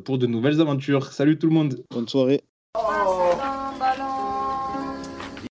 pour 0.00 0.18
de 0.18 0.26
nouvelles 0.26 0.60
aventures. 0.60 1.12
Salut 1.12 1.38
tout 1.38 1.46
le 1.46 1.54
monde 1.54 1.84
Bonne 1.92 2.08
soirée. 2.08 2.42